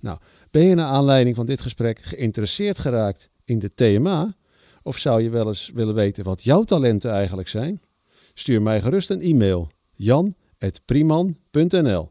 Nou, 0.00 0.18
ben 0.50 0.62
je 0.62 0.74
naar 0.74 0.86
aanleiding 0.86 1.36
van 1.36 1.46
dit 1.46 1.60
gesprek 1.60 2.02
geïnteresseerd 2.02 2.78
geraakt 2.78 3.30
in 3.44 3.58
de 3.58 3.74
TMA? 3.74 4.34
Of 4.82 4.98
zou 4.98 5.22
je 5.22 5.30
wel 5.30 5.48
eens 5.48 5.70
willen 5.74 5.94
weten 5.94 6.24
wat 6.24 6.44
jouw 6.44 6.62
talenten 6.62 7.10
eigenlijk 7.10 7.48
zijn? 7.48 7.80
Stuur 8.34 8.62
mij 8.62 8.80
gerust 8.80 9.10
een 9.10 9.20
e-mail 9.20 9.70
jan.priman.nl 9.92 12.10